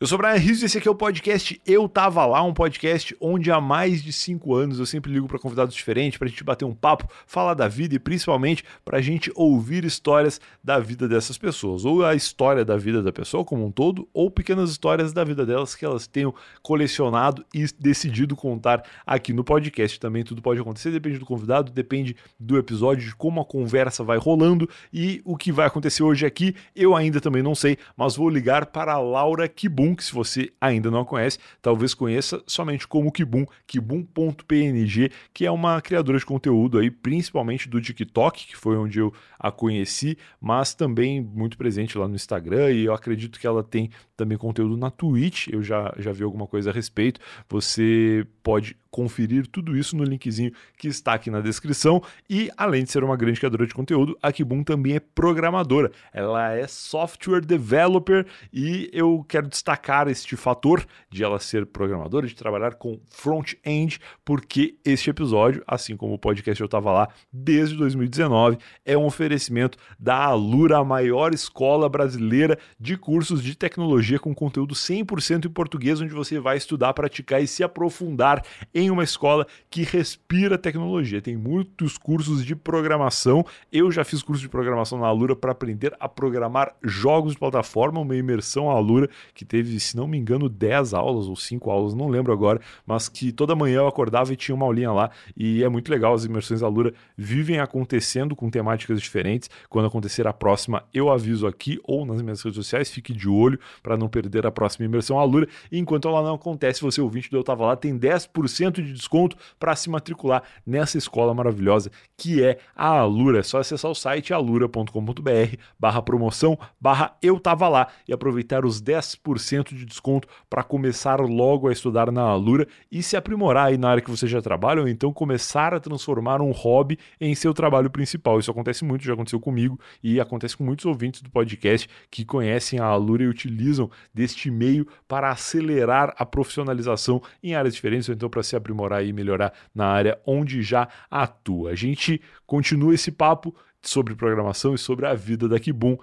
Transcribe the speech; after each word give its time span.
Eu 0.00 0.06
sou 0.06 0.16
o 0.16 0.22
Brian 0.22 0.34
Rizzo 0.34 0.64
e 0.64 0.66
esse 0.66 0.78
aqui 0.78 0.86
é 0.86 0.90
o 0.92 0.94
podcast 0.94 1.60
Eu 1.66 1.88
Tava 1.88 2.24
Lá, 2.24 2.40
um 2.40 2.54
podcast 2.54 3.16
onde 3.20 3.50
há 3.50 3.60
mais 3.60 4.00
de 4.00 4.12
cinco 4.12 4.54
anos 4.54 4.78
eu 4.78 4.86
sempre 4.86 5.10
ligo 5.10 5.26
para 5.26 5.40
convidados 5.40 5.74
diferentes, 5.74 6.16
para 6.16 6.28
a 6.28 6.30
gente 6.30 6.44
bater 6.44 6.64
um 6.64 6.72
papo, 6.72 7.10
falar 7.26 7.54
da 7.54 7.66
vida 7.66 7.96
e 7.96 7.98
principalmente 7.98 8.62
para 8.84 8.98
a 8.98 9.00
gente 9.00 9.28
ouvir 9.34 9.84
histórias 9.84 10.40
da 10.62 10.78
vida 10.78 11.08
dessas 11.08 11.36
pessoas, 11.36 11.84
ou 11.84 12.04
a 12.04 12.14
história 12.14 12.64
da 12.64 12.76
vida 12.76 13.02
da 13.02 13.10
pessoa 13.10 13.44
como 13.44 13.66
um 13.66 13.72
todo, 13.72 14.08
ou 14.14 14.30
pequenas 14.30 14.70
histórias 14.70 15.12
da 15.12 15.24
vida 15.24 15.44
delas 15.44 15.74
que 15.74 15.84
elas 15.84 16.06
tenham 16.06 16.32
colecionado 16.62 17.44
e 17.52 17.66
decidido 17.76 18.36
contar 18.36 18.84
aqui 19.04 19.32
no 19.32 19.42
podcast. 19.42 19.98
Também 19.98 20.22
tudo 20.22 20.40
pode 20.40 20.60
acontecer, 20.60 20.92
depende 20.92 21.18
do 21.18 21.26
convidado, 21.26 21.72
depende 21.72 22.14
do 22.38 22.56
episódio, 22.56 23.04
de 23.04 23.16
como 23.16 23.40
a 23.40 23.44
conversa 23.44 24.04
vai 24.04 24.16
rolando 24.16 24.70
e 24.92 25.20
o 25.24 25.36
que 25.36 25.50
vai 25.50 25.66
acontecer 25.66 26.04
hoje 26.04 26.24
aqui, 26.24 26.54
eu 26.76 26.94
ainda 26.94 27.20
também 27.20 27.42
não 27.42 27.56
sei, 27.56 27.76
mas 27.96 28.14
vou 28.14 28.30
ligar 28.30 28.66
para 28.66 28.92
a 28.92 28.98
Laura 29.00 29.48
Kibum 29.48 29.87
Kibum, 29.88 29.94
que 29.94 30.04
se 30.04 30.12
você 30.12 30.52
ainda 30.60 30.90
não 30.90 31.04
conhece, 31.04 31.38
talvez 31.62 31.94
conheça 31.94 32.42
somente 32.46 32.86
como 32.86 33.12
Kibum, 33.12 33.46
kibum.png, 33.66 35.10
que 35.32 35.46
é 35.46 35.50
uma 35.50 35.80
criadora 35.80 36.18
de 36.18 36.26
conteúdo 36.26 36.78
aí, 36.78 36.90
principalmente 36.90 37.68
do 37.68 37.80
TikTok, 37.80 38.46
que 38.46 38.56
foi 38.56 38.76
onde 38.76 38.98
eu 38.98 39.12
a 39.38 39.50
conheci, 39.50 40.18
mas 40.40 40.74
também 40.74 41.20
muito 41.20 41.56
presente 41.56 41.96
lá 41.96 42.08
no 42.08 42.16
Instagram 42.16 42.72
e 42.72 42.84
eu 42.84 42.92
acredito 42.92 43.38
que 43.38 43.46
ela 43.46 43.62
tem 43.62 43.90
também 44.16 44.36
conteúdo 44.36 44.76
na 44.76 44.90
Twitch, 44.90 45.48
eu 45.48 45.62
já, 45.62 45.94
já 45.96 46.10
vi 46.10 46.24
alguma 46.24 46.46
coisa 46.46 46.70
a 46.70 46.72
respeito. 46.72 47.20
Você 47.48 48.26
pode 48.42 48.76
conferir 48.90 49.46
tudo 49.46 49.76
isso 49.76 49.96
no 49.96 50.02
linkzinho 50.02 50.50
que 50.76 50.88
está 50.88 51.14
aqui 51.14 51.30
na 51.30 51.40
descrição. 51.40 52.02
E 52.28 52.50
além 52.56 52.84
de 52.84 52.90
ser 52.90 53.04
uma 53.04 53.16
grande 53.16 53.38
criadora 53.38 53.66
de 53.66 53.74
conteúdo, 53.74 54.18
a 54.20 54.32
Kibum 54.32 54.64
também 54.64 54.96
é 54.96 55.00
programadora. 55.00 55.92
Ela 56.12 56.54
é 56.54 56.66
software 56.66 57.42
developer 57.42 58.26
e 58.52 58.90
eu 58.92 59.24
quero 59.28 59.46
destacar 59.46 59.77
este 60.08 60.36
fator 60.36 60.84
de 61.10 61.24
ela 61.24 61.38
ser 61.38 61.66
programadora, 61.66 62.26
de 62.26 62.34
trabalhar 62.34 62.74
com 62.74 63.00
front-end, 63.10 63.98
porque 64.24 64.76
este 64.84 65.10
episódio, 65.10 65.62
assim 65.66 65.96
como 65.96 66.14
o 66.14 66.18
podcast 66.18 66.60
eu 66.60 66.66
estava 66.66 66.92
lá 66.92 67.08
desde 67.32 67.76
2019, 67.76 68.58
é 68.84 68.96
um 68.96 69.06
oferecimento 69.06 69.78
da 69.98 70.16
Alura, 70.24 70.78
a 70.78 70.84
maior 70.84 71.32
escola 71.32 71.88
brasileira 71.88 72.58
de 72.78 72.96
cursos 72.96 73.42
de 73.42 73.56
tecnologia 73.56 74.18
com 74.18 74.34
conteúdo 74.34 74.74
100% 74.74 75.46
em 75.46 75.50
português, 75.50 76.00
onde 76.00 76.12
você 76.12 76.38
vai 76.38 76.56
estudar, 76.56 76.92
praticar 76.92 77.42
e 77.42 77.46
se 77.46 77.62
aprofundar 77.62 78.44
em 78.74 78.90
uma 78.90 79.04
escola 79.04 79.46
que 79.70 79.82
respira 79.82 80.58
tecnologia. 80.58 81.22
Tem 81.22 81.36
muitos 81.36 81.96
cursos 81.96 82.44
de 82.44 82.54
programação. 82.54 83.44
Eu 83.72 83.90
já 83.90 84.04
fiz 84.04 84.22
curso 84.22 84.42
de 84.42 84.48
programação 84.48 84.98
na 84.98 85.06
Alura 85.06 85.34
para 85.34 85.52
aprender 85.52 85.94
a 85.98 86.08
programar 86.08 86.74
jogos 86.82 87.32
de 87.32 87.38
plataforma, 87.38 88.00
uma 88.00 88.16
imersão 88.16 88.70
à 88.70 88.74
Alura 88.74 89.08
que 89.34 89.44
teve, 89.44 89.67
se 89.78 89.96
não 89.96 90.06
me 90.06 90.16
engano, 90.16 90.48
10 90.48 90.94
aulas 90.94 91.26
ou 91.26 91.36
5 91.36 91.70
aulas, 91.70 91.94
não 91.94 92.08
lembro 92.08 92.32
agora, 92.32 92.60
mas 92.86 93.08
que 93.08 93.32
toda 93.32 93.54
manhã 93.54 93.78
eu 93.78 93.88
acordava 93.88 94.32
e 94.32 94.36
tinha 94.36 94.54
uma 94.54 94.66
aulinha 94.66 94.92
lá 94.92 95.10
e 95.36 95.62
é 95.62 95.68
muito 95.68 95.90
legal. 95.90 96.14
As 96.14 96.24
imersões 96.24 96.62
Alura 96.62 96.92
vivem 97.16 97.58
acontecendo 97.58 98.36
com 98.36 98.50
temáticas 98.50 99.00
diferentes. 99.00 99.50
Quando 99.68 99.86
acontecer 99.86 100.26
a 100.26 100.32
próxima, 100.32 100.84
eu 100.92 101.10
aviso 101.10 101.46
aqui 101.46 101.80
ou 101.84 102.04
nas 102.06 102.22
minhas 102.22 102.42
redes 102.42 102.56
sociais, 102.56 102.90
fique 102.90 103.12
de 103.12 103.28
olho 103.28 103.58
para 103.82 103.96
não 103.96 104.08
perder 104.08 104.46
a 104.46 104.50
próxima 104.50 104.86
imersão 104.86 105.18
Alura. 105.18 105.48
E 105.70 105.78
enquanto 105.78 106.08
ela 106.08 106.22
não 106.22 106.34
acontece, 106.34 106.80
você 106.80 107.00
ouvinte 107.00 107.30
do 107.30 107.36
Eu 107.36 107.44
Tava 107.44 107.66
Lá 107.66 107.76
tem 107.76 107.98
10% 107.98 108.82
de 108.82 108.92
desconto 108.92 109.36
para 109.58 109.74
se 109.74 109.90
matricular 109.90 110.42
nessa 110.66 110.98
escola 110.98 111.34
maravilhosa 111.34 111.90
que 112.16 112.42
é 112.42 112.58
a 112.74 112.88
Alura. 112.88 113.40
É 113.40 113.42
só 113.42 113.58
acessar 113.58 113.90
o 113.90 113.94
site 113.94 114.32
alura.com.br 114.34 115.56
barra 115.78 116.02
promoção 116.02 116.58
barra 116.80 117.16
Eu 117.22 117.38
Tava 117.38 117.68
Lá 117.68 117.88
e 118.06 118.12
aproveitar 118.12 118.64
os 118.64 118.82
10% 118.82 119.57
de 119.62 119.84
desconto 119.84 120.28
para 120.48 120.62
começar 120.62 121.20
logo 121.20 121.68
a 121.68 121.72
estudar 121.72 122.10
na 122.10 122.22
Alura 122.22 122.66
e 122.90 123.02
se 123.02 123.16
aprimorar 123.16 123.68
aí 123.68 123.78
na 123.78 123.90
área 123.90 124.02
que 124.02 124.10
você 124.10 124.26
já 124.26 124.40
trabalha 124.40 124.82
ou 124.82 124.88
então 124.88 125.12
começar 125.12 125.74
a 125.74 125.80
transformar 125.80 126.40
um 126.40 126.50
hobby 126.50 126.98
em 127.20 127.34
seu 127.34 127.52
trabalho 127.54 127.90
principal. 127.90 128.38
Isso 128.38 128.50
acontece 128.50 128.84
muito, 128.84 129.04
já 129.04 129.14
aconteceu 129.14 129.40
comigo 129.40 129.78
e 130.02 130.20
acontece 130.20 130.56
com 130.56 130.64
muitos 130.64 130.86
ouvintes 130.86 131.22
do 131.22 131.30
podcast 131.30 131.88
que 132.10 132.24
conhecem 132.24 132.78
a 132.78 132.84
Alura 132.84 133.22
e 133.22 133.28
utilizam 133.28 133.90
deste 134.12 134.50
meio 134.50 134.86
para 135.06 135.30
acelerar 135.30 136.14
a 136.16 136.26
profissionalização 136.26 137.22
em 137.42 137.54
áreas 137.54 137.74
diferentes 137.74 138.08
ou 138.08 138.14
então 138.14 138.28
para 138.28 138.42
se 138.42 138.56
aprimorar 138.56 139.04
e 139.04 139.12
melhorar 139.12 139.52
na 139.74 139.86
área 139.86 140.18
onde 140.26 140.62
já 140.62 140.88
atua. 141.10 141.70
A 141.70 141.74
gente 141.74 142.20
continua 142.46 142.94
esse 142.94 143.10
papo 143.10 143.54
sobre 143.82 144.14
programação 144.14 144.74
e 144.74 144.78
sobre 144.78 145.06
a 145.06 145.14
vida 145.14 145.48
da 145.48 145.58
Kibum 145.58 145.96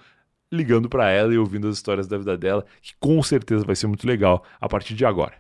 ligando 0.56 0.90
para 0.90 1.10
ela 1.10 1.34
e 1.34 1.38
ouvindo 1.38 1.68
as 1.68 1.76
histórias 1.76 2.08
da 2.08 2.18
vida 2.18 2.38
dela, 2.38 2.66
que 2.82 2.94
com 3.00 3.22
certeza 3.22 3.64
vai 3.64 3.76
ser 3.76 3.88
muito 3.88 4.08
legal 4.08 4.44
a 4.60 4.68
partir 4.68 4.96
de 4.96 5.06
agora. 5.06 5.34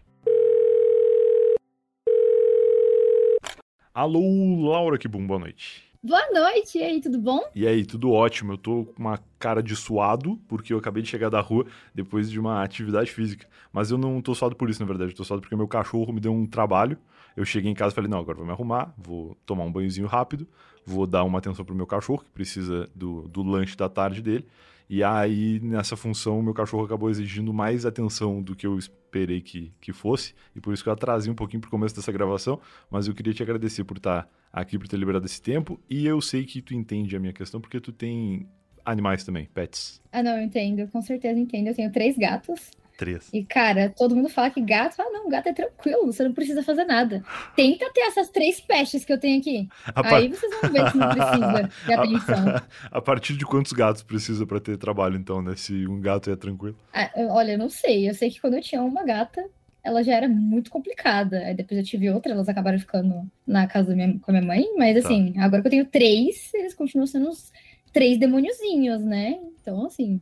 Alô, 3.93 4.69
Laura 4.69 4.97
Kibum, 4.97 5.25
boa 5.25 5.39
noite. 5.39 5.85
Boa 6.03 6.29
noite, 6.31 6.77
e 6.77 6.83
aí, 6.83 7.01
tudo 7.01 7.17
bom? 7.17 7.41
E 7.55 7.65
aí, 7.65 7.83
tudo 7.83 8.11
ótimo. 8.11 8.53
Eu 8.53 8.57
tô 8.59 8.85
com 8.85 8.99
uma 8.99 9.19
cara 9.39 9.63
de 9.63 9.75
suado, 9.75 10.39
porque 10.47 10.71
eu 10.71 10.77
acabei 10.77 11.01
de 11.01 11.09
chegar 11.09 11.29
da 11.29 11.41
rua 11.41 11.65
depois 11.95 12.29
de 12.29 12.39
uma 12.39 12.61
atividade 12.61 13.11
física. 13.11 13.47
Mas 13.73 13.89
eu 13.89 13.97
não 13.97 14.21
tô 14.21 14.35
suado 14.35 14.55
por 14.55 14.69
isso, 14.69 14.79
na 14.79 14.85
verdade. 14.85 15.13
Eu 15.13 15.15
tô 15.15 15.23
suado 15.23 15.41
porque 15.41 15.55
meu 15.55 15.67
cachorro 15.67 16.13
me 16.13 16.19
deu 16.19 16.31
um 16.31 16.45
trabalho. 16.45 16.95
Eu 17.35 17.43
cheguei 17.43 17.71
em 17.71 17.73
casa 17.73 17.91
e 17.91 17.95
falei, 17.95 18.07
não, 18.07 18.19
agora 18.19 18.37
vou 18.37 18.45
me 18.45 18.51
arrumar, 18.51 18.93
vou 18.97 19.35
tomar 19.47 19.63
um 19.63 19.71
banhozinho 19.71 20.05
rápido, 20.05 20.47
vou 20.85 21.07
dar 21.07 21.23
uma 21.23 21.39
atenção 21.39 21.65
pro 21.65 21.73
meu 21.73 21.87
cachorro, 21.87 22.23
que 22.23 22.29
precisa 22.29 22.87
do, 22.93 23.27
do 23.27 23.41
lanche 23.41 23.75
da 23.75 23.89
tarde 23.89 24.21
dele. 24.21 24.45
E 24.89 25.03
aí, 25.03 25.59
nessa 25.61 25.95
função, 25.95 26.41
meu 26.41 26.53
cachorro 26.53 26.85
acabou 26.85 27.09
exigindo 27.09 27.53
mais 27.53 27.85
atenção 27.85 28.41
do 28.41 28.55
que 28.55 28.67
eu 28.67 28.77
esperei 28.77 29.41
que, 29.41 29.73
que 29.81 29.91
fosse. 29.91 30.33
E 30.55 30.61
por 30.61 30.73
isso 30.73 30.83
que 30.83 30.89
eu 30.89 30.93
atrasei 30.93 31.31
um 31.31 31.35
pouquinho 31.35 31.61
pro 31.61 31.69
começo 31.69 31.95
dessa 31.95 32.11
gravação. 32.11 32.59
Mas 32.89 33.07
eu 33.07 33.13
queria 33.15 33.33
te 33.33 33.41
agradecer 33.41 33.83
por 33.83 33.97
estar 33.97 34.29
aqui, 34.53 34.77
por 34.77 34.87
ter 34.87 34.97
liberado 34.97 35.25
esse 35.25 35.41
tempo. 35.41 35.79
E 35.89 36.05
eu 36.05 36.21
sei 36.21 36.45
que 36.45 36.61
tu 36.61 36.73
entende 36.73 37.15
a 37.15 37.19
minha 37.19 37.33
questão, 37.33 37.59
porque 37.59 37.79
tu 37.79 37.91
tem 37.91 38.47
animais 38.85 39.23
também, 39.23 39.45
pets. 39.53 40.01
Ah, 40.11 40.21
não, 40.21 40.37
eu 40.37 40.43
entendo, 40.43 40.87
com 40.89 41.01
certeza 41.01 41.39
entendo. 41.39 41.67
Eu 41.67 41.75
tenho 41.75 41.91
três 41.91 42.15
gatos. 42.17 42.69
Três. 42.97 43.29
E, 43.33 43.43
cara, 43.43 43.89
todo 43.95 44.15
mundo 44.15 44.29
fala 44.29 44.49
que 44.49 44.61
gato, 44.61 44.95
ah, 45.01 45.09
não, 45.11 45.27
gato 45.27 45.47
é 45.47 45.53
tranquilo, 45.53 46.05
você 46.05 46.23
não 46.23 46.33
precisa 46.33 46.63
fazer 46.63 46.85
nada. 46.85 47.23
Tenta 47.55 47.91
ter 47.93 48.01
essas 48.01 48.29
três 48.29 48.61
pestes 48.61 49.03
que 49.03 49.11
eu 49.11 49.19
tenho 49.19 49.39
aqui. 49.39 49.67
A 49.93 50.15
Aí 50.15 50.29
vocês 50.29 50.51
vão 50.61 50.71
ver 50.71 50.91
se 50.91 50.97
não 50.97 51.09
precisa 51.09 51.69
de 51.85 51.93
atenção. 51.93 52.61
A 52.91 53.01
partir 53.01 53.35
de 53.35 53.45
quantos 53.45 53.73
gatos 53.73 54.01
precisa 54.01 54.45
para 54.47 54.59
ter 54.61 54.77
trabalho, 54.77 55.17
então, 55.17 55.41
né? 55.41 55.55
Se 55.57 55.85
um 55.87 55.99
gato 55.99 56.29
é 56.31 56.35
tranquilo. 56.35 56.77
Ah, 56.93 57.09
olha, 57.31 57.53
eu 57.53 57.57
não 57.57 57.69
sei. 57.69 58.09
Eu 58.09 58.13
sei 58.13 58.29
que 58.29 58.39
quando 58.39 58.53
eu 58.53 58.61
tinha 58.61 58.81
uma 58.81 59.03
gata, 59.03 59.43
ela 59.83 60.01
já 60.01 60.15
era 60.15 60.29
muito 60.29 60.71
complicada. 60.71 61.39
Aí 61.39 61.53
depois 61.53 61.77
eu 61.77 61.85
tive 61.85 62.09
outra, 62.09 62.31
elas 62.31 62.47
acabaram 62.47 62.79
ficando 62.79 63.29
na 63.45 63.67
casa 63.67 63.93
minha, 63.93 64.17
com 64.19 64.31
a 64.31 64.33
minha 64.35 64.45
mãe. 64.45 64.65
Mas 64.77 65.01
Tá. 65.01 65.09
assim, 65.09 65.33
agora 65.37 65.61
que 65.61 65.67
eu 65.67 65.71
tenho 65.71 65.85
três, 65.85 66.49
eles 66.53 66.73
continuam 66.73 67.05
sendo 67.07 67.27
os 67.29 67.51
três 67.91 68.17
demôniozinhos, 68.17 69.03
né? 69.03 69.37
Então, 69.65 69.83
assim, 69.87 70.21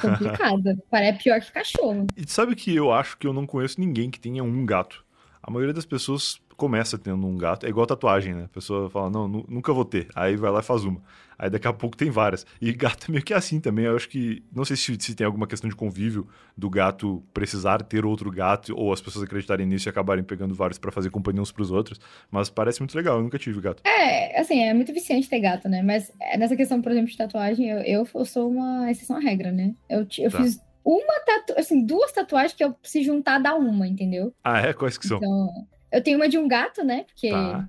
complicado. 0.00 0.82
Parece 0.90 1.22
pior 1.22 1.38
que 1.42 1.52
cachorro. 1.52 2.06
E 2.16 2.26
sabe 2.26 2.56
que 2.56 2.74
eu 2.74 2.90
acho 2.90 3.18
que 3.18 3.26
eu 3.26 3.34
não 3.34 3.46
conheço 3.46 3.78
ninguém 3.78 4.10
que 4.10 4.18
tenha 4.18 4.42
um 4.42 4.64
gato. 4.64 5.04
A 5.42 5.50
maioria 5.50 5.74
das 5.74 5.84
pessoas 5.84 6.40
começa 6.58 6.98
tendo 6.98 7.24
um 7.26 7.38
gato. 7.38 7.64
É 7.64 7.68
igual 7.70 7.86
tatuagem, 7.86 8.34
né? 8.34 8.44
A 8.44 8.48
pessoa 8.48 8.90
fala, 8.90 9.08
não, 9.08 9.26
nu- 9.28 9.46
nunca 9.48 9.72
vou 9.72 9.84
ter. 9.84 10.08
Aí 10.14 10.36
vai 10.36 10.50
lá 10.50 10.58
e 10.58 10.62
faz 10.62 10.84
uma. 10.84 11.00
Aí 11.38 11.48
daqui 11.48 11.68
a 11.68 11.72
pouco 11.72 11.96
tem 11.96 12.10
várias. 12.10 12.44
E 12.60 12.72
gato 12.72 13.06
é 13.08 13.12
meio 13.12 13.24
que 13.24 13.32
assim 13.32 13.60
também. 13.60 13.84
Eu 13.84 13.94
acho 13.94 14.08
que. 14.08 14.42
Não 14.52 14.64
sei 14.64 14.76
se, 14.76 14.96
se 15.00 15.14
tem 15.14 15.24
alguma 15.24 15.46
questão 15.46 15.70
de 15.70 15.76
convívio 15.76 16.26
do 16.56 16.68
gato 16.68 17.22
precisar 17.32 17.80
ter 17.82 18.04
outro 18.04 18.28
gato, 18.28 18.74
ou 18.76 18.92
as 18.92 19.00
pessoas 19.00 19.24
acreditarem 19.24 19.64
nisso 19.64 19.88
e 19.88 19.90
acabarem 19.90 20.24
pegando 20.24 20.52
vários 20.52 20.78
pra 20.78 20.90
fazer 20.90 21.10
companhia 21.10 21.40
uns 21.40 21.52
pros 21.52 21.70
outros. 21.70 22.00
Mas 22.28 22.50
parece 22.50 22.80
muito 22.80 22.96
legal. 22.96 23.18
Eu 23.18 23.22
nunca 23.22 23.38
tive 23.38 23.60
gato. 23.60 23.80
É, 23.86 24.40
assim, 24.40 24.60
é 24.64 24.74
muito 24.74 24.92
viciante 24.92 25.28
ter 25.28 25.38
gato, 25.38 25.68
né? 25.68 25.80
Mas 25.80 26.10
é, 26.20 26.36
nessa 26.36 26.56
questão, 26.56 26.82
por 26.82 26.90
exemplo, 26.90 27.08
de 27.08 27.16
tatuagem, 27.16 27.68
eu, 27.68 27.78
eu, 27.82 28.08
eu 28.12 28.24
sou 28.24 28.50
uma 28.50 28.90
exceção 28.90 29.16
à 29.16 29.20
regra, 29.20 29.52
né? 29.52 29.74
Eu, 29.88 30.00
eu 30.18 30.30
Tá. 30.30 30.42
fiz 30.42 30.60
uma 30.84 31.20
tatuagem, 31.24 31.60
assim, 31.62 31.86
duas 31.86 32.10
tatuagens 32.10 32.52
que 32.54 32.64
eu 32.64 32.74
se 32.82 33.02
juntar 33.04 33.38
dá 33.38 33.54
uma, 33.54 33.86
entendeu? 33.86 34.32
Ah, 34.42 34.58
é? 34.60 34.72
Quais 34.72 34.98
que 34.98 35.06
são? 35.06 35.18
Então, 35.18 35.48
eu 35.92 36.02
tenho 36.02 36.16
uma 36.18 36.28
de 36.28 36.38
um 36.38 36.46
gato, 36.48 36.84
né? 36.84 37.04
Porque 37.04 37.30
Tá. 37.30 37.68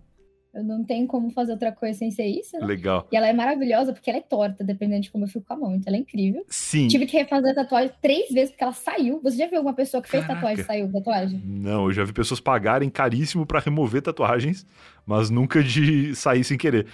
eu 0.54 0.64
não 0.64 0.84
tenho 0.84 1.06
como 1.08 1.30
fazer 1.32 1.52
outra 1.52 1.72
coisa 1.72 1.98
sem 2.00 2.10
ser 2.12 2.26
isso, 2.26 2.58
né? 2.60 2.66
Legal. 2.66 3.08
E 3.12 3.16
ela 3.16 3.28
é 3.28 3.34
maravilhosa 3.34 3.94
porque 3.94 4.10
ela 4.10 4.18
é 4.20 4.22
torta, 4.22 4.64
dependendo 4.64 5.02
de 5.04 5.12
como 5.12 5.24
eu 5.26 5.28
fico 5.28 5.46
com 5.46 5.54
a 5.54 5.58
mão. 5.58 5.76
Então 5.76 5.86
ela 5.88 5.98
é 5.98 6.00
incrível. 6.00 6.44
Sim. 6.50 6.88
Tive 6.88 7.06
que 7.06 7.16
refazer 7.18 7.52
a 7.52 7.56
tatuagem 7.56 7.92
três 8.02 8.30
vezes 8.32 8.50
porque 8.50 8.64
ela 8.64 8.74
saiu. 8.74 9.20
Você 9.22 9.38
já 9.38 9.46
viu 9.48 9.58
alguma 9.58 9.76
pessoa 9.76 10.02
que 10.02 10.10
fez 10.10 10.24
Caraca. 10.26 10.42
tatuagem 10.42 10.64
e 10.64 10.68
saiu 10.68 10.88
da 10.88 11.00
tatuagem? 11.00 11.42
Não, 11.46 11.86
eu 11.86 11.92
já 11.94 12.04
vi 12.04 12.12
pessoas 12.12 12.40
pagarem 12.40 12.90
caríssimo 12.90 13.46
pra 13.46 13.60
remover 13.60 14.02
tatuagens, 14.02 14.66
mas 15.06 15.30
nunca 15.30 15.64
de 15.64 16.14
sair 16.18 16.44
sem 16.44 16.58
querer. 16.58 16.88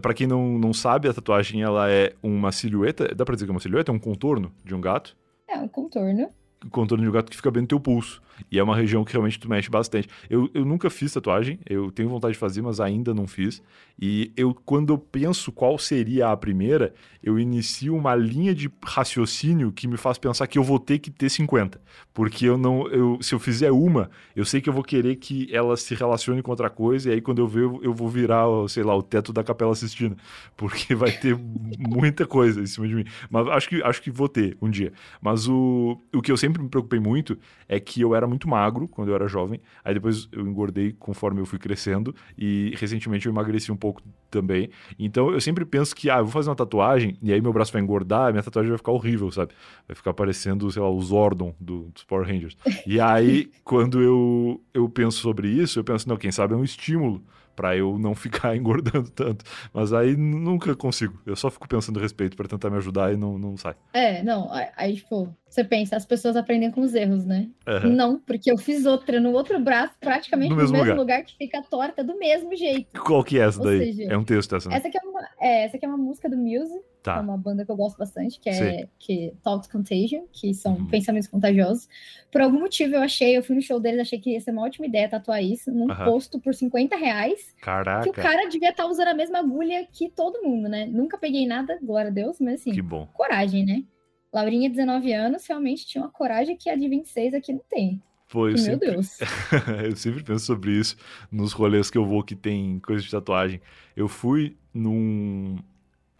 Pra 0.00 0.14
quem 0.14 0.26
não, 0.26 0.58
não 0.58 0.72
sabe, 0.72 1.06
a 1.08 1.12
tatuagem 1.14 1.62
ela 1.62 1.90
é 1.90 2.12
uma 2.22 2.50
silhueta, 2.52 3.14
dá 3.14 3.24
pra 3.24 3.34
dizer 3.34 3.44
que 3.46 3.50
é 3.50 3.54
uma 3.54 3.60
silhueta? 3.60 3.92
É 3.92 3.94
um 3.94 3.98
contorno 3.98 4.50
de 4.64 4.74
um 4.74 4.80
gato? 4.80 5.14
É 5.46 5.56
um 5.58 5.68
contorno. 5.68 6.28
O 6.64 6.70
contorno 6.70 7.04
de 7.04 7.10
um 7.10 7.12
gato 7.12 7.30
que 7.30 7.36
fica 7.36 7.50
bem 7.50 7.60
no 7.60 7.68
teu 7.68 7.78
pulso. 7.78 8.22
E 8.50 8.58
é 8.58 8.62
uma 8.62 8.76
região 8.76 9.04
que 9.04 9.12
realmente 9.12 9.38
tu 9.38 9.48
mexe 9.48 9.70
bastante. 9.70 10.08
Eu, 10.28 10.50
eu 10.54 10.64
nunca 10.64 10.90
fiz 10.90 11.12
tatuagem, 11.12 11.58
eu 11.68 11.90
tenho 11.90 12.08
vontade 12.08 12.34
de 12.34 12.38
fazer, 12.38 12.62
mas 12.62 12.80
ainda 12.80 13.14
não 13.14 13.26
fiz. 13.26 13.62
E 14.00 14.32
eu, 14.36 14.52
quando 14.52 14.92
eu 14.92 14.98
penso 14.98 15.52
qual 15.52 15.78
seria 15.78 16.30
a 16.30 16.36
primeira, 16.36 16.92
eu 17.22 17.38
inicio 17.38 17.94
uma 17.94 18.14
linha 18.14 18.54
de 18.54 18.70
raciocínio 18.84 19.70
que 19.70 19.86
me 19.86 19.96
faz 19.96 20.18
pensar 20.18 20.46
que 20.46 20.58
eu 20.58 20.64
vou 20.64 20.78
ter 20.78 20.98
que 20.98 21.10
ter 21.10 21.28
50. 21.28 21.80
Porque 22.12 22.46
eu 22.46 22.58
não. 22.58 22.88
Eu, 22.88 23.18
se 23.22 23.34
eu 23.34 23.38
fizer 23.38 23.70
uma, 23.70 24.10
eu 24.34 24.44
sei 24.44 24.60
que 24.60 24.68
eu 24.68 24.72
vou 24.72 24.82
querer 24.82 25.16
que 25.16 25.48
ela 25.54 25.76
se 25.76 25.94
relacione 25.94 26.42
com 26.42 26.50
outra 26.50 26.68
coisa, 26.68 27.08
e 27.08 27.12
aí 27.14 27.20
quando 27.20 27.38
eu 27.38 27.46
ver, 27.46 27.62
eu, 27.82 27.94
vou 27.94 28.08
virar, 28.08 28.46
sei 28.68 28.82
lá, 28.82 28.96
o 28.96 29.02
teto 29.02 29.32
da 29.32 29.44
Capela 29.44 29.74
Sistina. 29.74 30.16
Porque 30.56 30.94
vai 30.94 31.12
ter 31.12 31.38
muita 31.78 32.26
coisa 32.26 32.60
em 32.60 32.66
cima 32.66 32.88
de 32.88 32.94
mim. 32.94 33.04
Mas 33.30 33.46
acho 33.48 33.68
que, 33.68 33.82
acho 33.82 34.02
que 34.02 34.10
vou 34.10 34.28
ter 34.28 34.56
um 34.60 34.68
dia. 34.68 34.92
Mas 35.22 35.48
o, 35.48 36.00
o 36.12 36.20
que 36.20 36.32
eu 36.32 36.36
sempre 36.36 36.62
me 36.62 36.68
preocupei 36.68 36.98
muito 36.98 37.38
é 37.68 37.78
que 37.78 38.00
eu 38.00 38.14
era 38.14 38.23
muito 38.26 38.48
magro 38.48 38.88
quando 38.88 39.08
eu 39.08 39.14
era 39.14 39.26
jovem. 39.26 39.60
Aí 39.84 39.94
depois 39.94 40.28
eu 40.32 40.46
engordei 40.46 40.92
conforme 40.92 41.40
eu 41.40 41.46
fui 41.46 41.58
crescendo. 41.58 42.14
E 42.36 42.74
recentemente 42.76 43.26
eu 43.26 43.32
emagreci 43.32 43.70
um 43.70 43.76
pouco 43.76 44.02
também. 44.30 44.70
Então 44.98 45.30
eu 45.30 45.40
sempre 45.40 45.64
penso 45.64 45.94
que, 45.94 46.10
ah, 46.10 46.18
eu 46.18 46.24
vou 46.24 46.32
fazer 46.32 46.50
uma 46.50 46.56
tatuagem 46.56 47.16
e 47.22 47.32
aí 47.32 47.40
meu 47.40 47.52
braço 47.52 47.72
vai 47.72 47.82
engordar, 47.82 48.32
minha 48.32 48.42
tatuagem 48.42 48.70
vai 48.70 48.78
ficar 48.78 48.92
horrível, 48.92 49.30
sabe? 49.30 49.52
Vai 49.86 49.94
ficar 49.94 50.12
parecendo, 50.12 50.70
sei 50.70 50.82
lá, 50.82 50.90
o 50.90 51.00
Zordon 51.00 51.54
do, 51.60 51.90
dos 51.94 52.04
Power 52.04 52.26
Rangers. 52.26 52.56
E 52.86 53.00
aí, 53.00 53.50
quando 53.64 54.00
eu, 54.00 54.60
eu 54.72 54.88
penso 54.88 55.18
sobre 55.18 55.48
isso, 55.48 55.78
eu 55.78 55.84
penso, 55.84 56.08
não, 56.08 56.16
quem 56.16 56.32
sabe 56.32 56.54
é 56.54 56.56
um 56.56 56.64
estímulo 56.64 57.22
para 57.54 57.76
eu 57.76 57.98
não 57.98 58.14
ficar 58.16 58.56
engordando 58.56 59.10
tanto. 59.10 59.44
Mas 59.72 59.92
aí 59.92 60.16
nunca 60.16 60.74
consigo. 60.74 61.20
Eu 61.24 61.36
só 61.36 61.50
fico 61.50 61.68
pensando 61.68 61.98
a 61.98 62.02
respeito 62.02 62.36
para 62.36 62.48
tentar 62.48 62.70
me 62.70 62.76
ajudar 62.76 63.12
e 63.12 63.16
não, 63.16 63.38
não 63.38 63.56
sai. 63.56 63.74
É, 63.92 64.22
não. 64.22 64.50
Aí, 64.76 64.96
tipo, 64.96 65.34
você 65.54 65.62
pensa, 65.62 65.96
as 65.96 66.04
pessoas 66.04 66.34
aprendem 66.34 66.70
com 66.70 66.80
os 66.80 66.94
erros, 66.94 67.24
né? 67.24 67.48
Uhum. 67.66 67.90
Não, 67.90 68.18
porque 68.18 68.50
eu 68.50 68.58
fiz 68.58 68.84
outra 68.86 69.20
no 69.20 69.30
outro 69.30 69.60
braço, 69.60 69.94
praticamente 70.00 70.50
no, 70.50 70.56
no 70.56 70.62
mesmo, 70.62 70.78
lugar. 70.78 70.96
lugar. 70.96 71.24
que 71.24 71.36
fica 71.36 71.62
torta 71.62 72.02
do 72.02 72.18
mesmo 72.18 72.54
jeito. 72.56 73.00
Qual 73.00 73.22
que 73.22 73.38
é 73.38 73.44
essa 73.44 73.60
Ou 73.60 73.66
daí? 73.66 73.92
Seja, 73.92 74.12
é 74.12 74.16
um 74.16 74.24
texto 74.24 74.56
essa, 74.56 74.68
né? 74.68 74.76
Essa 74.76 74.88
aqui 74.88 74.98
é 74.98 75.08
uma, 75.08 75.20
é, 75.40 75.64
essa 75.64 75.76
aqui 75.76 75.86
é 75.86 75.88
uma 75.88 75.96
música 75.96 76.28
do 76.28 76.36
Muse. 76.36 76.74
Tá. 77.04 77.18
É 77.18 77.20
uma 77.20 77.36
banda 77.36 77.64
que 77.64 77.70
eu 77.70 77.76
gosto 77.76 77.98
bastante, 77.98 78.40
que 78.40 78.48
é 78.48 78.88
que 78.98 79.34
Talks 79.42 79.70
Contagion, 79.70 80.24
que 80.32 80.54
são 80.54 80.74
uhum. 80.74 80.86
pensamentos 80.86 81.28
contagiosos. 81.28 81.86
Por 82.32 82.40
algum 82.40 82.58
motivo 82.58 82.94
eu 82.94 83.02
achei, 83.02 83.36
eu 83.36 83.42
fui 83.42 83.54
no 83.54 83.62
show 83.62 83.78
deles, 83.78 84.00
achei 84.00 84.18
que 84.18 84.30
ia 84.30 84.40
ser 84.40 84.52
uma 84.52 84.62
ótima 84.62 84.86
ideia 84.86 85.08
tatuar 85.08 85.44
isso 85.44 85.70
num 85.70 85.90
uhum. 85.90 86.04
posto 86.04 86.40
por 86.40 86.54
50 86.54 86.96
reais. 86.96 87.54
Caraca. 87.60 88.04
Que 88.04 88.08
o 88.08 88.12
cara 88.12 88.48
devia 88.48 88.70
estar 88.70 88.84
tá 88.84 88.88
usando 88.88 89.08
a 89.08 89.14
mesma 89.14 89.38
agulha 89.38 89.86
que 89.92 90.08
todo 90.08 90.42
mundo, 90.42 90.66
né? 90.66 90.86
Nunca 90.86 91.18
peguei 91.18 91.46
nada, 91.46 91.78
glória 91.82 92.10
a 92.10 92.12
Deus, 92.12 92.40
mas 92.40 92.60
assim. 92.60 92.72
Que 92.72 92.82
bom. 92.82 93.06
Coragem, 93.12 93.66
né? 93.66 93.84
Laurinha, 94.34 94.68
19 94.68 95.12
anos, 95.12 95.46
realmente 95.46 95.86
tinha 95.86 96.02
uma 96.02 96.10
coragem 96.10 96.56
que 96.56 96.68
a 96.68 96.74
de 96.74 96.88
26 96.88 97.34
aqui 97.34 97.52
não 97.52 97.62
tem. 97.70 98.02
Pô, 98.28 98.48
eu 98.48 98.58
sempre, 98.58 98.88
Meu 98.88 98.96
Deus. 98.96 99.18
eu 99.84 99.94
sempre 99.94 100.24
penso 100.24 100.44
sobre 100.44 100.72
isso 100.72 100.96
nos 101.30 101.52
rolês 101.52 101.88
que 101.88 101.96
eu 101.96 102.04
vou 102.04 102.20
que 102.24 102.34
tem 102.34 102.80
coisa 102.80 103.00
de 103.00 103.08
tatuagem. 103.08 103.60
Eu 103.94 104.08
fui 104.08 104.56
num 104.72 105.56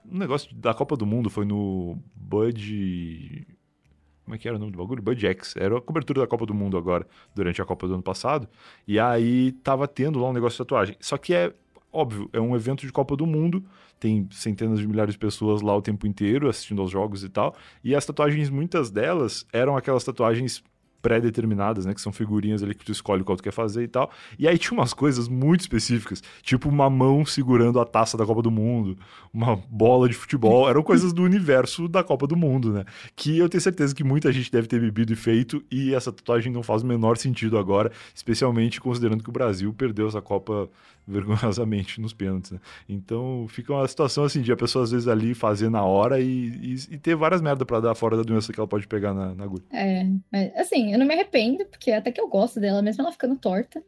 um 0.09 0.19
negócio 0.19 0.55
da 0.55 0.73
Copa 0.73 0.97
do 0.97 1.05
Mundo, 1.05 1.29
foi 1.29 1.45
no 1.45 1.99
Bud. 2.15 3.47
Como 4.25 4.35
é 4.35 4.39
que 4.39 4.47
era 4.47 4.57
o 4.57 4.61
nome 4.61 4.71
do 4.71 4.79
bagulho? 4.79 5.03
Bud 5.03 5.27
X. 5.27 5.57
Era 5.57 5.77
a 5.77 5.81
cobertura 5.81 6.21
da 6.21 6.27
Copa 6.27 6.47
do 6.47 6.55
Mundo 6.55 6.79
agora, 6.79 7.07
durante 7.35 7.61
a 7.61 7.65
Copa 7.65 7.89
do 7.89 7.95
ano 7.95 8.03
passado. 8.03 8.49
E 8.87 8.99
aí 9.01 9.53
tava 9.53 9.89
tendo 9.89 10.21
lá 10.21 10.31
um 10.31 10.33
negócio 10.33 10.57
de 10.57 10.59
tatuagem. 10.59 10.97
Só 11.01 11.19
que 11.19 11.35
é 11.35 11.53
óbvio, 11.95 12.29
é 12.33 12.41
um 12.41 12.55
evento 12.57 12.85
de 12.85 12.93
Copa 12.93 13.17
do 13.17 13.27
Mundo, 13.27 13.65
tem 14.01 14.29
centenas 14.31 14.81
de 14.81 14.87
milhares 14.87 15.15
de 15.15 15.19
pessoas 15.19 15.63
lá 15.63 15.75
o 15.75 15.81
tempo 15.81 16.07
inteiro 16.07 16.49
assistindo 16.49 16.83
aos 16.83 16.91
jogos 16.91 17.23
e 17.23 17.29
tal. 17.29 17.55
E 17.83 17.95
as 17.95 18.05
tatuagens, 18.05 18.51
muitas 18.51 18.91
delas, 18.91 19.47
eram 19.53 19.77
aquelas 19.77 20.05
tatuagens 20.05 20.63
pré-determinadas, 21.05 21.85
né? 21.85 21.93
Que 21.93 22.01
são 22.01 22.11
figurinhas 22.11 22.63
ali 22.63 22.75
que 22.75 22.83
tu 22.83 22.91
escolhe 22.91 23.23
qual 23.23 23.37
tu 23.37 23.43
quer 23.43 23.53
fazer 23.53 23.83
e 23.83 23.89
tal. 23.89 24.11
E 24.39 24.49
aí 24.49 24.57
tinha 24.57 24.73
umas 24.73 24.95
coisas 24.95 25.29
muito 25.29 25.61
específicas, 25.61 26.23
tipo 26.43 26.67
uma 26.67 26.89
mão 26.89 27.27
segurando 27.27 27.79
a 27.79 27.85
taça 27.85 28.17
da 28.17 28.25
Copa 28.25 28.41
do 28.41 28.51
Mundo, 28.51 28.97
uma 29.33 29.55
bola 29.69 30.09
de 30.09 30.15
futebol, 30.15 30.67
eram 30.67 30.81
coisas 30.83 31.13
do 31.13 31.23
universo 31.23 31.87
da 31.87 32.03
Copa 32.03 32.27
do 32.27 32.35
Mundo, 32.35 32.73
né? 32.73 32.87
Que 33.15 33.37
eu 33.37 33.51
tenho 33.51 33.61
certeza 33.61 33.95
que 33.95 34.03
muita 34.03 34.33
gente 34.33 34.51
deve 34.51 34.67
ter 34.67 34.81
bebido 34.81 35.13
e 35.13 35.17
feito, 35.17 35.63
e 35.71 35.95
essa 35.95 36.11
tatuagem 36.11 36.51
não 36.51 36.63
faz 36.63 36.83
o 36.83 36.87
menor 36.87 37.19
sentido 37.19 37.59
agora, 37.59 37.93
especialmente 38.15 38.81
considerando 38.81 39.23
que 39.23 39.29
o 39.29 39.33
Brasil 39.33 39.75
perdeu 39.75 40.09
essa 40.09 40.23
Copa 40.23 40.71
vergonhosamente 41.07 42.01
nos 42.01 42.15
pênaltis, 42.15 42.53
né? 42.53 42.59
Então 42.89 43.47
fica 43.51 43.75
uma 43.75 43.87
situação 43.87 44.25
assim 44.25 44.41
de 44.41 44.51
a 44.51 44.57
pessoa 44.57 44.85
às 44.85 44.91
vezes 44.91 45.07
ali 45.07 45.35
fazer 45.35 45.69
na 45.69 45.83
hora 45.83 46.19
e, 46.19 46.25
e, 46.27 46.75
e 46.95 46.99
ter 46.99 47.15
várias 47.15 47.43
merdas 47.43 47.67
para 47.67 47.79
dar 47.81 47.95
fora 47.95 48.17
da 48.17 48.23
doença 48.23 48.51
que 48.53 48.59
ela 48.59 48.67
pode 48.67 48.87
pegar 48.87 49.13
na, 49.13 49.35
na 49.35 49.45
agulha. 49.45 49.63
É, 49.71 50.07
assim, 50.59 50.94
eu 50.95 50.99
não 50.99 51.07
me 51.07 51.15
arrependo, 51.15 51.65
porque 51.67 51.91
até 51.91 52.13
que 52.13 52.21
eu 52.21 52.29
gosto 52.29 52.61
dela, 52.61 52.81
mesmo 52.81 53.03
ela 53.03 53.13
ficando 53.13 53.37
torta. 53.37 53.83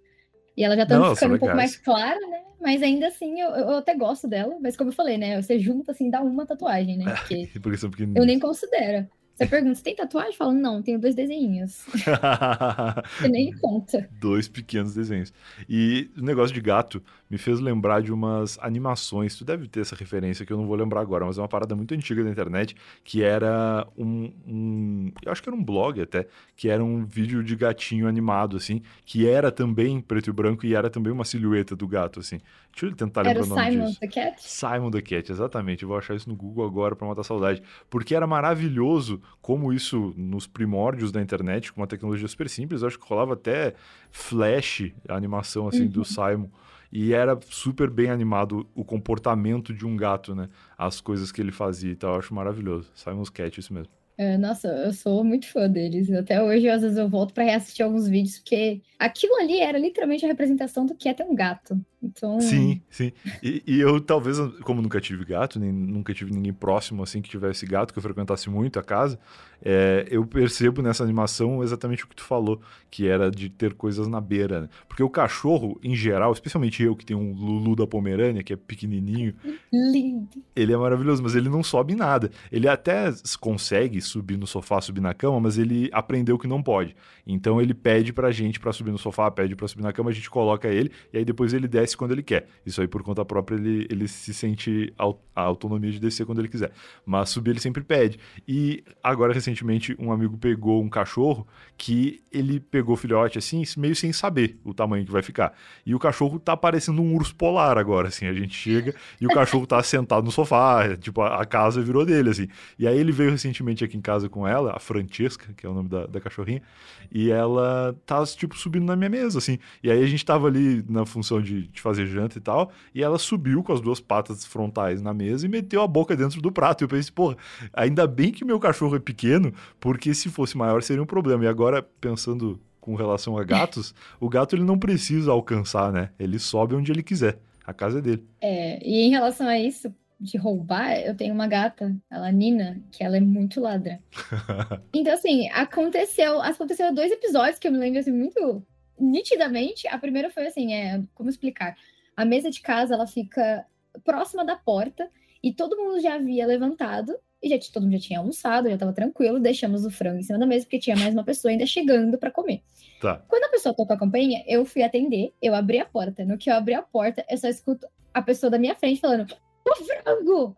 E 0.56 0.64
ela 0.64 0.74
já 0.74 0.86
tá 0.86 1.14
ficando 1.14 1.34
um 1.34 1.38
pouco 1.38 1.54
mais 1.54 1.76
clara, 1.76 2.18
né? 2.18 2.42
Mas 2.60 2.82
ainda 2.82 3.08
assim, 3.08 3.40
eu, 3.40 3.50
eu 3.50 3.76
até 3.76 3.94
gosto 3.94 4.26
dela. 4.26 4.56
Mas 4.60 4.76
como 4.76 4.90
eu 4.90 4.94
falei, 4.94 5.18
né? 5.18 5.40
Você 5.40 5.58
junta, 5.58 5.92
assim, 5.92 6.10
dá 6.10 6.22
uma 6.22 6.46
tatuagem, 6.46 6.96
né? 6.96 7.04
Porque, 7.14 7.50
porque 7.60 7.76
são 7.76 7.90
eu 8.14 8.24
nem 8.24 8.38
considero. 8.38 9.06
Você 9.36 9.46
pergunta, 9.46 9.74
você 9.74 9.82
tem 9.82 9.94
tatuagem? 9.94 10.32
Fala, 10.32 10.54
não, 10.54 10.80
tenho 10.80 10.98
dois 10.98 11.14
desenhos. 11.14 11.84
você 13.20 13.28
nem 13.28 13.52
conta. 13.58 14.08
Dois 14.18 14.48
pequenos 14.48 14.94
desenhos. 14.94 15.30
E 15.68 16.10
o 16.16 16.22
negócio 16.22 16.54
de 16.54 16.60
gato 16.62 17.02
me 17.28 17.36
fez 17.36 17.60
lembrar 17.60 18.00
de 18.00 18.10
umas 18.10 18.58
animações. 18.62 19.36
Tu 19.36 19.44
deve 19.44 19.68
ter 19.68 19.80
essa 19.80 19.94
referência 19.94 20.46
que 20.46 20.52
eu 20.52 20.56
não 20.56 20.66
vou 20.66 20.74
lembrar 20.74 21.02
agora, 21.02 21.26
mas 21.26 21.36
é 21.36 21.42
uma 21.42 21.48
parada 21.48 21.76
muito 21.76 21.92
antiga 21.92 22.24
da 22.24 22.30
internet 22.30 22.74
que 23.04 23.22
era 23.22 23.86
um, 23.96 24.32
um. 24.46 25.12
eu 25.22 25.30
acho 25.30 25.42
que 25.42 25.48
era 25.50 25.56
um 25.56 25.62
blog 25.62 26.00
até, 26.00 26.26
que 26.56 26.70
era 26.70 26.82
um 26.82 27.04
vídeo 27.04 27.42
de 27.42 27.54
gatinho 27.56 28.08
animado, 28.08 28.56
assim, 28.56 28.80
que 29.04 29.28
era 29.28 29.52
também 29.52 30.00
preto 30.00 30.30
e 30.30 30.32
branco 30.32 30.64
e 30.64 30.74
era 30.74 30.88
também 30.88 31.12
uma 31.12 31.26
silhueta 31.26 31.76
do 31.76 31.86
gato, 31.86 32.20
assim. 32.20 32.38
Deixa 32.72 32.86
eu 32.86 32.96
tentar 32.96 33.22
lembrar 33.22 33.40
era 33.40 33.44
o 33.44 33.48
nome 33.48 33.70
Simon 33.70 33.86
disso. 33.86 34.00
the 34.00 34.06
Cat? 34.08 34.36
Simon 34.38 34.90
the 34.90 35.02
Cat, 35.02 35.32
exatamente. 35.32 35.82
Eu 35.82 35.88
vou 35.88 35.98
achar 35.98 36.14
isso 36.14 36.28
no 36.28 36.36
Google 36.36 36.64
agora 36.64 36.94
para 36.94 37.06
matar 37.06 37.22
saudade. 37.22 37.62
Porque 37.90 38.14
era 38.14 38.26
maravilhoso 38.26 39.20
como 39.40 39.72
isso, 39.72 40.12
nos 40.16 40.46
primórdios 40.46 41.12
da 41.12 41.22
internet, 41.22 41.72
com 41.72 41.80
uma 41.80 41.86
tecnologia 41.86 42.26
super 42.26 42.48
simples, 42.48 42.82
acho 42.82 42.98
que 42.98 43.08
rolava 43.08 43.34
até 43.34 43.74
Flash, 44.10 44.92
a 45.08 45.14
animação 45.14 45.68
assim 45.68 45.82
uhum. 45.82 45.88
do 45.88 46.04
Simon. 46.04 46.48
E 46.90 47.12
era 47.12 47.38
super 47.48 47.90
bem 47.90 48.10
animado 48.10 48.66
o 48.74 48.84
comportamento 48.84 49.74
de 49.74 49.84
um 49.86 49.96
gato, 49.96 50.34
né? 50.34 50.48
As 50.78 51.00
coisas 51.00 51.30
que 51.30 51.40
ele 51.40 51.52
fazia 51.52 51.92
e 51.92 51.96
tal. 51.96 52.14
Eu 52.14 52.18
acho 52.20 52.34
maravilhoso. 52.34 52.90
Simon's 52.94 53.28
Cat, 53.28 53.58
isso 53.60 53.74
mesmo. 53.74 53.92
É, 54.18 54.38
nossa, 54.38 54.68
eu 54.68 54.92
sou 54.94 55.22
muito 55.22 55.46
fã 55.46 55.68
deles. 55.68 56.10
Até 56.10 56.42
hoje, 56.42 56.68
às 56.68 56.80
vezes, 56.80 56.96
eu 56.96 57.08
volto 57.08 57.34
para 57.34 57.44
reassistir 57.44 57.84
alguns 57.84 58.08
vídeos, 58.08 58.38
porque 58.38 58.80
aquilo 58.98 59.36
ali 59.36 59.60
era 59.60 59.78
literalmente 59.78 60.24
a 60.24 60.28
representação 60.28 60.86
do 60.86 60.94
que 60.94 61.08
é 61.08 61.14
ter 61.14 61.24
um 61.24 61.34
gato. 61.34 61.78
Então... 62.02 62.40
Sim, 62.40 62.80
sim. 62.90 63.12
E, 63.42 63.62
e, 63.66 63.80
eu, 63.80 64.00
talvez, 64.00 64.38
como 64.62 64.82
nunca 64.82 65.00
tive 65.00 65.24
gato, 65.24 65.58
nem 65.58 65.72
nunca 65.72 66.12
tive 66.12 66.32
ninguém 66.32 66.52
próximo 66.52 67.02
assim 67.02 67.22
que 67.22 67.28
tivesse 67.28 67.66
gato, 67.66 67.92
que 67.92 67.98
eu 67.98 68.02
frequentasse 68.02 68.50
muito 68.50 68.78
a 68.78 68.82
casa, 68.82 69.18
é, 69.62 70.06
eu 70.10 70.24
percebo 70.26 70.82
nessa 70.82 71.02
animação 71.02 71.62
exatamente 71.62 72.04
o 72.04 72.08
que 72.08 72.16
tu 72.16 72.22
falou, 72.22 72.60
que 72.90 73.08
era 73.08 73.30
de 73.30 73.48
ter 73.48 73.74
coisas 73.74 74.06
na 74.08 74.20
beira. 74.20 74.62
Né? 74.62 74.68
Porque 74.88 75.02
o 75.02 75.10
cachorro, 75.10 75.78
em 75.82 75.94
geral, 75.94 76.32
especialmente 76.32 76.82
eu 76.82 76.94
que 76.94 77.04
tenho 77.04 77.18
um 77.18 77.32
Lulu 77.32 77.76
da 77.76 77.86
Pomerânia, 77.86 78.42
que 78.42 78.52
é 78.52 78.56
pequenininho. 78.56 79.34
Lindo. 79.72 80.28
Ele 80.54 80.72
é 80.72 80.76
maravilhoso, 80.76 81.22
mas 81.22 81.34
ele 81.34 81.48
não 81.48 81.62
sobe 81.62 81.94
nada. 81.94 82.30
Ele 82.52 82.68
até 82.68 83.12
consegue 83.40 84.00
subir 84.00 84.36
no 84.36 84.46
sofá, 84.46 84.80
subir 84.80 85.00
na 85.00 85.14
cama, 85.14 85.40
mas 85.40 85.58
ele 85.58 85.88
aprendeu 85.92 86.38
que 86.38 86.46
não 86.46 86.62
pode. 86.62 86.94
Então 87.26 87.60
ele 87.60 87.74
pede 87.74 88.12
pra 88.12 88.30
gente 88.30 88.60
pra 88.60 88.72
subir 88.72 88.90
no 88.90 88.98
sofá, 88.98 89.30
pede 89.30 89.56
pra 89.56 89.66
subir 89.66 89.82
na 89.82 89.92
cama, 89.92 90.10
a 90.10 90.12
gente 90.12 90.30
coloca 90.30 90.68
ele 90.68 90.90
e 91.12 91.18
aí 91.18 91.24
depois 91.24 91.52
ele 91.52 91.66
desce 91.66 91.95
quando 91.96 92.12
ele 92.12 92.22
quer. 92.22 92.48
Isso 92.64 92.80
aí 92.80 92.88
por 92.88 93.02
conta 93.02 93.24
própria 93.24 93.56
ele, 93.56 93.86
ele 93.90 94.08
se 94.08 94.32
sente 94.34 94.92
a 94.98 95.40
autonomia 95.40 95.90
de 95.90 95.98
descer 95.98 96.26
quando 96.26 96.38
ele 96.38 96.48
quiser. 96.48 96.72
Mas 97.04 97.30
subir 97.30 97.50
ele 97.50 97.60
sempre 97.60 97.82
pede. 97.82 98.18
E 98.46 98.84
agora 99.02 99.32
recentemente 99.32 99.96
um 99.98 100.12
amigo 100.12 100.36
pegou 100.36 100.82
um 100.82 100.88
cachorro 100.88 101.46
que 101.76 102.22
ele 102.32 102.60
pegou 102.60 102.96
filhote 102.96 103.38
assim, 103.38 103.62
meio 103.76 103.94
sem 103.94 104.12
saber 104.12 104.58
o 104.64 104.72
tamanho 104.72 105.04
que 105.04 105.12
vai 105.12 105.22
ficar. 105.22 105.52
E 105.84 105.94
o 105.94 105.98
cachorro 105.98 106.38
tá 106.38 106.56
parecendo 106.56 107.02
um 107.02 107.14
urso 107.14 107.34
polar 107.34 107.78
agora, 107.78 108.08
assim. 108.08 108.26
A 108.26 108.32
gente 108.32 108.54
chega 108.54 108.94
e 109.20 109.26
o 109.26 109.30
cachorro 109.30 109.66
tá 109.66 109.82
sentado 109.82 110.24
no 110.24 110.30
sofá, 110.30 110.96
tipo, 110.96 111.22
a, 111.22 111.44
casa 111.44 111.80
virou 111.80 112.04
dele, 112.04 112.30
assim. 112.30 112.48
E 112.78 112.86
aí 112.86 112.98
ele 112.98 113.12
veio 113.12 113.30
recentemente 113.30 113.84
aqui 113.84 113.96
em 113.96 114.00
casa 114.00 114.28
com 114.28 114.46
ela, 114.46 114.74
a 114.76 114.78
Francesca, 114.78 115.52
que 115.56 115.66
é 115.66 115.68
o 115.68 115.74
nome 115.74 115.88
da, 115.88 116.06
da 116.06 116.20
cachorrinha, 116.20 116.62
e 117.10 117.30
ela 117.30 117.96
tá, 118.04 118.24
tipo, 118.26 118.56
subindo 118.56 118.84
na 118.84 118.96
minha 118.96 119.10
mesa, 119.10 119.38
assim. 119.38 119.58
E 119.82 119.90
aí 119.90 120.02
a 120.02 120.06
gente 120.06 120.24
tava 120.24 120.46
ali 120.48 120.84
na 120.88 121.06
função 121.06 121.40
de, 121.40 121.68
de 121.76 121.82
fazer 121.82 122.06
janta 122.06 122.36
e 122.36 122.40
tal, 122.40 122.72
e 122.94 123.02
ela 123.02 123.18
subiu 123.18 123.62
com 123.62 123.72
as 123.72 123.80
duas 123.80 124.00
patas 124.00 124.44
frontais 124.44 125.00
na 125.00 125.14
mesa 125.14 125.46
e 125.46 125.48
meteu 125.48 125.82
a 125.82 125.86
boca 125.86 126.16
dentro 126.16 126.40
do 126.40 126.50
prato. 126.50 126.82
E 126.82 126.84
eu 126.84 126.88
pensei, 126.88 127.12
porra, 127.12 127.36
ainda 127.72 128.06
bem 128.06 128.32
que 128.32 128.44
meu 128.44 128.58
cachorro 128.58 128.96
é 128.96 128.98
pequeno, 128.98 129.52
porque 129.78 130.12
se 130.14 130.28
fosse 130.28 130.56
maior 130.56 130.82
seria 130.82 131.02
um 131.02 131.06
problema. 131.06 131.44
E 131.44 131.48
agora, 131.48 131.82
pensando 131.82 132.60
com 132.80 132.94
relação 132.94 133.38
a 133.38 133.44
gatos, 133.44 133.94
o 134.20 134.28
gato 134.28 134.56
ele 134.56 134.64
não 134.64 134.78
precisa 134.78 135.30
alcançar, 135.30 135.92
né? 135.92 136.10
Ele 136.18 136.38
sobe 136.38 136.74
onde 136.74 136.90
ele 136.90 137.02
quiser. 137.02 137.38
A 137.64 137.72
casa 137.72 137.98
é 137.98 138.02
dele. 138.02 138.24
É, 138.40 138.78
e 138.86 139.02
em 139.02 139.10
relação 139.10 139.48
a 139.48 139.58
isso, 139.58 139.92
de 140.18 140.38
roubar, 140.38 140.98
eu 141.00 141.14
tenho 141.14 141.34
uma 141.34 141.46
gata, 141.46 141.94
ela 142.10 142.30
Nina, 142.30 142.80
que 142.90 143.02
ela 143.02 143.16
é 143.16 143.20
muito 143.20 143.60
ladra. 143.60 144.00
então, 144.94 145.12
assim, 145.12 145.48
aconteceu, 145.50 146.40
aconteceu 146.40 146.94
dois 146.94 147.10
episódios 147.12 147.58
que 147.58 147.68
eu 147.68 147.72
me 147.72 147.78
lembro 147.78 147.98
assim, 147.98 148.12
muito 148.12 148.62
nitidamente. 148.98 149.86
A 149.88 149.98
primeira 149.98 150.30
foi 150.30 150.46
assim, 150.46 150.72
é, 150.74 151.02
como 151.14 151.30
explicar? 151.30 151.76
A 152.16 152.24
mesa 152.24 152.50
de 152.50 152.60
casa, 152.60 152.94
ela 152.94 153.06
fica 153.06 153.66
próxima 154.04 154.44
da 154.44 154.56
porta 154.56 155.10
e 155.42 155.52
todo 155.52 155.76
mundo 155.76 156.00
já 156.00 156.14
havia 156.14 156.46
levantado 156.46 157.16
e 157.42 157.48
já 157.48 157.58
todo 157.72 157.84
mundo 157.84 157.92
já 157.92 158.00
tinha 158.00 158.18
almoçado, 158.18 158.68
já 158.68 158.74
estava 158.74 158.92
tranquilo, 158.92 159.38
deixamos 159.38 159.84
o 159.84 159.90
frango 159.90 160.18
em 160.18 160.22
cima 160.22 160.38
da 160.38 160.46
mesa 160.46 160.64
porque 160.64 160.78
tinha 160.78 160.96
mais 160.96 161.14
uma 161.14 161.24
pessoa 161.24 161.52
ainda 161.52 161.66
chegando 161.66 162.18
para 162.18 162.30
comer. 162.30 162.62
Tá. 163.00 163.22
Quando 163.28 163.44
a 163.44 163.48
pessoa 163.48 163.74
tocou 163.74 163.94
a 163.94 163.98
campainha, 163.98 164.42
eu 164.46 164.64
fui 164.64 164.82
atender, 164.82 165.32
eu 165.40 165.54
abri 165.54 165.78
a 165.78 165.84
porta. 165.84 166.24
No 166.24 166.38
que 166.38 166.50
eu 166.50 166.54
abri 166.54 166.74
a 166.74 166.82
porta, 166.82 167.24
eu 167.28 167.36
só 167.36 167.48
escuto 167.48 167.86
a 168.12 168.22
pessoa 168.22 168.50
da 168.50 168.58
minha 168.58 168.74
frente 168.74 169.00
falando: 169.00 169.26
"O 169.64 169.74
frango!" 169.84 170.56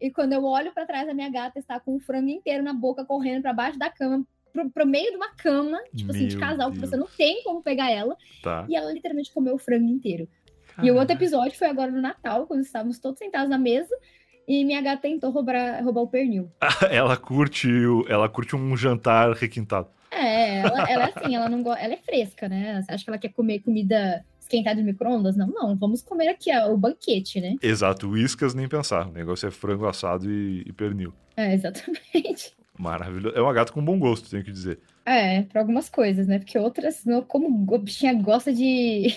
E 0.00 0.10
quando 0.10 0.32
eu 0.32 0.44
olho 0.44 0.72
para 0.72 0.84
trás, 0.84 1.08
a 1.08 1.14
minha 1.14 1.30
gata 1.30 1.58
está 1.58 1.80
com 1.80 1.96
o 1.96 2.00
frango 2.00 2.28
inteiro 2.28 2.62
na 2.62 2.74
boca 2.74 3.04
correndo 3.04 3.42
para 3.42 3.52
baixo 3.52 3.78
da 3.78 3.88
cama, 3.88 4.26
pro, 4.52 4.70
pro 4.70 4.86
meio 4.86 5.10
de 5.10 5.16
uma 5.16 5.30
cama, 5.34 5.78
tipo 5.94 6.12
Meu 6.12 6.16
assim, 6.16 6.28
de 6.28 6.36
casal, 6.36 6.70
Deus. 6.70 6.80
que 6.80 6.88
você 6.88 6.96
não 6.96 7.06
tem 7.06 7.42
como 7.42 7.62
pegar 7.62 7.90
ela. 7.90 8.16
Tá. 8.42 8.66
E 8.68 8.76
ela 8.76 8.92
literalmente 8.92 9.32
comeu 9.32 9.54
o 9.54 9.58
frango 9.58 9.86
inteiro. 9.88 10.28
E 10.82 10.90
o 10.90 10.96
outro 10.96 11.14
episódio 11.14 11.56
foi 11.58 11.68
agora 11.68 11.90
no 11.90 12.00
Natal, 12.00 12.46
quando 12.46 12.62
estávamos 12.62 12.98
todos 12.98 13.18
sentados 13.18 13.50
na 13.50 13.58
mesa. 13.58 13.94
E 14.46 14.64
minha 14.64 14.80
gata 14.80 15.02
tentou 15.02 15.30
roubar, 15.30 15.82
roubar 15.82 16.02
o 16.02 16.08
pernil. 16.08 16.50
ela 16.90 17.16
curte 17.16 17.68
ela 18.08 18.28
curte 18.28 18.56
um 18.56 18.76
jantar 18.76 19.32
requintado. 19.32 19.88
É, 20.10 20.58
ela, 20.58 20.90
ela 20.90 21.04
é 21.04 21.12
assim, 21.14 21.34
ela 21.34 21.48
não 21.48 21.62
gosta. 21.62 21.82
Ela 21.82 21.94
é 21.94 21.98
fresca, 21.98 22.48
né? 22.48 22.82
Você 22.82 22.92
acha 22.92 23.04
que 23.04 23.10
ela 23.10 23.18
quer 23.18 23.32
comer 23.32 23.60
comida 23.60 24.24
esquentada 24.40 24.76
de 24.76 24.82
micro-ondas? 24.82 25.36
Não, 25.36 25.46
não. 25.46 25.76
Vamos 25.76 26.02
comer 26.02 26.28
aqui 26.28 26.50
ó, 26.54 26.72
o 26.72 26.76
banquete, 26.76 27.40
né? 27.40 27.54
Exato, 27.62 28.08
uíscas 28.08 28.54
nem 28.54 28.68
pensar. 28.68 29.08
O 29.08 29.12
negócio 29.12 29.46
é 29.46 29.50
frango 29.50 29.86
assado 29.86 30.30
e, 30.30 30.64
e 30.66 30.72
pernil. 30.72 31.14
É, 31.36 31.54
exatamente. 31.54 32.54
Maravilhoso. 32.78 33.36
É 33.36 33.40
uma 33.40 33.52
gata 33.52 33.72
com 33.72 33.84
bom 33.84 33.98
gosto, 33.98 34.30
tenho 34.30 34.44
que 34.44 34.52
dizer. 34.52 34.80
É, 35.04 35.42
para 35.42 35.60
algumas 35.60 35.88
coisas, 35.88 36.26
né? 36.26 36.38
Porque 36.38 36.58
outras, 36.58 37.04
como 37.28 37.74
a 37.74 37.78
bichinha 37.78 38.14
gosta 38.14 38.52
de 38.52 39.14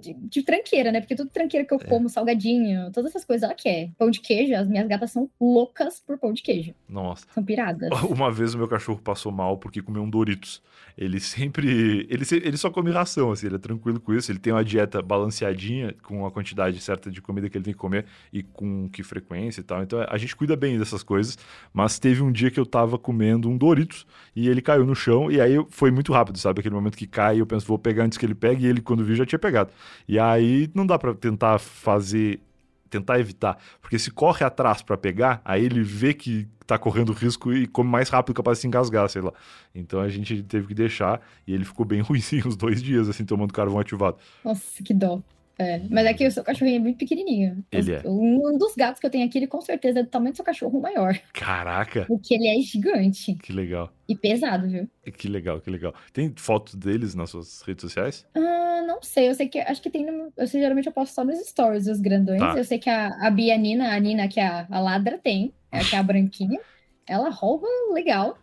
de, 0.00 0.14
de, 0.14 0.42
tranqueira, 0.42 0.92
né? 0.92 1.00
Porque 1.00 1.14
tudo 1.14 1.30
tranqueira 1.30 1.66
que 1.66 1.74
eu 1.74 1.80
é. 1.80 1.84
como, 1.84 2.08
salgadinho, 2.08 2.90
todas 2.92 3.10
essas 3.10 3.24
coisas 3.24 3.42
ela 3.42 3.54
quer. 3.54 3.90
Pão 3.98 4.10
de 4.10 4.20
queijo, 4.20 4.54
as 4.54 4.68
minhas 4.68 4.86
gatas 4.86 5.10
são 5.12 5.28
loucas 5.40 6.00
por 6.00 6.18
pão 6.18 6.32
de 6.32 6.42
queijo. 6.42 6.74
Nossa. 6.88 7.26
São 7.32 7.44
piradas. 7.44 7.90
Uma 8.08 8.30
vez 8.30 8.54
o 8.54 8.58
meu 8.58 8.68
cachorro 8.68 9.00
passou 9.02 9.32
mal 9.32 9.58
porque 9.58 9.82
comeu 9.82 10.02
um 10.02 10.10
Doritos. 10.10 10.62
Ele 10.96 11.18
sempre. 11.18 12.06
Ele, 12.10 12.24
ele 12.30 12.56
só 12.56 12.70
come 12.70 12.90
ração, 12.90 13.32
assim, 13.32 13.46
ele 13.46 13.56
é 13.56 13.58
tranquilo 13.58 14.00
com 14.00 14.12
isso. 14.12 14.30
Ele 14.30 14.38
tem 14.38 14.52
uma 14.52 14.64
dieta 14.64 15.00
balanceadinha, 15.00 15.94
com 16.02 16.26
a 16.26 16.30
quantidade 16.30 16.78
certa 16.80 17.10
de 17.10 17.22
comida 17.22 17.48
que 17.48 17.56
ele 17.56 17.64
tem 17.64 17.72
que 17.72 17.78
comer 17.78 18.04
e 18.32 18.42
com 18.42 18.88
que 18.88 19.02
frequência 19.02 19.60
e 19.60 19.64
tal. 19.64 19.82
Então 19.82 20.04
a 20.06 20.18
gente 20.18 20.36
cuida 20.36 20.54
bem 20.56 20.78
dessas 20.78 21.02
coisas. 21.02 21.38
Mas 21.72 21.98
teve 21.98 22.22
um 22.22 22.30
dia 22.30 22.50
que 22.50 22.60
eu 22.60 22.66
tava 22.66 22.98
comendo 22.98 23.48
um 23.48 23.56
Doritos 23.56 24.06
e 24.34 24.48
ele 24.48 24.60
caiu 24.60 24.84
no 24.84 24.94
chão. 24.94 25.30
E 25.30 25.40
aí 25.40 25.54
foi 25.70 25.90
muito 25.90 26.12
rápido, 26.12 26.38
sabe? 26.38 26.60
Aquele 26.60 26.74
momento 26.74 26.96
que 26.96 27.06
cai, 27.06 27.40
eu 27.40 27.46
penso, 27.46 27.66
vou 27.66 27.78
pegar 27.78 28.04
antes 28.04 28.18
que 28.18 28.26
ele 28.26 28.34
pegue. 28.34 28.66
E 28.66 28.68
ele, 28.68 28.80
quando 28.80 29.04
viu, 29.04 29.14
já 29.14 29.24
tinha 29.24 29.38
pegado. 29.38 29.70
E 30.08 30.18
aí 30.18 30.70
não 30.74 30.86
dá 30.86 30.98
para 30.98 31.14
tentar 31.14 31.58
fazer 31.58 32.40
tentar 32.90 33.20
evitar, 33.20 33.56
porque 33.80 33.98
se 34.00 34.10
corre 34.10 34.44
atrás 34.44 34.82
para 34.82 34.98
pegar, 34.98 35.40
aí 35.44 35.64
ele 35.64 35.80
vê 35.80 36.12
que 36.12 36.48
tá 36.66 36.76
correndo 36.76 37.12
risco 37.12 37.52
e 37.52 37.66
come 37.66 37.88
mais 37.88 38.08
rápido, 38.08 38.34
capaz 38.34 38.58
de 38.58 38.62
se 38.62 38.66
engasgar, 38.66 39.08
sei 39.08 39.22
lá. 39.22 39.32
Então 39.74 40.00
a 40.00 40.08
gente 40.08 40.42
teve 40.42 40.66
que 40.66 40.74
deixar 40.74 41.20
e 41.46 41.54
ele 41.54 41.64
ficou 41.64 41.86
bem 41.86 42.00
ruimzinho 42.02 42.48
uns 42.48 42.56
dois 42.56 42.82
dias, 42.82 43.08
assim, 43.08 43.24
tomando 43.24 43.52
carvão 43.52 43.78
ativado. 43.78 44.18
Nossa, 44.44 44.82
que 44.82 44.92
dó. 44.92 45.22
É, 45.60 45.78
mas 45.90 46.06
é 46.06 46.14
que 46.14 46.26
o 46.26 46.32
seu 46.32 46.42
cachorrinho 46.42 46.76
é 46.76 46.80
muito 46.80 46.96
pequenininho. 46.96 47.62
Ele 47.70 47.92
é. 47.92 48.02
Um 48.06 48.56
dos 48.56 48.74
gatos 48.74 48.98
que 48.98 49.06
eu 49.06 49.10
tenho 49.10 49.26
aqui, 49.26 49.36
ele 49.36 49.46
com 49.46 49.60
certeza 49.60 50.00
é 50.00 50.02
do 50.02 50.08
tamanho 50.08 50.32
do 50.32 50.36
seu 50.36 50.44
cachorro 50.44 50.80
maior. 50.80 51.20
Caraca! 51.34 52.06
Porque 52.06 52.34
ele 52.34 52.48
é 52.48 52.62
gigante. 52.62 53.34
Que 53.34 53.52
legal. 53.52 53.92
E 54.08 54.16
pesado, 54.16 54.66
viu? 54.66 54.88
Que 55.18 55.28
legal, 55.28 55.60
que 55.60 55.68
legal. 55.68 55.94
Tem 56.14 56.32
fotos 56.34 56.74
deles 56.74 57.14
nas 57.14 57.28
suas 57.28 57.60
redes 57.60 57.82
sociais? 57.82 58.26
Ah, 58.34 58.82
não 58.86 59.02
sei. 59.02 59.28
Eu 59.28 59.34
sei 59.34 59.48
que. 59.48 59.58
Acho 59.58 59.82
que 59.82 59.90
tem. 59.90 60.06
No, 60.06 60.32
eu 60.34 60.46
sei, 60.46 60.62
geralmente 60.62 60.86
eu 60.86 60.92
posto 60.92 61.12
só 61.12 61.22
nos 61.22 61.38
stories, 61.46 61.86
os 61.86 62.00
grandões. 62.00 62.40
Tá. 62.40 62.56
Eu 62.56 62.64
sei 62.64 62.78
que 62.78 62.88
a, 62.88 63.08
a 63.20 63.30
Bia 63.30 63.58
Nina, 63.58 63.94
a 63.94 64.00
Nina, 64.00 64.28
que 64.28 64.40
é 64.40 64.46
a, 64.46 64.66
a 64.70 64.80
ladra, 64.80 65.18
tem. 65.18 65.52
É 65.70 65.80
que 65.80 65.94
é 65.94 65.98
a 65.98 66.02
branquinha. 66.02 66.58
Ela 67.06 67.28
rouba 67.28 67.66
legal. 67.92 68.38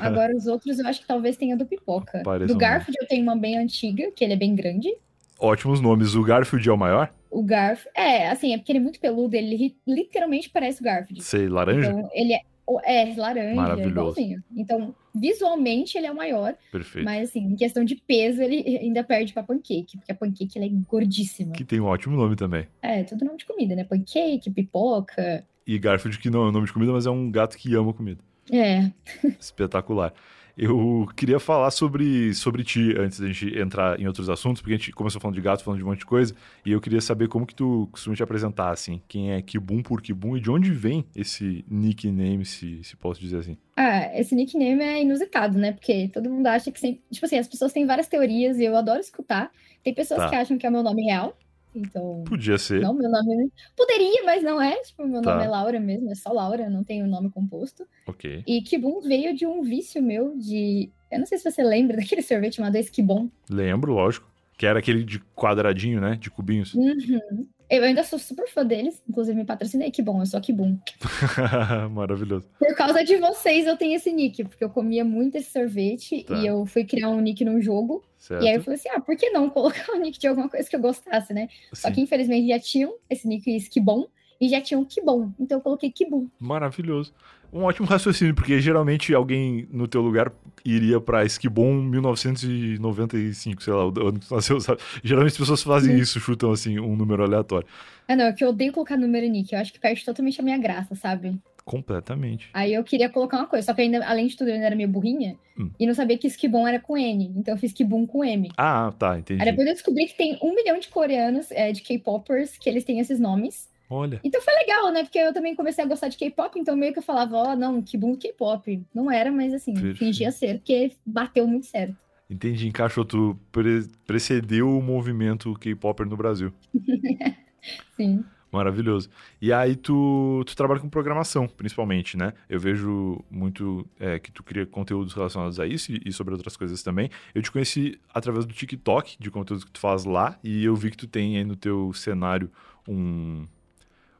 Agora 0.00 0.36
os 0.36 0.46
outros 0.46 0.78
eu 0.78 0.86
acho 0.86 1.00
que 1.00 1.06
talvez 1.06 1.36
tenha 1.38 1.56
do 1.56 1.64
pipoca. 1.64 2.20
Parece 2.24 2.52
do 2.52 2.58
Garfield 2.58 2.98
eu 3.00 3.08
tenho 3.08 3.22
uma 3.22 3.36
bem 3.36 3.56
antiga, 3.56 4.10
que 4.10 4.22
ele 4.22 4.34
é 4.34 4.36
bem 4.36 4.54
grande 4.54 4.90
ótimos 5.38 5.80
nomes. 5.80 6.14
O 6.14 6.22
Garfield 6.22 6.68
é 6.68 6.72
o 6.72 6.76
maior? 6.76 7.12
O 7.30 7.42
Garfield. 7.42 7.90
É, 7.94 8.28
assim, 8.28 8.52
é 8.52 8.58
porque 8.58 8.72
ele 8.72 8.78
é 8.78 8.82
muito 8.82 9.00
peludo, 9.00 9.34
ele 9.34 9.76
literalmente 9.86 10.50
parece 10.50 10.80
o 10.80 10.84
Garfield. 10.84 11.22
Sei, 11.22 11.48
laranja? 11.48 11.88
Então, 11.88 12.08
ele 12.12 12.32
é. 12.34 12.40
É, 12.84 13.14
laranja, 13.16 13.54
Maravilhoso. 13.54 14.20
Então, 14.54 14.94
visualmente 15.14 15.96
ele 15.96 16.06
é 16.06 16.12
o 16.12 16.16
maior. 16.16 16.54
Perfeito. 16.70 17.02
Mas, 17.02 17.30
assim, 17.30 17.40
em 17.40 17.56
questão 17.56 17.82
de 17.82 17.96
peso, 17.96 18.42
ele 18.42 18.76
ainda 18.76 19.02
perde 19.02 19.32
pra 19.32 19.42
pancake, 19.42 19.96
porque 19.96 20.12
a 20.12 20.14
pancake 20.14 20.58
ela 20.58 20.66
é 20.66 20.70
gordíssima. 20.86 21.52
Que 21.52 21.64
tem 21.64 21.80
um 21.80 21.86
ótimo 21.86 22.14
nome 22.14 22.36
também. 22.36 22.66
É, 22.82 23.04
tudo 23.04 23.24
nome 23.24 23.38
de 23.38 23.46
comida, 23.46 23.74
né? 23.74 23.84
Pancake, 23.84 24.50
pipoca. 24.50 25.46
E 25.66 25.78
Garfield, 25.78 26.18
que 26.18 26.28
não 26.28 26.44
é 26.44 26.48
um 26.48 26.52
nome 26.52 26.66
de 26.66 26.72
comida, 26.74 26.92
mas 26.92 27.06
é 27.06 27.10
um 27.10 27.30
gato 27.30 27.56
que 27.56 27.74
ama 27.74 27.94
comida. 27.94 28.22
É. 28.50 28.90
Espetacular. 29.40 30.12
Eu 30.60 31.06
queria 31.14 31.38
falar 31.38 31.70
sobre, 31.70 32.34
sobre 32.34 32.64
ti 32.64 32.92
antes 32.98 33.20
da 33.20 33.28
gente 33.28 33.56
entrar 33.56 34.00
em 34.00 34.08
outros 34.08 34.28
assuntos, 34.28 34.60
porque 34.60 34.74
a 34.74 34.76
gente 34.76 34.90
começou 34.90 35.20
falando 35.20 35.36
de 35.36 35.40
gato, 35.40 35.62
falando 35.62 35.78
de 35.78 35.84
um 35.84 35.88
monte 35.88 36.00
de 36.00 36.06
coisa, 36.06 36.34
e 36.66 36.72
eu 36.72 36.80
queria 36.80 37.00
saber 37.00 37.28
como 37.28 37.46
que 37.46 37.54
tu 37.54 37.88
costuma 37.92 38.16
te 38.16 38.24
apresentar, 38.24 38.70
assim. 38.70 39.00
Quem 39.06 39.30
é 39.30 39.40
Kibum 39.40 39.84
por 39.84 40.02
Kibum 40.02 40.36
e 40.36 40.40
de 40.40 40.50
onde 40.50 40.72
vem 40.72 41.06
esse 41.14 41.64
nickname, 41.70 42.44
se, 42.44 42.82
se 42.82 42.96
posso 42.96 43.20
dizer 43.20 43.38
assim? 43.38 43.56
Ah, 43.76 44.18
esse 44.18 44.34
nickname 44.34 44.82
é 44.82 45.00
inusitado, 45.00 45.56
né? 45.56 45.70
Porque 45.70 46.08
todo 46.08 46.28
mundo 46.28 46.48
acha 46.48 46.72
que 46.72 46.80
sempre. 46.80 47.02
Tipo 47.08 47.26
assim, 47.26 47.38
as 47.38 47.46
pessoas 47.46 47.72
têm 47.72 47.86
várias 47.86 48.08
teorias 48.08 48.58
e 48.58 48.64
eu 48.64 48.76
adoro 48.76 48.98
escutar. 48.98 49.52
Tem 49.84 49.94
pessoas 49.94 50.18
tá. 50.18 50.28
que 50.28 50.34
acham 50.34 50.58
que 50.58 50.66
é 50.66 50.68
o 50.68 50.72
meu 50.72 50.82
nome 50.82 51.04
real. 51.04 51.38
Então. 51.74 52.24
Podia 52.26 52.58
ser. 52.58 52.80
Não, 52.80 52.94
meu 52.94 53.10
nome. 53.10 53.50
Poderia, 53.76 54.24
mas 54.24 54.42
não 54.42 54.60
é. 54.60 54.76
Tipo, 54.82 55.06
meu 55.06 55.22
tá. 55.22 55.32
nome 55.32 55.44
é 55.44 55.48
Laura 55.48 55.80
mesmo, 55.80 56.10
é 56.10 56.14
só 56.14 56.32
Laura, 56.32 56.68
não 56.68 56.82
tenho 56.82 57.06
nome 57.06 57.30
composto. 57.30 57.86
Ok. 58.06 58.42
E 58.46 58.62
Kibum 58.62 59.00
veio 59.00 59.34
de 59.34 59.46
um 59.46 59.62
vício 59.62 60.02
meu 60.02 60.36
de. 60.36 60.90
Eu 61.10 61.18
não 61.20 61.26
sei 61.26 61.38
se 61.38 61.50
você 61.50 61.62
lembra 61.62 61.96
daquele 61.96 62.22
sorvete 62.22 62.56
chamado 62.56 62.76
Esquibom. 62.76 63.28
Lembro, 63.48 63.92
lógico. 63.92 64.28
Que 64.56 64.66
era 64.66 64.80
aquele 64.80 65.04
de 65.04 65.20
quadradinho, 65.36 66.00
né? 66.00 66.16
De 66.16 66.30
cubinhos. 66.30 66.74
Uhum. 66.74 67.46
Eu 67.70 67.84
ainda 67.84 68.02
sou 68.02 68.18
super 68.18 68.48
fã 68.48 68.64
deles, 68.64 69.02
inclusive 69.06 69.36
me 69.36 69.44
patrocinei, 69.44 69.90
que 69.90 70.00
bom, 70.00 70.20
eu 70.20 70.26
sou 70.26 70.40
que 70.40 70.52
bom. 70.52 70.78
Maravilhoso. 71.92 72.46
Por 72.58 72.74
causa 72.74 73.04
de 73.04 73.16
vocês 73.16 73.66
eu 73.66 73.76
tenho 73.76 73.94
esse 73.94 74.10
nick, 74.10 74.44
porque 74.44 74.64
eu 74.64 74.70
comia 74.70 75.04
muito 75.04 75.36
esse 75.36 75.50
sorvete 75.50 76.24
tá. 76.24 76.34
e 76.38 76.46
eu 76.46 76.64
fui 76.64 76.84
criar 76.84 77.10
um 77.10 77.20
nick 77.20 77.44
num 77.44 77.60
jogo. 77.60 78.02
Certo. 78.16 78.42
E 78.42 78.48
aí 78.48 78.54
eu 78.54 78.62
falei 78.62 78.78
assim: 78.78 78.88
ah, 78.88 79.00
por 79.00 79.16
que 79.16 79.30
não 79.30 79.50
colocar 79.50 79.92
o 79.92 79.98
nick 79.98 80.18
de 80.18 80.26
alguma 80.26 80.48
coisa 80.48 80.68
que 80.68 80.74
eu 80.74 80.80
gostasse, 80.80 81.34
né? 81.34 81.48
Sim. 81.72 81.82
Só 81.82 81.90
que 81.90 82.00
infelizmente 82.00 82.48
já 82.48 82.58
tinham 82.58 82.94
esse 83.10 83.28
nick 83.28 83.68
que 83.68 83.80
bom 83.80 84.06
e 84.40 84.48
já 84.48 84.60
tinham 84.60 84.84
que 84.84 85.02
bom. 85.02 85.30
Então 85.38 85.58
eu 85.58 85.62
coloquei 85.62 85.90
que 85.90 86.08
bom. 86.08 86.26
Maravilhoso. 86.38 87.12
Um 87.52 87.62
ótimo 87.62 87.86
raciocínio, 87.86 88.34
porque 88.34 88.60
geralmente 88.60 89.14
alguém 89.14 89.66
no 89.70 89.88
teu 89.88 90.02
lugar 90.02 90.32
iria 90.64 91.00
pra 91.00 91.24
Esquibon 91.24 91.74
1995, 91.82 93.62
sei 93.62 93.72
lá, 93.72 93.86
o 93.86 94.08
ano 94.08 94.18
que 94.18 94.32
nasceu, 94.32 94.60
sabe? 94.60 94.80
Geralmente 95.02 95.32
as 95.32 95.38
pessoas 95.38 95.62
fazem 95.62 95.96
Sim. 95.96 96.02
isso, 96.02 96.20
chutam 96.20 96.50
assim 96.50 96.78
um 96.78 96.94
número 96.94 97.22
aleatório. 97.22 97.66
Ah, 98.06 98.16
não, 98.16 98.26
é 98.26 98.32
que 98.32 98.44
eu 98.44 98.50
odeio 98.50 98.72
colocar 98.72 98.96
número 98.96 99.26
nick, 99.26 99.52
eu 99.52 99.58
acho 99.58 99.72
que 99.72 99.80
perde 99.80 100.04
totalmente 100.04 100.40
a 100.40 100.44
minha 100.44 100.58
graça, 100.58 100.94
sabe? 100.94 101.38
Completamente. 101.64 102.48
Aí 102.54 102.72
eu 102.72 102.82
queria 102.82 103.10
colocar 103.10 103.36
uma 103.36 103.46
coisa, 103.46 103.66
só 103.66 103.74
que 103.74 103.82
ainda, 103.82 104.02
além 104.06 104.26
de 104.26 104.36
tudo, 104.36 104.48
eu 104.48 104.54
ainda 104.54 104.66
era 104.66 104.76
meio 104.76 104.88
burrinha 104.88 105.36
hum. 105.58 105.70
e 105.78 105.86
não 105.86 105.92
sabia 105.92 106.16
que 106.16 106.26
Esquibon 106.26 106.66
era 106.66 106.80
com 106.80 106.96
N, 106.96 107.32
então 107.36 107.54
eu 107.54 107.58
fiz 107.58 107.72
Kibum 107.72 108.06
com 108.06 108.24
M. 108.24 108.50
Ah, 108.56 108.92
tá, 108.98 109.18
entendi. 109.18 109.42
Aí 109.42 109.50
depois 109.50 109.68
eu 109.68 109.74
descobri 109.74 110.06
que 110.06 110.16
tem 110.16 110.38
um 110.42 110.54
milhão 110.54 110.78
de 110.78 110.88
coreanos, 110.88 111.50
é, 111.50 111.70
de 111.70 111.82
K-popers, 111.82 112.56
que 112.56 112.70
eles 112.70 112.84
têm 112.84 113.00
esses 113.00 113.20
nomes. 113.20 113.67
Olha. 113.90 114.20
Então 114.22 114.40
foi 114.42 114.54
legal, 114.54 114.92
né? 114.92 115.02
Porque 115.02 115.18
eu 115.18 115.32
também 115.32 115.54
comecei 115.54 115.82
a 115.82 115.86
gostar 115.86 116.08
de 116.08 116.16
K-pop, 116.16 116.58
então 116.58 116.76
meio 116.76 116.92
que 116.92 116.98
eu 116.98 117.02
falava, 117.02 117.36
ó, 117.36 117.52
oh, 117.52 117.56
não, 117.56 117.82
que 117.82 117.96
bom 117.96 118.16
K-pop. 118.16 118.82
Não 118.94 119.10
era, 119.10 119.32
mas 119.32 119.54
assim, 119.54 119.72
Perfeito. 119.72 119.98
fingia 119.98 120.30
ser, 120.30 120.58
porque 120.58 120.92
bateu 121.04 121.46
muito 121.46 121.66
certo. 121.66 121.96
Entendi, 122.30 122.68
encaixou, 122.68 123.06
tu 123.06 123.38
pre 123.50 123.86
precedeu 124.06 124.68
o 124.68 124.82
movimento 124.82 125.54
K-Popper 125.54 126.06
no 126.06 126.16
Brasil. 126.16 126.52
Sim. 127.96 128.22
Maravilhoso. 128.50 129.10
E 129.40 129.52
aí 129.52 129.76
tu, 129.76 130.42
tu 130.46 130.56
trabalha 130.56 130.80
com 130.80 130.88
programação, 130.88 131.46
principalmente, 131.46 132.16
né? 132.16 132.32
Eu 132.48 132.58
vejo 132.58 133.22
muito 133.30 133.86
é, 134.00 134.18
que 134.18 134.32
tu 134.32 134.42
cria 134.42 134.64
conteúdos 134.64 135.12
relacionados 135.12 135.60
a 135.60 135.66
isso 135.66 135.92
e, 135.92 136.00
e, 136.06 136.12
sobre 136.12 136.32
outras 136.32 136.56
coisas 136.56 136.82
também. 136.82 137.10
Eu 137.34 137.42
te 137.42 137.50
conheci 137.50 138.00
através 138.12 138.46
do 138.46 138.54
TikTok, 138.54 139.16
de 139.20 139.30
conteúdos 139.30 139.64
que 139.64 139.70
tu 139.70 139.78
faz 139.78 140.04
lá, 140.04 140.38
e 140.42 140.64
eu 140.64 140.74
vi 140.74 140.90
que 140.90 140.96
tu 140.96 141.06
tem 141.06 141.36
aí 141.36 141.44
no 141.44 141.56
teu 141.56 141.92
cenário 141.92 142.50
um, 142.86 143.44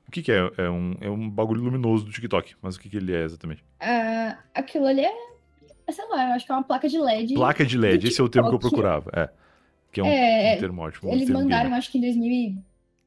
o 0.09 0.11
que, 0.11 0.23
que 0.23 0.33
é? 0.33 0.51
É 0.57 0.71
um, 0.71 0.95
é 1.03 1.11
um 1.11 1.29
bagulho 1.29 1.63
luminoso 1.63 2.07
do 2.07 2.11
TikTok, 2.11 2.57
mas 2.63 2.77
o 2.77 2.81
que, 2.81 2.89
que 2.89 2.97
ele 2.97 3.15
é 3.15 3.25
exatamente? 3.25 3.63
Uh, 3.83 4.37
aquilo 4.55 4.87
ali 4.87 5.05
é, 5.05 5.13
é, 5.87 5.93
sei 5.93 6.09
lá, 6.09 6.31
eu 6.31 6.35
acho 6.35 6.47
que 6.47 6.51
é 6.51 6.55
uma 6.55 6.65
placa 6.65 6.89
de 6.89 6.99
LED. 6.99 7.35
Placa 7.35 7.65
de 7.65 7.77
LED, 7.77 8.09
esse 8.09 8.19
é 8.19 8.25
o 8.25 8.29
termo 8.29 8.49
que 8.49 8.55
eu 8.55 8.59
procurava, 8.59 9.11
é. 9.15 9.29
Que 9.93 10.01
é 10.01 10.03
um, 10.03 10.07
é, 10.07 10.55
um 10.57 10.61
termo 10.61 10.83
ótimo. 10.83 11.13
Eles 11.13 11.29
mandaram, 11.29 11.75
acho 11.75 11.93
que 11.93 11.99
em 11.99 12.01
2000 12.01 12.57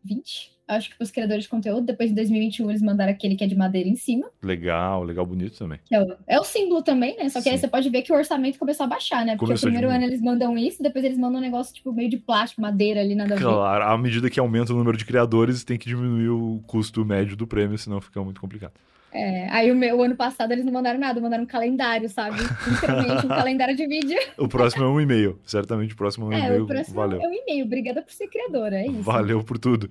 2020, 0.03 0.51
acho 0.67 0.89
que 0.89 1.03
os 1.03 1.11
criadores 1.11 1.43
de 1.43 1.49
conteúdo. 1.49 1.85
Depois 1.85 2.09
de 2.09 2.15
2021, 2.15 2.69
eles 2.69 2.81
mandaram 2.81 3.11
aquele 3.11 3.35
que 3.35 3.43
é 3.43 3.47
de 3.47 3.55
madeira 3.55 3.87
em 3.87 3.95
cima. 3.95 4.29
Legal, 4.41 5.03
legal, 5.03 5.25
bonito 5.25 5.57
também. 5.57 5.79
É 5.91 6.01
o, 6.01 6.15
é 6.27 6.39
o 6.39 6.43
símbolo 6.43 6.81
também, 6.81 7.15
né? 7.17 7.29
Só 7.29 7.39
que 7.39 7.43
Sim. 7.43 7.49
aí 7.51 7.57
você 7.57 7.67
pode 7.67 7.89
ver 7.89 8.01
que 8.01 8.11
o 8.11 8.15
orçamento 8.15 8.57
começou 8.57 8.85
a 8.85 8.87
baixar, 8.87 9.25
né? 9.25 9.33
Porque 9.33 9.45
começou 9.45 9.69
o 9.69 9.71
primeiro 9.71 9.93
ano 9.93 10.03
eles 10.03 10.21
mandam 10.21 10.57
isso, 10.57 10.81
depois 10.81 11.03
eles 11.03 11.17
mandam 11.17 11.39
um 11.39 11.43
negócio 11.43 11.73
tipo 11.73 11.91
meio 11.91 12.09
de 12.09 12.17
plástico, 12.17 12.61
madeira 12.61 13.01
ali, 13.01 13.15
nada 13.15 13.35
a 13.35 13.37
ver. 13.37 13.43
Claro, 13.43 13.83
à 13.83 13.97
medida 13.97 14.29
que 14.29 14.39
aumenta 14.39 14.73
o 14.73 14.77
número 14.77 14.97
de 14.97 15.05
criadores, 15.05 15.63
tem 15.63 15.77
que 15.77 15.87
diminuir 15.87 16.29
o 16.29 16.61
custo 16.65 17.05
médio 17.05 17.35
do 17.35 17.47
prêmio, 17.47 17.77
senão 17.77 18.01
fica 18.01 18.21
muito 18.23 18.39
complicado. 18.39 18.73
É, 19.13 19.49
aí 19.49 19.69
o, 19.69 19.75
meu, 19.75 19.97
o 19.97 20.03
ano 20.03 20.15
passado 20.15 20.51
eles 20.53 20.63
não 20.63 20.71
mandaram 20.71 20.99
nada, 20.99 21.19
mandaram 21.19 21.43
um 21.43 21.47
calendário, 21.47 22.07
sabe? 22.09 22.37
Literalmente 22.67 23.25
um 23.25 23.29
calendário 23.29 23.75
de 23.75 23.85
vídeo. 23.85 24.17
O 24.37 24.47
próximo 24.47 24.85
é 24.85 24.87
um 24.87 25.01
e-mail, 25.01 25.37
certamente 25.43 25.93
o 25.93 25.97
próximo 25.97 26.27
é 26.27 26.29
um 26.29 26.33
é, 26.33 26.45
e-mail. 26.45 26.63
O 26.63 26.67
próximo 26.67 26.95
valeu. 26.95 27.21
é 27.21 27.27
um 27.27 27.33
e-mail, 27.33 27.65
obrigada 27.65 28.01
por 28.01 28.11
ser 28.11 28.27
criadora, 28.27 28.77
é 28.77 28.87
isso. 28.87 29.01
Valeu 29.01 29.43
por 29.43 29.57
tudo. 29.57 29.89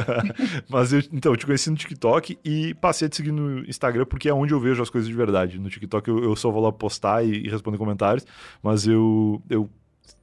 Mas 0.68 0.92
eu, 0.92 1.00
então, 1.12 1.32
eu 1.32 1.36
te 1.36 1.46
conheci 1.46 1.70
no 1.70 1.76
TikTok 1.76 2.38
e 2.44 2.74
passei 2.74 3.06
a 3.06 3.08
te 3.08 3.16
seguir 3.16 3.32
no 3.32 3.60
Instagram 3.60 4.04
porque 4.04 4.28
é 4.28 4.34
onde 4.34 4.52
eu 4.52 4.60
vejo 4.60 4.82
as 4.82 4.90
coisas 4.90 5.08
de 5.08 5.16
verdade. 5.16 5.58
No 5.58 5.70
TikTok 5.70 6.06
eu, 6.08 6.22
eu 6.22 6.36
só 6.36 6.50
vou 6.50 6.62
lá 6.62 6.70
postar 6.70 7.24
e, 7.24 7.46
e 7.46 7.48
responder 7.48 7.78
comentários, 7.78 8.26
mas 8.62 8.86
eu, 8.86 9.42
eu 9.48 9.68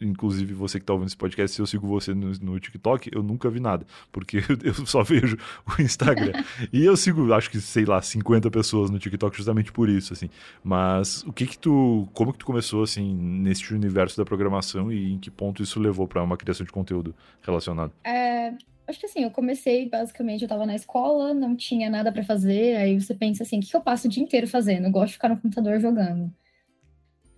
inclusive 0.02 0.54
você 0.54 0.80
que 0.80 0.84
está 0.84 0.94
ouvindo 0.94 1.08
esse 1.08 1.18
podcast, 1.18 1.56
se 1.56 1.62
eu 1.62 1.66
sigo 1.66 1.88
você 1.88 2.14
no, 2.14 2.32
no, 2.42 2.60
TikTok, 2.60 3.10
eu 3.14 3.22
nunca 3.22 3.50
vi 3.50 3.60
nada, 3.60 3.86
porque 4.12 4.38
eu 4.64 4.74
só 4.86 5.04
vejo 5.04 5.38
o 5.68 5.82
Instagram. 5.82 6.34
e 6.72 6.84
eu 6.84 6.96
sigo, 6.96 7.34
acho 7.34 7.50
que, 7.50 7.60
sei 7.60 7.86
lá, 7.86 8.02
50 8.02 8.50
pessoas 8.50 8.90
no 8.90 9.00
TikTok 9.00 9.36
justamente 9.36 9.72
por 9.72 9.90
isso, 9.90 10.14
assim. 10.14 10.30
Mas 10.64 11.24
o 11.24 11.34
que 11.34 11.46
que 11.46 11.58
tu, 11.58 12.08
como 12.14 12.32
que 12.32 12.40
tu 12.40 12.46
começou, 12.46 12.84
assim, 12.84 13.14
nesse 13.14 13.74
universo 13.74 14.18
da 14.18 14.26
programação 14.26 14.92
e 14.92 15.14
em 15.14 15.18
que 15.18 15.30
ponto 15.30 15.62
isso 15.62 15.80
levou 15.80 16.08
para 16.08 16.24
uma 16.24 16.38
criação 16.38 16.66
de 16.66 16.72
conteúdo 16.72 17.14
relacionado? 17.42 17.92
É, 18.04 18.54
acho 18.88 19.00
que 19.00 19.06
assim, 19.06 19.24
eu 19.24 19.32
comecei, 19.32 19.88
basicamente, 19.88 20.42
eu 20.42 20.46
estava 20.46 20.66
na 20.66 20.76
escola, 20.76 21.34
não 21.34 21.56
tinha 21.56 21.90
nada 21.90 22.12
para 22.12 22.24
fazer, 22.24 22.76
aí 22.78 23.00
você 23.00 23.14
pensa 23.14 23.44
assim, 23.44 23.60
o 23.60 23.62
que, 23.62 23.70
que 23.70 23.76
eu 23.76 23.82
passo 23.82 24.08
o 24.08 24.10
dia 24.10 24.24
inteiro 24.24 24.48
fazendo? 24.48 24.86
Eu 24.86 24.92
gosto 24.92 25.08
de 25.08 25.14
ficar 25.14 25.30
no 25.30 25.38
computador 25.38 25.80
jogando 25.80 26.32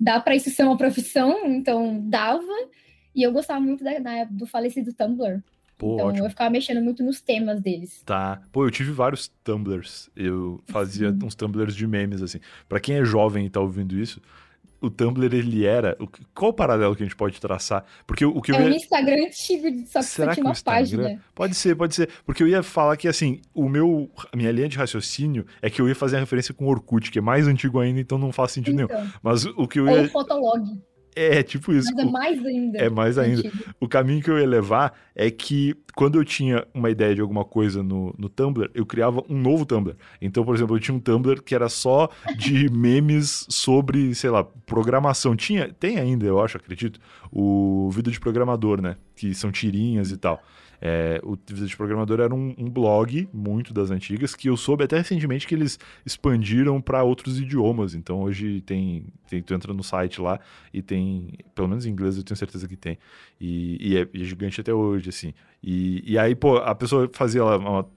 dá 0.02 0.20
para 0.20 0.36
isso 0.36 0.50
ser 0.50 0.64
uma 0.64 0.76
profissão, 0.76 1.46
então 1.46 2.02
dava. 2.10 2.42
E 3.14 3.22
eu 3.22 3.32
gostava 3.32 3.62
muito 3.62 3.84
da, 3.84 4.00
da 4.00 4.24
do 4.24 4.48
falecido 4.48 4.92
Tumblr. 4.94 5.44
Pô, 5.78 5.96
então 5.96 6.08
ótimo. 6.08 6.26
eu 6.26 6.30
ficava 6.30 6.50
mexendo 6.50 6.82
muito 6.82 7.04
nos 7.04 7.22
temas 7.22 7.62
deles. 7.62 8.02
Tá. 8.04 8.42
Pô, 8.52 8.66
eu 8.66 8.72
tive 8.72 8.92
vários 8.92 9.28
Tumblrs. 9.44 10.10
Eu 10.16 10.62
fazia 10.68 11.12
Sim. 11.12 11.20
uns 11.24 11.36
Tumblrs 11.36 11.76
de 11.76 11.88
memes, 11.88 12.22
assim. 12.22 12.40
Para 12.68 12.80
quem 12.80 12.96
é 12.98 13.06
jovem 13.06 13.46
e 13.46 13.50
tá 13.50 13.60
ouvindo 13.60 13.98
isso, 13.98 14.22
o 14.82 14.90
Tumblr 14.90 15.34
ele 15.34 15.66
era. 15.66 15.98
Qual 16.34 16.52
o 16.52 16.54
paralelo 16.54 16.96
que 16.96 17.04
a 17.04 17.06
gente 17.06 17.16
pode 17.16 17.40
traçar? 17.40 17.86
Porque 18.06 18.26
o 18.26 18.42
que 18.42 18.52
é 18.52 18.56
eu 18.56 18.62
ia... 18.62 18.68
um 18.68 18.76
Instagram 18.76 19.26
antigo, 19.28 19.68
só 19.88 20.00
que 20.00 20.06
Será 20.06 20.34
tinha 20.34 20.46
uma 20.46 20.56
página. 20.56 21.22
Pode 21.36 21.56
ser, 21.56 21.76
pode 21.76 21.96
ser. 21.96 22.10
Porque 22.26 22.42
eu 22.42 22.48
ia 22.48 22.64
falar 22.64 22.98
que 22.98 23.08
assim, 23.08 23.42
o 23.54 23.70
meu. 23.70 24.10
A 24.32 24.36
minha 24.36 24.52
linha 24.52 24.68
de 24.68 24.78
raciocínio 24.78 25.46
é 25.62 25.70
que 25.70 25.82
eu 25.82 25.88
ia 25.88 25.96
fazer 25.96 26.18
a 26.18 26.20
referência 26.20 26.54
com 26.54 26.66
o 26.66 26.70
Orkut, 26.70 27.12
que 27.12 27.20
é 27.20 27.22
mais 27.22 27.48
antigo 27.48 27.80
ainda, 27.80 28.00
então 28.00 28.18
não 28.18 28.32
faz 28.32 28.52
sentido 28.52 28.82
então, 28.82 28.98
nenhum. 28.98 29.12
Mas 29.22 29.46
o 29.46 29.68
que 29.68 29.80
eu 29.80 29.86
ia. 29.86 30.00
Ou 30.00 30.06
o 30.06 30.10
Fotolog. 30.10 30.64
É, 31.16 31.44
tipo 31.44 31.74
isso. 31.74 31.90
Mas 31.94 32.06
é 32.06 32.10
mais 32.10 32.46
ainda. 32.46 32.78
É 32.80 32.90
mais 32.90 33.18
ainda. 33.18 33.48
Antigo. 33.48 33.64
O 33.80 33.88
caminho 33.88 34.22
que 34.22 34.30
eu 34.30 34.40
ia 34.40 34.48
levar 34.48 34.94
é 35.16 35.30
que 35.30 35.76
quando 35.96 36.18
eu 36.20 36.24
tinha 36.24 36.66
uma 36.74 36.90
ideia 36.90 37.14
de 37.14 37.22
alguma 37.22 37.44
coisa 37.44 37.84
no, 37.84 38.14
no 38.18 38.30
Tumblr, 38.30 38.70
eu 38.74 38.86
criava 38.86 39.24
um 39.30 39.38
novo 39.38 39.66
Tumblr. 39.66 39.96
Então, 40.22 40.44
por 40.44 40.56
exemplo, 40.56 40.76
eu 40.76 40.80
tinha 40.80 40.96
um 40.96 41.00
Tumblr 41.00 41.42
que 41.42 41.54
era 41.54 41.68
só 41.70 42.10
de 42.38 42.70
memes 42.72 43.46
sobre, 43.50 44.16
sei 44.16 44.30
lá, 44.30 44.44
programação. 44.44 45.36
Tinha, 45.36 45.72
tem 45.74 45.98
ainda, 46.00 46.26
eu 46.26 46.42
acho, 46.42 46.58
acredito, 46.58 47.00
o 47.32 47.90
Vida 47.92 48.10
de 48.10 48.20
Programador, 48.20 48.82
né? 48.82 48.96
Que 49.16 49.34
são 49.34 49.52
tirinhas 49.52 50.12
e 50.12 50.18
tal. 50.18 50.42
É, 50.82 51.22
o 51.24 51.38
Vida 51.48 51.68
de 51.68 51.78
Programador 51.78 52.20
era 52.20 52.34
um, 52.34 52.56
um, 52.58 52.68
blog 52.68 53.30
muito 53.32 53.72
das 53.72 53.92
antigas 53.92 54.34
que 54.34 54.50
eu 54.50 54.58
soube 54.58 54.84
até 54.84 54.98
recentemente 54.98 55.48
que 55.48 55.54
eles 55.54 55.78
expandiram 56.04 56.82
para 56.82 57.04
outros 57.04 57.40
idiomas. 57.40 57.94
Então 57.94 58.22
hoje 58.24 58.62
tem, 58.62 59.06
tem, 59.30 59.44
tu 59.44 59.54
entra 59.54 59.74
no 59.74 59.84
site 59.84 60.20
lá 60.20 60.40
e 60.74 60.82
tem, 60.82 61.38
pelo 61.54 61.68
menos 61.68 61.86
em 61.86 61.92
inglês 61.92 62.18
eu 62.18 62.24
tenho 62.24 62.36
certeza 62.36 62.68
que 62.68 62.76
tem. 62.76 62.98
E, 63.40 63.78
e, 63.80 63.98
é, 63.98 64.02
é, 64.02 64.08
gigante 64.24 64.60
até 64.60 64.74
hoje, 64.74 65.10
assim. 65.10 65.34
E, 65.62 66.04
e 66.14 66.18
aí, 66.18 66.34
pô, 66.34 66.58
a 66.58 66.74
pessoa 66.74 67.08
fazia 67.14 67.44
lá 67.44 67.58
uma, 67.58 67.88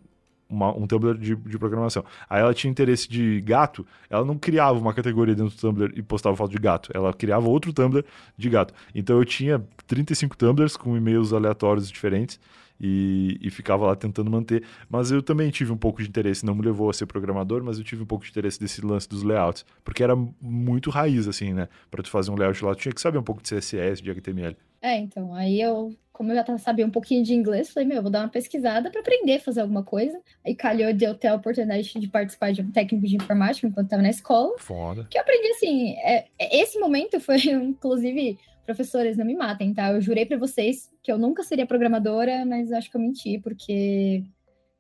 uma, 0.46 0.76
um 0.76 0.86
Tumblr 0.86 1.18
de, 1.18 1.34
de, 1.34 1.58
programação. 1.58 2.04
Aí 2.28 2.42
ela 2.42 2.52
tinha 2.52 2.70
interesse 2.70 3.08
de 3.08 3.40
gato, 3.40 3.86
ela 4.10 4.26
não 4.26 4.36
criava 4.36 4.78
uma 4.78 4.92
categoria 4.92 5.34
dentro 5.34 5.54
do 5.54 5.58
Tumblr 5.58 5.92
e 5.96 6.02
postava 6.02 6.36
foto 6.36 6.50
de 6.50 6.58
gato. 6.58 6.90
Ela 6.92 7.14
criava 7.14 7.48
outro 7.48 7.72
Tumblr 7.72 8.04
de 8.36 8.50
gato. 8.50 8.74
Então 8.94 9.16
eu 9.16 9.24
tinha 9.24 9.64
35 9.86 10.36
Tumblrs 10.36 10.76
com 10.76 10.94
e-mails 10.96 11.32
aleatórios 11.32 11.88
diferentes 11.90 12.38
e, 12.80 13.38
e, 13.40 13.50
ficava 13.50 13.86
lá 13.86 13.96
tentando 13.96 14.30
manter. 14.30 14.64
Mas 14.88 15.10
eu 15.10 15.22
também 15.22 15.50
tive 15.50 15.72
um 15.72 15.76
pouco 15.76 16.02
de 16.02 16.08
interesse, 16.08 16.44
não 16.44 16.54
me 16.54 16.62
levou 16.62 16.90
a 16.90 16.92
ser 16.92 17.06
programador, 17.06 17.62
mas 17.62 17.78
eu 17.78 17.84
tive 17.84 18.02
um 18.02 18.06
pouco 18.06 18.24
de 18.24 18.30
interesse 18.30 18.58
desse 18.58 18.84
lance 18.84 19.08
dos 19.08 19.22
layouts, 19.22 19.64
porque 19.82 20.02
era 20.02 20.16
muito 20.40 20.90
raiz, 20.90 21.28
assim, 21.28 21.52
né? 21.52 21.68
Para 21.90 22.02
tu 22.02 22.10
fazer 22.10 22.30
um 22.30 22.36
layout 22.36 22.64
lá, 22.64 22.74
tu 22.74 22.82
tinha 22.82 22.92
que 22.92 23.00
saber 23.00 23.18
um 23.18 23.22
pouco 23.22 23.42
de 23.42 23.48
CSS, 23.48 24.02
de 24.02 24.10
HTML. 24.10 24.56
É, 24.82 24.98
então, 24.98 25.32
aí 25.34 25.60
eu, 25.60 25.94
como 26.12 26.30
eu 26.30 26.36
já 26.36 26.58
sabia 26.58 26.86
um 26.86 26.90
pouquinho 26.90 27.24
de 27.24 27.32
inglês, 27.32 27.70
falei, 27.70 27.88
meu, 27.88 28.02
vou 28.02 28.10
dar 28.10 28.20
uma 28.20 28.28
pesquisada 28.28 28.90
para 28.90 29.00
aprender 29.00 29.36
a 29.36 29.40
fazer 29.40 29.62
alguma 29.62 29.82
coisa. 29.82 30.20
Aí 30.46 30.54
calhou 30.54 30.92
de 30.92 31.04
eu 31.04 31.14
ter 31.14 31.28
a 31.28 31.34
oportunidade 31.34 31.98
de 31.98 32.06
participar 32.06 32.52
de 32.52 32.60
um 32.60 32.70
técnico 32.70 33.06
de 33.06 33.16
informática 33.16 33.66
enquanto 33.66 33.86
estava 33.86 34.02
na 34.02 34.10
escola. 34.10 34.58
Foda. 34.58 35.06
Que 35.10 35.16
eu 35.16 35.22
aprendi, 35.22 35.48
assim, 35.48 35.92
é, 36.04 36.26
esse 36.38 36.78
momento 36.78 37.18
foi, 37.18 37.38
inclusive, 37.48 38.38
professores, 38.64 39.16
não 39.16 39.24
me 39.24 39.34
matem, 39.34 39.72
tá? 39.72 39.92
Eu 39.92 40.00
jurei 40.00 40.26
para 40.26 40.36
vocês 40.36 40.90
que 41.02 41.12
eu 41.12 41.18
nunca 41.18 41.42
seria 41.42 41.66
programadora, 41.66 42.44
mas 42.44 42.72
acho 42.72 42.90
que 42.90 42.96
eu 42.96 43.00
menti, 43.00 43.38
porque, 43.38 44.24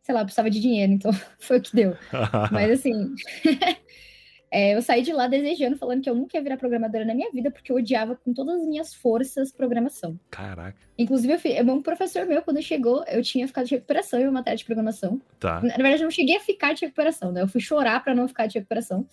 sei 0.02 0.14
lá, 0.14 0.20
eu 0.20 0.24
precisava 0.24 0.50
de 0.50 0.60
dinheiro, 0.60 0.92
então 0.92 1.12
foi 1.38 1.58
o 1.58 1.62
que 1.62 1.74
deu. 1.74 1.96
mas 2.50 2.70
assim, 2.70 3.14
é, 4.50 4.74
eu 4.74 4.82
saí 4.82 5.02
de 5.02 5.12
lá 5.12 5.26
desejando, 5.26 5.76
falando 5.76 6.02
que 6.02 6.08
eu 6.08 6.14
nunca 6.14 6.36
ia 6.36 6.42
virar 6.42 6.56
programadora 6.56 7.04
na 7.04 7.14
minha 7.14 7.30
vida, 7.30 7.50
porque 7.50 7.70
eu 7.70 7.76
odiava 7.76 8.16
com 8.16 8.32
todas 8.32 8.60
as 8.60 8.66
minhas 8.66 8.94
forças 8.94 9.52
programação. 9.52 10.18
Caraca. 10.30 10.78
Inclusive, 10.96 11.34
eu 11.34 11.38
fui, 11.38 11.62
um 11.62 11.82
professor 11.82 12.26
meu, 12.26 12.40
quando 12.42 12.62
chegou, 12.62 13.04
eu 13.06 13.22
tinha 13.22 13.46
ficado 13.46 13.66
de 13.66 13.74
recuperação 13.74 14.18
em 14.18 14.24
uma 14.24 14.32
matéria 14.32 14.56
de 14.56 14.64
programação. 14.64 15.20
Tá. 15.38 15.60
Na 15.60 15.76
verdade, 15.76 16.02
eu 16.02 16.04
não 16.04 16.10
cheguei 16.10 16.36
a 16.36 16.40
ficar 16.40 16.72
de 16.72 16.82
recuperação, 16.82 17.32
né? 17.32 17.42
Eu 17.42 17.48
fui 17.48 17.60
chorar 17.60 18.02
para 18.02 18.14
não 18.14 18.26
ficar 18.26 18.46
de 18.46 18.58
recuperação. 18.58 19.06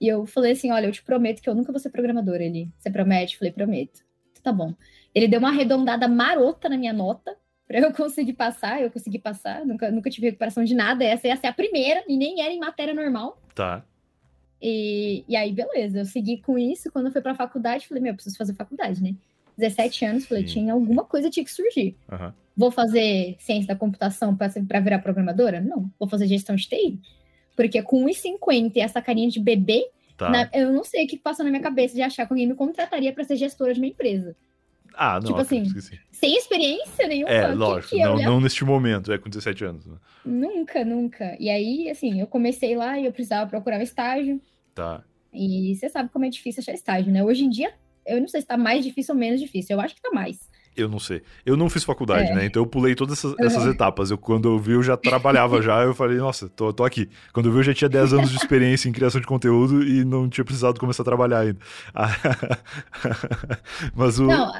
E 0.00 0.08
eu 0.08 0.26
falei 0.26 0.52
assim: 0.52 0.70
olha, 0.70 0.86
eu 0.86 0.92
te 0.92 1.02
prometo 1.02 1.42
que 1.42 1.48
eu 1.48 1.54
nunca 1.54 1.72
vou 1.72 1.78
ser 1.78 1.90
programador. 1.90 2.36
Ele, 2.36 2.70
você 2.78 2.90
promete? 2.90 3.34
Eu 3.34 3.38
falei, 3.38 3.52
prometo. 3.52 4.00
Tá 4.42 4.52
bom. 4.52 4.74
Ele 5.14 5.28
deu 5.28 5.38
uma 5.38 5.50
arredondada 5.50 6.08
marota 6.08 6.68
na 6.68 6.78
minha 6.78 6.92
nota 6.92 7.36
para 7.68 7.80
eu 7.80 7.92
conseguir 7.94 8.32
passar. 8.32 8.80
Eu 8.80 8.90
consegui 8.90 9.18
passar, 9.18 9.66
nunca, 9.66 9.90
nunca 9.90 10.08
tive 10.08 10.28
recuperação 10.28 10.64
de 10.64 10.74
nada. 10.74 11.04
Essa 11.04 11.28
ia 11.28 11.36
ser 11.36 11.48
a 11.48 11.52
primeira, 11.52 12.02
e 12.08 12.16
nem 12.16 12.40
era 12.40 12.52
em 12.52 12.58
matéria 12.58 12.94
normal. 12.94 13.40
Tá. 13.54 13.84
E, 14.62 15.24
e 15.28 15.36
aí, 15.36 15.52
beleza, 15.52 16.00
eu 16.00 16.04
segui 16.04 16.38
com 16.38 16.58
isso. 16.58 16.90
Quando 16.90 17.06
eu 17.06 17.12
fui 17.12 17.20
pra 17.20 17.34
faculdade, 17.34 17.86
falei, 17.86 18.02
meu, 18.02 18.14
preciso 18.14 18.36
fazer 18.36 18.54
faculdade, 18.54 19.02
né? 19.02 19.14
17 19.56 20.04
anos, 20.06 20.26
falei, 20.26 20.46
Sim. 20.46 20.54
tinha 20.54 20.72
alguma 20.72 21.04
coisa 21.04 21.28
tinha 21.28 21.44
que 21.44 21.52
surgir. 21.52 21.96
Uhum. 22.10 22.32
Vou 22.56 22.70
fazer 22.70 23.36
ciência 23.38 23.68
da 23.68 23.76
computação 23.76 24.36
para 24.36 24.80
virar 24.80 24.98
programadora? 25.00 25.60
Não. 25.60 25.90
Vou 25.98 26.08
fazer 26.08 26.26
gestão 26.26 26.56
de 26.56 26.68
TI. 26.68 27.00
Porque 27.60 27.82
com 27.82 28.06
1,50 28.06 28.72
e 28.76 28.80
essa 28.80 29.02
carinha 29.02 29.28
de 29.28 29.38
bebê, 29.38 29.86
tá. 30.16 30.30
na, 30.30 30.50
eu 30.54 30.72
não 30.72 30.82
sei 30.82 31.04
o 31.04 31.08
que 31.08 31.18
passou 31.18 31.44
na 31.44 31.50
minha 31.50 31.62
cabeça 31.62 31.94
de 31.94 32.00
achar 32.00 32.26
que 32.26 32.32
alguém 32.32 32.46
me 32.46 32.54
contrataria 32.54 33.12
para 33.12 33.24
ser 33.24 33.36
gestora 33.36 33.74
de 33.74 33.80
uma 33.80 33.86
empresa. 33.86 34.34
Ah, 34.94 35.20
não. 35.20 35.26
Tipo 35.26 35.40
assim, 35.40 35.64
sem 36.10 36.36
experiência 36.36 37.06
nenhuma. 37.06 37.30
É, 37.30 37.46
lógico. 37.48 37.94
Que 37.94 38.02
não, 38.02 38.16
não 38.16 38.40
neste 38.40 38.64
momento, 38.64 39.12
é 39.12 39.18
com 39.18 39.28
17 39.28 39.64
anos. 39.64 39.86
Né? 39.86 39.96
Nunca, 40.24 40.84
nunca. 40.84 41.36
E 41.38 41.50
aí, 41.50 41.90
assim, 41.90 42.20
eu 42.20 42.26
comecei 42.26 42.74
lá 42.74 42.98
e 42.98 43.04
eu 43.04 43.12
precisava 43.12 43.48
procurar 43.48 43.78
um 43.78 43.82
estágio. 43.82 44.40
Tá. 44.74 45.04
E 45.32 45.74
você 45.76 45.88
sabe 45.88 46.08
como 46.10 46.24
é 46.24 46.28
difícil 46.28 46.62
achar 46.62 46.72
estágio, 46.72 47.12
né? 47.12 47.22
Hoje 47.22 47.44
em 47.44 47.50
dia, 47.50 47.72
eu 48.06 48.20
não 48.20 48.26
sei 48.26 48.40
se 48.40 48.46
tá 48.46 48.56
mais 48.56 48.84
difícil 48.84 49.14
ou 49.14 49.20
menos 49.20 49.40
difícil. 49.40 49.76
Eu 49.76 49.80
acho 49.80 49.94
que 49.94 50.02
tá 50.02 50.10
mais. 50.12 50.50
Eu 50.76 50.88
não 50.88 50.98
sei. 50.98 51.22
Eu 51.44 51.56
não 51.56 51.68
fiz 51.68 51.84
faculdade, 51.84 52.30
é. 52.30 52.34
né? 52.34 52.44
Então 52.46 52.62
eu 52.62 52.66
pulei 52.66 52.94
todas 52.94 53.18
essas, 53.18 53.34
essas 53.38 53.64
uhum. 53.64 53.72
etapas. 53.72 54.10
Eu, 54.10 54.18
quando 54.18 54.48
eu 54.48 54.58
vi, 54.58 54.72
eu 54.72 54.82
já 54.82 54.96
trabalhava 54.96 55.60
já. 55.60 55.82
Eu 55.82 55.94
falei, 55.94 56.18
nossa, 56.18 56.48
tô, 56.48 56.72
tô 56.72 56.84
aqui. 56.84 57.08
Quando 57.32 57.46
eu 57.46 57.52
vi, 57.52 57.58
eu 57.58 57.62
já 57.64 57.74
tinha 57.74 57.88
10 57.88 58.12
anos 58.14 58.30
de 58.30 58.36
experiência 58.36 58.88
em 58.88 58.92
criação 58.92 59.20
de 59.20 59.26
conteúdo 59.26 59.82
e 59.82 60.04
não 60.04 60.28
tinha 60.28 60.44
precisado 60.44 60.78
começar 60.78 61.02
a 61.02 61.04
trabalhar 61.04 61.40
ainda. 61.40 61.58
Mas 63.94 64.18
o. 64.18 64.26
Não, 64.26 64.52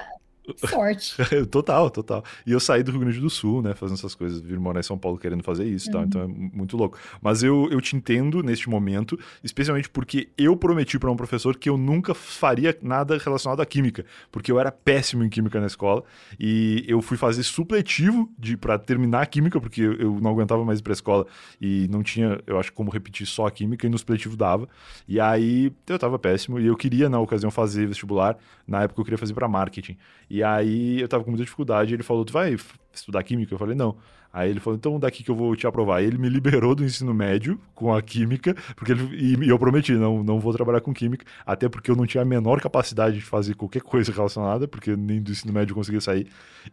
Sorte. 0.57 1.17
total, 1.51 1.91
total. 1.91 2.25
E 2.47 2.53
eu 2.53 2.61
saí 2.61 2.83
do 2.83 2.91
Rio 2.91 3.01
Grande 3.01 3.21
do 3.21 3.31
Sul, 3.31 3.63
né, 3.63 3.75
fazendo 3.75 3.97
essas 3.99 4.15
coisas, 4.15 4.41
vir 4.41 4.59
morar 4.59 4.81
em 4.81 4.83
São 4.83 4.99
Paulo 4.99 5.19
querendo 5.19 5.43
fazer 5.43 5.65
isso 5.65 5.87
uhum. 5.89 5.93
tal, 5.93 6.05
então 6.05 6.23
é 6.23 6.27
muito 6.27 6.77
louco. 6.77 6.99
Mas 7.21 7.43
eu, 7.43 7.69
eu 7.71 7.81
te 7.81 7.97
entendo 7.97 8.43
neste 8.43 8.69
momento, 8.69 9.19
especialmente 9.43 9.89
porque 9.89 10.29
eu 10.37 10.57
prometi 10.57 10.99
para 10.99 11.11
um 11.11 11.17
professor 11.17 11.57
que 11.57 11.69
eu 11.69 11.77
nunca 11.77 12.15
faria 12.15 12.77
nada 12.83 13.19
relacionado 13.19 13.61
à 13.61 13.67
química, 13.67 14.05
porque 14.31 14.51
eu 14.51 14.59
era 14.59 14.71
péssimo 14.71 15.25
em 15.25 15.29
química 15.29 15.61
na 15.61 15.67
escola 15.67 16.03
e 16.39 16.85
eu 16.87 17.01
fui 17.01 17.17
fazer 17.17 17.43
supletivo 17.43 18.31
de 18.39 18.57
para 18.57 18.79
terminar 18.79 19.23
a 19.23 19.27
química, 19.27 19.61
porque 19.61 19.83
eu, 19.83 19.95
eu 19.95 20.21
não 20.21 20.31
aguentava 20.31 20.65
mais 20.65 20.81
ir 20.81 20.83
pra 20.83 20.93
escola 20.93 21.27
e 21.61 21.89
não 21.91 22.03
tinha, 22.03 22.41
eu 22.47 22.59
acho, 22.59 22.73
como 22.73 22.91
repetir 22.91 23.27
só 23.27 23.47
a 23.47 23.51
química 23.51 23.87
e 23.87 23.91
no 23.91 23.99
supletivo 23.99 24.37
dava. 24.37 24.69
E 25.07 25.21
aí 25.21 25.73
eu 25.87 25.99
tava 25.99 26.19
péssimo 26.19 26.59
e 26.59 26.67
eu 26.67 26.77
queria, 26.77 27.09
na 27.09 27.19
ocasião, 27.21 27.51
fazer 27.51 27.87
vestibular. 27.87 28.37
Na 28.67 28.83
época 28.83 29.01
eu 29.01 29.05
queria 29.05 29.19
fazer 29.19 29.35
para 29.35 29.49
marketing. 29.49 29.97
E 30.29 30.40
aí 30.43 31.01
eu 31.01 31.09
tava 31.09 31.25
com 31.25 31.31
muita 31.31 31.45
dificuldade. 31.45 31.93
E 31.93 31.97
ele 31.97 32.03
falou: 32.03 32.25
Tu 32.25 32.33
vai 32.33 32.57
estudar 32.93 33.23
química? 33.23 33.55
Eu 33.55 33.59
falei, 33.59 33.75
não. 33.75 33.97
Aí 34.33 34.51
ele 34.51 34.61
falou, 34.61 34.77
então 34.77 34.99
daqui 34.99 35.25
que 35.25 35.31
eu 35.31 35.35
vou 35.35 35.57
te 35.57 35.67
aprovar. 35.67 35.99
Aí 35.99 36.07
ele 36.07 36.19
me 36.19 36.29
liberou 36.29 36.75
do 36.75 36.85
ensino 36.85 37.13
médio 37.13 37.61
com 37.75 37.93
a 37.93 38.01
química, 38.01 38.55
porque 38.77 38.93
ele, 38.93 39.45
e 39.45 39.49
eu 39.49 39.59
prometi, 39.59 39.93
não, 39.93 40.23
não 40.23 40.39
vou 40.39 40.53
trabalhar 40.53 40.81
com 40.81 40.95
química, 40.95 41.25
até 41.45 41.69
porque 41.69 41.91
eu 41.91 41.97
não 41.97 42.07
tinha 42.07 42.23
a 42.23 42.25
menor 42.25 42.61
capacidade 42.61 43.17
de 43.17 43.23
fazer 43.23 43.55
qualquer 43.55 43.83
coisa 43.83 44.13
relacionada, 44.13 44.69
porque 44.69 44.95
nem 44.97 45.21
do 45.21 45.33
ensino 45.33 45.53
médio 45.53 45.73
eu 45.73 45.77
conseguia 45.77 46.01
sair. 46.01 46.29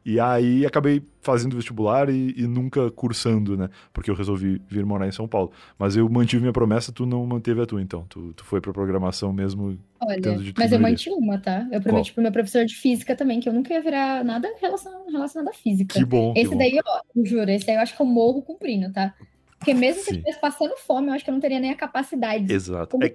E 0.06 0.20
aí 0.20 0.66
acabei 0.66 1.02
fazendo 1.22 1.56
vestibular 1.56 2.10
e, 2.10 2.34
e, 2.38 2.48
nunca 2.48 2.92
cursando, 2.92 3.58
né? 3.58 3.70
Porque 3.92 4.10
eu 4.10 4.16
resolvi 4.16 4.62
vir 4.70 4.86
morar 4.86 5.08
em 5.08 5.12
São 5.12 5.28
Paulo. 5.28 5.52
Mas 5.78 5.96
eu 5.96 6.08
mantive 6.10 6.42
minha 6.42 6.54
promessa, 6.54 6.92
tu 6.92 7.06
não 7.06 7.26
manteve 7.26 7.62
a 7.62 7.66
tua, 7.66 7.82
então. 7.82 8.06
Tu, 8.08 8.34
tu 8.34 8.44
foi 8.44 8.62
pra 8.62 8.72
programação 8.72 9.34
mesmo. 9.34 9.78
Olha, 10.00 10.40
mas 10.58 10.72
eu 10.72 10.80
mantive 10.80 11.16
uma, 11.16 11.38
tá? 11.40 11.68
Eu 11.72 11.82
prometi 11.82 12.12
Qual? 12.12 12.16
pro 12.16 12.24
meu 12.24 12.32
professor 12.32 12.66
de 12.66 12.76
física 12.76 13.16
também, 13.16 13.40
que 13.40 13.50
eu 13.50 13.54
nunca 13.54 13.74
ia 13.74 13.82
virar 13.82 14.24
nada 14.24 14.48
relacionado, 14.62 14.97
relacionado 15.12 15.50
à 15.50 15.54
física. 15.54 15.98
Que 15.98 16.06
bom. 16.06 16.34
Esse 16.36 16.50
que 16.50 16.56
daí, 16.56 16.74
bom. 16.74 16.82
ó, 16.86 17.02
eu 17.16 17.26
juro, 17.26 17.50
esse 17.50 17.70
aí 17.70 17.78
eu 17.78 17.82
acho 17.82 17.96
que 17.96 18.02
eu 18.02 18.06
morro 18.06 18.42
cumprindo, 18.42 18.92
tá? 18.92 19.14
Porque 19.58 19.74
mesmo 19.76 20.02
se 20.02 20.12
eu 20.12 20.16
estivesse 20.16 20.40
passando 20.40 20.76
fome, 20.78 21.08
eu 21.08 21.14
acho 21.14 21.24
que 21.24 21.30
eu 21.30 21.34
não 21.34 21.42
teria 21.42 21.60
nem 21.60 21.72
a 21.72 21.76
capacidade 21.76 22.52
Exato. 22.52 22.98
É... 23.02 23.10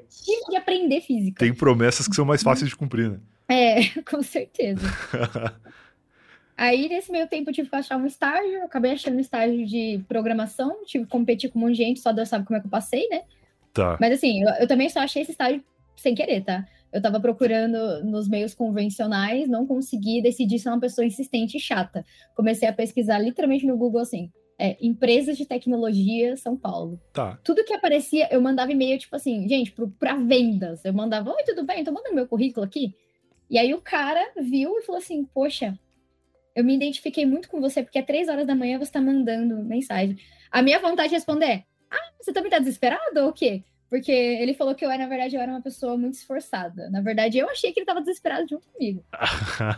de 0.51 0.57
aprender 0.57 1.01
física. 1.01 1.39
Tem 1.39 1.55
promessas 1.55 2.09
que 2.09 2.15
são 2.15 2.25
mais 2.25 2.43
fáceis 2.43 2.71
de 2.71 2.77
cumprir, 2.77 3.11
né? 3.11 3.21
É, 3.49 3.89
com 4.09 4.23
certeza. 4.23 4.87
Aí, 6.57 6.89
nesse 6.89 7.11
meio 7.11 7.27
tempo, 7.27 7.51
eu 7.51 7.55
tive 7.55 7.69
que 7.69 7.75
achar 7.77 7.97
um 7.97 8.07
estágio. 8.07 8.53
Eu 8.53 8.65
acabei 8.65 8.93
achando 8.93 9.17
um 9.17 9.21
estágio 9.21 9.67
de 9.67 10.01
programação. 10.07 10.85
Tive 10.85 11.05
que 11.05 11.11
competir 11.11 11.51
com 11.51 11.59
um 11.59 11.63
monte 11.63 11.73
de 11.73 11.79
gente, 11.79 12.01
só 12.01 12.13
Deus 12.13 12.29
sabe 12.29 12.45
como 12.45 12.57
é 12.57 12.61
que 12.61 12.67
eu 12.67 12.71
passei, 12.71 13.09
né? 13.09 13.23
Tá. 13.73 13.97
Mas 14.01 14.13
assim, 14.13 14.43
eu, 14.43 14.49
eu 14.61 14.69
também 14.69 14.89
só 14.89 15.01
achei 15.01 15.23
esse 15.23 15.33
estágio 15.33 15.65
sem 15.97 16.15
querer, 16.15 16.45
tá? 16.45 16.67
Eu 16.93 17.01
tava 17.01 17.19
procurando 17.19 18.05
nos 18.05 18.29
meios 18.29 18.55
convencionais, 18.55 19.49
não 19.49 19.67
consegui 19.67 20.21
decidir 20.21 20.59
ser 20.59 20.69
uma 20.69 20.81
pessoa 20.81 21.07
insistente 21.07 21.57
e 21.57 21.61
chata. 21.61 22.05
Comecei 22.35 22.69
a 22.69 22.73
pesquisar 22.73 23.19
literalmente 23.19 23.67
no 23.67 23.77
Google 23.77 24.01
assim. 24.01 24.31
É, 24.59 24.77
empresas 24.81 25.37
de 25.37 25.47
tecnologia 25.47 26.37
São 26.37 26.57
Paulo. 26.57 27.01
Tá. 27.13 27.39
Tudo 27.43 27.65
que 27.65 27.73
aparecia, 27.73 28.29
eu 28.31 28.41
mandava 28.41 28.71
e-mail, 28.71 28.99
tipo 28.99 29.17
assim, 29.17 29.49
gente, 29.49 29.75
para 29.99 30.15
vendas. 30.17 30.85
Eu 30.85 30.93
mandava, 30.93 31.31
oi, 31.31 31.43
tudo 31.45 31.65
bem? 31.65 31.83
Tô 31.83 31.91
mandando 31.91 32.15
meu 32.15 32.29
currículo 32.29 32.65
aqui. 32.65 32.95
E 33.51 33.59
aí 33.59 33.75
o 33.75 33.81
cara 33.81 34.25
viu 34.39 34.79
e 34.79 34.83
falou 34.83 34.99
assim, 34.99 35.25
poxa, 35.25 35.79
eu 36.55 36.65
me 36.65 36.75
identifiquei 36.75 37.25
muito 37.25 37.49
com 37.49 37.61
você, 37.61 37.83
porque 37.83 37.99
é 37.99 38.03
três 38.03 38.29
horas 38.29 38.47
da 38.47 38.55
manhã 38.55 38.79
você 38.79 38.85
está 38.85 39.01
mandando 39.01 39.63
mensagem. 39.63 40.19
A 40.51 40.63
minha 40.63 40.79
vontade 40.79 41.09
de 41.09 41.15
responder 41.15 41.47
é: 41.47 41.65
Ah, 41.91 42.13
você 42.21 42.33
também 42.33 42.49
está 42.49 42.59
desesperado 42.59 43.21
ou 43.21 43.29
o 43.31 43.33
quê? 43.33 43.65
Porque 43.93 44.11
ele 44.11 44.55
falou 44.55 44.75
que 44.75 44.87
eu, 44.87 44.89
na 44.89 45.07
verdade, 45.07 45.37
eu 45.37 45.43
era 45.43 45.53
uma 45.53 45.61
pessoa 45.61 45.99
muito 45.99 46.15
esforçada. 46.15 46.89
Na 46.89 47.03
verdade, 47.03 47.37
eu 47.37 47.47
achei 47.51 47.75
que 47.75 47.79
ele 47.79 47.83
estava 47.83 48.01
desesperado 48.01 48.49
junto 48.49 48.67
comigo. 48.69 49.05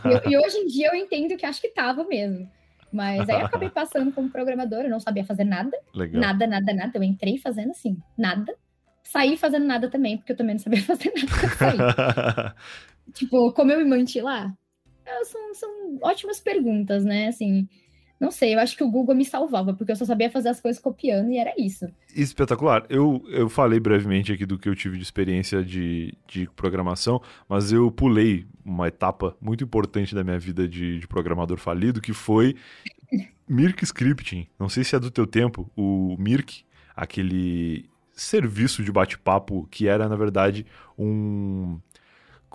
e, 0.05 0.31
e, 0.31 0.37
hoje 0.37 0.55
em 0.55 0.67
dia 0.67 0.87
eu 0.87 0.95
entendo 0.95 1.35
que 1.35 1.45
acho 1.45 1.59
que 1.59 1.67
estava 1.67 2.01
mesmo. 2.05 2.49
Mas 2.93 3.27
aí 3.29 3.41
eu 3.41 3.45
acabei 3.45 3.67
passando 3.75 4.13
como 4.13 4.29
programadora, 4.29 4.85
eu 4.85 4.89
não 4.89 5.01
sabia 5.01 5.25
fazer 5.25 5.43
nada. 5.43 5.77
Legal. 5.93 6.21
Nada, 6.21 6.47
nada, 6.47 6.73
nada. 6.73 6.97
Eu 6.97 7.03
entrei 7.03 7.37
fazendo 7.37 7.71
assim, 7.71 7.97
nada. 8.17 8.55
Saí 9.03 9.35
fazendo 9.35 9.65
nada 9.65 9.89
também, 9.89 10.17
porque 10.17 10.31
eu 10.31 10.37
também 10.37 10.55
não 10.55 10.63
sabia 10.63 10.79
fazer 10.87 11.11
nada. 11.13 12.55
tipo, 13.11 13.51
como 13.51 13.73
eu 13.73 13.79
me 13.79 13.85
manti 13.85 14.21
lá, 14.21 14.49
é, 15.05 15.25
são, 15.25 15.53
são 15.53 15.99
ótimas 16.01 16.39
perguntas, 16.39 17.03
né? 17.03 17.27
Assim, 17.27 17.67
não 18.19 18.31
sei, 18.31 18.55
eu 18.55 18.59
acho 18.59 18.77
que 18.77 18.83
o 18.83 18.89
Google 18.89 19.15
me 19.15 19.25
salvava, 19.25 19.73
porque 19.73 19.91
eu 19.91 19.95
só 19.95 20.05
sabia 20.05 20.29
fazer 20.29 20.49
as 20.49 20.61
coisas 20.61 20.81
copiando 20.81 21.31
e 21.31 21.37
era 21.37 21.53
isso. 21.57 21.85
Espetacular. 22.15 22.85
Eu, 22.89 23.23
eu 23.29 23.49
falei 23.49 23.79
brevemente 23.79 24.31
aqui 24.31 24.45
do 24.45 24.57
que 24.57 24.69
eu 24.69 24.75
tive 24.75 24.97
de 24.97 25.03
experiência 25.03 25.63
de, 25.63 26.13
de 26.27 26.49
programação, 26.55 27.21
mas 27.47 27.71
eu 27.71 27.91
pulei 27.91 28.45
uma 28.63 28.87
etapa 28.87 29.35
muito 29.41 29.63
importante 29.63 30.15
da 30.15 30.23
minha 30.23 30.39
vida 30.39 30.67
de, 30.67 30.99
de 30.99 31.07
programador 31.07 31.57
falido, 31.57 31.99
que 31.99 32.13
foi 32.13 32.55
Mirk 33.47 33.83
Scripting. 33.83 34.47
Não 34.57 34.69
sei 34.69 34.83
se 34.83 34.95
é 34.95 34.99
do 34.99 35.11
teu 35.11 35.27
tempo, 35.27 35.69
o 35.75 36.15
Mirk, 36.17 36.63
aquele 36.95 37.89
serviço 38.13 38.81
de 38.81 38.91
bate-papo 38.93 39.67
que 39.69 39.87
era, 39.89 40.07
na 40.07 40.15
verdade, 40.15 40.65
um 40.97 41.77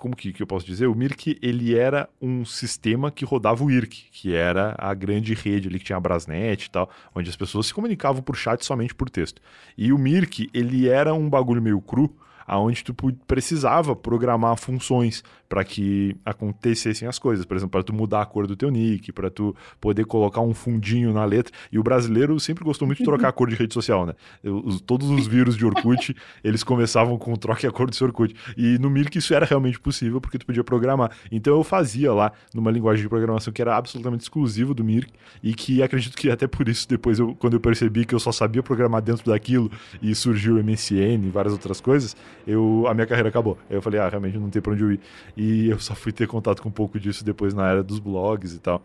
como 0.01 0.15
que, 0.15 0.33
que 0.33 0.41
eu 0.41 0.47
posso 0.47 0.65
dizer? 0.65 0.87
O 0.87 0.95
Mirk, 0.95 1.37
ele 1.43 1.77
era 1.77 2.09
um 2.19 2.43
sistema 2.43 3.11
que 3.11 3.23
rodava 3.23 3.63
o 3.63 3.69
IRC, 3.69 4.05
que 4.11 4.33
era 4.33 4.75
a 4.79 4.95
grande 4.95 5.35
rede 5.35 5.67
ali 5.67 5.77
que 5.77 5.85
tinha 5.85 5.95
a 5.95 5.99
Brasnet 5.99 6.65
e 6.65 6.71
tal, 6.71 6.89
onde 7.13 7.29
as 7.29 7.35
pessoas 7.35 7.67
se 7.67 7.73
comunicavam 7.73 8.19
por 8.23 8.35
chat 8.35 8.65
somente 8.65 8.95
por 8.95 9.11
texto. 9.11 9.39
E 9.77 9.93
o 9.93 9.99
Mirk, 9.99 10.49
ele 10.55 10.89
era 10.89 11.13
um 11.13 11.29
bagulho 11.29 11.61
meio 11.61 11.79
cru, 11.79 12.11
aonde 12.45 12.83
tu 12.83 12.93
precisava 13.27 13.95
programar 13.95 14.57
funções 14.57 15.23
para 15.51 15.65
que 15.65 16.15
acontecessem 16.23 17.05
as 17.05 17.19
coisas, 17.19 17.43
por 17.43 17.57
exemplo, 17.57 17.71
para 17.71 17.83
tu 17.83 17.93
mudar 17.93 18.21
a 18.21 18.25
cor 18.25 18.47
do 18.47 18.55
teu 18.55 18.71
nick, 18.71 19.11
para 19.11 19.29
tu 19.29 19.53
poder 19.81 20.05
colocar 20.05 20.39
um 20.39 20.53
fundinho 20.53 21.11
na 21.11 21.25
letra. 21.25 21.53
E 21.69 21.77
o 21.77 21.83
brasileiro 21.83 22.39
sempre 22.39 22.63
gostou 22.63 22.87
muito 22.87 22.99
de 22.99 23.03
trocar 23.03 23.27
a 23.27 23.31
cor 23.33 23.49
de 23.49 23.55
rede 23.57 23.73
social, 23.73 24.05
né? 24.05 24.13
Os, 24.45 24.79
todos 24.79 25.09
os 25.09 25.27
vírus 25.27 25.57
de 25.57 25.65
Orkut, 25.65 26.15
eles 26.41 26.63
começavam 26.63 27.17
com 27.17 27.35
troque 27.35 27.67
a 27.67 27.71
cor 27.71 27.89
do 27.89 27.95
seu 27.97 28.07
Orkut. 28.07 28.33
E 28.55 28.77
no 28.79 28.89
Mirk 28.89 29.17
isso 29.17 29.33
era 29.33 29.45
realmente 29.45 29.77
possível 29.77 30.21
porque 30.21 30.37
tu 30.37 30.45
podia 30.45 30.63
programar. 30.63 31.11
Então 31.29 31.53
eu 31.53 31.65
fazia 31.65 32.13
lá 32.13 32.31
numa 32.53 32.71
linguagem 32.71 33.03
de 33.03 33.09
programação 33.09 33.51
que 33.51 33.61
era 33.61 33.75
absolutamente 33.75 34.23
exclusiva 34.23 34.73
do 34.73 34.85
Mirk 34.85 35.11
e 35.43 35.53
que 35.53 35.83
acredito 35.83 36.15
que 36.15 36.29
até 36.29 36.47
por 36.47 36.69
isso 36.69 36.87
depois 36.87 37.19
eu, 37.19 37.35
quando 37.35 37.55
eu 37.55 37.59
percebi 37.59 38.05
que 38.05 38.15
eu 38.15 38.19
só 38.21 38.31
sabia 38.31 38.63
programar 38.63 39.01
dentro 39.01 39.29
daquilo 39.29 39.69
e 40.01 40.15
surgiu 40.15 40.55
o 40.55 40.63
MSN 40.63 41.25
e 41.25 41.29
várias 41.29 41.51
outras 41.51 41.81
coisas, 41.81 42.15
eu, 42.45 42.85
a 42.87 42.93
minha 42.93 43.07
carreira 43.07 43.29
acabou. 43.29 43.57
Aí 43.69 43.75
eu 43.75 43.81
falei, 43.81 43.99
ah, 43.99 44.09
realmente 44.09 44.37
não 44.37 44.49
tem 44.49 44.61
pra 44.61 44.73
onde 44.73 44.83
eu 44.83 44.91
ir. 44.91 44.99
E 45.35 45.69
eu 45.69 45.79
só 45.79 45.95
fui 45.95 46.11
ter 46.11 46.27
contato 46.27 46.61
com 46.61 46.69
um 46.69 46.71
pouco 46.71 46.99
disso 46.99 47.23
depois 47.23 47.53
na 47.53 47.69
era 47.69 47.83
dos 47.83 47.99
blogs 47.99 48.53
e 48.53 48.59
tal. 48.59 48.83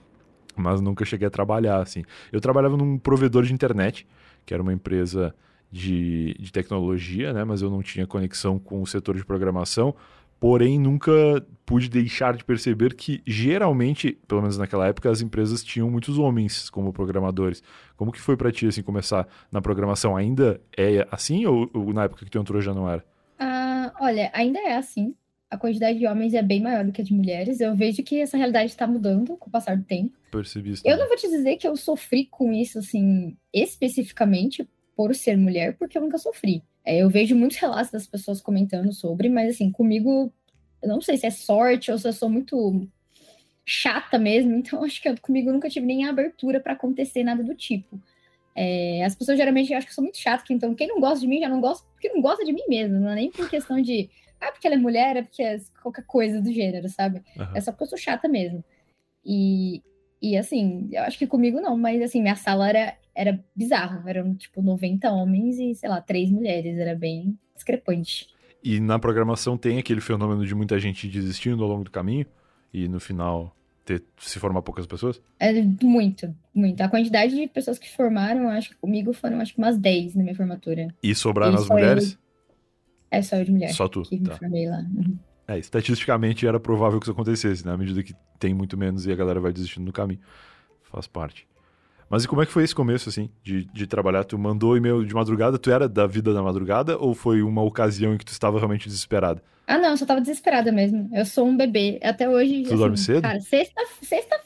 Mas 0.57 0.81
nunca 0.81 1.05
cheguei 1.05 1.27
a 1.27 1.31
trabalhar, 1.31 1.81
assim. 1.81 2.03
Eu 2.33 2.41
trabalhava 2.41 2.77
num 2.77 2.99
provedor 2.99 3.45
de 3.45 3.53
internet, 3.53 4.07
que 4.45 4.55
era 4.55 4.63
uma 4.63 4.73
empresa 4.73 5.35
de, 5.71 6.35
de 6.39 6.51
tecnologia, 6.51 7.33
né? 7.33 7.45
Mas 7.45 7.61
eu 7.63 7.71
não 7.71 7.83
tinha 7.83 8.07
conexão 8.07 8.59
com 8.59 8.81
o 8.81 8.87
setor 8.87 9.17
de 9.17 9.25
programação. 9.25 9.95
Porém, 10.39 10.79
nunca 10.79 11.13
pude 11.65 11.89
deixar 11.89 12.37
de 12.37 12.45
perceber 12.45 12.95
que, 12.95 13.23
geralmente, 13.27 14.19
pelo 14.29 14.43
menos 14.43 14.59
naquela 14.59 14.87
época, 14.87 15.11
as 15.11 15.23
empresas 15.23 15.65
tinham 15.65 15.91
muitos 15.91 16.19
homens 16.19 16.69
como 16.69 16.93
programadores. 16.93 17.63
Como 17.97 18.13
que 18.13 18.21
foi 18.21 18.37
para 18.37 18.53
ti, 18.53 18.67
assim, 18.67 18.83
começar 18.83 19.27
na 19.51 19.63
programação? 19.63 20.15
Ainda 20.17 20.61
é 20.77 21.07
assim 21.11 21.47
ou, 21.47 21.71
ou 21.73 21.93
na 21.93 22.05
época 22.05 22.25
que 22.25 22.31
tu 22.31 22.39
entrou 22.39 22.61
já 22.61 22.75
não 22.75 22.89
era? 22.89 23.03
Olha, 24.01 24.31
ainda 24.33 24.59
é 24.59 24.75
assim. 24.75 25.15
A 25.49 25.57
quantidade 25.57 25.99
de 25.99 26.07
homens 26.07 26.35
é 26.35 26.43
bem 26.43 26.61
maior 26.61 26.85
do 26.85 26.93
que 26.93 27.01
a 27.01 27.05
de 27.05 27.13
mulheres. 27.13 27.61
Eu 27.61 27.75
vejo 27.75 28.03
que 28.03 28.21
essa 28.21 28.37
realidade 28.37 28.71
está 28.71 28.87
mudando 28.87 29.37
com 29.37 29.49
o 29.49 29.53
passar 29.53 29.77
do 29.77 29.85
tempo. 29.85 30.19
Percebi 30.31 30.73
isso. 30.73 30.83
Eu 30.85 30.97
não 30.97 31.07
vou 31.07 31.17
te 31.17 31.29
dizer 31.29 31.57
que 31.57 31.69
eu 31.69 31.77
sofri 31.77 32.27
com 32.27 32.53
isso, 32.53 32.79
assim, 32.79 33.37
especificamente 33.53 34.69
por 34.97 35.15
ser 35.15 35.37
mulher, 35.37 35.77
porque 35.77 35.97
eu 35.97 36.03
nunca 36.03 36.19
sofri. 36.19 36.63
É, 36.85 36.99
eu 36.99 37.09
vejo 37.09 37.37
muitos 37.37 37.59
relatos 37.59 37.93
das 37.93 38.07
pessoas 38.07 38.41
comentando 38.41 38.93
sobre, 38.93 39.29
mas, 39.29 39.55
assim, 39.55 39.71
comigo, 39.71 40.33
eu 40.83 40.89
não 40.89 41.01
sei 41.01 41.17
se 41.17 41.27
é 41.27 41.31
sorte 41.31 41.93
ou 41.93 41.99
se 41.99 42.09
eu 42.09 42.13
sou 42.13 42.29
muito 42.29 42.89
chata 43.65 44.19
mesmo, 44.19 44.55
então 44.55 44.83
acho 44.85 45.03
que 45.03 45.09
eu, 45.09 45.17
comigo 45.21 45.53
nunca 45.53 45.69
tive 45.69 45.85
nem 45.85 46.07
a 46.07 46.11
abertura 46.11 46.61
para 46.61 46.73
acontecer 46.73 47.25
nada 47.25 47.43
do 47.43 47.55
tipo. 47.55 48.01
É, 48.55 49.05
as 49.05 49.15
pessoas 49.15 49.37
geralmente 49.37 49.75
acham 49.75 49.85
que 49.85 49.91
eu 49.91 49.95
sou 49.95 50.05
muito 50.05 50.19
chata, 50.19 50.45
então 50.51 50.75
quem 50.75 50.89
não 50.89 50.99
gosta 50.99 51.21
de 51.21 51.27
mim 51.27 51.41
já 51.41 51.49
não 51.49 51.61
gosta 51.61 51.87
porque 52.07 52.15
não 52.15 52.23
gosta 52.23 52.45
de 52.45 52.53
mim 52.53 52.63
mesmo, 52.69 52.99
não 52.99 53.11
é 53.11 53.15
nem 53.15 53.31
por 53.31 53.49
questão 53.49 53.81
de 53.81 54.09
ah, 54.41 54.53
porque 54.53 54.67
ela 54.67 54.77
é 54.77 54.79
mulher, 54.79 55.17
é 55.17 55.23
porque 55.23 55.43
é 55.43 55.59
qualquer 55.83 56.05
coisa 56.07 56.41
do 56.41 56.53
gênero, 56.53 56.89
sabe? 56.89 57.23
Uhum. 57.37 57.57
É 57.57 57.61
só 57.61 57.73
porque 57.73 57.85
eu 57.85 57.89
sou 57.89 57.99
chata 57.99 58.29
mesmo. 58.29 58.63
E, 59.25 59.83
e 60.21 60.37
assim, 60.37 60.89
eu 60.93 61.03
acho 61.03 61.19
que 61.19 61.27
comigo 61.27 61.61
não, 61.61 61.77
mas 61.77 62.03
assim, 62.03 62.21
minha 62.21 62.37
sala 62.37 62.69
era, 62.69 62.95
era 63.15 63.43
bizarro. 63.55 64.07
Eram 64.07 64.35
tipo 64.35 64.61
90 64.61 65.11
homens 65.11 65.59
e, 65.59 65.75
sei 65.75 65.89
lá, 65.89 66.01
três 66.01 66.31
mulheres. 66.31 66.79
Era 66.79 66.95
bem 66.95 67.39
discrepante. 67.55 68.29
E 68.63 68.79
na 68.79 68.99
programação 68.99 69.57
tem 69.57 69.79
aquele 69.79 70.01
fenômeno 70.01 70.45
de 70.45 70.55
muita 70.55 70.79
gente 70.79 71.09
desistindo 71.09 71.63
ao 71.63 71.71
longo 71.71 71.85
do 71.85 71.91
caminho 71.91 72.27
e 72.73 72.89
no 72.89 73.01
final 73.01 73.57
ter, 73.87 74.03
se 74.19 74.41
formar 74.41 74.63
poucas 74.63 74.85
pessoas? 74.85 75.23
É 75.39 75.53
muito, 75.63 76.35
muito. 76.53 76.81
A 76.81 76.89
quantidade 76.89 77.35
de 77.35 77.47
pessoas 77.47 77.79
que 77.79 77.89
formaram, 77.89 78.49
acho 78.51 78.71
que 78.71 78.77
comigo 78.77 79.13
foram 79.13 79.41
acho 79.41 79.55
que 79.55 79.59
umas 79.59 79.79
10 79.79 80.17
na 80.17 80.25
minha 80.25 80.35
formatura. 80.35 80.89
E 81.01 81.15
sobraram 81.15 81.55
e 81.55 81.57
as 81.57 81.69
mulheres? 81.69 82.13
Eu... 82.13 82.19
É 83.13 83.23
só 83.23 83.37
eu 83.37 83.45
de 83.45 83.53
mulher. 83.53 83.73
Só 83.73 83.87
tu. 83.87 84.03
Que 84.03 84.19
tá. 84.19 84.33
me 84.33 84.39
formei 84.39 84.69
lá. 84.69 84.79
Uhum. 84.79 85.17
É, 85.47 85.57
estatisticamente 85.59 86.45
era 86.45 86.59
provável 86.59 86.99
que 86.99 87.05
isso 87.05 87.13
acontecesse, 87.13 87.65
né? 87.65 87.73
À 87.73 87.77
medida 87.77 88.03
que 88.03 88.13
tem 88.41 88.53
muito 88.53 88.77
menos 88.77 89.07
e 89.07 89.13
a 89.13 89.17
galera 89.17 89.39
vai 89.39 89.53
desistindo 89.53 89.87
no 89.87 89.93
caminho. 89.93 90.21
Faz 90.83 91.07
parte. 91.07 91.47
Mas 92.11 92.25
e 92.25 92.29
como 92.29 92.43
é 92.43 92.47
que 92.47 92.53
foi 92.53 92.65
esse 92.65 92.75
começo, 92.75 93.09
assim, 93.09 93.31
de, 93.43 93.65
de 93.67 93.87
trabalhar? 93.87 94.25
Tu 94.25 94.37
mandou 94.37 94.77
e-mail 94.77 95.05
de 95.05 95.15
madrugada, 95.15 95.59
tu 95.59 95.71
era 95.71 95.89
da 95.89 96.07
vida 96.07 96.35
da 96.35 96.43
madrugada 96.43 96.99
ou 96.99 97.15
foi 97.15 97.43
uma 97.43 97.63
ocasião 97.63 98.15
em 98.15 98.19
que 98.19 98.25
tu 98.25 98.33
estava 98.33 98.59
realmente 98.59 98.89
desesperada? 98.89 99.43
Ah, 99.67 99.79
não, 99.79 99.91
eu 99.91 99.97
só 99.97 100.07
tava 100.07 100.21
desesperada 100.21 100.71
mesmo. 100.71 101.11
Eu 101.13 101.25
sou 101.25 101.47
um 101.47 101.57
bebê. 101.57 101.99
Até 102.03 102.29
hoje. 102.29 102.63
Tu 102.63 102.69
assim, 102.69 102.77
dorme 102.77 102.97
cedo? 102.97 103.23
Cara, 103.23 103.41
sexta-feira, 103.41 104.03
sexta 104.03 104.37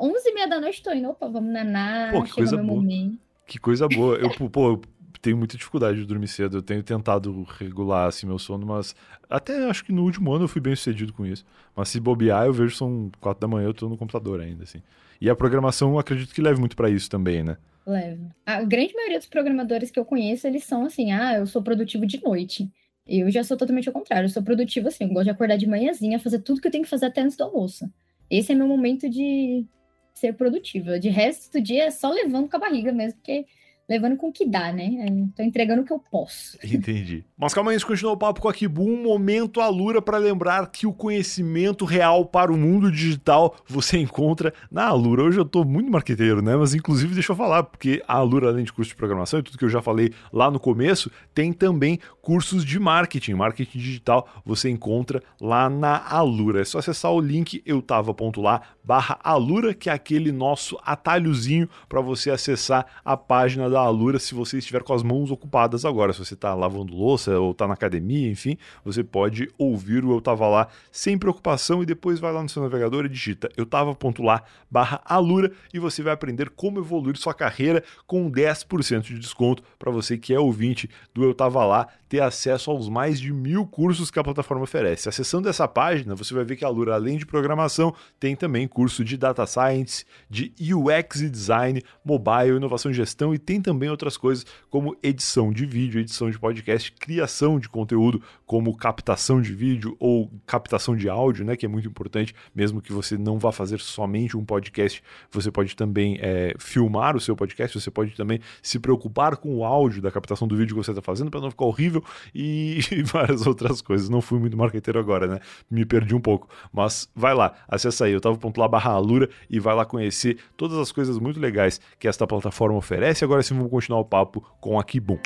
11 0.00 0.28
e 0.28 0.34
meia 0.34 0.48
da 0.48 0.60
noite, 0.60 0.82
tô 0.82 0.92
indo. 0.92 1.08
Opa, 1.10 1.28
vamos 1.28 1.52
nanar. 1.52 2.12
Pô, 2.12 2.22
que 2.22 2.32
coisa 2.32 2.56
boa. 2.56 2.80
Momento. 2.80 3.18
Que 3.46 3.58
coisa 3.58 3.86
boa. 3.86 4.16
Eu, 4.16 4.30
pô, 4.30 4.80
tenho 5.24 5.38
muita 5.38 5.56
dificuldade 5.56 5.98
de 5.98 6.04
dormir 6.04 6.28
cedo. 6.28 6.58
Eu 6.58 6.62
tenho 6.62 6.82
tentado 6.82 7.46
regular 7.58 8.08
assim 8.08 8.26
meu 8.26 8.38
sono, 8.38 8.66
mas 8.66 8.94
até 9.30 9.70
acho 9.70 9.84
que 9.84 9.92
no 9.92 10.02
último 10.02 10.32
ano 10.32 10.44
eu 10.44 10.48
fui 10.48 10.60
bem 10.60 10.76
sucedido 10.76 11.12
com 11.12 11.24
isso. 11.24 11.46
Mas 11.74 11.88
se 11.88 11.98
bobear, 11.98 12.44
eu 12.44 12.52
vejo 12.52 12.76
são 12.76 13.10
quatro 13.20 13.40
da 13.40 13.48
manhã, 13.48 13.66
eu 13.66 13.74
tô 13.74 13.88
no 13.88 13.96
computador 13.96 14.40
ainda, 14.40 14.64
assim. 14.64 14.82
E 15.20 15.30
a 15.30 15.34
programação, 15.34 15.98
acredito 15.98 16.34
que 16.34 16.42
leve 16.42 16.60
muito 16.60 16.76
para 16.76 16.90
isso 16.90 17.08
também, 17.08 17.42
né? 17.42 17.56
Leva. 17.86 18.34
A 18.44 18.62
grande 18.62 18.94
maioria 18.94 19.18
dos 19.18 19.26
programadores 19.26 19.90
que 19.90 19.98
eu 19.98 20.04
conheço, 20.04 20.46
eles 20.46 20.64
são 20.64 20.84
assim, 20.84 21.12
ah, 21.12 21.38
eu 21.38 21.46
sou 21.46 21.62
produtivo 21.62 22.04
de 22.06 22.22
noite. 22.22 22.70
Eu 23.06 23.30
já 23.30 23.44
sou 23.44 23.56
totalmente 23.56 23.88
ao 23.88 23.92
contrário, 23.92 24.26
eu 24.26 24.30
sou 24.30 24.42
produtivo 24.42 24.88
assim, 24.88 25.04
eu 25.04 25.10
gosto 25.10 25.24
de 25.24 25.30
acordar 25.30 25.56
de 25.56 25.66
manhãzinha, 25.66 26.18
fazer 26.18 26.40
tudo 26.40 26.60
que 26.60 26.66
eu 26.66 26.72
tenho 26.72 26.84
que 26.84 26.90
fazer 26.90 27.06
até 27.06 27.20
antes 27.20 27.36
do 27.36 27.44
almoço. 27.44 27.90
Esse 28.30 28.52
é 28.52 28.54
meu 28.54 28.66
momento 28.66 29.08
de 29.08 29.66
ser 30.14 30.32
produtiva. 30.32 30.98
De 30.98 31.08
resto 31.08 31.52
do 31.52 31.62
dia 31.62 31.84
é 31.84 31.90
só 31.90 32.10
levando 32.10 32.48
com 32.48 32.56
a 32.56 32.60
barriga 32.60 32.92
mesmo, 32.92 33.18
porque 33.18 33.44
levando 33.88 34.16
com 34.16 34.28
o 34.28 34.32
que 34.32 34.46
dá, 34.46 34.72
né? 34.72 34.90
Tô 35.36 35.42
entregando 35.42 35.82
o 35.82 35.84
que 35.84 35.92
eu 35.92 35.98
posso. 35.98 36.58
Entendi. 36.64 37.24
Mas 37.36 37.52
calma 37.52 37.70
aí, 37.70 37.76
a 37.76 37.78
gente 37.78 37.86
continua 37.86 38.12
o 38.12 38.16
papo 38.16 38.40
com 38.40 38.48
a 38.48 38.54
Kibu. 38.54 38.82
Um 38.82 39.02
momento 39.02 39.60
Alura 39.60 40.00
para 40.00 40.18
lembrar 40.18 40.70
que 40.70 40.86
o 40.86 40.92
conhecimento 40.92 41.84
real 41.84 42.24
para 42.24 42.52
o 42.52 42.56
mundo 42.56 42.90
digital 42.90 43.56
você 43.66 43.98
encontra 43.98 44.52
na 44.70 44.86
Alura. 44.86 45.24
Hoje 45.24 45.38
eu 45.38 45.44
tô 45.44 45.64
muito 45.64 45.90
marqueteiro, 45.90 46.40
né? 46.40 46.56
Mas 46.56 46.74
inclusive 46.74 47.14
deixa 47.14 47.32
eu 47.32 47.36
falar, 47.36 47.62
porque 47.64 48.02
a 48.08 48.14
Alura, 48.14 48.48
além 48.48 48.64
de 48.64 48.72
curso 48.72 48.90
de 48.90 48.96
programação 48.96 49.40
e 49.40 49.42
tudo 49.42 49.58
que 49.58 49.64
eu 49.64 49.70
já 49.70 49.82
falei 49.82 50.12
lá 50.32 50.50
no 50.50 50.58
começo, 50.58 51.10
tem 51.34 51.52
também 51.52 51.98
cursos 52.24 52.64
de 52.64 52.80
marketing. 52.80 53.34
Marketing 53.34 53.78
digital 53.78 54.26
você 54.46 54.70
encontra 54.70 55.22
lá 55.38 55.68
na 55.68 56.02
Alura. 56.08 56.62
É 56.62 56.64
só 56.64 56.78
acessar 56.78 57.12
o 57.12 57.20
link 57.20 57.62
eutava.lá 57.66 58.62
barra 58.82 59.18
Alura, 59.22 59.74
que 59.74 59.90
é 59.90 59.92
aquele 59.92 60.32
nosso 60.32 60.78
atalhozinho 60.82 61.68
para 61.86 62.00
você 62.00 62.30
acessar 62.30 62.86
a 63.04 63.14
página 63.14 63.68
da 63.68 63.80
Alura 63.80 64.18
se 64.18 64.34
você 64.34 64.56
estiver 64.56 64.82
com 64.82 64.94
as 64.94 65.02
mãos 65.02 65.30
ocupadas 65.30 65.84
agora. 65.84 66.14
Se 66.14 66.24
você 66.24 66.32
está 66.32 66.54
lavando 66.54 66.94
louça 66.94 67.38
ou 67.38 67.50
está 67.50 67.68
na 67.68 67.74
academia, 67.74 68.30
enfim, 68.30 68.56
você 68.82 69.04
pode 69.04 69.50
ouvir 69.58 70.02
o 70.02 70.12
Eu 70.12 70.20
Tava 70.22 70.48
Lá 70.48 70.68
sem 70.90 71.18
preocupação 71.18 71.82
e 71.82 71.86
depois 71.86 72.18
vai 72.18 72.32
lá 72.32 72.42
no 72.42 72.48
seu 72.48 72.62
navegador 72.62 73.04
e 73.04 73.08
digita 73.08 73.50
eu 73.54 73.66
tava.lá 73.66 74.42
barra 74.70 75.02
Alura 75.04 75.52
e 75.74 75.78
você 75.78 76.02
vai 76.02 76.14
aprender 76.14 76.48
como 76.48 76.80
evoluir 76.80 77.18
sua 77.18 77.34
carreira 77.34 77.84
com 78.06 78.30
10% 78.30 79.02
de 79.02 79.18
desconto 79.18 79.62
para 79.78 79.92
você 79.92 80.16
que 80.16 80.32
é 80.32 80.40
ouvinte 80.40 80.88
do 81.12 81.22
Eu 81.22 81.34
Tava 81.34 81.62
Lá 81.66 81.86
ter 82.14 82.20
acesso 82.20 82.70
aos 82.70 82.88
mais 82.88 83.18
de 83.18 83.32
mil 83.32 83.66
cursos 83.66 84.08
que 84.08 84.20
a 84.20 84.22
plataforma 84.22 84.62
oferece. 84.62 85.08
Acessando 85.08 85.48
essa 85.48 85.66
página, 85.66 86.14
você 86.14 86.32
vai 86.32 86.44
ver 86.44 86.54
que 86.54 86.64
a 86.64 86.68
Alura, 86.68 86.94
além 86.94 87.18
de 87.18 87.26
programação, 87.26 87.92
tem 88.20 88.36
também 88.36 88.68
curso 88.68 89.04
de 89.04 89.16
Data 89.16 89.44
Science, 89.46 90.04
de 90.30 90.54
UX 90.72 91.22
e 91.22 91.28
Design, 91.28 91.82
Mobile, 92.04 92.56
Inovação 92.56 92.92
e 92.92 92.94
Gestão 92.94 93.34
e 93.34 93.38
tem 93.38 93.60
também 93.60 93.90
outras 93.90 94.16
coisas 94.16 94.46
como 94.70 94.96
edição 95.02 95.52
de 95.52 95.66
vídeo, 95.66 96.00
edição 96.00 96.30
de 96.30 96.38
podcast, 96.38 96.92
criação 96.92 97.58
de 97.58 97.68
conteúdo, 97.68 98.22
como 98.46 98.76
captação 98.76 99.42
de 99.42 99.52
vídeo 99.52 99.96
ou 99.98 100.30
captação 100.46 100.94
de 100.94 101.08
áudio, 101.08 101.44
né, 101.44 101.56
que 101.56 101.66
é 101.66 101.68
muito 101.68 101.88
importante, 101.88 102.32
mesmo 102.54 102.80
que 102.80 102.92
você 102.92 103.18
não 103.18 103.40
vá 103.40 103.50
fazer 103.50 103.80
somente 103.80 104.36
um 104.36 104.44
podcast, 104.44 105.02
você 105.32 105.50
pode 105.50 105.74
também 105.74 106.16
é, 106.20 106.54
filmar 106.60 107.16
o 107.16 107.20
seu 107.20 107.34
podcast, 107.34 107.80
você 107.80 107.90
pode 107.90 108.12
também 108.12 108.38
se 108.62 108.78
preocupar 108.78 109.36
com 109.36 109.56
o 109.56 109.64
áudio 109.64 110.00
da 110.00 110.12
captação 110.12 110.46
do 110.46 110.56
vídeo 110.56 110.76
que 110.76 110.84
você 110.84 110.92
está 110.92 111.02
fazendo 111.02 111.28
para 111.28 111.40
não 111.40 111.50
ficar 111.50 111.64
horrível 111.64 112.03
e, 112.34 112.80
e 112.92 113.02
várias 113.02 113.46
outras 113.46 113.80
coisas. 113.80 114.08
Não 114.08 114.20
fui 114.20 114.38
muito 114.38 114.56
marqueteiro 114.56 114.98
agora, 114.98 115.26
né? 115.26 115.40
Me 115.70 115.84
perdi 115.84 116.14
um 116.14 116.20
pouco, 116.20 116.48
mas 116.72 117.08
vai 117.14 117.34
lá, 117.34 117.54
acessa 117.68 118.04
aí, 118.04 118.12
eu 118.12 118.20
tava.lá 118.20 118.68
barra 118.68 118.92
Alura 118.92 119.28
e 119.48 119.58
vai 119.58 119.74
lá 119.74 119.84
conhecer 119.84 120.38
todas 120.56 120.78
as 120.78 120.92
coisas 120.92 121.18
muito 121.18 121.40
legais 121.40 121.80
que 121.98 122.08
esta 122.08 122.26
plataforma 122.26 122.76
oferece. 122.76 123.24
Agora 123.24 123.42
sim 123.42 123.54
vamos 123.54 123.70
continuar 123.70 124.00
o 124.00 124.04
papo 124.04 124.40
com 124.60 124.78
a 124.78 124.84
Kibum. 124.84 125.18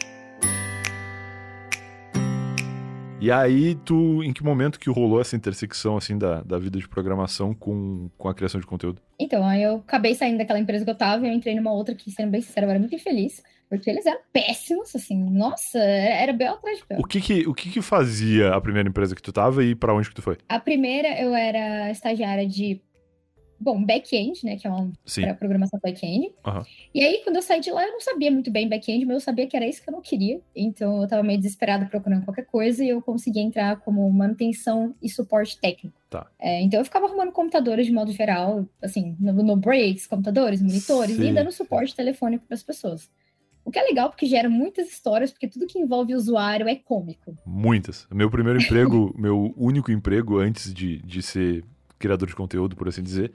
E 3.21 3.33
aí, 3.33 3.75
tu, 3.75 4.23
em 4.23 4.33
que 4.33 4.45
momento 4.45 4.79
que 4.79 4.89
rolou 4.89 5.21
essa 5.21 5.35
intersecção, 5.35 5.97
assim, 5.97 6.17
da, 6.17 6.41
da 6.43 6.57
vida 6.57 6.79
de 6.79 6.89
programação 6.89 7.53
com, 7.53 8.09
com 8.17 8.29
a 8.29 8.35
criação 8.35 8.61
de 8.61 8.67
conteúdo? 8.67 9.03
Então, 9.19 9.45
aí 9.45 9.65
eu 9.65 9.79
acabei 9.79 10.15
saindo 10.15 10.39
daquela 10.39 10.61
empresa 10.61 10.85
que 10.85 10.91
eu 10.91 10.95
tava 10.95 11.27
e 11.27 11.29
eu 11.29 11.35
entrei 11.35 11.57
numa 11.57 11.73
outra 11.73 11.97
que, 11.97 12.13
sendo 12.13 12.31
bem 12.31 12.41
sincero, 12.41 12.67
eu 12.67 12.71
era 12.71 12.79
muito 12.79 12.95
infeliz, 12.95 13.43
porque 13.69 13.91
eles 13.91 14.07
eram 14.07 14.21
péssimos, 14.33 14.95
assim, 14.95 15.17
nossa, 15.19 15.79
era 15.79 16.33
bem 16.33 16.49
atrás 16.49 16.79
de 16.79 16.85
bel. 16.89 17.01
O 17.01 17.05
que 17.05 17.21
que, 17.21 17.47
o 17.47 17.55
que 17.55 17.71
que 17.71 17.83
fazia 17.83 18.55
a 18.55 18.61
primeira 18.61 18.89
empresa 18.89 19.15
que 19.15 19.23
tu 19.23 19.33
tava 19.33 19.65
e 19.65 19.75
para 19.75 19.95
onde 19.95 20.09
que 20.09 20.15
tu 20.15 20.23
foi? 20.23 20.39
A 20.49 20.59
primeira, 20.59 21.21
eu 21.21 21.35
era 21.35 21.91
estagiária 21.91 22.47
de 22.47 22.81
bom, 23.61 23.83
back-end, 23.85 24.45
né? 24.45 24.57
Que 24.57 24.67
é 24.67 24.71
uma 24.71 25.35
programação 25.35 25.79
back-end. 25.83 26.33
Uhum. 26.47 26.63
E 26.95 27.05
aí, 27.05 27.21
quando 27.25 27.37
eu 27.37 27.43
saí 27.43 27.61
de 27.61 27.71
lá, 27.71 27.85
eu 27.85 27.93
não 27.93 28.01
sabia 28.01 28.31
muito 28.31 28.51
bem 28.51 28.69
back-end, 28.69 29.05
mas 29.05 29.15
eu 29.15 29.21
sabia 29.21 29.47
que 29.47 29.57
era 29.57 29.67
isso 29.67 29.83
que 29.83 29.91
eu 29.91 29.93
não 29.93 30.01
queria. 30.01 30.41
Então, 30.55 31.03
eu 31.03 31.09
tava 31.09 31.23
meio 31.23 31.39
desesperada 31.39 31.87
procurando 31.87 32.25
qualquer 32.25 32.47
coisa 32.47 32.85
e 32.85 32.89
eu 32.89 33.03
consegui 33.03 33.41
entrar 33.41 33.77
como 33.81 34.09
manutenção 34.11 34.95
e 35.03 35.09
suporte 35.09 35.59
técnico. 35.61 35.99
Tá. 36.09 36.27
É, 36.39 36.63
então, 36.63 36.81
eu 36.81 36.85
ficava 36.85 37.07
arrumando 37.07 37.33
computadores 37.33 37.87
de 37.87 37.93
modo 37.93 38.13
geral, 38.13 38.67
assim, 38.81 39.17
no, 39.19 39.33
no 39.33 39.57
breaks, 39.57 40.07
computadores, 40.07 40.63
monitores, 40.63 41.17
Sim. 41.17 41.31
e 41.31 41.33
dando 41.33 41.51
suporte 41.51 41.95
telefônico 41.95 42.47
para 42.47 42.55
as 42.55 42.63
pessoas. 42.63 43.11
O 43.69 43.71
que 43.71 43.79
é 43.79 43.83
legal, 43.83 44.09
porque 44.09 44.25
gera 44.25 44.49
muitas 44.49 44.89
histórias, 44.89 45.31
porque 45.31 45.47
tudo 45.47 45.67
que 45.67 45.79
envolve 45.79 46.15
usuário 46.15 46.67
é 46.67 46.75
cômico. 46.75 47.37
Muitas. 47.45 48.09
Meu 48.11 48.31
primeiro 48.31 48.59
emprego, 48.59 49.13
meu 49.21 49.53
único 49.59 49.93
emprego 49.93 50.39
antes 50.39 50.73
de, 50.73 51.03
de 51.03 51.21
ser 51.21 51.63
criador 51.99 52.27
de 52.27 52.35
conteúdo, 52.35 52.75
por 52.75 52.89
assim 52.89 53.03
dizer, 53.03 53.31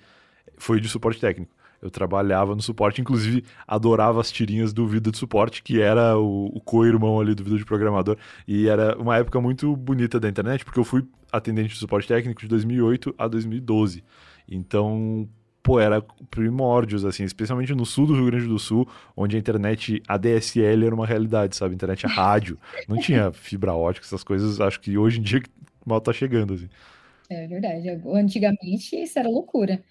foi 0.58 0.82
de 0.82 0.90
suporte 0.90 1.22
técnico. 1.22 1.56
Eu 1.80 1.92
trabalhava 1.92 2.56
no 2.56 2.64
suporte, 2.64 3.00
inclusive 3.00 3.44
adorava 3.68 4.20
as 4.20 4.32
tirinhas 4.32 4.74
do 4.74 4.88
Vida 4.88 5.12
de 5.12 5.20
Suporte, 5.20 5.62
que 5.62 5.80
era 5.80 6.18
o, 6.18 6.48
o 6.48 6.60
co-irmão 6.60 7.22
ali 7.22 7.36
do 7.36 7.44
Vida 7.44 7.58
de 7.58 7.66
Programador. 7.66 8.18
E 8.48 8.68
era 8.68 8.98
uma 8.98 9.16
época 9.16 9.40
muito 9.40 9.76
bonita 9.76 10.20
da 10.20 10.28
internet, 10.28 10.66
porque 10.66 10.80
eu 10.80 10.84
fui 10.84 11.06
atendente 11.32 11.76
de 11.76 11.80
suporte 11.80 12.08
técnico 12.08 12.42
de 12.42 12.48
2008 12.48 13.14
a 13.20 13.28
2012. 13.28 14.04
Então, 14.50 15.30
pô, 15.64 15.80
era 15.80 16.02
primórdios, 16.30 17.06
assim, 17.06 17.24
especialmente 17.24 17.74
no 17.74 17.86
sul 17.86 18.06
do 18.06 18.14
Rio 18.14 18.26
Grande 18.26 18.48
do 18.48 18.60
Sul, 18.60 18.86
onde 19.16 19.38
a 19.38 19.40
internet 19.40 20.04
ADSL 20.06 20.86
era 20.86 20.94
uma 20.94 21.08
realidade, 21.08 21.56
sabe? 21.56 21.74
Internet 21.74 22.06
a 22.06 22.10
rádio. 22.10 22.60
Não 22.88 22.98
tinha 22.98 23.32
fibra 23.34 23.74
ótica, 23.74 24.06
essas 24.06 24.24
coisas, 24.24 24.60
acho 24.60 24.82
que 24.82 24.98
hoje 24.98 25.20
em 25.20 25.24
dia 25.24 25.42
mal 25.86 26.02
tá 26.02 26.12
chegando, 26.12 26.54
assim. 26.54 26.70
É 27.30 27.48
verdade. 27.48 27.90
Antigamente 28.06 29.02
isso 29.02 29.18
era 29.18 29.30
loucura. 29.30 29.82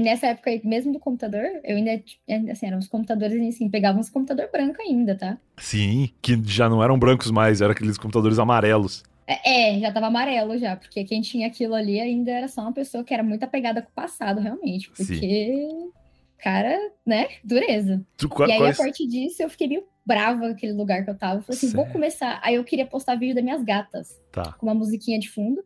Nessa 0.00 0.28
época 0.28 0.50
aí, 0.50 0.60
mesmo 0.64 0.92
do 0.92 0.98
computador, 0.98 1.44
eu 1.62 1.76
ainda, 1.76 2.02
assim, 2.50 2.66
eram 2.66 2.78
os 2.78 2.88
computadores, 2.88 3.40
assim, 3.54 3.68
pegavam 3.68 4.00
os 4.00 4.10
computador 4.10 4.48
branco 4.50 4.82
ainda, 4.82 5.14
tá? 5.14 5.38
Sim, 5.56 6.10
que 6.20 6.40
já 6.44 6.68
não 6.68 6.82
eram 6.82 6.98
brancos 6.98 7.30
mais, 7.30 7.60
eram 7.60 7.70
aqueles 7.70 7.96
computadores 7.96 8.40
amarelos. 8.40 9.04
É, 9.44 9.78
já 9.78 9.92
tava 9.92 10.06
amarelo 10.06 10.58
já, 10.58 10.76
porque 10.76 11.04
quem 11.04 11.20
tinha 11.20 11.46
aquilo 11.46 11.74
ali 11.74 12.00
ainda 12.00 12.30
era 12.30 12.48
só 12.48 12.62
uma 12.62 12.72
pessoa 12.72 13.04
que 13.04 13.12
era 13.12 13.22
muito 13.22 13.42
apegada 13.42 13.82
com 13.82 13.88
o 13.88 13.94
passado, 13.94 14.40
realmente, 14.40 14.88
porque, 14.88 15.04
Sim. 15.04 15.90
cara, 16.38 16.76
né, 17.06 17.28
dureza. 17.44 18.04
Tu, 18.16 18.28
qual, 18.28 18.48
e 18.48 18.52
aí, 18.52 18.58
quais... 18.58 18.78
a 18.78 18.82
partir 18.82 19.06
disso, 19.06 19.42
eu 19.42 19.50
fiquei 19.50 19.68
meio 19.68 19.84
brava 20.04 20.48
naquele 20.48 20.72
lugar 20.72 21.04
que 21.04 21.10
eu 21.10 21.16
tava, 21.16 21.38
eu 21.38 21.42
falei 21.42 21.56
assim, 21.56 21.68
Sério? 21.68 21.84
vou 21.84 21.92
começar, 21.92 22.40
aí 22.42 22.56
eu 22.56 22.64
queria 22.64 22.86
postar 22.86 23.14
vídeo 23.14 23.34
das 23.34 23.44
minhas 23.44 23.62
gatas, 23.62 24.20
tá. 24.32 24.52
com 24.52 24.66
uma 24.66 24.74
musiquinha 24.74 25.18
de 25.18 25.30
fundo, 25.30 25.62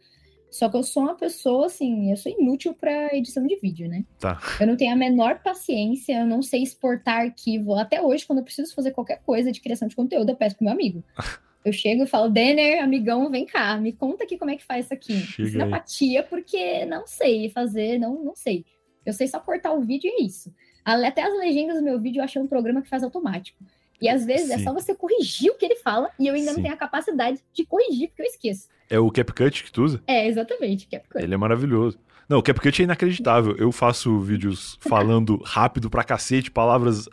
só 0.51 0.69
que 0.69 0.77
eu 0.77 0.83
sou 0.83 1.03
uma 1.03 1.15
pessoa, 1.15 1.67
assim, 1.67 2.11
eu 2.11 2.17
sou 2.17 2.33
inútil 2.33 2.73
para 2.73 3.15
edição 3.15 3.47
de 3.47 3.57
vídeo, 3.57 3.89
né? 3.89 4.05
Tá. 4.19 4.41
Eu 4.61 4.67
não 4.67 4.77
tenho 4.77 4.93
a 4.93 4.97
menor 4.97 5.41
paciência, 5.43 6.21
eu 6.21 6.27
não 6.27 6.41
sei 6.41 6.63
exportar 6.63 7.23
arquivo. 7.23 7.75
Até 7.75 8.01
hoje, 8.01 8.27
quando 8.27 8.39
eu 8.39 8.45
preciso 8.45 8.75
fazer 8.75 8.93
qualquer 8.93 9.21
coisa 9.23 9.53
de 9.53 9.61
criação 9.61 9.87
de 9.87 9.95
conteúdo, 9.95 10.31
eu 10.31 10.37
peço 10.37 10.57
pro 10.57 10.65
meu 10.65 10.73
amigo. 10.73 11.05
Eu 11.67 11.73
chego 11.73 12.05
e 12.05 12.07
falo, 12.07 12.31
Denner, 12.31 12.81
amigão, 12.81 13.29
vem 13.29 13.45
cá, 13.45 13.77
me 13.77 13.93
conta 13.93 14.23
aqui 14.23 14.39
como 14.39 14.53
é 14.53 14.57
que 14.57 14.63
faz 14.63 14.85
isso 14.85 14.95
aqui. 14.95 15.15
Ensina 15.15 15.67
pra 15.67 15.81
tia, 15.81 16.23
porque 16.23 16.85
não 16.85 17.09
sei 17.09 17.51
fazer, 17.51 17.99
não, 17.99 18.23
não 18.23 18.37
sei. 18.37 18.65
Eu 19.05 19.13
sei 19.13 19.27
só 19.27 19.41
cortar 19.41 19.73
o 19.73 19.81
vídeo 19.81 20.09
e 20.09 20.23
é 20.23 20.25
isso. 20.25 20.55
Até 20.85 21.25
as 21.25 21.37
legendas 21.37 21.79
do 21.79 21.83
meu 21.83 22.01
vídeo 22.01 22.21
eu 22.21 22.25
achei 22.25 22.41
um 22.41 22.47
programa 22.47 22.83
que 22.83 22.89
faz 22.89 23.03
automático. 23.03 23.59
E 24.01 24.09
às 24.09 24.25
vezes 24.25 24.49
é 24.49 24.59
Sim. 24.59 24.61
é 24.61 24.65
só 24.65 24.73
você 24.73 24.95
corrigir 24.95 25.51
o 25.51 25.57
que 25.57 25.65
ele 25.65 25.75
fala 25.75 26.09
e 26.21 26.29
eu 26.29 26.35
ainda 26.35 26.51
Sim. 26.51 26.57
não 26.59 26.63
tenho 26.63 26.75
a 26.75 26.79
capacidade 26.79 27.41
de 27.53 27.67
corrigir 27.67 28.11
porque 28.11 28.23
eu 28.23 28.27
esqueço. 28.27 28.69
É 28.89 29.01
o 29.01 29.11
CapCut 29.11 29.65
que 29.65 29.73
tu 29.73 29.83
usa? 29.83 30.01
É, 30.07 30.29
exatamente, 30.29 30.87
CapCut. 30.87 31.25
Ele 31.25 31.35
é 31.35 31.37
maravilhoso. 31.37 31.99
Não, 32.29 32.39
o 32.39 32.43
CapCut 32.43 32.81
é 32.81 32.85
inacreditável. 32.85 33.57
Eu 33.57 33.73
faço 33.73 34.21
vídeos 34.21 34.79
falando 34.81 35.43
rápido 35.45 35.91
pra 35.91 36.05
cacete, 36.05 36.49
palavras 36.49 37.09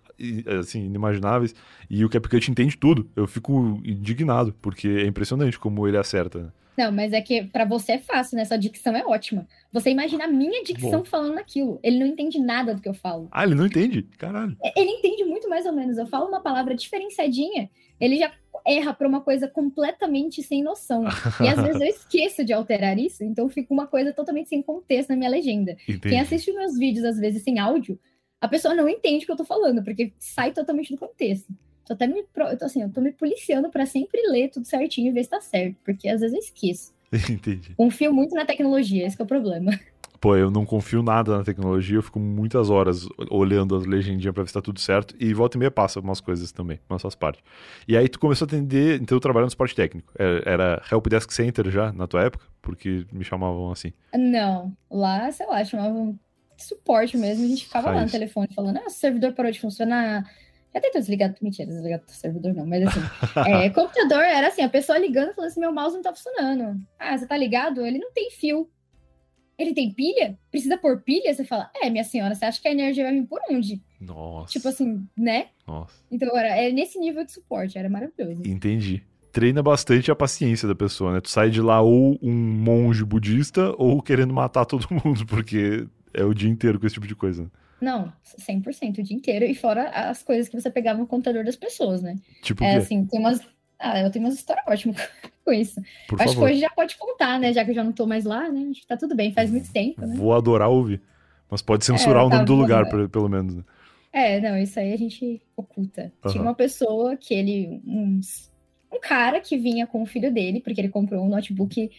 assim, 0.59 0.85
inimagináveis, 0.85 1.55
e 1.89 2.03
o 2.03 2.09
CapCut 2.09 2.49
entende 2.49 2.77
tudo. 2.77 3.09
Eu 3.15 3.27
fico 3.27 3.81
indignado, 3.83 4.53
porque 4.61 4.87
é 4.87 5.05
impressionante 5.05 5.59
como 5.59 5.87
ele 5.87 5.97
acerta. 5.97 6.39
Né? 6.39 6.49
Não, 6.77 6.91
mas 6.91 7.13
é 7.13 7.21
que 7.21 7.43
para 7.43 7.65
você 7.65 7.93
é 7.93 7.99
fácil, 7.99 8.35
né? 8.35 8.45
Sua 8.45 8.57
dicção 8.57 8.95
é 8.95 9.05
ótima. 9.05 9.47
Você 9.71 9.91
imagina 9.91 10.25
a 10.25 10.27
minha 10.27 10.63
dicção 10.63 10.99
Bom. 10.99 11.05
falando 11.05 11.37
aquilo. 11.37 11.79
Ele 11.83 11.99
não 11.99 12.07
entende 12.07 12.39
nada 12.39 12.73
do 12.73 12.81
que 12.81 12.89
eu 12.89 12.93
falo. 12.93 13.27
Ah, 13.31 13.43
ele 13.43 13.55
não 13.55 13.67
entende? 13.67 14.03
Caralho. 14.17 14.57
É, 14.63 14.79
ele 14.79 14.89
entende 14.89 15.23
muito 15.23 15.47
mais 15.47 15.65
ou 15.65 15.73
menos. 15.73 15.97
Eu 15.97 16.07
falo 16.07 16.27
uma 16.27 16.41
palavra 16.41 16.75
diferenciadinha, 16.75 17.69
ele 17.99 18.17
já 18.17 18.31
erra 18.65 18.93
para 18.93 19.07
uma 19.07 19.21
coisa 19.21 19.47
completamente 19.47 20.41
sem 20.41 20.63
noção. 20.63 21.03
e 21.39 21.47
às 21.47 21.61
vezes 21.61 21.81
eu 21.81 21.87
esqueço 21.87 22.43
de 22.43 22.53
alterar 22.53 22.97
isso, 22.97 23.23
então 23.23 23.49
fica 23.49 23.73
uma 23.73 23.85
coisa 23.85 24.13
totalmente 24.13 24.49
sem 24.49 24.61
contexto 24.61 25.09
na 25.09 25.15
minha 25.15 25.29
legenda. 25.29 25.73
Entendi. 25.87 26.09
Quem 26.09 26.19
assiste 26.19 26.51
meus 26.51 26.77
vídeos, 26.77 27.05
às 27.05 27.19
vezes, 27.19 27.43
sem 27.43 27.59
áudio, 27.59 27.99
a 28.43 28.47
pessoa 28.49 28.75
não 28.75 28.89
entende 28.89 29.23
o 29.23 29.25
que 29.25 29.31
eu 29.31 29.37
tô 29.37 29.45
falando, 29.45 29.81
porque 29.81 30.11
sai 30.19 30.51
totalmente 30.51 30.91
do 30.91 30.99
contexto. 30.99 31.47
Tô 31.85 31.93
até 31.93 32.05
me, 32.05 32.25
eu 32.35 32.57
tô, 32.57 32.65
assim, 32.65 32.81
eu 32.81 32.91
tô 32.91 32.99
me 32.99 33.13
policiando 33.13 33.69
para 33.69 33.85
sempre 33.85 34.21
ler 34.27 34.49
tudo 34.49 34.65
certinho 34.65 35.07
e 35.07 35.13
ver 35.13 35.23
se 35.23 35.29
tá 35.29 35.39
certo, 35.39 35.77
porque 35.81 36.09
às 36.09 36.19
vezes 36.19 36.35
eu 36.35 36.39
esqueço. 36.41 36.93
Entendi. 37.31 37.73
Confio 37.77 38.13
muito 38.13 38.35
na 38.35 38.45
tecnologia, 38.45 39.07
esse 39.07 39.19
é 39.19 39.23
o 39.23 39.27
problema. 39.27 39.71
Pô, 40.19 40.35
eu 40.35 40.51
não 40.51 40.65
confio 40.65 41.01
nada 41.01 41.37
na 41.37 41.43
tecnologia, 41.45 41.97
eu 41.97 42.03
fico 42.03 42.19
muitas 42.19 42.69
horas 42.69 43.07
olhando 43.29 43.77
as 43.77 43.85
legendinhas 43.85 44.33
pra 44.33 44.43
ver 44.43 44.49
se 44.49 44.53
tá 44.53 44.61
tudo 44.61 44.79
certo. 44.81 45.15
E 45.17 45.33
volta 45.33 45.57
e 45.57 45.59
meia 45.59 45.71
passa 45.71 45.99
algumas 45.99 46.19
coisas 46.19 46.51
também, 46.51 46.81
mas 46.89 47.01
faz 47.01 47.15
parte. 47.15 47.41
E 47.87 47.95
aí 47.95 48.09
tu 48.09 48.19
começou 48.19 48.45
a 48.45 48.47
atender, 48.47 49.01
então 49.01 49.15
eu 49.15 49.21
trabalhando 49.21 49.47
no 49.47 49.51
suporte 49.51 49.75
técnico. 49.75 50.11
É, 50.19 50.43
era 50.45 50.81
Help 50.91 51.07
Desk 51.07 51.31
Center 51.31 51.69
já, 51.69 51.93
na 51.93 52.07
tua 52.07 52.23
época? 52.23 52.45
Porque 52.61 53.05
me 53.11 53.23
chamavam 53.23 53.71
assim. 53.71 53.93
Não, 54.13 54.73
lá, 54.91 55.31
sei 55.31 55.45
lá, 55.45 55.63
chamavam 55.63 56.17
suporte 56.57 57.17
mesmo. 57.17 57.45
A 57.45 57.47
gente 57.47 57.65
ficava 57.65 57.85
Faz. 57.85 57.97
lá 57.97 58.05
no 58.05 58.11
telefone 58.11 58.47
falando, 58.53 58.77
ah, 58.77 58.87
o 58.87 58.89
servidor 58.89 59.33
parou 59.33 59.51
de 59.51 59.59
funcionar, 59.59 60.23
já 60.73 60.81
tentou 60.81 60.99
desligar, 60.99 61.35
mentira, 61.41 61.67
desligar 61.67 62.01
o 62.05 62.11
servidor 62.11 62.53
não, 62.53 62.65
mas 62.65 62.83
assim, 62.87 62.99
é, 63.47 63.69
computador 63.69 64.23
era 64.23 64.47
assim, 64.47 64.63
a 64.63 64.69
pessoa 64.69 64.97
ligando 64.97 65.31
e 65.31 65.33
falando 65.35 65.51
assim, 65.51 65.59
meu 65.59 65.71
mouse 65.71 65.95
não 65.95 66.01
tá 66.01 66.13
funcionando. 66.13 66.81
Ah, 66.97 67.17
você 67.17 67.27
tá 67.27 67.37
ligado? 67.37 67.85
Ele 67.85 67.99
não 67.99 68.11
tem 68.11 68.31
fio. 68.31 68.69
Ele 69.57 69.73
tem 69.73 69.93
pilha? 69.93 70.37
Precisa 70.49 70.77
pôr 70.77 71.01
pilha? 71.01 71.31
Você 71.31 71.43
fala, 71.43 71.69
é, 71.75 71.89
minha 71.89 72.03
senhora, 72.03 72.33
você 72.33 72.45
acha 72.45 72.59
que 72.59 72.67
a 72.67 72.71
energia 72.71 73.03
vai 73.03 73.13
vir 73.13 73.27
por 73.27 73.39
onde? 73.51 73.81
Nossa. 74.01 74.51
Tipo 74.51 74.67
assim, 74.67 75.07
né? 75.15 75.49
Nossa. 75.67 75.93
Então, 76.11 76.35
era, 76.35 76.57
é 76.57 76.71
nesse 76.71 76.97
nível 76.99 77.23
de 77.23 77.31
suporte, 77.31 77.77
era 77.77 77.87
maravilhoso. 77.87 78.41
Entendi. 78.45 79.03
Treina 79.31 79.61
bastante 79.61 80.11
a 80.11 80.15
paciência 80.15 80.67
da 80.67 80.75
pessoa, 80.75 81.13
né? 81.13 81.21
Tu 81.21 81.29
sai 81.29 81.51
de 81.51 81.61
lá 81.61 81.81
ou 81.81 82.17
um 82.21 82.33
monge 82.33 83.05
budista 83.05 83.73
ou 83.77 84.01
querendo 84.01 84.33
matar 84.33 84.65
todo 84.65 84.87
mundo, 85.03 85.23
porque 85.27 85.87
é 86.13 86.23
o 86.23 86.33
dia 86.33 86.49
inteiro 86.49 86.79
com 86.79 86.85
esse 86.85 86.95
tipo 86.95 87.07
de 87.07 87.15
coisa. 87.15 87.51
Não, 87.81 88.13
100% 88.39 88.99
o 88.99 89.03
dia 89.03 89.15
inteiro. 89.15 89.45
E 89.45 89.53
fora 89.53 89.89
as 89.89 90.23
coisas 90.23 90.47
que 90.47 90.59
você 90.59 90.69
pegava 90.69 90.99
no 90.99 91.07
computador 91.07 91.43
das 91.43 91.55
pessoas, 91.55 92.01
né? 92.01 92.17
Tipo 92.41 92.63
é, 92.63 92.77
assim, 92.77 93.05
tem 93.05 93.19
umas 93.19 93.41
ah, 93.83 93.99
eu 93.99 94.09
tenho 94.09 94.23
umas 94.23 94.35
histórias 94.35 94.65
ótimas 94.65 94.95
com 95.43 95.51
isso. 95.51 95.81
Por 96.07 96.21
Acho 96.21 96.33
favor. 96.33 96.47
que 96.47 96.53
hoje 96.53 96.61
já 96.61 96.69
pode 96.69 96.95
contar, 96.95 97.37
né? 97.37 97.51
Já 97.51 97.65
que 97.65 97.71
eu 97.71 97.75
já 97.75 97.83
não 97.83 97.91
tô 97.91 98.07
mais 98.07 98.23
lá, 98.23 98.49
né? 98.49 98.69
Acho 98.71 98.81
que 98.81 98.87
tá 98.87 98.95
tudo 98.95 99.13
bem, 99.13 99.33
faz 99.33 99.51
muito 99.51 99.71
tempo, 99.71 99.99
né? 100.05 100.15
Vou 100.15 100.33
adorar 100.33 100.69
ouvir. 100.69 101.01
Mas 101.51 101.61
pode 101.61 101.85
censurar 101.85 102.23
é, 102.23 102.25
o 102.25 102.29
nome 102.29 102.45
do 102.45 102.55
lugar, 102.55 102.85
pelo 103.09 103.29
menos. 103.29 103.57
Né? 103.57 103.63
É, 104.13 104.39
não, 104.39 104.57
isso 104.57 104.79
aí 104.79 104.93
a 104.93 104.97
gente 104.97 105.41
oculta. 105.55 106.13
Uhum. 106.23 106.31
Tinha 106.31 106.41
uma 106.41 106.55
pessoa 106.55 107.17
que 107.17 107.33
ele. 107.33 107.81
Um, 107.85 108.21
um 108.91 108.99
cara 109.01 109.41
que 109.41 109.57
vinha 109.57 109.85
com 109.85 110.01
o 110.01 110.05
filho 110.05 110.31
dele, 110.31 110.61
porque 110.61 110.79
ele 110.79 110.89
comprou 110.89 111.23
um 111.23 111.29
notebook 111.29 111.91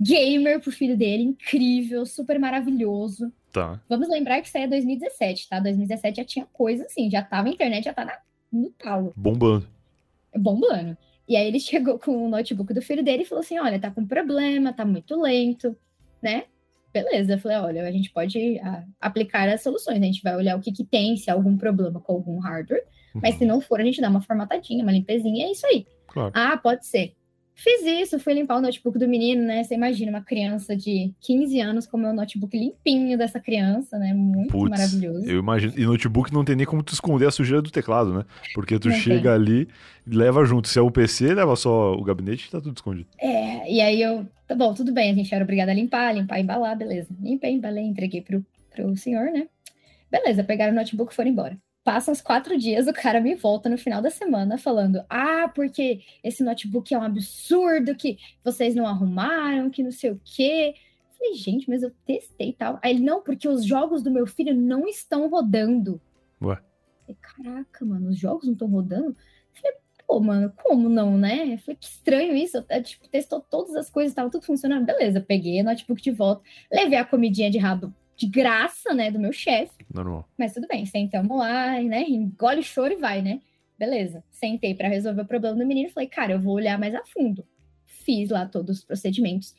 gamer 0.00 0.60
pro 0.60 0.72
filho 0.72 0.96
dele, 0.96 1.22
incrível, 1.22 2.04
super 2.04 2.38
maravilhoso. 2.38 3.32
Tá. 3.52 3.80
Vamos 3.88 4.08
lembrar 4.08 4.40
que 4.40 4.48
isso 4.48 4.56
aí 4.56 4.64
é 4.64 4.68
2017, 4.68 5.48
tá? 5.48 5.58
2017 5.60 6.16
já 6.16 6.24
tinha 6.24 6.46
coisa 6.52 6.84
assim, 6.84 7.10
já 7.10 7.22
tava 7.22 7.48
a 7.48 7.50
internet, 7.50 7.84
já 7.84 7.92
tá 7.92 8.04
na, 8.04 8.18
no 8.52 8.70
talo. 8.70 9.12
Bombando. 9.16 9.66
Bombando. 10.36 10.96
E 11.28 11.36
aí 11.36 11.46
ele 11.46 11.58
chegou 11.60 11.98
com 11.98 12.26
o 12.26 12.28
notebook 12.28 12.72
do 12.72 12.82
filho 12.82 13.02
dele 13.02 13.22
e 13.22 13.26
falou 13.26 13.40
assim: 13.40 13.58
olha, 13.58 13.78
tá 13.78 13.90
com 13.90 14.06
problema, 14.06 14.72
tá 14.72 14.84
muito 14.84 15.20
lento, 15.20 15.76
né? 16.22 16.44
Beleza, 16.92 17.34
eu 17.34 17.38
falei, 17.38 17.56
olha, 17.56 17.86
a 17.86 17.92
gente 17.92 18.10
pode 18.10 18.58
a, 18.58 18.68
ah, 18.68 18.84
aplicar 19.00 19.48
as 19.48 19.62
soluções, 19.62 20.02
a 20.02 20.04
gente 20.04 20.22
vai 20.22 20.34
olhar 20.34 20.56
o 20.56 20.60
que, 20.60 20.72
que 20.72 20.84
tem, 20.84 21.16
se 21.16 21.30
há 21.30 21.34
algum 21.34 21.56
problema 21.56 22.00
com 22.00 22.14
algum 22.14 22.40
hardware, 22.40 22.84
uhum. 23.14 23.20
mas 23.22 23.36
se 23.36 23.44
não 23.44 23.60
for, 23.60 23.80
a 23.80 23.84
gente 23.84 24.00
dá 24.00 24.10
uma 24.10 24.20
formatadinha, 24.20 24.82
uma 24.82 24.90
limpezinha, 24.90 25.46
é 25.46 25.52
isso 25.52 25.64
aí. 25.68 25.86
Claro. 26.08 26.32
Ah, 26.34 26.56
pode 26.56 26.84
ser. 26.84 27.14
Fiz 27.62 27.82
isso, 27.82 28.18
fui 28.18 28.32
limpar 28.32 28.56
o 28.56 28.60
notebook 28.62 28.98
do 28.98 29.06
menino, 29.06 29.42
né? 29.42 29.62
Você 29.62 29.74
imagina 29.74 30.10
uma 30.10 30.22
criança 30.22 30.74
de 30.74 31.12
15 31.20 31.60
anos 31.60 31.86
com 31.86 31.98
o 31.98 32.00
meu 32.00 32.14
notebook 32.14 32.56
limpinho 32.56 33.18
dessa 33.18 33.38
criança, 33.38 33.98
né? 33.98 34.14
Muito 34.14 34.50
Puts, 34.50 34.70
maravilhoso. 34.70 35.28
Eu 35.28 35.40
imagino. 35.40 35.74
E 35.76 35.84
notebook 35.84 36.32
não 36.32 36.42
tem 36.42 36.56
nem 36.56 36.64
como 36.64 36.82
tu 36.82 36.94
esconder 36.94 37.26
a 37.26 37.30
sujeira 37.30 37.60
do 37.60 37.70
teclado, 37.70 38.14
né? 38.14 38.24
Porque 38.54 38.78
tu 38.78 38.88
não 38.88 38.96
chega 38.96 39.20
tem. 39.24 39.32
ali 39.32 39.68
e 40.06 40.16
leva 40.16 40.42
junto. 40.46 40.68
Se 40.68 40.78
é 40.78 40.82
o 40.82 40.90
PC, 40.90 41.34
leva 41.34 41.54
só 41.54 41.92
o 41.92 42.02
gabinete 42.02 42.48
e 42.48 42.50
tá 42.50 42.62
tudo 42.62 42.74
escondido. 42.74 43.06
É, 43.20 43.70
e 43.70 43.82
aí 43.82 44.00
eu. 44.00 44.26
Tá 44.48 44.54
bom, 44.54 44.72
tudo 44.72 44.90
bem, 44.90 45.10
a 45.10 45.14
gente 45.14 45.32
era 45.34 45.44
obrigada 45.44 45.70
a 45.70 45.74
limpar, 45.74 46.14
limpar, 46.14 46.40
embalar, 46.40 46.78
beleza. 46.78 47.08
Limpei, 47.20 47.52
embalei, 47.52 47.84
entreguei 47.84 48.22
pro, 48.22 48.42
pro 48.74 48.96
senhor, 48.96 49.30
né? 49.30 49.46
Beleza, 50.10 50.42
pegaram 50.42 50.72
o 50.72 50.76
notebook 50.76 51.12
e 51.12 51.14
foram 51.14 51.28
embora. 51.28 51.58
Passam 51.82 52.12
os 52.12 52.20
quatro 52.20 52.58
dias, 52.58 52.86
o 52.86 52.92
cara 52.92 53.20
me 53.20 53.34
volta 53.34 53.68
no 53.68 53.78
final 53.78 54.02
da 54.02 54.10
semana 54.10 54.58
falando: 54.58 55.02
Ah, 55.08 55.50
porque 55.54 56.02
esse 56.22 56.44
notebook 56.44 56.92
é 56.92 56.98
um 56.98 57.02
absurdo, 57.02 57.94
que 57.94 58.18
vocês 58.44 58.74
não 58.74 58.86
arrumaram, 58.86 59.70
que 59.70 59.82
não 59.82 59.90
sei 59.90 60.10
o 60.10 60.20
quê. 60.22 60.74
falei, 61.16 61.34
gente, 61.34 61.68
mas 61.70 61.82
eu 61.82 61.90
testei 62.04 62.50
e 62.50 62.52
tal. 62.52 62.78
Aí 62.82 62.94
ele, 62.94 63.04
não, 63.04 63.22
porque 63.22 63.48
os 63.48 63.64
jogos 63.64 64.02
do 64.02 64.10
meu 64.10 64.26
filho 64.26 64.54
não 64.54 64.86
estão 64.86 65.28
rodando. 65.28 65.98
Ué. 66.42 66.60
falei, 67.00 67.18
Caraca, 67.20 67.84
mano, 67.84 68.10
os 68.10 68.18
jogos 68.18 68.44
não 68.44 68.52
estão 68.52 68.68
rodando? 68.68 69.16
falei, 69.54 69.76
pô, 70.06 70.20
mano, 70.20 70.52
como 70.62 70.86
não, 70.88 71.16
né? 71.16 71.56
falei, 71.58 71.76
que 71.80 71.86
estranho 71.86 72.36
isso. 72.36 72.62
Eu, 72.68 72.82
tipo, 72.82 73.08
testou 73.08 73.40
todas 73.40 73.74
as 73.74 73.88
coisas, 73.88 74.14
tava 74.14 74.28
tudo 74.28 74.44
funcionando. 74.44 74.84
Beleza, 74.84 75.18
peguei 75.20 75.62
o 75.62 75.64
notebook 75.64 76.02
de 76.02 76.10
volta, 76.10 76.42
levei 76.70 76.98
a 76.98 77.04
comidinha 77.06 77.50
de 77.50 77.56
rabo 77.56 77.94
de 78.20 78.26
graça, 78.26 78.92
né, 78.92 79.10
do 79.10 79.18
meu 79.18 79.32
chefe. 79.32 79.72
Normal. 79.92 80.28
Mas 80.36 80.52
tudo 80.52 80.66
bem, 80.68 80.84
sentamos 80.84 81.38
lá, 81.38 81.80
né, 81.80 82.02
engole 82.02 82.60
o 82.60 82.62
choro 82.62 82.92
e 82.92 82.96
vai, 82.96 83.22
né? 83.22 83.40
Beleza. 83.78 84.22
Sentei 84.30 84.74
para 84.74 84.88
resolver 84.88 85.22
o 85.22 85.26
problema 85.26 85.56
do 85.56 85.66
menino 85.66 85.88
e 85.88 85.92
falei, 85.92 86.06
cara, 86.06 86.32
eu 86.34 86.40
vou 86.40 86.52
olhar 86.54 86.78
mais 86.78 86.94
a 86.94 87.02
fundo. 87.02 87.46
Fiz 87.86 88.28
lá 88.28 88.44
todos 88.44 88.78
os 88.78 88.84
procedimentos. 88.84 89.54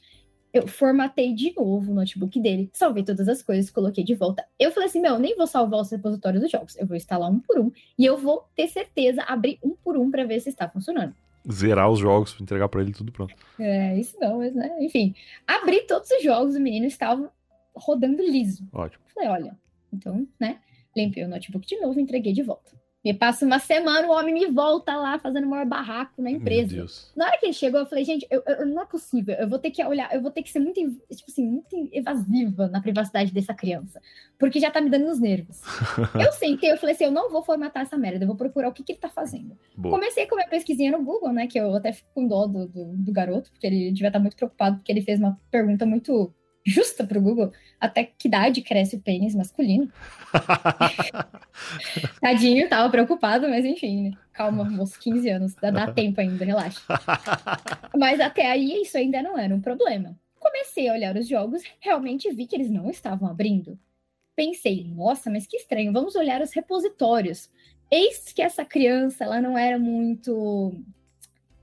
Eu 0.54 0.68
formatei 0.68 1.34
de 1.34 1.56
novo 1.56 1.92
o 1.92 1.96
notebook 1.96 2.40
dele, 2.40 2.70
salvei 2.72 3.04
todas 3.04 3.28
as 3.28 3.42
coisas, 3.42 3.72
coloquei 3.72 4.04
de 4.04 4.14
volta. 4.14 4.46
Eu 4.60 4.72
falei 4.72 4.90
assim, 4.90 5.02
meu, 5.02 5.18
nem 5.18 5.36
vou 5.36 5.48
salvar 5.48 5.80
os 5.80 5.90
repositórios 5.90 6.44
dos 6.44 6.52
jogos, 6.52 6.78
eu 6.78 6.86
vou 6.86 6.96
instalar 6.96 7.32
um 7.32 7.40
por 7.40 7.58
um 7.58 7.72
e 7.98 8.06
eu 8.06 8.18
vou 8.18 8.46
ter 8.56 8.68
certeza 8.68 9.24
abrir 9.24 9.58
um 9.64 9.72
por 9.72 9.98
um 9.98 10.12
para 10.12 10.24
ver 10.24 10.40
se 10.40 10.50
está 10.50 10.70
funcionando 10.70 11.16
zerar 11.50 11.90
os 11.90 12.00
jogos, 12.00 12.40
entregar 12.40 12.70
para 12.70 12.82
ele 12.82 12.92
tudo 12.92 13.12
pronto. 13.12 13.34
É, 13.60 13.98
isso 13.98 14.16
não, 14.20 14.38
mas 14.40 14.54
né, 14.54 14.78
enfim, 14.80 15.16
abri 15.48 15.82
todos 15.88 16.10
os 16.12 16.24
jogos, 16.24 16.56
o 16.56 16.60
menino 16.60 16.86
estava 16.86 17.32
rodando 17.76 18.22
liso. 18.22 18.68
Ótimo. 18.72 19.04
Falei, 19.14 19.30
olha, 19.30 19.60
então, 19.92 20.28
né? 20.40 20.60
Limpei 20.96 21.24
o 21.24 21.28
notebook 21.28 21.66
de 21.68 21.80
novo, 21.80 22.00
entreguei 22.00 22.34
de 22.34 22.44
volta. 22.44 22.72
Me 23.04 23.16
passa 23.16 23.48
uma 23.48 23.58
semana, 23.58 24.08
o 24.08 24.12
homem 24.12 24.32
me 24.32 24.46
volta 24.46 24.96
lá 24.96 25.18
fazendo 25.18 25.46
o 25.46 25.50
maior 25.50 25.66
barraco 25.66 26.22
na 26.22 26.30
empresa. 26.30 26.86
Na 27.16 27.26
hora 27.26 27.38
que 27.40 27.48
ele 27.48 27.54
chegou, 27.54 27.80
eu 27.80 27.86
falei, 27.88 28.06
gente, 28.06 28.28
eu, 28.30 28.44
eu, 28.46 28.68
não 28.68 28.84
é 28.84 28.86
possível. 28.86 29.34
Eu 29.36 29.50
vou 29.50 29.58
ter 29.58 29.72
que 29.72 29.84
olhar, 29.84 30.14
eu 30.14 30.22
vou 30.22 30.30
ter 30.30 30.44
que 30.44 30.52
ser 30.52 30.60
muito, 30.60 30.80
tipo 30.80 31.26
assim, 31.28 31.48
muito 31.48 31.90
evasiva 31.92 32.68
na 32.68 32.80
privacidade 32.80 33.34
dessa 33.34 33.56
criança. 33.56 34.00
Porque 34.38 34.60
já 34.60 34.70
tá 34.70 34.80
me 34.80 34.90
dando 34.90 35.06
nos 35.06 35.20
nervos. 35.20 35.62
eu 36.14 36.32
sentei, 36.34 36.72
eu 36.72 36.78
falei 36.78 36.94
assim, 36.94 37.06
eu 37.06 37.12
não 37.12 37.32
vou 37.32 37.42
formatar 37.42 37.82
essa 37.82 37.98
merda, 37.98 38.24
eu 38.24 38.28
vou 38.28 38.38
procurar 38.38 38.70
o 38.70 38.74
que, 38.74 38.84
que 38.84 38.92
ele 38.92 39.00
tá 39.00 39.10
fazendo. 39.10 39.58
Boa. 39.76 39.96
Comecei 39.96 40.28
com 40.28 40.36
a 40.36 40.38
minha 40.38 40.50
pesquisinha 40.50 40.92
no 40.92 41.04
Google, 41.04 41.34
né? 41.34 41.48
Que 41.48 41.60
eu 41.60 41.74
até 41.76 41.92
fico 41.94 42.10
com 42.14 42.28
dó 42.28 42.46
do, 42.46 42.68
do, 42.68 42.98
do 42.98 43.12
garoto, 43.12 43.50
porque 43.52 43.66
ele 43.66 43.92
devia 43.92 44.10
estar 44.10 44.20
tá 44.20 44.22
muito 44.22 44.36
preocupado, 44.36 44.78
porque 44.78 44.92
ele 44.92 45.02
fez 45.02 45.20
uma 45.20 45.40
pergunta 45.50 45.88
muito 45.88 46.32
justa 46.66 47.06
para 47.06 47.18
o 47.18 47.22
Google 47.22 47.52
até 47.80 48.04
que 48.04 48.28
idade 48.28 48.62
cresce 48.62 48.96
o 48.96 49.02
pênis 49.02 49.36
masculino. 49.36 49.92
Tadinho, 52.22 52.70
tava 52.70 52.90
preocupado, 52.90 53.50
mas 53.50 53.66
enfim, 53.66 54.10
né? 54.10 54.18
calma, 54.34 54.64
moço, 54.64 55.00
15 55.00 55.30
anos, 55.30 55.56
dá, 55.56 55.70
dá 55.70 55.92
tempo 55.92 56.20
ainda, 56.20 56.44
relaxa. 56.44 56.82
mas 57.98 58.20
até 58.20 58.50
aí 58.50 58.82
isso 58.82 58.98
ainda 58.98 59.22
não 59.22 59.38
era 59.38 59.54
um 59.54 59.62
problema. 59.62 60.18
Comecei 60.40 60.90
a 60.90 60.94
olhar 60.94 61.16
os 61.16 61.28
jogos, 61.28 61.62
realmente 61.80 62.32
vi 62.32 62.48
que 62.48 62.56
eles 62.56 62.72
não 62.72 62.90
estavam 62.90 63.30
abrindo. 63.30 63.78
Pensei, 64.36 64.86
nossa, 64.88 65.30
mas 65.30 65.46
que 65.46 65.58
estranho, 65.58 65.94
vamos 65.94 66.16
olhar 66.16 66.42
os 66.42 66.54
repositórios. 66.54 67.50
Eis 67.92 68.32
que 68.34 68.42
essa 68.42 68.66
criança, 68.66 69.24
ela 69.24 69.42
não 69.42 69.58
era 69.58 69.78
muito 69.78 70.74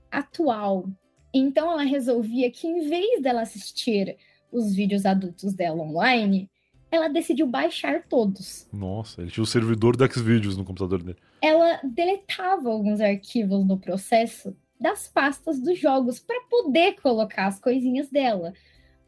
atual. 0.09 0.87
Então 1.33 1.71
ela 1.71 1.83
resolvia 1.83 2.49
que 2.49 2.67
em 2.67 2.87
vez 2.87 3.21
dela 3.21 3.41
assistir 3.41 4.17
os 4.51 4.73
vídeos 4.73 5.05
adultos 5.05 5.53
dela 5.53 5.81
online, 5.81 6.49
ela 6.91 7.07
decidiu 7.07 7.45
baixar 7.45 8.03
todos. 8.07 8.67
Nossa, 8.73 9.21
ele 9.21 9.31
tinha 9.31 9.43
o 9.43 9.47
servidor 9.47 9.95
do 9.95 10.11
Xvideos 10.11 10.57
no 10.57 10.65
computador 10.65 11.03
dele. 11.03 11.19
Ela 11.41 11.79
deletava 11.83 12.69
alguns 12.69 12.99
arquivos 12.99 13.65
no 13.65 13.77
processo 13.77 14.55
das 14.79 15.07
pastas 15.07 15.59
dos 15.59 15.77
jogos 15.77 16.19
para 16.19 16.41
poder 16.49 16.95
colocar 17.01 17.47
as 17.47 17.59
coisinhas 17.59 18.09
dela. 18.09 18.53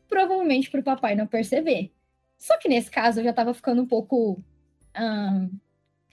Provavelmente 0.08 0.70
para 0.70 0.82
o 0.82 0.84
papai 0.84 1.16
não 1.16 1.26
perceber. 1.26 1.92
Só 2.38 2.58
que 2.58 2.68
nesse 2.68 2.92
caso 2.92 3.20
eu 3.20 3.24
já 3.24 3.34
tava 3.34 3.54
ficando 3.54 3.82
um 3.82 3.88
pouco 3.88 4.44
hum, 5.00 5.50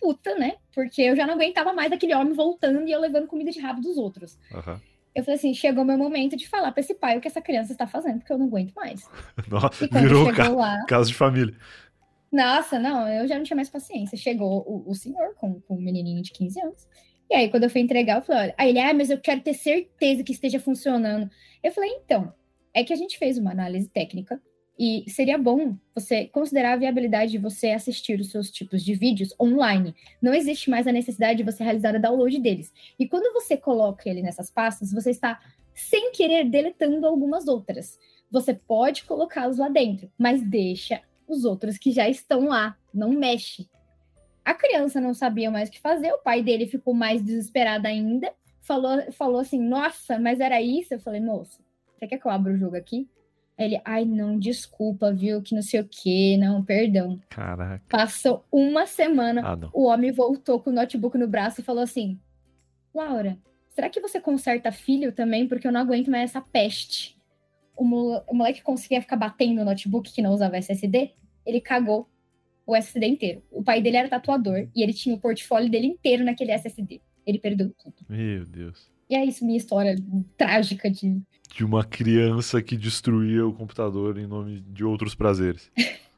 puta, 0.01 0.35
né? 0.37 0.57
Porque 0.75 1.03
eu 1.03 1.17
já 1.17 1.27
não 1.27 1.35
aguentava 1.35 1.73
mais 1.73 1.93
aquele 1.93 2.15
homem 2.15 2.33
voltando 2.33 2.87
e 2.87 2.93
eu 2.93 3.01
levando 3.01 3.27
comida 3.27 3.51
de 3.51 3.61
rabo 3.61 3.81
dos 3.81 3.97
outros. 3.99 4.39
Uhum. 4.53 4.81
Eu 5.19 5.25
falei 5.25 5.35
assim, 5.35 5.53
chegou 5.53 5.85
meu 5.85 5.99
momento 5.99 6.37
de 6.37 6.49
falar 6.49 6.71
para 6.71 6.81
esse 6.81 6.95
pai 6.95 7.19
o 7.19 7.21
que 7.21 7.27
essa 7.27 7.43
criança 7.43 7.73
está 7.73 7.89
fazendo, 7.89 8.19
porque 8.19 8.33
eu 8.33 8.39
não 8.39 8.47
aguento 8.47 8.73
mais. 8.73 9.05
Nossa, 9.51 9.89
virou 9.89 10.33
ca 10.33 10.49
lá, 10.49 10.85
caso 10.87 11.09
de 11.09 11.17
família. 11.17 11.57
Nossa, 12.31 12.79
não, 12.79 13.09
eu 13.09 13.27
já 13.27 13.37
não 13.37 13.43
tinha 13.43 13.57
mais 13.57 13.69
paciência. 13.69 14.17
Chegou 14.17 14.63
o, 14.65 14.89
o 14.89 14.95
senhor 14.95 15.35
com, 15.35 15.61
com 15.63 15.75
um 15.75 15.81
menininho 15.81 16.23
de 16.23 16.31
15 16.31 16.61
anos. 16.61 16.89
E 17.29 17.35
aí, 17.35 17.51
quando 17.51 17.65
eu 17.65 17.71
fui 17.71 17.81
entregar, 17.81 18.19
eu 18.19 18.23
falei, 18.23 18.43
olha, 18.43 18.55
aí 18.57 18.69
ele, 18.69 18.79
ah, 18.79 18.95
mas 18.95 19.11
eu 19.11 19.19
quero 19.19 19.41
ter 19.41 19.55
certeza 19.55 20.23
que 20.23 20.31
esteja 20.31 20.61
funcionando. 20.61 21.29
Eu 21.65 21.73
falei, 21.73 21.91
então, 21.91 22.33
é 22.73 22.85
que 22.85 22.93
a 22.93 22.97
gente 22.97 23.19
fez 23.19 23.39
uma 23.39 23.51
análise 23.51 23.89
técnica 23.89 24.41
E 24.79 25.05
seria 25.11 25.37
bom 25.37 25.77
você 25.93 26.27
considerar 26.27 26.75
a 26.75 26.77
viabilidade 26.77 27.33
de 27.33 27.39
você 27.39 27.71
assistir 27.71 28.21
os 28.21 28.31
seus 28.31 28.49
tipos 28.49 28.85
de 28.85 28.95
vídeos 28.95 29.35
online. 29.41 29.93
Não 30.23 30.33
existe 30.33 30.71
mais 30.71 30.87
a 30.87 30.93
necessidade 30.93 31.39
de 31.39 31.51
você 31.51 31.65
realizar 31.65 31.97
o 31.97 32.01
download 32.01 32.39
deles. 32.39 32.73
E 32.97 33.09
quando 33.09 33.33
você 33.33 33.57
coloca 33.57 34.09
ele 34.09 34.23
nessas 34.23 34.51
pastas, 34.51 34.93
você 34.93 35.11
está, 35.11 35.41
sem 35.75 36.13
querer, 36.13 36.49
deletando 36.49 37.05
algumas 37.07 37.49
outras. 37.49 37.99
Você 38.31 38.55
pode 38.55 39.05
colocá-los 39.05 39.59
lá 39.59 39.69
dentro, 39.69 40.13
mas 40.17 40.43
deixa 40.43 41.03
os 41.27 41.45
outros 41.45 41.77
que 41.77 41.91
já 41.91 42.09
estão 42.09 42.47
lá. 42.47 42.77
Não 42.95 43.11
mexe. 43.11 43.69
A 44.45 44.55
criança 44.55 45.01
não 45.01 45.13
sabia 45.13 45.51
mais 45.51 45.69
o 45.69 45.73
que 45.73 45.81
fazer, 45.81 46.13
o 46.13 46.19
pai 46.19 46.43
dele 46.43 46.67
ficou 46.67 46.95
mais 46.95 47.21
desesperado 47.23 47.89
ainda. 47.89 48.33
Falou, 48.61 49.13
falou 49.13 49.41
assim: 49.41 49.61
Nossa, 49.61 50.19
mas 50.19 50.39
era 50.39 50.63
isso? 50.63 50.95
Eu 50.95 51.01
falei: 51.01 51.21
Moço, 51.21 51.63
você 51.97 52.07
quer 52.07 52.19
que 52.19 52.27
eu 52.27 52.31
abra 52.31 52.53
o 52.53 52.57
jogo 52.57 52.77
aqui? 52.77 53.09
Ele, 53.59 53.81
ai, 53.85 54.05
não, 54.05 54.39
desculpa, 54.39 55.13
viu? 55.13 55.43
Que 55.43 55.55
não 55.55 55.63
sei 55.63 55.81
o 55.81 55.89
quê, 55.91 56.37
não, 56.39 56.65
perdão. 56.65 57.19
Caraca. 57.29 57.85
Passou 57.89 58.45
uma 58.53 58.87
semana, 58.87 59.43
Ah, 59.45 59.71
o 59.73 59.87
homem 59.87 60.13
voltou 60.13 60.61
com 60.61 60.71
o 60.71 60.73
notebook 60.73 61.19
no 61.19 61.27
braço 61.27 61.61
e 61.61 61.65
falou 61.65 61.83
assim: 61.83 62.21
Laura, 62.95 63.37
será 63.71 63.91
que 63.91 64.01
você 64.01 64.21
conserta 64.21 64.71
filho 64.71 65.11
também? 65.13 65.49
Porque 65.49 65.67
eu 65.67 65.73
não 65.73 65.81
aguento 65.81 66.09
mais 66.09 66.31
essa 66.31 66.41
peste. 66.41 67.19
O, 67.77 67.85
o 67.85 68.35
moleque 68.35 68.63
conseguia 68.63 69.01
ficar 69.01 69.17
batendo 69.17 69.57
no 69.57 69.65
notebook 69.65 70.13
que 70.13 70.23
não 70.23 70.33
usava 70.33 70.57
SSD, 70.57 71.13
ele 71.45 71.61
cagou 71.61 72.09
o 72.67 72.77
SSD 72.77 73.07
inteiro. 73.07 73.43
O 73.51 73.63
pai 73.63 73.81
dele 73.81 73.97
era 73.97 74.09
tatuador 74.09 74.69
e 74.75 74.83
ele 74.83 74.93
tinha 74.93 75.15
o 75.15 75.21
portfólio 75.21 75.71
dele 75.71 75.87
inteiro 75.87 76.25
naquele 76.25 76.53
SSD. 76.53 77.01
Ele 77.27 77.39
perdeu 77.39 77.73
tudo. 77.83 77.97
Meu 78.09 78.45
Deus. 78.45 78.91
E 79.09 79.17
é 79.17 79.25
isso, 79.25 79.45
minha 79.45 79.57
história 79.57 79.97
trágica 80.37 80.91
de. 80.91 81.21
De 81.55 81.65
uma 81.65 81.83
criança 81.83 82.61
que 82.61 82.77
destruía 82.77 83.47
o 83.47 83.53
computador 83.53 84.19
em 84.19 84.27
nome 84.27 84.61
de 84.61 84.85
outros 84.85 85.15
prazeres. 85.15 85.71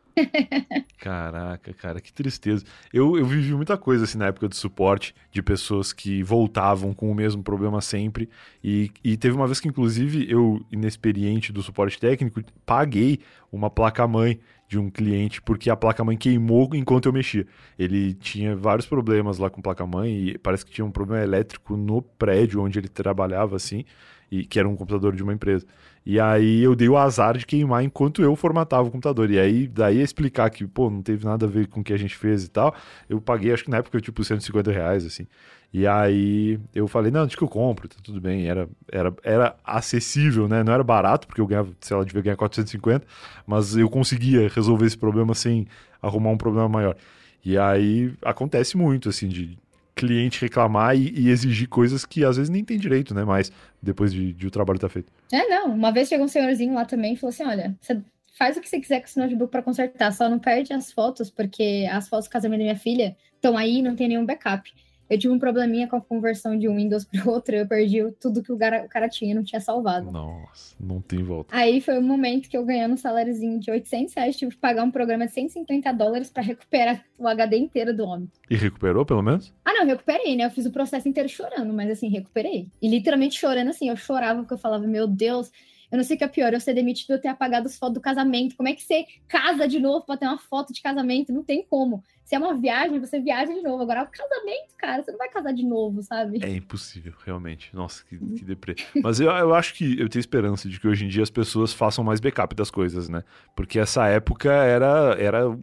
Caraca, 0.98 1.72
cara, 1.72 2.00
que 2.00 2.12
tristeza. 2.12 2.64
Eu, 2.92 3.16
eu 3.16 3.24
vivi 3.24 3.54
muita 3.54 3.78
coisa 3.78 4.04
assim 4.04 4.18
na 4.18 4.26
época 4.26 4.48
do 4.48 4.54
suporte, 4.54 5.14
de 5.32 5.42
pessoas 5.42 5.92
que 5.92 6.22
voltavam 6.22 6.92
com 6.92 7.10
o 7.10 7.14
mesmo 7.14 7.42
problema 7.42 7.80
sempre. 7.80 8.28
E, 8.62 8.90
e 9.02 9.16
teve 9.16 9.34
uma 9.34 9.46
vez 9.46 9.60
que, 9.60 9.68
inclusive, 9.68 10.30
eu, 10.30 10.60
inexperiente 10.70 11.52
do 11.52 11.62
suporte 11.62 11.98
técnico, 11.98 12.42
paguei 12.66 13.20
uma 13.50 13.70
placa-mãe 13.70 14.38
de 14.70 14.78
um 14.78 14.88
cliente 14.88 15.42
porque 15.42 15.68
a 15.68 15.74
placa-mãe 15.74 16.16
queimou 16.16 16.70
enquanto 16.74 17.06
eu 17.06 17.12
mexia. 17.12 17.44
Ele 17.76 18.14
tinha 18.14 18.54
vários 18.54 18.86
problemas 18.86 19.36
lá 19.36 19.50
com 19.50 19.60
placa-mãe 19.60 20.28
e 20.28 20.38
parece 20.38 20.64
que 20.64 20.70
tinha 20.70 20.84
um 20.84 20.92
problema 20.92 21.24
elétrico 21.24 21.76
no 21.76 22.00
prédio 22.00 22.62
onde 22.62 22.78
ele 22.78 22.86
trabalhava, 22.86 23.56
assim, 23.56 23.84
e 24.30 24.46
que 24.46 24.60
era 24.60 24.68
um 24.68 24.76
computador 24.76 25.16
de 25.16 25.24
uma 25.24 25.32
empresa. 25.32 25.66
E 26.04 26.18
aí 26.18 26.62
eu 26.62 26.74
dei 26.74 26.88
o 26.88 26.96
azar 26.96 27.36
de 27.36 27.46
queimar 27.46 27.84
enquanto 27.84 28.22
eu 28.22 28.34
formatava 28.34 28.88
o 28.88 28.90
computador. 28.90 29.30
E 29.30 29.38
aí, 29.38 29.68
daí 29.68 30.00
a 30.00 30.02
explicar 30.02 30.50
que, 30.50 30.66
pô, 30.66 30.88
não 30.90 31.02
teve 31.02 31.24
nada 31.24 31.46
a 31.46 31.48
ver 31.48 31.68
com 31.68 31.80
o 31.80 31.84
que 31.84 31.92
a 31.92 31.96
gente 31.96 32.16
fez 32.16 32.44
e 32.44 32.48
tal, 32.48 32.74
eu 33.08 33.20
paguei, 33.20 33.52
acho 33.52 33.64
que 33.64 33.70
na 33.70 33.78
época, 33.78 34.00
tipo, 34.00 34.24
150 34.24 34.72
reais, 34.72 35.04
assim. 35.04 35.26
E 35.72 35.86
aí 35.86 36.58
eu 36.74 36.88
falei, 36.88 37.12
não, 37.12 37.22
acho 37.22 37.36
que 37.36 37.44
eu 37.44 37.48
compro, 37.48 37.86
tá 37.88 37.96
tudo 38.02 38.20
bem. 38.20 38.48
Era, 38.48 38.68
era, 38.90 39.14
era 39.22 39.56
acessível, 39.64 40.48
né? 40.48 40.64
Não 40.64 40.72
era 40.72 40.82
barato, 40.82 41.26
porque 41.26 41.40
eu 41.40 41.46
ganhava, 41.46 41.70
sei 41.80 41.96
lá, 41.96 42.02
devia 42.02 42.22
ganhar 42.22 42.36
450, 42.36 43.06
mas 43.46 43.76
eu 43.76 43.88
conseguia 43.88 44.48
resolver 44.48 44.86
esse 44.86 44.98
problema 44.98 45.34
sem 45.34 45.66
arrumar 46.02 46.30
um 46.30 46.36
problema 46.38 46.68
maior. 46.68 46.96
E 47.44 47.56
aí 47.56 48.12
acontece 48.22 48.76
muito, 48.76 49.08
assim, 49.08 49.28
de 49.28 49.58
cliente 50.00 50.40
reclamar 50.40 50.96
e, 50.96 51.12
e 51.14 51.28
exigir 51.28 51.68
coisas 51.68 52.06
que 52.06 52.24
às 52.24 52.36
vezes 52.36 52.48
nem 52.48 52.64
tem 52.64 52.78
direito, 52.78 53.14
né? 53.14 53.24
Mas 53.24 53.52
depois 53.82 54.12
de, 54.12 54.32
de 54.32 54.46
o 54.46 54.50
trabalho 54.50 54.78
estar 54.78 54.88
feito. 54.88 55.12
É, 55.30 55.46
não. 55.46 55.66
Uma 55.66 55.92
vez 55.92 56.08
chegou 56.08 56.24
um 56.24 56.28
senhorzinho 56.28 56.74
lá 56.74 56.84
também 56.86 57.12
e 57.12 57.16
falou 57.16 57.30
assim: 57.30 57.44
olha, 57.44 57.76
você 57.80 58.00
faz 58.38 58.56
o 58.56 58.60
que 58.60 58.68
você 58.68 58.80
quiser 58.80 59.00
com 59.00 59.06
esse 59.06 59.18
notebook 59.18 59.50
para 59.50 59.62
consertar, 59.62 60.12
só 60.12 60.28
não 60.28 60.38
perde 60.38 60.72
as 60.72 60.90
fotos, 60.90 61.30
porque 61.30 61.86
as 61.92 62.08
fotos 62.08 62.26
do 62.26 62.32
casamento 62.32 62.60
da 62.60 62.64
minha 62.64 62.76
filha 62.76 63.14
estão 63.34 63.56
aí 63.56 63.78
e 63.78 63.82
não 63.82 63.94
tem 63.94 64.08
nenhum 64.08 64.24
backup. 64.24 64.72
Eu 65.10 65.18
tive 65.18 65.34
um 65.34 65.38
probleminha 65.38 65.88
com 65.88 65.96
a 65.96 66.00
conversão 66.00 66.56
de 66.56 66.68
um 66.68 66.76
Windows 66.76 67.04
para 67.10 67.26
o 67.26 67.30
outro, 67.30 67.56
eu 67.56 67.66
perdi 67.66 67.98
tudo 68.20 68.42
que 68.42 68.52
o 68.52 68.56
cara, 68.56 68.84
o 68.84 68.88
cara 68.88 69.08
tinha, 69.08 69.34
não 69.34 69.42
tinha 69.42 69.60
salvado. 69.60 70.10
Nossa, 70.10 70.76
não 70.78 71.00
tem 71.00 71.22
volta. 71.22 71.54
Aí 71.54 71.80
foi 71.80 71.98
o 71.98 72.02
momento 72.02 72.48
que 72.48 72.56
eu 72.56 72.64
ganhando 72.64 72.94
um 72.94 72.96
saláriozinho 72.96 73.58
de 73.58 73.70
800 73.70 74.14
reais, 74.14 74.36
tive 74.36 74.52
que 74.52 74.58
pagar 74.58 74.84
um 74.84 74.90
programa 74.90 75.26
de 75.26 75.32
150 75.32 75.92
dólares 75.92 76.30
para 76.30 76.42
recuperar 76.42 77.04
o 77.18 77.26
HD 77.26 77.58
inteiro 77.58 77.94
do 77.94 78.04
homem. 78.04 78.30
E 78.48 78.54
recuperou, 78.54 79.04
pelo 79.04 79.22
menos? 79.22 79.52
Ah, 79.64 79.72
não, 79.72 79.86
recuperei, 79.86 80.36
né? 80.36 80.44
Eu 80.44 80.50
fiz 80.50 80.64
o 80.66 80.70
processo 80.70 81.08
inteiro 81.08 81.28
chorando, 81.28 81.72
mas 81.72 81.90
assim, 81.90 82.08
recuperei. 82.08 82.68
E 82.80 82.88
literalmente 82.88 83.38
chorando 83.38 83.68
assim, 83.70 83.88
eu 83.88 83.96
chorava 83.96 84.40
porque 84.40 84.54
eu 84.54 84.58
falava, 84.58 84.86
meu 84.86 85.08
Deus, 85.08 85.50
eu 85.90 85.96
não 85.96 86.04
sei 86.04 86.14
o 86.14 86.18
que 86.18 86.24
é 86.24 86.28
pior, 86.28 86.52
eu 86.52 86.60
ser 86.60 86.72
demitido 86.72 87.12
eu 87.12 87.20
ter 87.20 87.28
apagado 87.28 87.66
as 87.66 87.76
fotos 87.76 87.94
do 87.94 88.00
casamento. 88.00 88.56
Como 88.56 88.68
é 88.68 88.74
que 88.74 88.82
você 88.82 89.04
casa 89.26 89.66
de 89.66 89.80
novo 89.80 90.06
pra 90.06 90.16
ter 90.16 90.26
uma 90.26 90.38
foto 90.38 90.72
de 90.72 90.80
casamento? 90.80 91.32
Não 91.32 91.42
tem 91.42 91.64
como. 91.64 92.02
Se 92.24 92.36
é 92.36 92.38
uma 92.38 92.54
viagem, 92.54 93.00
você 93.00 93.18
viaja 93.20 93.52
de 93.52 93.60
novo. 93.60 93.82
Agora, 93.82 94.04
o 94.04 94.06
casamento, 94.06 94.76
cara, 94.78 95.02
você 95.02 95.10
não 95.10 95.18
vai 95.18 95.28
casar 95.28 95.52
de 95.52 95.64
novo, 95.64 96.00
sabe? 96.00 96.38
É 96.42 96.48
impossível, 96.48 97.12
realmente. 97.26 97.74
Nossa, 97.74 98.04
que, 98.04 98.16
que 98.16 98.44
deprê. 98.44 98.76
Mas 99.02 99.18
eu, 99.18 99.28
eu 99.32 99.52
acho 99.52 99.74
que 99.74 99.98
eu 99.98 100.08
tenho 100.08 100.20
esperança 100.20 100.68
de 100.68 100.78
que 100.78 100.86
hoje 100.86 101.04
em 101.04 101.08
dia 101.08 101.24
as 101.24 101.30
pessoas 101.30 101.72
façam 101.72 102.04
mais 102.04 102.20
backup 102.20 102.54
das 102.54 102.70
coisas, 102.70 103.08
né? 103.08 103.24
Porque 103.56 103.80
essa 103.80 104.06
época 104.06 104.48
era, 104.48 105.16
era 105.18 105.58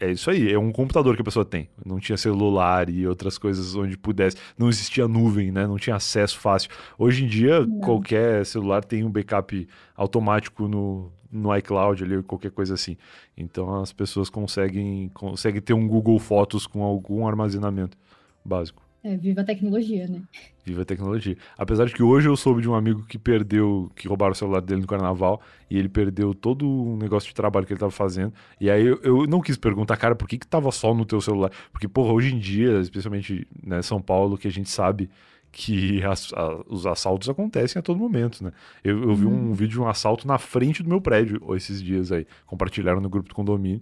é 0.00 0.10
isso 0.10 0.30
aí, 0.30 0.50
é 0.50 0.58
um 0.58 0.72
computador 0.72 1.14
que 1.14 1.20
a 1.20 1.24
pessoa 1.24 1.44
tem. 1.44 1.68
Não 1.84 2.00
tinha 2.00 2.16
celular 2.16 2.88
e 2.88 3.06
outras 3.06 3.36
coisas 3.36 3.74
onde 3.74 3.98
pudesse. 3.98 4.36
Não 4.58 4.70
existia 4.70 5.06
nuvem, 5.06 5.52
né? 5.52 5.66
Não 5.66 5.76
tinha 5.76 5.96
acesso 5.96 6.38
fácil. 6.38 6.70
Hoje 6.98 7.24
em 7.24 7.28
dia, 7.28 7.66
Não. 7.66 7.80
qualquer 7.80 8.46
celular 8.46 8.82
tem 8.82 9.04
um 9.04 9.10
backup 9.10 9.68
automático 9.94 10.66
no, 10.66 11.12
no 11.30 11.54
iCloud 11.54 12.02
ali, 12.02 12.22
qualquer 12.22 12.50
coisa 12.50 12.72
assim. 12.72 12.96
Então 13.36 13.82
as 13.82 13.92
pessoas 13.92 14.30
conseguem, 14.30 15.10
conseguem 15.10 15.60
ter 15.60 15.74
um 15.74 15.86
Google 15.86 16.18
Fotos 16.18 16.66
com 16.66 16.82
algum 16.82 17.28
armazenamento 17.28 17.98
básico. 18.42 18.89
É, 19.02 19.16
viva 19.16 19.40
a 19.40 19.44
tecnologia, 19.44 20.06
né? 20.06 20.20
Viva 20.62 20.82
a 20.82 20.84
tecnologia. 20.84 21.34
Apesar 21.56 21.86
de 21.86 21.94
que 21.94 22.02
hoje 22.02 22.28
eu 22.28 22.36
soube 22.36 22.60
de 22.60 22.68
um 22.68 22.74
amigo 22.74 23.02
que 23.06 23.18
perdeu, 23.18 23.90
que 23.96 24.06
roubaram 24.06 24.32
o 24.32 24.34
celular 24.34 24.60
dele 24.60 24.82
no 24.82 24.86
carnaval 24.86 25.40
e 25.70 25.78
ele 25.78 25.88
perdeu 25.88 26.34
todo 26.34 26.68
o 26.68 26.96
negócio 26.98 27.28
de 27.28 27.34
trabalho 27.34 27.66
que 27.66 27.72
ele 27.72 27.80
tava 27.80 27.90
fazendo. 27.90 28.32
E 28.60 28.70
aí 28.70 28.84
eu, 28.84 29.00
eu 29.02 29.26
não 29.26 29.40
quis 29.40 29.56
perguntar, 29.56 29.96
cara, 29.96 30.14
por 30.14 30.28
que 30.28 30.36
que 30.36 30.46
tava 30.46 30.70
só 30.70 30.92
no 30.94 31.06
teu 31.06 31.18
celular? 31.20 31.50
Porque, 31.72 31.88
porra, 31.88 32.12
hoje 32.12 32.34
em 32.34 32.38
dia, 32.38 32.78
especialmente 32.80 33.48
né, 33.64 33.80
São 33.80 34.02
Paulo, 34.02 34.36
que 34.36 34.48
a 34.48 34.52
gente 34.52 34.68
sabe 34.68 35.08
que 35.50 36.02
as- 36.04 36.32
a- 36.34 36.62
os 36.68 36.86
assaltos 36.86 37.28
acontecem 37.28 37.80
a 37.80 37.82
todo 37.82 37.98
momento, 37.98 38.44
né? 38.44 38.52
Eu, 38.84 39.02
eu 39.02 39.14
vi 39.16 39.24
um 39.26 39.52
vídeo 39.54 39.72
de 39.72 39.80
um 39.80 39.88
assalto 39.88 40.26
na 40.28 40.38
frente 40.38 40.82
do 40.82 40.88
meu 40.90 41.00
prédio 41.00 41.40
esses 41.56 41.82
dias 41.82 42.12
aí. 42.12 42.26
Compartilharam 42.46 43.00
no 43.00 43.08
grupo 43.08 43.30
do 43.30 43.34
condomínio. 43.34 43.80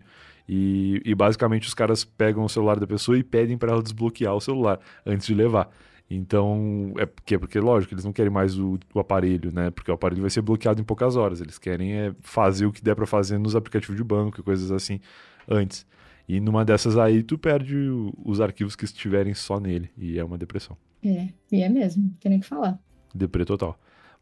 E, 0.49 1.03
e 1.05 1.15
basicamente 1.15 1.69
os 1.69 1.75
caras 1.75 2.05
pegam 2.05 2.45
o 2.45 2.49
celular 2.49 2.81
da 2.81 2.87
pessoa 2.87 3.19
e 3.19 3.23
pedem 3.23 3.59
para 3.59 3.73
ela 3.73 3.83
desbloquear 3.83 4.35
o 4.35 4.41
celular 4.41 4.81
antes 5.05 5.27
de 5.27 5.35
levar. 5.35 5.69
Então, 6.11 6.95
é 6.97 7.05
porque, 7.05 7.39
porque 7.39 7.61
lógico, 7.61 7.93
eles 7.93 8.05
não 8.05 8.13
querem 8.15 8.31
mais 8.33 8.59
o, 8.59 8.79
o 8.95 8.99
aparelho, 8.99 9.53
né? 9.53 9.71
Porque 9.71 9.91
o 9.91 9.95
aparelho 9.95 10.23
vai 10.23 10.31
ser 10.31 10.41
bloqueado 10.41 10.81
em 10.81 10.85
poucas 10.85 11.17
horas. 11.17 11.41
Eles 11.41 11.59
querem 11.59 11.93
é 11.93 12.15
fazer 12.23 12.65
o 12.65 12.73
que 12.73 12.83
der 12.83 12.95
para 12.97 13.07
fazer 13.07 13.37
nos 13.37 13.55
aplicativos 13.55 13.95
de 13.97 14.03
banco 14.03 14.41
e 14.41 14.43
coisas 14.43 14.71
assim 14.73 15.01
antes. 15.47 15.87
E 16.27 16.41
numa 16.41 16.65
dessas 16.65 16.97
aí, 16.97 17.23
tu 17.23 17.37
perde 17.37 17.77
o- 17.77 18.15
os 18.25 18.41
arquivos 18.41 18.75
que 18.75 18.87
estiverem 18.87 19.35
só 19.35 19.61
nele. 19.61 19.91
E 19.99 20.19
é 20.19 20.25
uma 20.25 20.39
depressão. 20.39 20.77
É, 21.05 21.29
e 21.53 21.63
é 21.63 21.69
mesmo, 21.69 22.03
não 22.05 22.11
tem 22.21 22.31
nem 22.31 22.39
o 22.39 22.43
que 22.43 22.49
falar. 22.49 22.79
Deprê 23.15 23.45
total. 23.45 23.79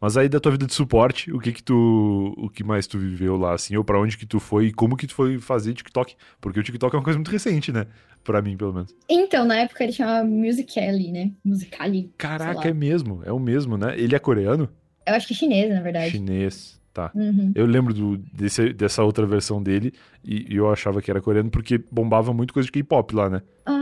Mas 0.07 0.17
aí 0.17 0.29
da 0.29 0.39
tua 0.39 0.53
vida 0.53 0.67
de 0.67 0.73
suporte, 0.73 1.33
o 1.33 1.41
que 1.41 1.51
que 1.51 1.61
tu, 1.61 2.33
o 2.37 2.49
que 2.49 2.63
mais 2.63 2.87
tu 2.87 2.97
viveu 2.97 3.37
lá, 3.37 3.55
assim, 3.55 3.75
ou 3.75 3.83
pra 3.83 4.01
onde 4.01 4.17
que 4.17 4.25
tu 4.25 4.39
foi 4.39 4.67
e 4.67 4.73
como 4.73 4.97
que 4.97 5.05
tu 5.05 5.13
foi 5.13 5.37
fazer 5.41 5.75
TikTok? 5.75 6.15
Porque 6.41 6.61
o 6.61 6.63
TikTok 6.63 6.95
é 6.95 6.99
uma 6.99 7.03
coisa 7.03 7.19
muito 7.19 7.33
recente, 7.33 7.73
né? 7.73 7.87
Pra 8.23 8.41
mim, 8.41 8.57
pelo 8.57 8.73
menos. 8.73 8.95
Então, 9.09 9.45
na 9.45 9.57
época 9.57 9.83
ele 9.83 9.93
chamava 9.93 10.25
Musical.ly, 10.25 11.11
né? 11.11 11.33
Musical.ly. 11.45 12.13
Caraca, 12.17 12.69
é 12.69 12.73
mesmo, 12.73 13.21
é 13.25 13.33
o 13.33 13.41
mesmo, 13.41 13.77
né? 13.77 13.99
Ele 13.99 14.15
é 14.15 14.19
coreano? 14.21 14.69
Eu 15.05 15.13
acho 15.13 15.27
que 15.27 15.35
chinesa, 15.35 15.75
na 15.75 15.81
verdade. 15.81 16.13
Chinês, 16.13 16.81
tá. 16.95 17.11
Uhum. 17.13 17.51
Eu 17.57 17.67
lembro 17.67 17.93
do, 17.93 18.17
desse, 18.33 18.73
dessa 18.73 19.03
outra 19.03 19.27
versão 19.27 19.61
dele 19.61 19.93
e, 20.25 20.55
e 20.55 20.57
eu 20.57 20.71
achava 20.71 21.03
que 21.03 21.11
era 21.11 21.21
coreano 21.21 21.51
porque 21.51 21.83
bombava 21.91 22.33
muito 22.33 22.55
coisa 22.55 22.67
de 22.67 22.71
K-pop 22.71 23.13
lá, 23.13 23.29
né? 23.29 23.43
Ah, 23.65 23.76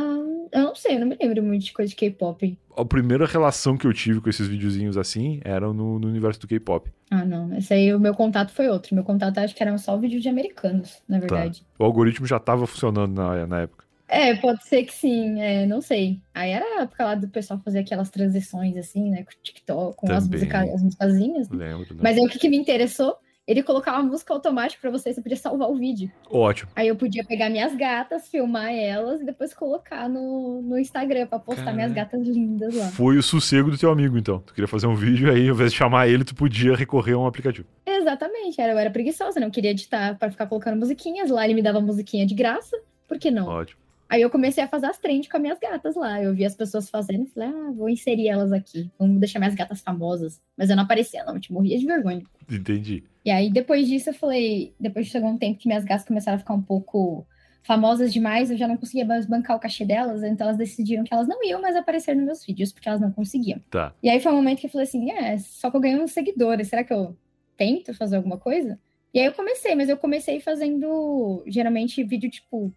eu 0.54 0.62
não 0.62 0.74
sei, 0.74 0.94
eu 0.94 1.00
não 1.00 1.08
me 1.08 1.16
lembro 1.20 1.42
muito 1.42 1.64
de 1.64 1.72
coisa 1.72 1.90
de 1.90 1.96
K-pop. 1.96 2.56
A 2.76 2.84
primeira 2.84 3.26
relação 3.26 3.76
que 3.76 3.86
eu 3.86 3.92
tive 3.92 4.20
com 4.20 4.30
esses 4.30 4.46
videozinhos 4.46 4.96
assim 4.96 5.40
era 5.44 5.72
no, 5.72 5.98
no 5.98 6.06
universo 6.06 6.40
do 6.40 6.46
K-pop. 6.46 6.90
Ah, 7.10 7.24
não. 7.24 7.54
Esse 7.56 7.74
aí, 7.74 7.92
o 7.94 7.98
meu 7.98 8.14
contato 8.14 8.52
foi 8.52 8.68
outro. 8.68 8.94
Meu 8.94 9.04
contato 9.04 9.38
acho 9.38 9.54
que 9.54 9.62
eram 9.62 9.76
só 9.76 9.96
vídeos 9.96 10.22
de 10.22 10.28
americanos, 10.28 11.02
na 11.08 11.18
verdade. 11.18 11.66
O 11.78 11.84
algoritmo 11.84 12.26
já 12.26 12.38
tava 12.38 12.66
funcionando 12.66 13.12
na, 13.14 13.46
na 13.46 13.60
época. 13.62 13.84
É, 14.06 14.34
pode 14.36 14.64
ser 14.64 14.84
que 14.84 14.92
sim, 14.92 15.40
é, 15.40 15.66
não 15.66 15.80
sei. 15.80 16.20
Aí 16.32 16.52
era 16.52 16.64
a 16.64 16.82
época 16.82 17.04
lá 17.04 17.14
do 17.14 17.28
pessoal 17.28 17.58
fazer 17.64 17.80
aquelas 17.80 18.10
transições 18.10 18.76
assim, 18.76 19.10
né, 19.10 19.24
com 19.24 19.30
o 19.30 19.42
TikTok, 19.42 19.96
com 19.96 20.12
as, 20.12 20.24
Também. 20.24 20.38
musica, 20.40 20.60
as 20.60 20.82
musicazinhas. 20.82 21.48
né? 21.48 21.66
Lembro, 21.66 21.80
lembro. 21.80 21.98
Mas 22.02 22.16
aí 22.16 22.24
o 22.24 22.28
que, 22.28 22.38
que 22.38 22.48
me 22.48 22.56
interessou? 22.56 23.16
Ele 23.46 23.62
colocava 23.62 23.98
uma 23.98 24.10
música 24.10 24.32
automática 24.32 24.80
pra 24.80 24.90
você, 24.90 25.12
você 25.12 25.20
podia 25.20 25.36
salvar 25.36 25.68
o 25.68 25.74
vídeo. 25.74 26.10
Ótimo. 26.30 26.70
Aí 26.74 26.88
eu 26.88 26.96
podia 26.96 27.22
pegar 27.24 27.50
minhas 27.50 27.76
gatas, 27.76 28.26
filmar 28.28 28.72
elas 28.72 29.20
e 29.20 29.24
depois 29.24 29.52
colocar 29.52 30.08
no, 30.08 30.62
no 30.62 30.78
Instagram 30.78 31.26
pra 31.26 31.38
postar 31.38 31.64
Caraca. 31.64 31.76
minhas 31.76 31.92
gatas 31.92 32.26
lindas 32.26 32.74
lá. 32.74 32.86
Foi 32.86 33.18
o 33.18 33.22
sossego 33.22 33.70
do 33.70 33.76
teu 33.76 33.90
amigo, 33.90 34.16
então. 34.16 34.38
Tu 34.40 34.54
queria 34.54 34.68
fazer 34.68 34.86
um 34.86 34.94
vídeo 34.94 35.30
aí, 35.30 35.48
ao 35.48 35.54
invés 35.54 35.72
de 35.72 35.78
chamar 35.78 36.08
ele, 36.08 36.24
tu 36.24 36.34
podia 36.34 36.74
recorrer 36.74 37.12
a 37.12 37.18
um 37.18 37.26
aplicativo. 37.26 37.66
Exatamente, 37.84 38.60
era, 38.60 38.72
eu 38.72 38.78
era 38.78 38.90
preguiçosa, 38.90 39.38
não 39.38 39.50
queria 39.50 39.70
editar 39.72 40.16
para 40.18 40.30
ficar 40.30 40.46
colocando 40.46 40.78
musiquinhas 40.78 41.30
lá, 41.30 41.44
ele 41.44 41.54
me 41.54 41.62
dava 41.62 41.80
musiquinha 41.80 42.26
de 42.26 42.34
graça, 42.34 42.76
por 43.06 43.18
que 43.18 43.30
não? 43.30 43.46
Ótimo. 43.46 43.83
Aí 44.14 44.22
eu 44.22 44.30
comecei 44.30 44.62
a 44.62 44.68
fazer 44.68 44.86
as 44.86 44.96
trends 44.96 45.28
com 45.28 45.36
as 45.36 45.42
minhas 45.42 45.58
gatas 45.58 45.96
lá. 45.96 46.22
Eu 46.22 46.32
vi 46.32 46.44
as 46.44 46.54
pessoas 46.54 46.88
fazendo 46.88 47.24
e 47.24 47.26
falei, 47.26 47.48
ah, 47.48 47.72
vou 47.72 47.88
inserir 47.88 48.28
elas 48.28 48.52
aqui. 48.52 48.88
Vamos 48.96 49.18
deixar 49.18 49.40
minhas 49.40 49.56
gatas 49.56 49.80
famosas. 49.80 50.40
Mas 50.56 50.70
eu 50.70 50.76
não 50.76 50.84
aparecia, 50.84 51.24
não. 51.24 51.34
Eu 51.34 51.40
te 51.40 51.52
morria 51.52 51.76
de 51.76 51.84
vergonha. 51.84 52.22
Entendi. 52.48 53.02
E 53.24 53.30
aí, 53.32 53.50
depois 53.50 53.88
disso, 53.88 54.10
eu 54.10 54.14
falei... 54.14 54.72
Depois 54.78 55.08
chegou 55.08 55.28
um 55.28 55.36
tempo 55.36 55.58
que 55.58 55.66
minhas 55.66 55.84
gatas 55.84 56.06
começaram 56.06 56.36
a 56.36 56.38
ficar 56.38 56.54
um 56.54 56.62
pouco 56.62 57.26
famosas 57.64 58.12
demais. 58.12 58.52
Eu 58.52 58.56
já 58.56 58.68
não 58.68 58.76
conseguia 58.76 59.04
mais 59.04 59.26
bancar 59.26 59.56
o 59.56 59.58
cachê 59.58 59.84
delas. 59.84 60.22
Então, 60.22 60.46
elas 60.46 60.58
decidiram 60.58 61.02
que 61.02 61.12
elas 61.12 61.26
não 61.26 61.42
iam 61.42 61.60
mais 61.60 61.74
aparecer 61.74 62.14
nos 62.14 62.24
meus 62.24 62.46
vídeos. 62.46 62.72
Porque 62.72 62.88
elas 62.88 63.00
não 63.00 63.10
conseguiam. 63.10 63.60
Tá. 63.68 63.92
E 64.00 64.08
aí, 64.08 64.20
foi 64.20 64.30
um 64.30 64.36
momento 64.36 64.60
que 64.60 64.66
eu 64.66 64.70
falei 64.70 64.86
assim, 64.86 65.10
é, 65.10 65.36
só 65.38 65.72
que 65.72 65.76
eu 65.76 65.80
ganhei 65.80 65.98
uns 65.98 66.12
seguidores. 66.12 66.68
Será 66.68 66.84
que 66.84 66.92
eu 66.92 67.16
tento 67.56 67.92
fazer 67.94 68.14
alguma 68.14 68.38
coisa? 68.38 68.78
E 69.12 69.18
aí, 69.18 69.26
eu 69.26 69.32
comecei. 69.32 69.74
Mas 69.74 69.88
eu 69.88 69.96
comecei 69.96 70.38
fazendo, 70.38 71.42
geralmente, 71.48 72.04
vídeo, 72.04 72.30
tipo 72.30 72.72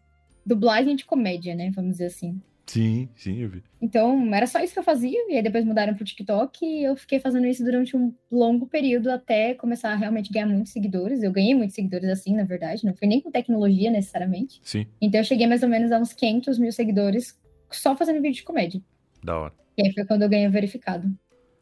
dublagem 0.48 0.96
de 0.96 1.06
comédia, 1.06 1.54
né? 1.54 1.72
Vamos 1.76 1.92
dizer 1.92 2.06
assim. 2.06 2.42
Sim, 2.66 3.08
sim, 3.16 3.40
eu 3.40 3.50
vi. 3.50 3.64
Então, 3.82 4.34
era 4.34 4.46
só 4.46 4.60
isso 4.60 4.74
que 4.74 4.80
eu 4.80 4.84
fazia, 4.84 5.18
e 5.30 5.38
aí 5.38 5.42
depois 5.42 5.64
mudaram 5.64 5.94
pro 5.94 6.04
TikTok, 6.04 6.66
e 6.66 6.84
eu 6.84 6.98
fiquei 6.98 7.18
fazendo 7.18 7.48
isso 7.48 7.64
durante 7.64 7.96
um 7.96 8.14
longo 8.30 8.68
período 8.68 9.10
até 9.10 9.54
começar 9.54 9.92
a 9.92 9.96
realmente 9.96 10.32
ganhar 10.32 10.48
muitos 10.48 10.74
seguidores. 10.74 11.24
Eu 11.24 11.32
ganhei 11.32 11.56
muitos 11.56 11.76
seguidores 11.76 12.10
assim, 12.10 12.36
na 12.36 12.44
verdade, 12.44 12.86
não 12.86 12.94
foi 12.94 13.08
nem 13.08 13.22
com 13.22 13.32
tecnologia 13.32 13.90
necessariamente. 13.90 14.60
Sim. 14.64 14.86
Então, 15.02 15.22
eu 15.22 15.24
cheguei 15.24 15.48
mais 15.48 15.64
ou 15.64 15.70
menos 15.70 15.92
a 15.92 16.00
uns 16.00 16.12
500 16.12 16.60
mil 16.60 16.72
seguidores 16.72 17.40
só 17.72 17.96
fazendo 17.96 18.22
vídeo 18.22 18.36
de 18.36 18.44
comédia. 18.44 18.82
Da 19.24 19.38
hora. 19.38 19.54
E 19.78 19.86
aí 19.86 19.94
foi 19.94 20.06
quando 20.06 20.24
eu 20.24 20.30
ganhei 20.30 20.48
o 20.48 20.52
verificado. 20.52 21.10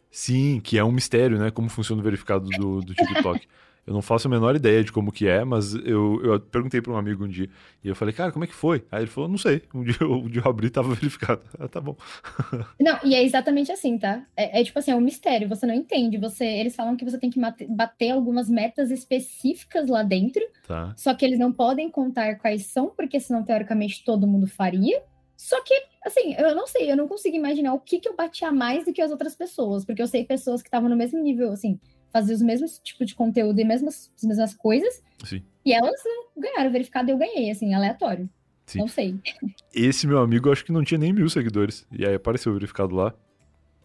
Sim, 0.10 0.60
que 0.64 0.78
é 0.78 0.84
um 0.84 0.92
mistério, 0.92 1.38
né? 1.38 1.52
Como 1.52 1.70
funciona 1.70 2.02
o 2.02 2.04
verificado 2.04 2.50
do, 2.50 2.82
do 2.82 2.94
TikTok. 2.96 3.46
Eu 3.86 3.94
não 3.94 4.02
faço 4.02 4.28
a 4.28 4.32
menor 4.32 4.56
ideia 4.56 4.84
de 4.84 4.92
como 4.92 5.12
que 5.12 5.28
é, 5.28 5.44
mas 5.44 5.76
eu, 5.76 6.20
eu 6.24 6.40
perguntei 6.40 6.82
para 6.82 6.92
um 6.92 6.98
amigo 6.98 7.24
um 7.24 7.28
dia. 7.28 7.48
E 7.84 7.88
eu 7.88 7.96
falei, 7.96 8.14
cara, 8.16 8.32
como 8.32 8.44
é 8.44 8.48
que 8.48 8.54
foi? 8.54 8.84
Aí 8.92 9.04
ele 9.04 9.12
falou, 9.12 9.30
não 9.30 9.38
sei. 9.38 9.62
Um 9.76 9.84
dia, 9.84 9.98
um 10.02 10.28
dia 10.28 10.42
eu 10.44 10.50
abri 10.50 10.68
e 10.68 10.70
tava 10.72 10.90
verificado. 10.96 11.44
Ah, 11.60 11.68
tá 11.68 11.80
bom. 11.80 11.96
Não, 12.82 12.98
e 13.04 13.14
é 13.14 13.24
exatamente 13.24 13.72
assim, 13.72 13.98
tá? 14.00 14.26
É, 14.36 14.60
é, 14.60 14.64
tipo 14.64 14.80
assim, 14.80 14.90
é 14.90 14.96
um 14.96 15.02
mistério. 15.02 15.48
Você 15.50 15.66
não 15.68 15.74
entende. 15.74 16.18
Você, 16.18 16.46
eles 16.46 16.76
falam 16.76 16.96
que 16.96 17.06
você 17.06 17.20
tem 17.20 17.30
que 17.30 17.40
bater 17.70 18.12
algumas 18.12 18.50
metas 18.50 18.90
específicas 18.90 19.88
lá 19.88 20.02
dentro. 20.02 20.42
Tá. 20.68 20.94
Só 20.98 21.14
que 21.14 21.24
eles 21.24 21.38
não 21.38 21.52
podem 21.52 21.90
contar 21.90 22.36
quais 22.36 22.66
são, 22.66 22.90
porque 22.90 23.20
senão, 23.20 23.44
teoricamente, 23.44 24.04
todo 24.04 24.28
mundo 24.28 24.48
faria. 24.48 25.02
Só 25.38 25.62
que, 25.62 25.74
assim, 26.04 26.34
eu 26.38 26.56
não 26.56 26.66
sei, 26.66 26.92
eu 26.92 26.98
não 26.98 27.08
consigo 27.08 27.36
imaginar 27.36 27.74
o 27.74 27.80
que, 27.80 28.00
que 28.00 28.10
eu 28.10 28.16
batia 28.16 28.52
mais 28.52 28.86
do 28.86 28.94
que 28.94 29.02
as 29.02 29.12
outras 29.12 29.36
pessoas. 29.36 29.86
Porque 29.86 30.02
eu 30.02 30.08
sei 30.08 30.24
pessoas 30.24 30.62
que 30.62 30.68
estavam 30.68 30.90
no 30.90 30.96
mesmo 30.96 31.22
nível, 31.22 31.52
assim 31.52 31.80
fazer 32.16 32.34
os 32.34 32.42
mesmos 32.42 32.80
tipos 32.80 33.08
de 33.08 33.14
conteúdo 33.14 33.60
e 33.60 33.66
mesmas, 33.66 34.10
as 34.16 34.24
mesmas 34.24 34.54
coisas. 34.54 35.04
Sim. 35.26 35.44
E 35.66 35.74
elas 35.74 36.02
ganharam 36.38 36.72
verificado 36.72 37.10
e 37.10 37.12
eu 37.12 37.18
ganhei, 37.18 37.52
assim, 37.52 37.74
aleatório. 37.74 38.30
Sim. 38.66 38.80
Não 38.80 38.88
sei. 38.88 39.20
Esse 39.74 40.08
meu 40.08 40.20
amigo, 40.20 40.48
eu 40.48 40.54
acho 40.54 40.64
que 40.64 40.72
não 40.72 40.82
tinha 40.82 40.98
nem 40.98 41.12
mil 41.12 41.30
seguidores. 41.30 41.86
E 41.92 42.06
aí 42.06 42.16
apareceu 42.16 42.54
verificado 42.54 42.96
lá. 42.96 43.14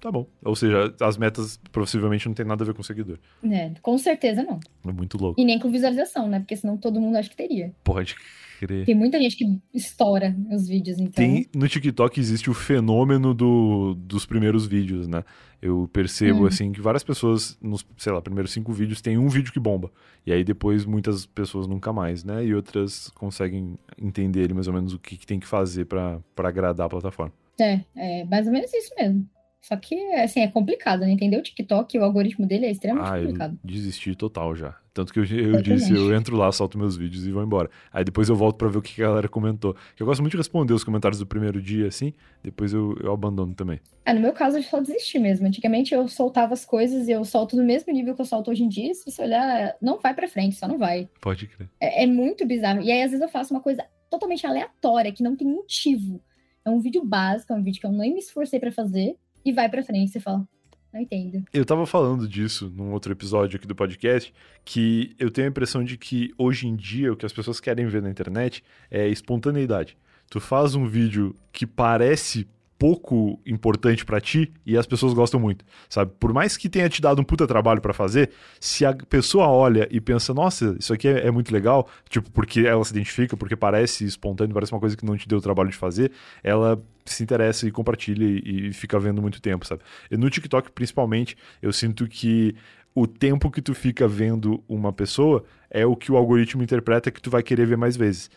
Tá 0.01 0.11
bom. 0.11 0.27
Ou 0.43 0.57
seja, 0.57 0.95
as 1.01 1.19
metas 1.19 1.61
possivelmente 1.71 2.27
não 2.27 2.35
tem 2.35 2.47
nada 2.47 2.65
a 2.65 2.67
ver 2.67 2.75
com 2.75 2.83
seguidor. 2.83 3.19
É, 3.45 3.71
com 3.83 3.99
certeza 3.99 4.43
não. 4.43 4.59
É 4.87 4.93
muito 4.93 5.19
louco. 5.19 5.39
E 5.39 5.45
nem 5.45 5.59
com 5.59 5.71
visualização, 5.71 6.27
né? 6.27 6.41
Porque 6.41 6.57
senão 6.57 6.77
todo 6.77 7.01
mundo 7.01 7.17
acha 7.17 7.29
que 7.29 7.37
teria. 7.37 7.73
Pode 7.85 8.17
crer. 8.59 8.87
Tem 8.87 8.95
muita 8.95 9.19
gente 9.21 9.37
que 9.37 9.45
estoura 9.75 10.35
os 10.51 10.67
vídeos, 10.67 10.99
então. 10.99 11.13
Tem, 11.13 11.47
no 11.55 11.69
TikTok 11.69 12.19
existe 12.19 12.49
o 12.49 12.55
fenômeno 12.55 13.35
do, 13.35 13.95
dos 13.95 14.25
primeiros 14.25 14.67
vídeos, 14.67 15.07
né? 15.07 15.23
Eu 15.61 15.89
percebo, 15.93 16.45
hum. 16.45 16.47
assim, 16.47 16.73
que 16.73 16.81
várias 16.81 17.05
pessoas, 17.05 17.59
nos, 17.61 17.87
sei 17.99 18.13
lá, 18.13 18.23
primeiros 18.23 18.53
cinco 18.53 18.73
vídeos, 18.73 19.03
tem 19.03 19.19
um 19.19 19.29
vídeo 19.29 19.53
que 19.53 19.61
bomba. 19.61 19.93
E 20.27 20.33
aí 20.33 20.43
depois 20.43 20.87
muitas 20.87 21.27
pessoas 21.27 21.67
nunca 21.67 21.93
mais, 21.93 22.25
né? 22.25 22.45
E 22.45 22.55
outras 22.55 23.11
conseguem 23.11 23.79
entender 24.01 24.55
mais 24.55 24.67
ou 24.67 24.73
menos 24.73 24.95
o 24.95 24.99
que, 24.99 25.19
que 25.19 25.27
tem 25.27 25.39
que 25.39 25.47
fazer 25.47 25.85
para 25.85 26.21
agradar 26.39 26.87
a 26.87 26.91
plataforma. 26.91 27.33
É, 27.61 27.81
é 27.95 28.25
mais 28.25 28.47
ou 28.47 28.53
menos 28.53 28.73
isso 28.73 28.95
mesmo. 28.97 29.29
Só 29.61 29.77
que, 29.77 29.95
assim, 30.15 30.41
é 30.41 30.49
complicado, 30.49 31.01
né? 31.01 31.11
Entender 31.11 31.37
o 31.37 31.43
TikTok, 31.43 31.99
o 31.99 32.05
algoritmo 32.05 32.47
dele 32.47 32.67
é 32.67 32.71
extremamente 32.71 33.13
ah, 33.13 33.19
complicado. 33.19 33.59
Eu 33.63 33.71
desisti 33.71 34.15
total 34.15 34.57
já. 34.57 34.75
Tanto 34.93 35.13
que 35.13 35.21
eu, 35.21 35.25
eu, 35.25 35.55
eu 35.55 35.63
disse, 35.63 35.95
eu 35.95 36.15
entro 36.15 36.35
lá, 36.37 36.51
solto 36.51 36.79
meus 36.79 36.97
vídeos 36.97 37.27
e 37.27 37.31
vou 37.31 37.43
embora. 37.43 37.71
Aí 37.93 38.03
depois 38.03 38.29
eu 38.29 38.35
volto 38.35 38.57
para 38.57 38.69
ver 38.69 38.79
o 38.79 38.83
que 38.83 39.01
a 39.03 39.07
galera 39.07 39.29
comentou. 39.29 39.77
Eu 39.99 40.07
gosto 40.07 40.21
muito 40.21 40.33
de 40.33 40.39
responder 40.39 40.73
os 40.73 40.83
comentários 40.83 41.19
do 41.19 41.27
primeiro 41.27 41.61
dia, 41.61 41.87
assim, 41.87 42.13
depois 42.43 42.73
eu, 42.73 42.97
eu 43.03 43.13
abandono 43.13 43.55
também. 43.55 43.81
É, 44.05 44.13
no 44.15 44.21
meu 44.21 44.33
caso, 44.33 44.57
eu 44.57 44.63
só 44.63 44.81
desisti 44.81 45.19
mesmo. 45.19 45.47
Antigamente 45.47 45.95
eu 45.95 46.09
soltava 46.09 46.55
as 46.55 46.65
coisas 46.65 47.07
e 47.07 47.13
eu 47.13 47.25
solto 47.25 47.55
no 47.55 47.63
mesmo 47.63 47.93
nível 47.93 48.15
que 48.15 48.23
eu 48.23 48.27
solto 48.27 48.51
hoje 48.51 48.65
em 48.65 48.69
dia. 48.69 48.93
Se 48.95 49.11
você 49.11 49.23
olhar, 49.23 49.77
não 49.81 49.99
vai 49.99 50.15
para 50.15 50.27
frente, 50.27 50.57
só 50.57 50.67
não 50.67 50.79
vai. 50.79 51.09
Pode 51.21 51.47
crer. 51.47 51.69
É, 51.79 52.05
é 52.05 52.07
muito 52.07 52.47
bizarro. 52.47 52.81
E 52.81 52.91
aí, 52.91 53.03
às 53.03 53.11
vezes, 53.11 53.23
eu 53.23 53.29
faço 53.29 53.55
uma 53.55 53.61
coisa 53.61 53.85
totalmente 54.11 54.47
aleatória, 54.47 55.13
que 55.13 55.23
não 55.23 55.37
tem 55.37 55.47
motivo. 55.47 56.21
É 56.65 56.71
um 56.71 56.81
vídeo 56.81 57.05
básico, 57.05 57.53
é 57.53 57.57
um 57.57 57.63
vídeo 57.63 57.81
que 57.81 57.87
eu 57.87 57.93
nem 57.93 58.13
me 58.13 58.19
esforcei 58.19 58.59
para 58.59 58.73
fazer 58.73 59.17
e 59.45 59.53
vai 59.53 59.69
pra 59.69 59.83
frente. 59.83 60.11
Você 60.11 60.21
fala, 60.21 60.47
não 60.93 61.01
entendo. 61.01 61.45
Eu 61.53 61.65
tava 61.65 61.87
falando 61.87 62.27
disso 62.27 62.73
num 62.75 62.93
outro 62.93 63.13
episódio 63.13 63.57
aqui 63.57 63.67
do 63.67 63.75
podcast, 63.75 64.33
que 64.65 65.15
eu 65.19 65.31
tenho 65.31 65.49
a 65.49 65.51
impressão 65.51 65.85
de 65.85 65.97
que 65.97 66.33
hoje 66.37 66.67
em 66.67 66.75
dia 66.75 67.13
o 67.13 67.17
que 67.17 67.27
as 67.27 67.33
pessoas 67.33 67.61
querem 67.61 67.87
ver 67.87 68.03
na 68.03 68.11
internet 68.11 68.63
é 68.91 69.09
espontaneidade. 69.09 69.97
Tu 70.29 70.41
faz 70.41 70.75
um 70.75 70.87
vídeo 70.87 71.35
que 71.53 71.67
parece 71.67 72.47
pouco 72.81 73.39
importante 73.47 74.07
para 74.07 74.19
ti 74.23 74.51
e 74.65 74.75
as 74.75 74.87
pessoas 74.87 75.13
gostam 75.13 75.39
muito, 75.39 75.67
sabe? 75.87 76.13
Por 76.19 76.33
mais 76.33 76.57
que 76.57 76.67
tenha 76.67 76.89
te 76.89 77.03
dado 77.03 77.21
um 77.21 77.25
puta 77.25 77.47
trabalho 77.47 77.79
para 77.79 77.93
fazer, 77.93 78.31
se 78.59 78.87
a 78.87 78.95
pessoa 78.95 79.49
olha 79.49 79.87
e 79.91 80.01
pensa, 80.01 80.33
nossa, 80.33 80.75
isso 80.81 80.91
aqui 80.95 81.07
é, 81.07 81.27
é, 81.27 81.31
muito 81.31 81.53
legal, 81.53 81.87
tipo, 82.09 82.31
porque 82.31 82.61
ela 82.61 82.83
se 82.83 82.93
identifica, 82.93 83.37
porque 83.37 83.55
parece 83.55 84.07
espontâneo, 84.07 84.55
parece 84.55 84.73
uma 84.73 84.81
coisa 84.81 84.97
que 84.97 85.05
não 85.05 85.15
te 85.15 85.29
deu 85.29 85.43
trabalho 85.43 85.69
de 85.69 85.77
fazer, 85.77 86.11
ela 86.43 86.83
se 87.05 87.23
interessa 87.23 87.69
e 87.69 87.71
compartilha 87.71 88.25
e, 88.25 88.69
e 88.69 88.73
fica 88.73 88.99
vendo 88.99 89.21
muito 89.21 89.43
tempo, 89.43 89.67
sabe? 89.67 89.83
E 90.11 90.17
no 90.17 90.31
TikTok, 90.31 90.73
principalmente, 90.73 91.37
eu 91.61 91.75
sinto 91.75 92.09
que 92.09 92.57
o 92.95 93.07
tempo 93.07 93.51
que 93.51 93.61
tu 93.61 93.75
fica 93.75 94.09
vendo 94.09 94.65
uma 94.67 94.91
pessoa 94.91 95.45
é 95.71 95.85
o 95.85 95.95
que 95.95 96.11
o 96.11 96.17
algoritmo 96.17 96.63
interpreta 96.63 97.11
que 97.11 97.21
tu 97.21 97.31
vai 97.31 97.43
querer 97.43 97.67
ver 97.67 97.77
mais 97.77 97.95
vezes. 97.95 98.31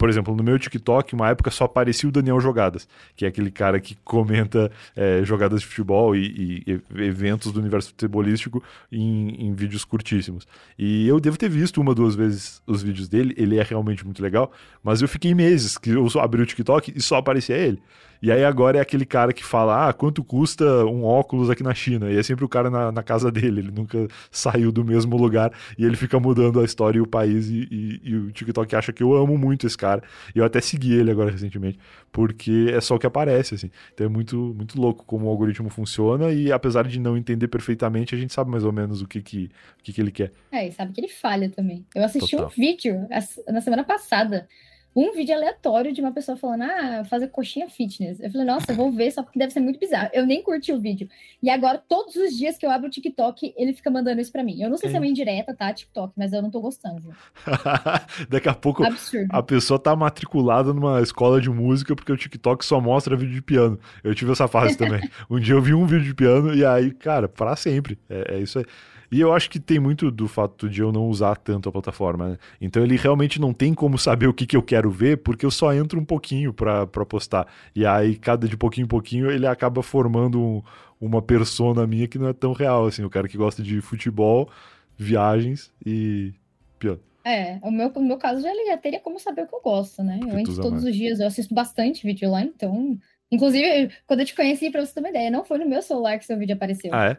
Por 0.00 0.08
exemplo, 0.08 0.34
no 0.34 0.42
meu 0.42 0.58
TikTok, 0.58 1.14
uma 1.14 1.28
época 1.28 1.50
só 1.50 1.64
aparecia 1.64 2.08
o 2.08 2.12
Daniel 2.12 2.40
Jogadas, 2.40 2.88
que 3.14 3.26
é 3.26 3.28
aquele 3.28 3.50
cara 3.50 3.78
que 3.78 3.98
comenta 4.02 4.72
é, 4.96 5.22
jogadas 5.24 5.60
de 5.60 5.66
futebol 5.66 6.16
e, 6.16 6.64
e, 6.66 7.02
eventos 7.02 7.52
do 7.52 7.60
universo 7.60 7.90
futebolístico 7.90 8.64
em, 8.90 9.48
em, 9.48 9.52
vídeos 9.52 9.84
curtíssimos. 9.84 10.48
E 10.78 11.06
eu 11.06 11.20
devo 11.20 11.36
ter 11.36 11.50
visto 11.50 11.82
uma, 11.82 11.94
duas 11.94 12.14
vezes 12.14 12.62
os 12.66 12.82
vídeos 12.82 13.10
dele, 13.10 13.34
ele 13.36 13.58
é 13.58 13.62
realmente 13.62 14.02
muito 14.02 14.22
legal, 14.22 14.50
mas 14.82 15.02
eu 15.02 15.08
fiquei 15.08 15.34
meses 15.34 15.76
que 15.76 15.90
eu 15.90 16.08
abri 16.18 16.40
o 16.40 16.46
TikTok 16.46 16.94
e 16.96 17.02
só 17.02 17.16
aparecia 17.16 17.58
ele. 17.58 17.78
E 18.22 18.30
aí 18.30 18.44
agora 18.44 18.78
é 18.78 18.80
aquele 18.80 19.06
cara 19.06 19.32
que 19.32 19.42
fala, 19.42 19.88
ah, 19.88 19.92
quanto 19.92 20.22
custa 20.22 20.64
um 20.84 21.04
óculos 21.04 21.48
aqui 21.48 21.62
na 21.62 21.74
China? 21.74 22.10
E 22.10 22.18
é 22.18 22.22
sempre 22.22 22.44
o 22.44 22.48
cara 22.48 22.68
na, 22.68 22.92
na 22.92 23.02
casa 23.02 23.30
dele, 23.32 23.60
ele 23.60 23.70
nunca 23.70 24.06
saiu 24.30 24.70
do 24.70 24.84
mesmo 24.84 25.16
lugar 25.16 25.52
e 25.78 25.84
ele 25.84 25.96
fica 25.96 26.20
mudando 26.20 26.60
a 26.60 26.64
história 26.64 26.98
e 26.98 27.00
o 27.00 27.06
país 27.06 27.48
e, 27.48 27.66
e, 27.70 28.00
e 28.04 28.14
o 28.16 28.30
TikTok 28.30 28.76
acha 28.76 28.92
que 28.92 29.02
eu 29.02 29.14
amo 29.14 29.38
muito 29.38 29.66
esse 29.66 29.76
cara. 29.76 30.02
E 30.34 30.38
eu 30.38 30.44
até 30.44 30.60
segui 30.60 30.92
ele 30.92 31.10
agora 31.10 31.30
recentemente, 31.30 31.78
porque 32.12 32.70
é 32.74 32.80
só 32.80 32.96
o 32.96 32.98
que 32.98 33.06
aparece, 33.06 33.54
assim. 33.54 33.70
Então 33.94 34.06
é 34.06 34.10
muito, 34.10 34.54
muito 34.54 34.78
louco 34.78 35.04
como 35.06 35.26
o 35.26 35.28
algoritmo 35.30 35.70
funciona 35.70 36.30
e 36.30 36.52
apesar 36.52 36.86
de 36.86 37.00
não 37.00 37.16
entender 37.16 37.48
perfeitamente, 37.48 38.14
a 38.14 38.18
gente 38.18 38.32
sabe 38.32 38.50
mais 38.50 38.64
ou 38.64 38.72
menos 38.72 39.00
o 39.00 39.08
que 39.08 39.22
que, 39.22 39.50
o 39.78 39.82
que, 39.82 39.92
que 39.92 40.00
ele 40.00 40.10
quer. 40.10 40.32
É, 40.52 40.68
e 40.68 40.72
sabe 40.72 40.92
que 40.92 41.00
ele 41.00 41.08
falha 41.08 41.48
também. 41.48 41.86
Eu 41.94 42.04
assisti 42.04 42.32
Total. 42.32 42.46
um 42.46 42.50
vídeo 42.50 43.08
na 43.48 43.60
semana 43.60 43.84
passada 43.84 44.46
um 44.94 45.12
vídeo 45.12 45.34
aleatório 45.34 45.92
de 45.92 46.00
uma 46.00 46.12
pessoa 46.12 46.36
falando, 46.36 46.62
ah, 46.62 47.04
fazer 47.04 47.28
coxinha 47.28 47.68
fitness. 47.68 48.18
Eu 48.20 48.30
falei, 48.30 48.46
nossa, 48.46 48.72
eu 48.72 48.76
vou 48.76 48.90
ver, 48.90 49.10
só 49.12 49.22
porque 49.22 49.38
deve 49.38 49.52
ser 49.52 49.60
muito 49.60 49.78
bizarro. 49.78 50.10
Eu 50.12 50.26
nem 50.26 50.42
curti 50.42 50.72
o 50.72 50.80
vídeo. 50.80 51.08
E 51.42 51.48
agora, 51.48 51.78
todos 51.78 52.16
os 52.16 52.36
dias 52.36 52.58
que 52.58 52.66
eu 52.66 52.70
abro 52.70 52.88
o 52.88 52.90
TikTok, 52.90 53.54
ele 53.56 53.72
fica 53.72 53.90
mandando 53.90 54.20
isso 54.20 54.32
pra 54.32 54.42
mim. 54.42 54.60
Eu 54.60 54.68
não 54.68 54.76
sei 54.76 54.88
é. 54.88 54.90
se 54.90 54.96
é 54.96 55.00
uma 55.00 55.06
indireta, 55.06 55.54
tá, 55.54 55.72
TikTok, 55.72 56.12
mas 56.16 56.32
eu 56.32 56.42
não 56.42 56.50
tô 56.50 56.60
gostando. 56.60 57.14
Daqui 58.28 58.48
a 58.48 58.54
pouco, 58.54 58.84
Absurdo. 58.84 59.28
a 59.30 59.42
pessoa 59.42 59.78
tá 59.78 59.94
matriculada 59.94 60.74
numa 60.74 61.00
escola 61.00 61.40
de 61.40 61.48
música 61.48 61.94
porque 61.94 62.12
o 62.12 62.16
TikTok 62.16 62.64
só 62.64 62.80
mostra 62.80 63.16
vídeo 63.16 63.34
de 63.34 63.42
piano. 63.42 63.78
Eu 64.02 64.14
tive 64.14 64.32
essa 64.32 64.48
fase 64.48 64.76
também. 64.76 65.08
um 65.30 65.38
dia 65.38 65.54
eu 65.54 65.62
vi 65.62 65.72
um 65.72 65.86
vídeo 65.86 66.04
de 66.04 66.14
piano 66.14 66.54
e 66.54 66.64
aí, 66.64 66.90
cara, 66.90 67.28
para 67.28 67.54
sempre. 67.54 67.98
É, 68.08 68.36
é 68.36 68.38
isso 68.40 68.58
aí. 68.58 68.64
E 69.12 69.20
eu 69.20 69.32
acho 69.32 69.50
que 69.50 69.58
tem 69.58 69.80
muito 69.80 70.10
do 70.10 70.28
fato 70.28 70.68
de 70.68 70.80
eu 70.80 70.92
não 70.92 71.08
usar 71.08 71.36
tanto 71.36 71.68
a 71.68 71.72
plataforma, 71.72 72.30
né? 72.30 72.38
Então 72.60 72.82
ele 72.82 72.96
realmente 72.96 73.40
não 73.40 73.52
tem 73.52 73.74
como 73.74 73.98
saber 73.98 74.28
o 74.28 74.34
que, 74.34 74.46
que 74.46 74.56
eu 74.56 74.62
quero 74.62 74.90
ver, 74.90 75.18
porque 75.18 75.44
eu 75.44 75.50
só 75.50 75.74
entro 75.74 75.98
um 75.98 76.04
pouquinho 76.04 76.52
para 76.52 76.86
postar. 76.86 77.46
E 77.74 77.84
aí, 77.84 78.16
cada 78.16 78.46
de 78.46 78.56
pouquinho 78.56 78.84
em 78.84 78.88
pouquinho, 78.88 79.30
ele 79.30 79.46
acaba 79.46 79.82
formando 79.82 80.40
um, 80.40 80.62
uma 81.00 81.20
persona 81.20 81.86
minha 81.86 82.06
que 82.06 82.18
não 82.18 82.28
é 82.28 82.32
tão 82.32 82.52
real, 82.52 82.86
assim. 82.86 83.02
O 83.02 83.10
cara 83.10 83.26
que 83.26 83.36
gosta 83.36 83.62
de 83.62 83.80
futebol, 83.80 84.48
viagens 84.96 85.72
e 85.84 86.32
pior. 86.78 86.98
É, 87.24 87.58
o 87.62 87.70
meu, 87.70 87.90
no 87.90 88.02
meu 88.02 88.16
caso 88.16 88.40
já, 88.40 88.50
já 88.66 88.76
teria 88.78 89.00
como 89.00 89.18
saber 89.18 89.42
o 89.42 89.46
que 89.46 89.54
eu 89.54 89.60
gosto, 89.60 90.02
né? 90.02 90.20
eu 90.22 90.38
entro 90.38 90.54
todos 90.56 90.82
mais. 90.82 90.84
os 90.84 90.96
dias, 90.96 91.20
eu 91.20 91.26
assisto 91.26 91.54
bastante 91.54 92.06
vídeo 92.06 92.30
lá, 92.30 92.42
então. 92.42 92.98
Inclusive, 93.30 93.92
quando 94.06 94.20
eu 94.20 94.26
te 94.26 94.34
conheci, 94.34 94.70
pra 94.70 94.84
você 94.84 94.94
ter 94.94 95.00
uma 95.00 95.10
ideia, 95.10 95.30
não 95.30 95.44
foi 95.44 95.58
no 95.58 95.68
meu 95.68 95.82
celular 95.82 96.18
que 96.18 96.24
seu 96.24 96.36
vídeo 96.38 96.54
apareceu. 96.54 96.92
Ah, 96.92 97.10
é? 97.10 97.16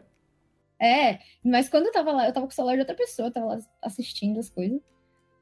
É, 0.82 1.20
mas 1.44 1.68
quando 1.68 1.86
eu 1.86 1.92
tava 1.92 2.10
lá, 2.10 2.26
eu 2.26 2.32
tava 2.32 2.44
com 2.44 2.52
o 2.52 2.54
celular 2.54 2.74
de 2.74 2.80
outra 2.80 2.96
pessoa, 2.96 3.28
eu 3.28 3.32
tava 3.32 3.46
lá 3.46 3.58
assistindo 3.80 4.40
as 4.40 4.50
coisas. 4.50 4.80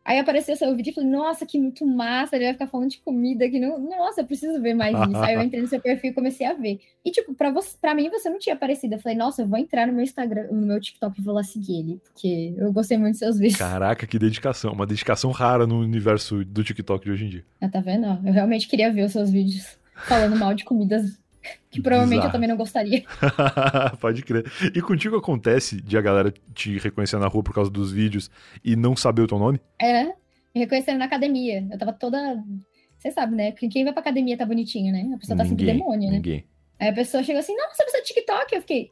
Aí 0.05 0.19
apareceu 0.19 0.57
seu 0.57 0.75
vídeo 0.75 0.91
e 0.91 0.95
falei, 0.95 1.11
nossa, 1.11 1.47
que 1.47 1.59
muito 1.59 1.87
massa, 1.87 2.35
ele 2.35 2.47
vai 2.47 2.55
ficar 2.55 2.67
falando 2.67 2.91
de 2.91 2.99
comida 2.99 3.45
aqui. 3.45 3.61
Não... 3.61 3.79
Nossa, 3.79 4.23
eu 4.23 4.27
preciso 4.27 4.61
ver 4.61 4.75
mais 4.75 4.95
isso. 5.09 5.23
Aí 5.23 5.35
eu 5.35 5.43
entrei 5.43 5.61
no 5.63 5.69
seu 5.69 5.81
perfil 5.81 6.11
e 6.11 6.15
comecei 6.15 6.47
a 6.47 6.55
ver. 6.55 6.81
E, 7.05 7.11
tipo, 7.11 7.35
pra, 7.35 7.51
você, 7.51 7.77
pra 7.79 7.95
mim 7.95 8.11
você 8.11 8.29
não 8.29 8.39
tinha 8.39 8.55
aparecido. 8.55 8.95
Eu 8.95 8.99
falei, 8.99 9.17
nossa, 9.17 9.43
eu 9.43 9.47
vou 9.47 9.59
entrar 9.59 9.87
no 9.87 9.93
meu 9.93 10.03
Instagram, 10.03 10.49
no 10.51 10.67
meu 10.67 10.81
TikTok 10.81 11.19
e 11.19 11.23
vou 11.23 11.35
lá 11.35 11.43
seguir 11.43 11.81
ele, 11.81 12.01
porque 12.03 12.55
eu 12.57 12.73
gostei 12.73 12.99
muito 12.99 13.13
dos 13.13 13.21
seus 13.21 13.39
vídeos. 13.39 13.59
Caraca, 13.59 14.07
que 14.07 14.19
dedicação. 14.19 14.73
Uma 14.73 14.87
dedicação 14.87 15.31
rara 15.31 15.67
no 15.67 15.81
universo 15.81 16.45
do 16.45 16.65
TikTok 16.65 17.05
de 17.05 17.11
hoje 17.13 17.25
em 17.27 17.29
dia. 17.29 17.45
Ah, 17.61 17.69
tá 17.69 17.81
vendo? 17.81 18.07
Eu 18.27 18.33
realmente 18.33 18.67
queria 18.69 18.91
ver 18.91 19.05
os 19.05 19.13
seus 19.13 19.31
vídeos 19.31 19.79
falando 20.07 20.35
mal 20.35 20.55
de 20.55 20.65
comidas 20.65 21.20
que 21.71 21.81
provavelmente 21.81 22.19
Bizarro. 22.19 22.29
eu 22.29 22.33
também 22.33 22.49
não 22.49 22.57
gostaria. 22.57 23.05
Pode 24.01 24.23
crer. 24.23 24.51
E 24.75 24.81
contigo 24.83 25.17
acontece 25.17 25.81
de 25.81 25.97
a 25.97 26.01
galera 26.01 26.33
te 26.55 26.79
reconhecer 26.79 27.19
na 27.19 27.27
rua 27.27 27.43
por 27.43 27.55
causa 27.55 27.71
dos 27.71 27.93
vídeos 27.93 28.31
e 28.65 28.77
não 28.77 28.97
saber 28.97 29.23
o 29.23 29.27
teu 29.27 29.39
nome? 29.39 29.61
É, 29.81 30.05
me 30.05 30.61
reconhecendo 30.61 30.99
na 30.99 31.05
academia. 31.05 31.67
Eu 31.71 31.79
tava 31.79 31.93
toda. 31.93 32.43
Você 32.99 33.11
sabe, 33.11 33.35
né? 33.35 33.53
Quem 33.53 33.85
vai 33.85 33.93
pra 33.93 34.03
academia 34.03 34.37
tá 34.37 34.45
bonitinho, 34.45 34.93
né? 34.93 35.11
A 35.15 35.19
pessoa 35.19 35.37
tá 35.37 35.45
sempre 35.45 35.65
demônio, 35.65 36.11
né? 36.11 36.17
Ninguém. 36.17 36.45
Aí 36.79 36.89
a 36.89 36.93
pessoa 36.93 37.23
chega 37.23 37.39
assim, 37.39 37.55
nossa, 37.57 37.85
você 37.87 37.99
é 37.99 38.03
TikTok? 38.03 38.55
Eu 38.55 38.61
fiquei, 38.63 38.91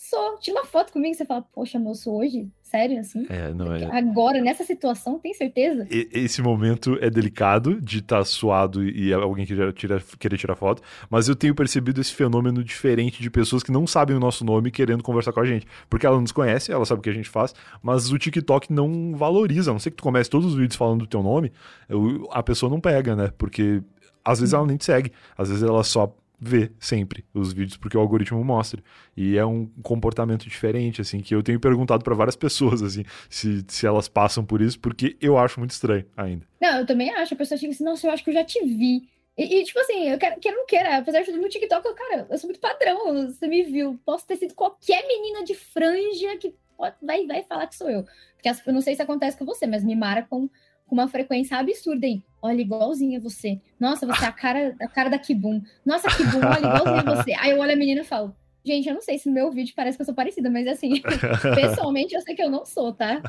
Sou. 0.00 0.38
Tira 0.38 0.58
uma 0.58 0.66
foto 0.66 0.94
comigo, 0.94 1.14
você 1.14 1.26
fala, 1.26 1.42
poxa, 1.42 1.78
moço, 1.78 2.10
hoje? 2.10 2.48
Sério, 2.62 2.98
assim? 2.98 3.26
É, 3.28 3.52
não 3.52 3.70
é. 3.70 3.84
Agora, 3.84 4.40
nessa 4.40 4.64
situação, 4.64 5.18
tem 5.18 5.34
certeza? 5.34 5.86
E, 5.90 6.08
esse 6.14 6.40
momento 6.40 6.96
é 7.02 7.10
delicado 7.10 7.78
de 7.78 7.98
estar 7.98 8.20
tá 8.20 8.24
suado 8.24 8.82
e 8.82 9.12
alguém 9.12 9.44
querer 9.44 9.70
tirar, 9.74 10.02
querer 10.18 10.38
tirar 10.38 10.56
foto, 10.56 10.80
mas 11.10 11.28
eu 11.28 11.36
tenho 11.36 11.54
percebido 11.54 12.00
esse 12.00 12.14
fenômeno 12.14 12.64
diferente 12.64 13.20
de 13.20 13.28
pessoas 13.28 13.62
que 13.62 13.70
não 13.70 13.86
sabem 13.86 14.16
o 14.16 14.20
nosso 14.20 14.42
nome 14.42 14.70
querendo 14.70 15.02
conversar 15.02 15.34
com 15.34 15.40
a 15.40 15.44
gente. 15.44 15.66
Porque 15.90 16.06
ela 16.06 16.18
nos 16.18 16.32
conhece, 16.32 16.72
ela 16.72 16.86
sabe 16.86 17.00
o 17.00 17.02
que 17.02 17.10
a 17.10 17.14
gente 17.14 17.28
faz, 17.28 17.54
mas 17.82 18.10
o 18.10 18.18
TikTok 18.18 18.72
não 18.72 19.14
valoriza. 19.14 19.70
A 19.70 19.74
não 19.74 19.80
sei 19.80 19.90
que 19.90 19.98
tu 19.98 20.02
comece 20.02 20.30
todos 20.30 20.46
os 20.46 20.54
vídeos 20.54 20.76
falando 20.76 21.00
do 21.00 21.06
teu 21.06 21.22
nome, 21.22 21.52
eu, 21.90 22.26
a 22.32 22.42
pessoa 22.42 22.70
não 22.70 22.80
pega, 22.80 23.14
né? 23.14 23.30
Porque 23.36 23.82
às 24.24 24.40
vezes 24.40 24.54
ela 24.54 24.66
nem 24.66 24.78
te 24.78 24.86
segue, 24.86 25.12
às 25.36 25.50
vezes 25.50 25.62
ela 25.62 25.84
só 25.84 26.14
vê 26.40 26.72
sempre 26.78 27.24
os 27.34 27.52
vídeos 27.52 27.76
porque 27.76 27.96
o 27.96 28.00
algoritmo 28.00 28.42
mostra. 28.42 28.82
E 29.16 29.36
é 29.36 29.44
um 29.44 29.66
comportamento 29.82 30.48
diferente, 30.48 31.00
assim, 31.00 31.20
que 31.20 31.34
eu 31.34 31.42
tenho 31.42 31.60
perguntado 31.60 32.02
para 32.02 32.14
várias 32.14 32.34
pessoas, 32.36 32.82
assim, 32.82 33.04
se, 33.28 33.64
se 33.68 33.86
elas 33.86 34.08
passam 34.08 34.44
por 34.44 34.62
isso, 34.62 34.80
porque 34.80 35.16
eu 35.20 35.36
acho 35.36 35.60
muito 35.60 35.72
estranho 35.72 36.06
ainda. 36.16 36.46
Não, 36.60 36.78
eu 36.78 36.86
também 36.86 37.10
acho. 37.10 37.34
A 37.34 37.36
pessoa 37.36 37.58
chega 37.58 37.72
assim, 37.72 37.84
nossa, 37.84 38.06
eu 38.06 38.10
acho 38.10 38.24
que 38.24 38.30
eu 38.30 38.34
já 38.34 38.44
te 38.44 38.60
vi. 38.64 39.08
E, 39.36 39.60
e 39.60 39.64
tipo 39.64 39.78
assim, 39.80 40.08
eu 40.08 40.18
quero, 40.18 40.40
quero 40.40 40.56
não 40.56 40.66
queira, 40.66 40.98
apesar 40.98 41.20
de 41.20 41.26
tudo 41.26 41.40
no 41.40 41.48
TikTok, 41.48 41.86
eu, 41.86 41.94
cara, 41.94 42.26
eu 42.30 42.38
sou 42.38 42.48
muito 42.48 42.60
padrão, 42.60 43.26
você 43.26 43.46
me 43.46 43.62
viu. 43.62 43.98
Posso 44.04 44.26
ter 44.26 44.36
sido 44.36 44.54
qualquer 44.54 45.06
menina 45.06 45.44
de 45.44 45.54
franja 45.54 46.36
que 46.38 46.54
pode, 46.76 46.96
vai, 47.02 47.26
vai 47.26 47.42
falar 47.42 47.66
que 47.66 47.76
sou 47.76 47.90
eu. 47.90 48.04
Porque 48.34 48.48
eu 48.48 48.72
não 48.72 48.80
sei 48.80 48.94
se 48.94 49.02
acontece 49.02 49.36
com 49.36 49.44
você, 49.44 49.66
mas 49.66 49.84
me 49.84 49.94
mara 49.94 50.22
com 50.22 50.48
com 50.90 50.96
uma 50.96 51.06
frequência 51.06 51.56
absurda, 51.56 52.04
hein? 52.04 52.20
Olha, 52.42 52.60
igualzinha 52.60 53.20
você. 53.20 53.60
Nossa, 53.78 54.04
você 54.04 54.24
é 54.24 54.28
a 54.28 54.32
cara, 54.32 54.74
a 54.80 54.88
cara 54.88 55.08
da 55.08 55.18
Kibum. 55.18 55.62
Nossa, 55.86 56.08
Kibum, 56.08 56.38
olha, 56.38 56.66
igualzinha 56.66 57.16
você. 57.16 57.32
Aí 57.38 57.52
eu 57.52 57.60
olho 57.60 57.72
a 57.72 57.76
menina 57.76 58.00
e 58.00 58.04
falo, 58.04 58.34
gente, 58.64 58.88
eu 58.88 58.94
não 58.94 59.00
sei 59.00 59.16
se 59.16 59.28
no 59.28 59.34
meu 59.34 59.52
vídeo 59.52 59.72
parece 59.76 59.96
que 59.96 60.02
eu 60.02 60.06
sou 60.06 60.14
parecida, 60.14 60.50
mas 60.50 60.66
assim, 60.66 61.00
pessoalmente 61.54 62.12
eu 62.14 62.20
sei 62.22 62.34
que 62.34 62.42
eu 62.42 62.50
não 62.50 62.66
sou, 62.66 62.92
tá? 62.92 63.22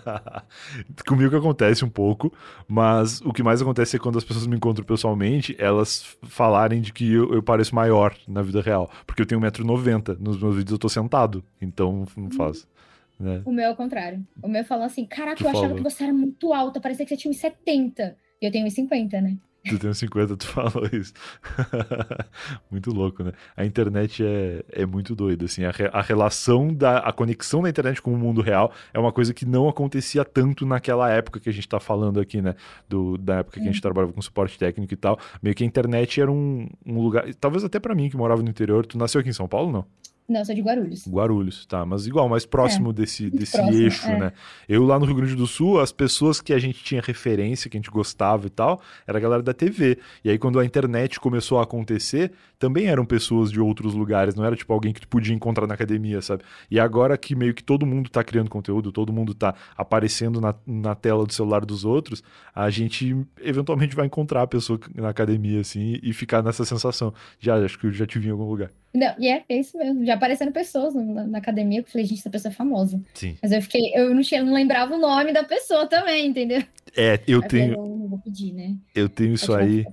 Comigo 1.05 1.37
acontece 1.37 1.85
um 1.85 1.89
pouco, 1.89 2.33
mas 2.67 3.21
o 3.21 3.31
que 3.31 3.43
mais 3.43 3.61
acontece 3.61 3.95
é 3.95 3.99
quando 3.99 4.17
as 4.17 4.23
pessoas 4.23 4.47
me 4.47 4.55
encontram 4.55 4.83
pessoalmente, 4.83 5.55
elas 5.59 6.17
falarem 6.23 6.81
de 6.81 6.91
que 6.91 7.13
eu, 7.13 7.31
eu 7.31 7.43
pareço 7.43 7.75
maior 7.75 8.15
na 8.27 8.41
vida 8.41 8.59
real. 8.59 8.89
Porque 9.05 9.21
eu 9.21 9.25
tenho 9.27 9.39
1,90m. 9.39 10.17
Nos 10.19 10.41
meus 10.41 10.55
vídeos 10.55 10.71
eu 10.71 10.79
tô 10.79 10.89
sentado, 10.89 11.43
então 11.61 12.05
não 12.17 12.31
faz. 12.31 12.67
Né? 13.21 13.41
O 13.45 13.51
meu 13.51 13.65
é 13.65 13.71
o 13.71 13.75
contrário. 13.75 14.25
O 14.41 14.47
meu 14.47 14.65
falou 14.65 14.85
assim: 14.85 15.05
Caraca, 15.05 15.43
eu 15.43 15.49
achava 15.49 15.75
que 15.75 15.83
você 15.83 16.03
era 16.03 16.13
muito 16.13 16.51
alta, 16.53 16.81
parecia 16.81 17.05
que 17.05 17.09
você 17.09 17.17
tinha 17.17 17.31
uns 17.31 17.37
70. 17.37 18.17
E 18.41 18.45
eu 18.45 18.51
tenho 18.51 18.65
uns 18.65 18.73
50, 18.73 19.21
né? 19.21 19.37
Tu 19.69 19.77
tem 19.77 19.91
uns 19.91 19.99
50, 19.99 20.37
tu 20.37 20.47
falou 20.49 20.89
isso. 20.91 21.13
muito 22.71 22.91
louco, 22.91 23.23
né? 23.23 23.31
A 23.55 23.63
internet 23.63 24.23
é, 24.25 24.63
é 24.71 24.85
muito 24.87 25.15
doida, 25.15 25.45
assim. 25.45 25.63
A, 25.63 25.71
re, 25.71 25.87
a 25.93 26.01
relação 26.01 26.73
da 26.73 26.97
a 26.97 27.13
conexão 27.13 27.61
da 27.61 27.69
internet 27.69 28.01
com 28.01 28.11
o 28.11 28.17
mundo 28.17 28.41
real 28.41 28.73
é 28.91 28.99
uma 28.99 29.11
coisa 29.11 29.33
que 29.33 29.45
não 29.45 29.69
acontecia 29.69 30.25
tanto 30.25 30.65
naquela 30.65 31.09
época 31.11 31.39
que 31.39 31.47
a 31.47 31.53
gente 31.53 31.67
tá 31.67 31.79
falando 31.79 32.19
aqui, 32.19 32.41
né? 32.41 32.55
Do, 32.89 33.19
da 33.19 33.37
época 33.37 33.59
que 33.59 33.67
a 33.67 33.71
gente 33.71 33.77
é. 33.77 33.81
trabalhava 33.81 34.11
com 34.11 34.21
suporte 34.21 34.57
técnico 34.57 34.93
e 34.93 34.97
tal. 34.97 35.19
Meio 35.43 35.55
que 35.55 35.63
a 35.63 35.67
internet 35.67 36.19
era 36.19 36.31
um, 36.31 36.67
um 36.83 36.99
lugar. 36.99 37.31
Talvez 37.35 37.63
até 37.63 37.79
para 37.79 37.93
mim, 37.93 38.09
que 38.09 38.17
morava 38.17 38.41
no 38.41 38.49
interior. 38.49 38.85
Tu 38.85 38.97
nasceu 38.97 39.21
aqui 39.21 39.29
em 39.29 39.33
São 39.33 39.47
Paulo, 39.47 39.71
não? 39.71 39.85
Não, 40.27 40.45
sou 40.45 40.55
de 40.55 40.61
Guarulhos. 40.61 41.07
Guarulhos, 41.07 41.65
tá. 41.65 41.85
Mas 41.85 42.07
igual, 42.07 42.29
mais 42.29 42.45
próximo 42.45 42.91
é, 42.91 42.93
desse, 42.93 43.29
desse 43.29 43.57
próximo, 43.57 43.77
eixo, 43.77 44.07
é. 44.07 44.19
né? 44.19 44.33
Eu 44.67 44.85
lá 44.85 44.97
no 44.97 45.05
Rio 45.05 45.15
Grande 45.15 45.35
do 45.35 45.45
Sul, 45.45 45.79
as 45.79 45.91
pessoas 45.91 46.39
que 46.39 46.53
a 46.53 46.59
gente 46.59 46.83
tinha 46.83 47.01
referência, 47.01 47.69
que 47.69 47.75
a 47.75 47.79
gente 47.79 47.91
gostava 47.91 48.47
e 48.47 48.49
tal, 48.49 48.81
era 49.05 49.17
a 49.17 49.21
galera 49.21 49.43
da 49.43 49.53
TV. 49.53 49.97
E 50.23 50.29
aí, 50.29 50.37
quando 50.37 50.59
a 50.59 50.65
internet 50.65 51.19
começou 51.19 51.59
a 51.59 51.63
acontecer, 51.63 52.31
também 52.61 52.85
eram 52.85 53.03
pessoas 53.03 53.51
de 53.51 53.59
outros 53.59 53.93
lugares, 53.93 54.35
não 54.35 54.45
era 54.45 54.55
tipo 54.55 54.71
alguém 54.71 54.93
que 54.93 55.01
tu 55.01 55.07
podia 55.07 55.33
encontrar 55.33 55.65
na 55.65 55.73
academia, 55.73 56.21
sabe? 56.21 56.43
E 56.69 56.79
agora 56.79 57.17
que 57.17 57.35
meio 57.35 57.53
que 57.53 57.63
todo 57.63 57.85
mundo 57.85 58.09
tá 58.09 58.23
criando 58.23 58.49
conteúdo, 58.49 58.91
todo 58.91 59.11
mundo 59.11 59.33
tá 59.33 59.55
aparecendo 59.75 60.39
na, 60.39 60.53
na 60.65 60.95
tela 60.95 61.25
do 61.25 61.33
celular 61.33 61.65
dos 61.65 61.83
outros, 61.83 62.23
a 62.53 62.69
gente 62.69 63.17
eventualmente 63.41 63.95
vai 63.95 64.05
encontrar 64.05 64.43
a 64.43 64.47
pessoa 64.47 64.79
na 64.95 65.09
academia, 65.09 65.59
assim, 65.59 65.99
e 66.03 66.13
ficar 66.13 66.43
nessa 66.43 66.63
sensação. 66.63 67.13
Já, 67.39 67.55
acho 67.55 67.79
que 67.79 67.87
eu 67.87 67.91
já 67.91 68.05
te 68.05 68.19
vi 68.19 68.27
em 68.27 68.31
algum 68.31 68.47
lugar. 68.47 68.69
Não, 68.93 69.15
e 69.17 69.27
é, 69.27 69.43
é 69.47 69.59
isso 69.59 69.77
mesmo. 69.77 70.05
Já 70.05 70.15
apareceram 70.15 70.51
pessoas 70.51 70.93
na, 70.93 71.25
na 71.25 71.37
academia 71.37 71.81
que 71.81 71.87
eu 71.87 71.91
falei, 71.91 72.05
gente, 72.05 72.19
essa 72.19 72.29
pessoa 72.29 72.51
é 72.51 72.55
famosa. 72.55 73.01
Sim. 73.13 73.37
Mas 73.41 73.51
eu 73.51 73.61
fiquei, 73.61 73.91
eu 73.95 74.13
não, 74.13 74.21
tinha, 74.21 74.43
não 74.43 74.53
lembrava 74.53 74.93
o 74.93 74.99
nome 74.99 75.31
da 75.31 75.43
pessoa 75.43 75.87
também, 75.87 76.27
entendeu? 76.27 76.61
É, 76.95 77.19
eu 77.27 77.41
aí 77.41 77.47
tenho. 77.47 77.73
Eu 77.73 77.85
não 77.85 78.07
vou 78.07 78.19
pedir, 78.19 78.53
né? 78.53 78.75
Eu 78.93 79.07
tenho 79.07 79.33
isso 79.33 79.53
aí 79.53 79.85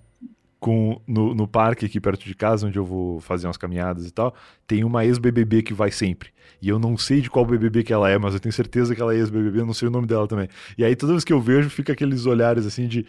com 0.59 1.01
no, 1.07 1.35
no 1.35 1.47
parque 1.47 1.87
aqui 1.87 2.01
perto 2.01 2.25
de 2.25 2.35
casa, 2.35 2.67
onde 2.67 2.79
eu 2.79 2.85
vou 2.85 3.21
fazer 3.21 3.47
umas 3.47 3.57
caminhadas 3.57 4.07
e 4.07 4.11
tal, 4.11 4.35
tem 4.67 4.83
uma 4.83 5.05
ex-BBB 5.05 5.63
que 5.63 5.73
vai 5.73 5.91
sempre. 5.91 6.31
E 6.61 6.69
eu 6.69 6.79
não 6.79 6.97
sei 6.97 7.21
de 7.21 7.31
qual 7.31 7.47
BBB 7.47 7.85
que 7.85 7.93
ela 7.93 8.11
é, 8.11 8.19
mas 8.19 8.35
eu 8.35 8.41
tenho 8.41 8.53
certeza 8.53 8.95
que 8.95 9.01
ela 9.01 9.15
é 9.15 9.19
ex-BBB, 9.19 9.61
eu 9.61 9.67
não 9.67 9.75
sei 9.75 9.87
o 9.87 9.91
nome 9.91 10.09
dela 10.09 10.27
também. 10.27 10.49
E 10.77 10.85
aí 10.85 10.97
toda 10.97 11.13
vez 11.13 11.23
que 11.23 11.33
eu 11.33 11.41
vejo, 11.41 11.71
fica 11.71 11.93
aqueles 11.93 12.27
olhares 12.27 12.67
assim 12.67 12.89
de 12.89 13.07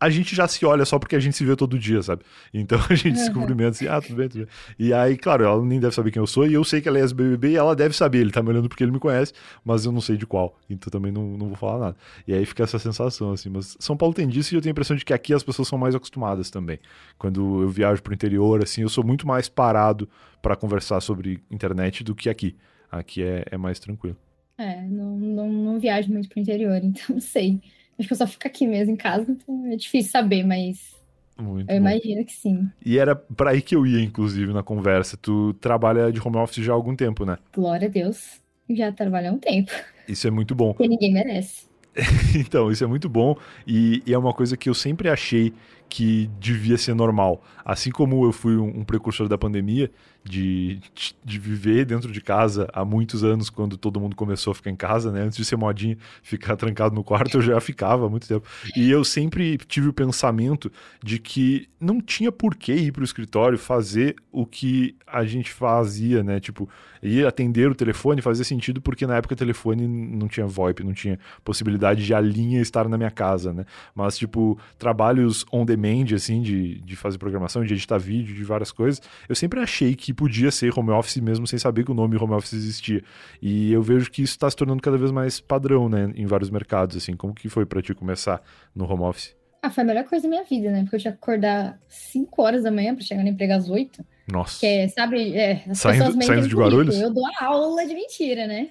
a 0.00 0.08
gente 0.10 0.34
já 0.34 0.46
se 0.46 0.64
olha 0.64 0.84
só 0.84 0.98
porque 0.98 1.16
a 1.16 1.20
gente 1.20 1.36
se 1.36 1.44
vê 1.44 1.56
todo 1.56 1.78
dia, 1.78 2.02
sabe? 2.02 2.22
Então 2.52 2.78
a 2.88 2.94
gente 2.94 3.18
uhum. 3.18 3.24
se 3.24 3.32
cumprimenta 3.32 3.70
assim, 3.70 3.86
ah, 3.86 4.00
tudo 4.00 4.16
bem, 4.16 4.28
tudo 4.28 4.44
bem. 4.44 4.48
E 4.78 4.92
aí, 4.92 5.16
claro, 5.16 5.44
ela 5.44 5.64
nem 5.64 5.80
deve 5.80 5.94
saber 5.94 6.10
quem 6.10 6.20
eu 6.20 6.26
sou, 6.26 6.46
e 6.46 6.54
eu 6.54 6.64
sei 6.64 6.80
que 6.80 6.88
ela 6.88 6.98
é 6.98 7.00
ex-BBB 7.00 7.50
e 7.50 7.56
ela 7.56 7.74
deve 7.74 7.94
saber, 7.94 8.18
ele 8.18 8.30
tá 8.30 8.42
me 8.42 8.50
olhando 8.50 8.68
porque 8.68 8.84
ele 8.84 8.92
me 8.92 8.98
conhece, 8.98 9.32
mas 9.64 9.84
eu 9.84 9.92
não 9.92 10.00
sei 10.00 10.16
de 10.16 10.26
qual, 10.26 10.56
então 10.68 10.90
também 10.90 11.10
não, 11.10 11.36
não 11.36 11.48
vou 11.48 11.56
falar 11.56 11.78
nada. 11.78 11.96
E 12.26 12.32
aí 12.32 12.44
fica 12.44 12.62
essa 12.62 12.78
sensação, 12.78 13.32
assim, 13.32 13.48
mas 13.48 13.76
São 13.78 13.96
Paulo 13.96 14.14
tem 14.14 14.28
disso 14.28 14.54
e 14.54 14.56
eu 14.56 14.60
tenho 14.60 14.70
a 14.70 14.74
impressão 14.74 14.96
de 14.96 15.04
que 15.04 15.12
aqui 15.12 15.34
as 15.34 15.42
pessoas 15.42 15.68
são 15.68 15.78
mais 15.78 15.94
acostumadas 15.94 16.50
também. 16.50 16.78
Quando 17.18 17.62
eu 17.62 17.68
viajo 17.68 18.02
pro 18.02 18.14
interior, 18.14 18.62
assim, 18.62 18.82
eu 18.82 18.88
sou 18.88 19.04
muito 19.04 19.26
mais 19.26 19.48
parado 19.48 20.08
para 20.40 20.54
conversar 20.54 21.00
sobre 21.00 21.42
internet 21.50 22.04
do 22.04 22.14
que 22.14 22.28
aqui. 22.28 22.56
Aqui 22.90 23.22
é, 23.22 23.44
é 23.50 23.56
mais 23.56 23.78
tranquilo. 23.78 24.16
É, 24.56 24.82
não, 24.82 25.16
não, 25.16 25.52
não 25.52 25.78
viajo 25.78 26.10
muito 26.10 26.28
pro 26.28 26.40
interior, 26.40 26.76
então 26.82 27.02
não 27.10 27.20
sei. 27.20 27.60
Acho 27.98 28.08
que 28.08 28.12
eu 28.12 28.18
só 28.18 28.26
fico 28.26 28.46
aqui 28.46 28.66
mesmo 28.66 28.92
em 28.92 28.96
casa, 28.96 29.30
então 29.30 29.66
é 29.66 29.76
difícil 29.76 30.10
saber, 30.10 30.44
mas 30.44 30.96
muito 31.36 31.70
eu 31.70 31.80
bom. 31.80 31.88
imagino 31.88 32.24
que 32.24 32.32
sim. 32.32 32.68
E 32.84 32.98
era 32.98 33.14
para 33.14 33.50
aí 33.50 33.62
que 33.62 33.74
eu 33.74 33.86
ia, 33.86 34.00
inclusive, 34.00 34.52
na 34.52 34.62
conversa. 34.62 35.16
Tu 35.16 35.54
trabalha 35.54 36.12
de 36.12 36.20
home 36.20 36.36
office 36.36 36.64
já 36.64 36.72
há 36.72 36.74
algum 36.74 36.94
tempo, 36.96 37.24
né? 37.24 37.38
Glória 37.52 37.88
a 37.88 37.90
Deus. 37.90 38.40
Já 38.68 38.92
trabalho 38.92 39.30
há 39.30 39.32
um 39.32 39.38
tempo. 39.38 39.72
Isso 40.06 40.26
é 40.26 40.30
muito 40.30 40.54
bom. 40.54 40.72
Porque 40.72 40.88
ninguém 40.88 41.12
merece. 41.12 41.68
então, 42.34 42.70
isso 42.70 42.84
é 42.84 42.86
muito 42.86 43.08
bom 43.08 43.36
e, 43.66 44.02
e, 44.06 44.12
é 44.12 44.18
uma 44.18 44.32
coisa 44.32 44.56
que 44.56 44.68
eu 44.68 44.74
sempre 44.74 45.08
achei 45.08 45.52
que 45.88 46.30
devia 46.38 46.76
ser 46.76 46.94
normal. 46.94 47.42
Assim 47.64 47.90
como 47.90 48.24
eu 48.24 48.32
fui 48.32 48.56
um, 48.56 48.80
um 48.80 48.84
precursor 48.84 49.28
da 49.28 49.38
pandemia, 49.38 49.90
de, 50.28 50.80
de 51.24 51.38
viver 51.38 51.86
dentro 51.86 52.12
de 52.12 52.20
casa 52.20 52.68
há 52.72 52.84
muitos 52.84 53.24
anos, 53.24 53.48
quando 53.48 53.76
todo 53.76 53.98
mundo 53.98 54.14
começou 54.14 54.50
a 54.50 54.54
ficar 54.54 54.70
em 54.70 54.76
casa, 54.76 55.10
né? 55.10 55.22
Antes 55.22 55.38
de 55.38 55.44
ser 55.44 55.56
modinha, 55.56 55.96
ficar 56.22 56.54
trancado 56.56 56.94
no 56.94 57.02
quarto, 57.02 57.38
eu 57.38 57.42
já 57.42 57.60
ficava 57.60 58.06
há 58.06 58.08
muito 58.08 58.28
tempo. 58.28 58.46
E 58.76 58.90
eu 58.90 59.04
sempre 59.04 59.56
tive 59.56 59.88
o 59.88 59.92
pensamento 59.92 60.70
de 61.02 61.18
que 61.18 61.68
não 61.80 62.00
tinha 62.00 62.30
por 62.30 62.54
que 62.54 62.72
ir 62.72 62.92
para 62.92 63.00
o 63.00 63.04
escritório 63.04 63.58
fazer 63.58 64.16
o 64.30 64.44
que 64.44 64.96
a 65.06 65.24
gente 65.24 65.50
fazia, 65.50 66.22
né? 66.22 66.40
Tipo, 66.40 66.68
ir 67.02 67.26
atender 67.26 67.70
o 67.70 67.74
telefone 67.74 68.20
fazia 68.20 68.44
sentido 68.44 68.80
porque 68.80 69.06
na 69.06 69.16
época 69.16 69.34
o 69.34 69.36
telefone 69.36 69.86
não 69.86 70.28
tinha 70.28 70.46
VoIP, 70.46 70.84
não 70.84 70.92
tinha 70.92 71.18
possibilidade 71.44 72.04
de 72.04 72.12
a 72.12 72.20
linha 72.20 72.60
estar 72.60 72.88
na 72.88 72.98
minha 72.98 73.10
casa, 73.10 73.52
né? 73.52 73.64
Mas, 73.94 74.18
tipo, 74.18 74.58
trabalhos 74.78 75.46
on 75.52 75.64
demand, 75.64 75.77
assim, 76.14 76.40
de, 76.42 76.80
de 76.80 76.96
fazer 76.96 77.18
programação, 77.18 77.64
de 77.64 77.74
editar 77.74 77.98
vídeo, 77.98 78.34
de 78.34 78.44
várias 78.44 78.72
coisas, 78.72 79.00
eu 79.28 79.34
sempre 79.34 79.60
achei 79.60 79.94
que 79.94 80.12
podia 80.12 80.50
ser 80.50 80.76
home 80.76 80.90
office 80.90 81.18
mesmo 81.18 81.46
sem 81.46 81.58
saber 81.58 81.84
que 81.84 81.90
o 81.90 81.94
nome 81.94 82.16
home 82.16 82.34
office 82.34 82.54
existia. 82.54 83.02
E 83.40 83.72
eu 83.72 83.82
vejo 83.82 84.10
que 84.10 84.22
isso 84.22 84.32
está 84.32 84.48
se 84.50 84.56
tornando 84.56 84.82
cada 84.82 84.96
vez 84.96 85.10
mais 85.10 85.40
padrão, 85.40 85.88
né, 85.88 86.12
em 86.14 86.26
vários 86.26 86.50
mercados, 86.50 86.96
assim. 86.96 87.14
Como 87.14 87.34
que 87.34 87.48
foi 87.48 87.66
para 87.66 87.82
ti 87.82 87.94
começar 87.94 88.42
no 88.74 88.90
home 88.90 89.04
office? 89.04 89.38
Ah, 89.60 89.70
foi 89.70 89.82
a 89.82 89.86
melhor 89.86 90.04
coisa 90.04 90.22
da 90.22 90.28
minha 90.28 90.44
vida, 90.44 90.70
né? 90.70 90.82
Porque 90.82 90.96
eu 90.96 91.00
tinha 91.00 91.12
que 91.12 91.18
acordar 91.18 91.80
5 91.88 92.42
horas 92.42 92.62
da 92.62 92.70
manhã 92.70 92.94
para 92.94 93.04
chegar 93.04 93.22
no 93.22 93.28
emprego 93.28 93.52
às 93.52 93.68
8. 93.68 94.04
Nossa. 94.30 94.60
Que 94.60 94.66
é, 94.66 94.88
sabe, 94.88 95.36
é, 95.36 95.64
as 95.68 95.78
saindo, 95.78 96.04
pessoas 96.04 96.26
saindo 96.26 96.48
de 96.48 96.54
Guarulhos? 96.54 97.00
Eu 97.00 97.12
dou 97.12 97.24
a 97.26 97.44
aula 97.44 97.84
de 97.84 97.94
mentira, 97.94 98.46
né? 98.46 98.70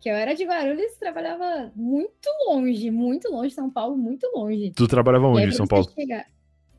Que 0.00 0.08
eu 0.08 0.14
era 0.14 0.34
de 0.34 0.44
Guarulhos 0.44 0.92
e 0.92 0.98
trabalhava 0.98 1.70
muito 1.76 2.28
longe, 2.48 2.90
muito 2.90 3.30
longe 3.30 3.54
São 3.54 3.70
Paulo, 3.70 3.96
muito 3.96 4.26
longe. 4.34 4.72
Tu 4.74 4.88
trabalhava 4.88 5.28
onde 5.28 5.48
em 5.48 5.52
São 5.52 5.66
Paulo? 5.66 5.88
Chegar... 5.94 6.26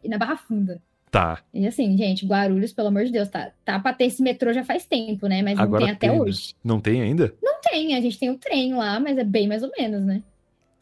Na 0.07 0.17
Barra 0.17 0.37
Funda. 0.37 0.81
Tá. 1.13 1.43
E 1.53 1.67
assim, 1.67 1.95
gente, 1.95 2.25
Guarulhos, 2.25 2.73
pelo 2.73 2.87
amor 2.87 3.05
de 3.05 3.11
Deus, 3.11 3.29
tá, 3.29 3.51
tá 3.63 3.79
pra 3.79 3.93
ter 3.93 4.05
esse 4.05 4.21
metrô 4.23 4.51
já 4.51 4.63
faz 4.63 4.85
tempo, 4.87 5.27
né? 5.27 5.43
Mas 5.43 5.59
Agora 5.59 5.81
não 5.81 5.85
tem 5.85 5.95
até 5.95 6.07
tem, 6.07 6.17
né? 6.17 6.23
hoje. 6.23 6.55
Não 6.63 6.79
tem 6.79 7.01
ainda? 7.03 7.35
Não 7.41 7.61
tem, 7.61 7.95
a 7.95 8.01
gente 8.01 8.17
tem 8.17 8.31
o 8.31 8.37
trem 8.37 8.73
lá, 8.73 8.99
mas 8.99 9.17
é 9.19 9.23
bem 9.23 9.47
mais 9.47 9.61
ou 9.61 9.69
menos, 9.77 10.03
né? 10.03 10.23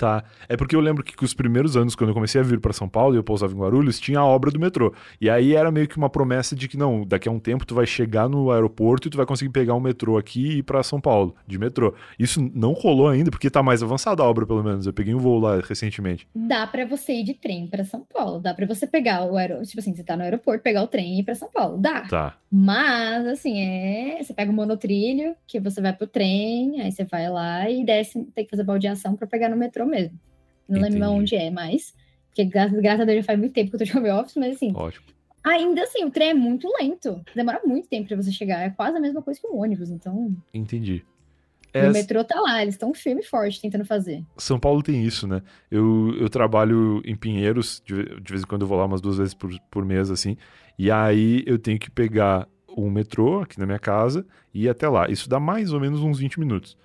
Tá. 0.01 0.23
É 0.49 0.57
porque 0.57 0.75
eu 0.75 0.79
lembro 0.79 1.03
que, 1.03 1.15
que 1.15 1.23
os 1.23 1.31
primeiros 1.31 1.77
anos, 1.77 1.93
quando 1.93 2.09
eu 2.09 2.15
comecei 2.15 2.41
a 2.41 2.43
vir 2.43 2.59
para 2.59 2.73
São 2.73 2.89
Paulo 2.89 3.13
e 3.13 3.17
eu 3.17 3.23
pousava 3.23 3.53
em 3.53 3.55
Guarulhos, 3.55 3.99
tinha 3.99 4.17
a 4.17 4.25
obra 4.25 4.49
do 4.49 4.59
metrô. 4.59 4.91
E 5.21 5.29
aí 5.29 5.53
era 5.55 5.69
meio 5.69 5.87
que 5.87 5.95
uma 5.95 6.09
promessa 6.09 6.55
de 6.55 6.67
que, 6.67 6.75
não, 6.75 7.05
daqui 7.05 7.29
a 7.29 7.31
um 7.31 7.37
tempo 7.37 7.67
tu 7.67 7.75
vai 7.75 7.85
chegar 7.85 8.27
no 8.27 8.49
aeroporto 8.49 9.07
e 9.07 9.11
tu 9.11 9.17
vai 9.17 9.27
conseguir 9.27 9.51
pegar 9.51 9.75
um 9.75 9.79
metrô 9.79 10.17
aqui 10.17 10.43
e 10.43 10.57
ir 10.57 10.63
pra 10.63 10.81
São 10.81 10.99
Paulo, 10.99 11.35
de 11.45 11.59
metrô. 11.59 11.93
Isso 12.17 12.41
não 12.55 12.73
rolou 12.73 13.09
ainda, 13.09 13.29
porque 13.29 13.47
tá 13.47 13.61
mais 13.61 13.83
avançada 13.83 14.23
a 14.23 14.25
obra, 14.25 14.43
pelo 14.43 14.63
menos. 14.63 14.87
Eu 14.87 14.93
peguei 14.93 15.13
um 15.13 15.19
voo 15.19 15.39
lá 15.39 15.59
recentemente. 15.59 16.27
Dá 16.33 16.65
para 16.65 16.83
você 16.83 17.13
ir 17.13 17.23
de 17.23 17.35
trem 17.35 17.67
para 17.67 17.85
São 17.85 18.03
Paulo. 18.11 18.39
Dá 18.39 18.55
para 18.55 18.65
você 18.65 18.87
pegar 18.87 19.23
o 19.31 19.37
aeroporto. 19.37 19.69
Tipo 19.69 19.81
assim, 19.81 19.93
você 19.93 20.03
tá 20.03 20.17
no 20.17 20.23
aeroporto, 20.23 20.63
pegar 20.63 20.81
o 20.81 20.87
trem 20.87 21.17
e 21.17 21.19
ir 21.19 21.23
pra 21.23 21.35
São 21.35 21.49
Paulo. 21.53 21.77
Dá. 21.77 22.01
Tá. 22.07 22.37
Mas, 22.51 23.27
assim, 23.27 23.61
é. 23.61 24.17
Você 24.23 24.33
pega 24.33 24.51
o 24.51 24.55
monotrilho, 24.55 25.35
que 25.45 25.59
você 25.59 25.79
vai 25.79 25.93
pro 25.93 26.07
trem, 26.07 26.81
aí 26.81 26.91
você 26.91 27.03
vai 27.03 27.29
lá 27.29 27.69
e 27.69 27.85
desce, 27.85 28.23
tem 28.33 28.43
que 28.43 28.49
fazer 28.49 28.63
baldeação 28.63 29.15
para 29.15 29.27
pegar 29.27 29.47
no 29.47 29.55
metrô 29.55 29.90
mesmo. 29.91 30.19
Não 30.67 30.81
lembro 30.81 31.09
onde 31.09 31.35
é 31.35 31.49
mais. 31.49 31.93
Porque 32.27 32.45
graças, 32.45 32.79
graças 32.79 33.01
a 33.01 33.05
Deus 33.05 33.17
já 33.19 33.23
faz 33.23 33.39
muito 33.39 33.53
tempo 33.53 33.69
que 33.69 33.75
eu 33.75 33.79
tô 33.79 33.85
de 33.85 33.97
home 33.97 34.09
office, 34.09 34.35
mas 34.37 34.55
assim. 34.55 34.71
Ótimo. 34.73 35.05
Ainda 35.43 35.83
assim, 35.83 36.05
o 36.05 36.11
trem 36.11 36.29
é 36.29 36.33
muito 36.33 36.71
lento. 36.79 37.21
Demora 37.35 37.61
muito 37.65 37.87
tempo 37.87 38.07
pra 38.07 38.15
você 38.15 38.31
chegar. 38.31 38.61
É 38.61 38.69
quase 38.69 38.97
a 38.97 38.99
mesma 38.99 39.21
coisa 39.21 39.39
que 39.39 39.47
o 39.47 39.57
ônibus, 39.57 39.89
então. 39.89 40.35
Entendi. 40.53 41.03
É... 41.73 41.89
O 41.89 41.93
metrô 41.93 42.23
tá 42.23 42.39
lá, 42.39 42.61
eles 42.61 42.75
estão 42.75 42.93
firme 42.93 43.21
e 43.21 43.25
forte 43.25 43.61
tentando 43.61 43.85
fazer. 43.85 44.23
São 44.37 44.59
Paulo 44.59 44.83
tem 44.83 45.03
isso, 45.03 45.25
né? 45.25 45.41
Eu, 45.69 46.15
eu 46.19 46.29
trabalho 46.29 47.01
em 47.05 47.15
Pinheiros, 47.15 47.81
de, 47.85 48.03
de 48.19 48.31
vez 48.31 48.43
em 48.43 48.45
quando 48.45 48.63
eu 48.63 48.67
vou 48.67 48.77
lá 48.77 48.85
umas 48.85 49.01
duas 49.01 49.17
vezes 49.17 49.33
por, 49.33 49.49
por 49.69 49.85
mês, 49.85 50.11
assim. 50.11 50.37
E 50.77 50.91
aí 50.91 51.43
eu 51.45 51.57
tenho 51.57 51.79
que 51.79 51.89
pegar 51.89 52.47
um 52.77 52.89
metrô 52.89 53.41
aqui 53.41 53.59
na 53.59 53.65
minha 53.65 53.79
casa 53.79 54.25
e 54.53 54.65
ir 54.65 54.69
até 54.69 54.87
lá. 54.87 55.09
Isso 55.09 55.29
dá 55.29 55.39
mais 55.39 55.71
ou 55.71 55.79
menos 55.79 56.01
uns 56.01 56.19
20 56.19 56.39
minutos. 56.39 56.77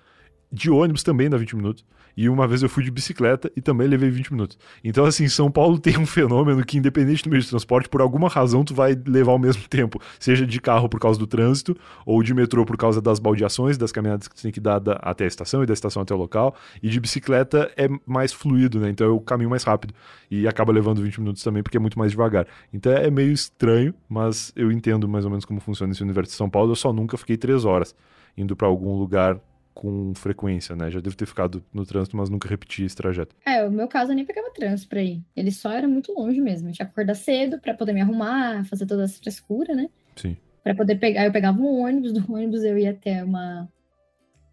De 0.51 0.71
ônibus 0.71 1.03
também 1.03 1.29
dá 1.29 1.37
20 1.37 1.55
minutos. 1.55 1.85
E 2.17 2.27
uma 2.27 2.47
vez 2.47 2.63
eu 2.63 2.69
fui 2.69 2.83
de 2.83 2.89
bicicleta 2.89 3.51
e 3.55 3.61
também 3.61 3.87
levei 3.87 4.09
20 4.09 4.33
minutos. 4.33 4.57
Então, 4.83 5.05
assim, 5.05 5.27
São 5.27 5.51
Paulo 5.51 5.77
tem 5.79 5.99
um 5.99 6.05
fenômeno 6.05 6.65
que, 6.65 6.75
independente 6.75 7.23
do 7.23 7.29
meio 7.29 7.43
de 7.43 7.47
transporte, 7.47 7.87
por 7.87 8.01
alguma 8.01 8.27
razão 8.27 8.65
tu 8.65 8.73
vai 8.73 8.99
levar 9.05 9.33
o 9.33 9.37
mesmo 9.37 9.61
tempo. 9.69 10.01
Seja 10.19 10.45
de 10.45 10.59
carro 10.59 10.89
por 10.89 10.99
causa 10.99 11.19
do 11.19 11.27
trânsito, 11.27 11.77
ou 12.03 12.23
de 12.23 12.33
metrô 12.33 12.65
por 12.65 12.75
causa 12.75 12.99
das 12.99 13.19
baldeações, 13.19 13.77
das 13.77 13.91
caminhadas 13.91 14.27
que 14.27 14.35
tu 14.35 14.41
tem 14.41 14.51
que 14.51 14.59
dar 14.59 14.79
da, 14.79 14.93
até 14.93 15.25
a 15.25 15.27
estação 15.27 15.61
e 15.61 15.67
da 15.67 15.73
estação 15.73 16.01
até 16.01 16.13
o 16.13 16.17
local. 16.17 16.55
E 16.81 16.89
de 16.89 16.99
bicicleta 16.99 17.71
é 17.77 17.87
mais 18.03 18.33
fluido, 18.33 18.79
né? 18.79 18.89
Então 18.89 19.05
é 19.05 19.11
o 19.11 19.19
caminho 19.19 19.51
mais 19.51 19.63
rápido. 19.63 19.93
E 20.31 20.47
acaba 20.47 20.73
levando 20.73 21.03
20 21.03 21.19
minutos 21.19 21.43
também, 21.43 21.61
porque 21.61 21.77
é 21.77 21.79
muito 21.79 21.99
mais 21.99 22.11
devagar. 22.11 22.47
Então 22.73 22.91
é 22.91 23.11
meio 23.11 23.31
estranho, 23.31 23.93
mas 24.09 24.51
eu 24.55 24.71
entendo 24.71 25.07
mais 25.07 25.23
ou 25.23 25.29
menos 25.29 25.45
como 25.45 25.59
funciona 25.59 25.93
esse 25.93 26.01
universo 26.01 26.31
de 26.31 26.37
São 26.37 26.49
Paulo. 26.49 26.71
Eu 26.71 26.75
só 26.75 26.91
nunca 26.91 27.15
fiquei 27.15 27.37
três 27.37 27.63
horas 27.63 27.93
indo 28.35 28.55
para 28.55 28.67
algum 28.67 28.97
lugar 28.97 29.39
com 29.77 30.11
frequência, 30.15 30.75
né? 30.75 30.89
Já 30.89 30.99
devo 30.99 31.15
ter 31.15 31.27
ficado 31.27 31.63
no 31.71 31.85
trânsito, 31.85 32.17
mas 32.17 32.31
nunca 32.31 32.49
repeti 32.49 32.83
esse 32.83 32.95
trajeto. 32.95 33.35
É, 33.45 33.63
o 33.63 33.71
meu 33.71 33.87
caso 33.87 34.11
eu 34.11 34.15
nem 34.15 34.25
pegava 34.25 34.49
trânsito 34.49 34.89
pra 34.89 35.03
ir. 35.03 35.21
Ele 35.35 35.51
só 35.51 35.71
era 35.71 35.87
muito 35.87 36.11
longe 36.13 36.41
mesmo. 36.41 36.67
Eu 36.67 36.73
tinha 36.73 36.85
que 36.85 36.91
acordar 36.91 37.13
cedo 37.13 37.59
para 37.59 37.75
poder 37.75 37.93
me 37.93 38.01
arrumar, 38.01 38.65
fazer 38.65 38.87
toda 38.87 39.03
essa 39.03 39.19
frescura, 39.19 39.75
né? 39.75 39.87
Sim. 40.15 40.35
Pra 40.63 40.73
poder 40.73 40.95
pegar, 40.95 41.25
eu 41.25 41.31
pegava 41.31 41.59
um 41.59 41.81
ônibus, 41.83 42.11
do 42.11 42.33
ônibus 42.33 42.63
eu 42.63 42.75
ia 42.75 42.89
até 42.89 43.23
uma. 43.23 43.69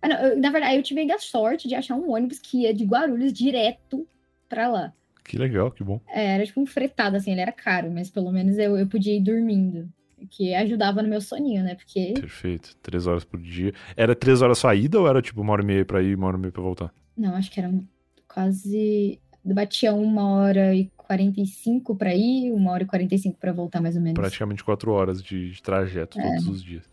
Ah, 0.03 0.09
não, 0.09 0.17
eu, 0.17 0.37
na 0.39 0.51
verdade, 0.51 0.77
eu 0.77 0.83
tive 0.83 1.01
ainda 1.01 1.15
a 1.15 1.19
sorte 1.19 1.67
de 1.67 1.75
achar 1.75 1.97
um 1.97 2.13
ônibus 2.13 2.39
que 2.39 2.65
ia 2.65 2.75
de 2.75 2.85
Guarulhos 2.85 3.33
direto 3.33 4.07
pra 4.47 4.69
lá. 4.69 4.93
Que 5.25 5.39
legal, 5.39 5.71
que 5.71 5.83
bom. 5.83 6.03
É, 6.07 6.35
era 6.35 6.45
tipo 6.45 6.61
um 6.61 6.67
fretado, 6.67 7.17
assim, 7.17 7.33
ele 7.33 7.41
era 7.41 7.51
caro, 7.51 7.91
mas 7.91 8.11
pelo 8.11 8.31
menos 8.31 8.59
eu, 8.59 8.77
eu 8.77 8.87
podia 8.87 9.17
ir 9.17 9.23
dormindo 9.23 9.89
que 10.31 10.55
ajudava 10.55 11.03
no 11.03 11.09
meu 11.09 11.21
soninho, 11.21 11.63
né? 11.63 11.75
Porque. 11.75 12.15
Perfeito. 12.15 12.77
Três 12.83 13.07
horas 13.07 13.25
por 13.25 13.41
dia. 13.41 13.73
Era 13.97 14.15
três 14.15 14.43
horas 14.43 14.59
só 14.59 14.73
ida 14.75 15.01
ou 15.01 15.09
era 15.09 15.21
tipo 15.23 15.41
uma 15.41 15.53
hora 15.53 15.63
e 15.63 15.67
meia 15.67 15.85
pra 15.85 16.03
ir, 16.03 16.17
uma 16.17 16.27
hora 16.27 16.37
e 16.37 16.41
meia 16.41 16.53
pra 16.53 16.63
voltar? 16.63 16.95
Não, 17.17 17.35
acho 17.35 17.51
que 17.51 17.61
era 17.61 17.73
quase. 18.27 19.21
Batia 19.45 19.93
uma 19.93 20.27
hora 20.31 20.75
e 20.75 20.91
45 20.97 21.95
para 21.97 22.15
ir, 22.15 22.51
uma 22.53 22.73
hora 22.73 22.83
e 22.83 22.87
45 22.87 23.39
para 23.39 23.53
voltar, 23.53 23.81
mais 23.81 23.95
ou 23.95 24.03
menos. 24.03 24.19
Praticamente 24.19 24.65
quatro 24.65 24.91
horas 24.93 25.23
de, 25.23 25.51
de 25.51 25.63
trajeto 25.63 26.19
é. 26.19 26.23
todos 26.23 26.49
os 26.49 26.63
dias. 26.63 26.89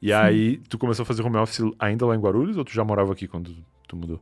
E 0.00 0.08
Sim. 0.08 0.12
aí, 0.14 0.56
tu 0.68 0.78
começou 0.78 1.04
a 1.04 1.06
fazer 1.06 1.22
home 1.22 1.36
office 1.36 1.60
ainda 1.78 2.06
lá 2.06 2.16
em 2.16 2.18
Guarulhos 2.18 2.56
ou 2.56 2.64
tu 2.64 2.72
já 2.72 2.82
morava 2.82 3.12
aqui 3.12 3.28
quando 3.28 3.54
tu 3.86 3.96
mudou? 3.96 4.20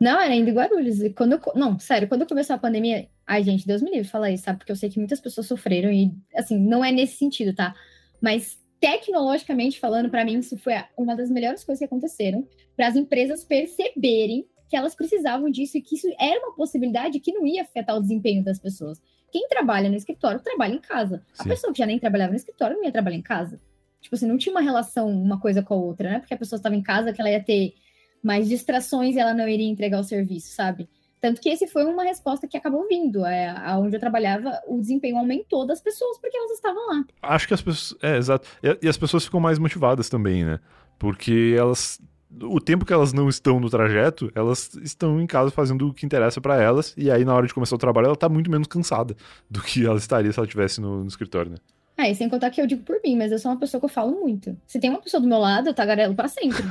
Não, 0.00 0.18
era 0.18 0.32
ainda 0.32 0.50
em 0.50 0.54
Guarulhos. 0.54 1.02
E 1.02 1.10
quando 1.10 1.32
eu, 1.34 1.40
não, 1.54 1.78
sério, 1.78 2.08
quando 2.08 2.26
começou 2.26 2.56
a 2.56 2.58
pandemia, 2.58 3.06
ai, 3.26 3.42
gente, 3.42 3.66
Deus 3.66 3.82
me 3.82 3.90
livre 3.90 4.08
falar 4.08 4.30
isso, 4.30 4.44
sabe? 4.44 4.58
Porque 4.58 4.72
eu 4.72 4.76
sei 4.76 4.88
que 4.88 4.98
muitas 4.98 5.20
pessoas 5.20 5.46
sofreram 5.46 5.92
e, 5.92 6.10
assim, 6.34 6.58
não 6.58 6.82
é 6.82 6.90
nesse 6.90 7.18
sentido, 7.18 7.54
tá? 7.54 7.74
Mas 8.20 8.58
tecnologicamente 8.80 9.78
falando, 9.78 10.08
para 10.08 10.24
mim, 10.24 10.38
isso 10.38 10.56
foi 10.56 10.72
uma 10.96 11.14
das 11.14 11.30
melhores 11.30 11.62
coisas 11.62 11.80
que 11.80 11.84
aconteceram 11.84 12.48
para 12.74 12.88
as 12.88 12.96
empresas 12.96 13.44
perceberem 13.44 14.46
que 14.70 14.76
elas 14.76 14.94
precisavam 14.94 15.50
disso 15.50 15.76
e 15.76 15.82
que 15.82 15.96
isso 15.96 16.08
era 16.18 16.40
uma 16.40 16.54
possibilidade 16.54 17.20
que 17.20 17.32
não 17.32 17.46
ia 17.46 17.62
afetar 17.62 17.94
o 17.94 18.00
desempenho 18.00 18.42
das 18.42 18.58
pessoas. 18.58 19.02
Quem 19.30 19.46
trabalha 19.48 19.90
no 19.90 19.96
escritório 19.96 20.40
trabalha 20.40 20.74
em 20.74 20.80
casa. 20.80 21.22
Sim. 21.34 21.42
A 21.42 21.44
pessoa 21.44 21.72
que 21.72 21.78
já 21.78 21.86
nem 21.86 21.98
trabalhava 21.98 22.30
no 22.30 22.36
escritório 22.36 22.76
não 22.76 22.84
ia 22.84 22.92
trabalhar 22.92 23.16
em 23.16 23.22
casa. 23.22 23.60
Tipo 24.00 24.14
assim, 24.14 24.26
não 24.26 24.38
tinha 24.38 24.52
uma 24.52 24.62
relação 24.62 25.10
uma 25.10 25.38
coisa 25.38 25.62
com 25.62 25.74
a 25.74 25.76
outra, 25.76 26.08
né? 26.08 26.18
Porque 26.20 26.32
a 26.32 26.38
pessoa 26.38 26.56
estava 26.56 26.74
em 26.74 26.82
casa, 26.82 27.12
que 27.12 27.20
ela 27.20 27.30
ia 27.30 27.42
ter 27.42 27.74
mais 28.22 28.48
distrações 28.48 29.16
e 29.16 29.18
ela 29.18 29.34
não 29.34 29.48
iria 29.48 29.68
entregar 29.68 30.00
o 30.00 30.04
serviço, 30.04 30.54
sabe? 30.54 30.88
Tanto 31.20 31.40
que 31.40 31.50
esse 31.50 31.66
foi 31.66 31.84
uma 31.84 32.02
resposta 32.02 32.48
que 32.48 32.56
acabou 32.56 32.88
vindo. 32.88 33.24
É, 33.26 33.54
onde 33.76 33.94
eu 33.94 34.00
trabalhava, 34.00 34.58
o 34.66 34.80
desempenho 34.80 35.18
aumentou 35.18 35.66
das 35.66 35.80
pessoas 35.80 36.18
porque 36.18 36.36
elas 36.36 36.52
estavam 36.52 36.86
lá. 36.88 37.04
Acho 37.22 37.46
que 37.46 37.54
as 37.54 37.60
pessoas. 37.60 37.98
É, 38.02 38.16
exato. 38.16 38.48
E, 38.82 38.88
as 38.88 38.96
pessoas 38.96 39.24
ficam 39.24 39.38
mais 39.38 39.58
motivadas 39.58 40.08
também, 40.08 40.44
né? 40.44 40.58
Porque 40.98 41.54
elas 41.58 42.00
o 42.42 42.60
tempo 42.60 42.84
que 42.86 42.92
elas 42.92 43.12
não 43.12 43.28
estão 43.28 43.58
no 43.58 43.68
trajeto, 43.68 44.30
elas 44.34 44.72
estão 44.82 45.20
em 45.20 45.26
casa 45.26 45.50
fazendo 45.50 45.88
o 45.88 45.92
que 45.92 46.06
interessa 46.06 46.40
para 46.40 46.62
elas, 46.62 46.94
e 46.96 47.10
aí 47.10 47.24
na 47.24 47.34
hora 47.34 47.46
de 47.46 47.52
começar 47.52 47.74
o 47.74 47.78
trabalho 47.78 48.06
ela 48.06 48.16
tá 48.16 48.28
muito 48.28 48.48
menos 48.48 48.68
cansada 48.68 49.16
do 49.50 49.60
que 49.60 49.84
ela 49.84 49.98
estaria 49.98 50.32
se 50.32 50.38
ela 50.38 50.46
estivesse 50.46 50.80
no, 50.80 51.00
no, 51.00 51.08
escritório, 51.08 51.50
né? 51.50 51.56
É, 51.98 52.10
e 52.10 52.14
sem 52.14 52.30
contar 52.30 52.50
que 52.50 52.62
eu 52.62 52.66
digo 52.66 52.82
por 52.82 52.98
mim, 53.04 53.16
mas 53.16 53.30
eu 53.30 53.38
sou 53.38 53.50
uma 53.50 53.58
pessoa 53.58 53.78
que 53.78 53.84
eu 53.84 53.90
falo 53.90 54.12
muito. 54.12 54.56
Se 54.66 54.80
tem 54.80 54.88
uma 54.88 55.02
pessoa 55.02 55.20
do 55.20 55.26
meu 55.26 55.38
lado, 55.38 55.68
eu 55.68 55.74
tagarelo 55.74 56.14
pra 56.14 56.28
sempre. 56.28 56.62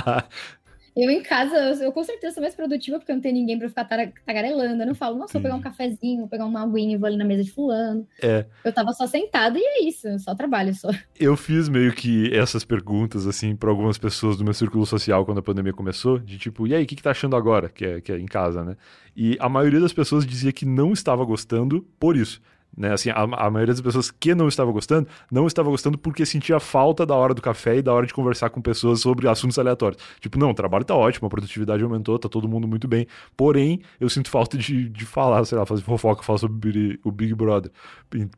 Eu 0.96 1.10
em 1.10 1.22
casa, 1.22 1.56
eu, 1.56 1.74
eu, 1.84 1.92
com 1.92 2.02
certeza 2.02 2.34
sou 2.34 2.42
mais 2.42 2.54
produtiva 2.54 2.98
porque 2.98 3.12
eu 3.12 3.16
não 3.16 3.22
tenho 3.22 3.34
ninguém 3.34 3.58
pra 3.58 3.68
ficar 3.68 3.84
tagarelando. 3.84 4.82
Eu 4.82 4.86
não 4.86 4.94
falo, 4.94 5.16
nossa, 5.16 5.34
vou 5.34 5.42
pegar 5.42 5.54
um 5.54 5.60
cafezinho, 5.60 6.20
vou 6.20 6.28
pegar 6.28 6.46
uma 6.46 6.62
aguinha 6.62 6.94
e 6.94 6.96
vou 6.96 7.06
ali 7.06 7.16
na 7.16 7.24
mesa 7.24 7.44
de 7.44 7.52
fulano. 7.52 8.06
É. 8.22 8.44
Eu 8.64 8.72
tava 8.72 8.92
só 8.92 9.06
sentada 9.06 9.58
e 9.58 9.62
é 9.62 9.84
isso, 9.84 10.06
só 10.18 10.34
trabalho 10.34 10.74
só. 10.74 10.90
Eu 11.18 11.36
fiz 11.36 11.68
meio 11.68 11.92
que 11.92 12.34
essas 12.34 12.64
perguntas, 12.64 13.26
assim, 13.26 13.54
pra 13.54 13.70
algumas 13.70 13.98
pessoas 13.98 14.36
do 14.36 14.44
meu 14.44 14.54
círculo 14.54 14.84
social 14.84 15.24
quando 15.24 15.38
a 15.38 15.42
pandemia 15.42 15.72
começou, 15.72 16.18
de 16.18 16.38
tipo, 16.38 16.66
e 16.66 16.74
aí, 16.74 16.84
o 16.84 16.86
que, 16.86 16.96
que 16.96 17.02
tá 17.02 17.10
achando 17.10 17.36
agora, 17.36 17.68
que 17.68 17.84
é, 17.84 18.00
que 18.00 18.12
é 18.12 18.18
em 18.18 18.26
casa, 18.26 18.64
né? 18.64 18.76
E 19.16 19.36
a 19.40 19.48
maioria 19.48 19.80
das 19.80 19.92
pessoas 19.92 20.26
dizia 20.26 20.52
que 20.52 20.64
não 20.64 20.92
estava 20.92 21.24
gostando 21.24 21.86
por 21.98 22.16
isso. 22.16 22.40
Né? 22.76 22.92
Assim, 22.92 23.10
a, 23.10 23.22
a, 23.22 23.50
maioria 23.50 23.74
das 23.74 23.80
pessoas 23.80 24.10
que 24.10 24.34
não 24.34 24.48
estava 24.48 24.70
gostando, 24.70 25.08
não 25.30 25.46
estava 25.46 25.68
gostando 25.70 25.98
porque 25.98 26.24
sentia 26.24 26.60
falta 26.60 27.04
da 27.04 27.14
hora 27.14 27.34
do 27.34 27.42
café 27.42 27.78
e 27.78 27.82
da 27.82 27.92
hora 27.92 28.06
de 28.06 28.14
conversar 28.14 28.50
com 28.50 28.60
pessoas 28.60 29.00
sobre 29.00 29.28
assuntos 29.28 29.58
aleatórios. 29.58 30.00
Tipo, 30.20 30.38
não, 30.38 30.50
o 30.50 30.54
trabalho 30.54 30.84
tá 30.84 30.94
ótimo, 30.94 31.26
a 31.26 31.30
produtividade 31.30 31.82
aumentou, 31.82 32.18
tá 32.18 32.28
todo 32.28 32.48
mundo 32.48 32.68
muito 32.68 32.86
bem. 32.86 33.06
Porém, 33.36 33.80
eu 33.98 34.08
sinto 34.08 34.30
falta 34.30 34.56
de, 34.56 34.88
de 34.88 35.04
falar, 35.04 35.44
sei 35.44 35.58
lá, 35.58 35.66
fazer 35.66 35.82
fofoca, 35.82 36.22
falar 36.22 36.38
sobre 36.38 36.98
o 37.04 37.10
Big 37.10 37.34
Brother. 37.34 37.70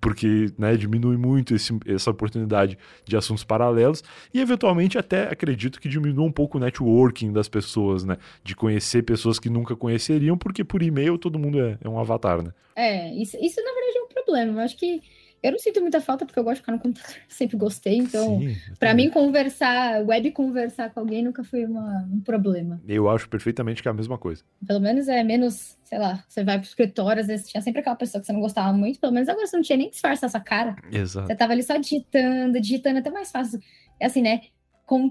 Porque, 0.00 0.52
né, 0.58 0.76
diminui 0.76 1.16
muito 1.16 1.54
esse, 1.54 1.78
essa 1.86 2.10
oportunidade 2.10 2.78
de 3.04 3.16
assuntos 3.16 3.44
paralelos 3.44 4.02
e, 4.32 4.40
eventualmente, 4.40 4.98
até 4.98 5.30
acredito 5.30 5.80
que 5.80 5.88
diminua 5.88 6.24
um 6.24 6.32
pouco 6.32 6.58
o 6.58 6.60
networking 6.60 7.32
das 7.32 7.48
pessoas, 7.48 8.04
né? 8.04 8.16
De 8.42 8.56
conhecer 8.56 9.02
pessoas 9.02 9.38
que 9.38 9.50
nunca 9.50 9.76
conheceriam, 9.76 10.36
porque 10.36 10.64
por 10.64 10.82
e-mail 10.82 11.18
todo 11.18 11.38
mundo 11.38 11.60
é, 11.60 11.78
é 11.82 11.88
um 11.88 11.98
avatar, 11.98 12.42
né? 12.42 12.52
É, 12.76 13.12
isso, 13.14 13.36
isso 13.40 13.62
na 13.62 13.72
verdade 13.72 13.98
é 13.98 14.02
um 14.02 14.08
problema. 14.08 14.52
Eu 14.52 14.64
acho 14.64 14.76
que 14.76 15.02
eu 15.42 15.50
não 15.50 15.58
sinto 15.58 15.80
muita 15.80 16.00
falta 16.00 16.24
porque 16.24 16.38
eu 16.38 16.44
gosto 16.44 16.56
de 16.56 16.60
ficar 16.60 16.72
no 16.72 16.78
computador, 16.78 17.16
sempre 17.28 17.56
gostei. 17.56 17.98
Então, 17.98 18.40
para 18.78 18.94
mim, 18.94 19.10
conversar, 19.10 20.06
web 20.06 20.30
conversar 20.30 20.90
com 20.90 21.00
alguém 21.00 21.22
nunca 21.22 21.42
foi 21.42 21.64
uma, 21.64 22.06
um 22.12 22.20
problema. 22.20 22.80
Eu 22.86 23.10
acho 23.10 23.28
perfeitamente 23.28 23.82
que 23.82 23.88
é 23.88 23.90
a 23.90 23.94
mesma 23.94 24.16
coisa. 24.16 24.44
Pelo 24.64 24.80
menos 24.80 25.08
é 25.08 25.24
menos, 25.24 25.76
sei 25.82 25.98
lá, 25.98 26.22
você 26.28 26.44
vai 26.44 26.58
pro 26.58 26.68
escritório, 26.68 27.20
às 27.20 27.26
vezes 27.26 27.48
tinha 27.48 27.60
sempre 27.60 27.80
aquela 27.80 27.96
pessoa 27.96 28.20
que 28.20 28.26
você 28.26 28.32
não 28.32 28.40
gostava 28.40 28.72
muito, 28.72 29.00
pelo 29.00 29.12
menos 29.12 29.28
agora 29.28 29.46
você 29.46 29.56
não 29.56 29.64
tinha 29.64 29.76
nem 29.76 29.86
que 29.86 29.92
disfarçar 29.94 30.28
essa 30.28 30.40
cara. 30.40 30.76
Exato. 30.92 31.26
Você 31.26 31.34
tava 31.34 31.52
ali 31.52 31.62
só 31.64 31.76
digitando, 31.76 32.60
digitando, 32.60 33.00
até 33.00 33.10
mais 33.10 33.32
fácil. 33.32 33.58
É 33.98 34.06
assim, 34.06 34.22
né? 34.22 34.42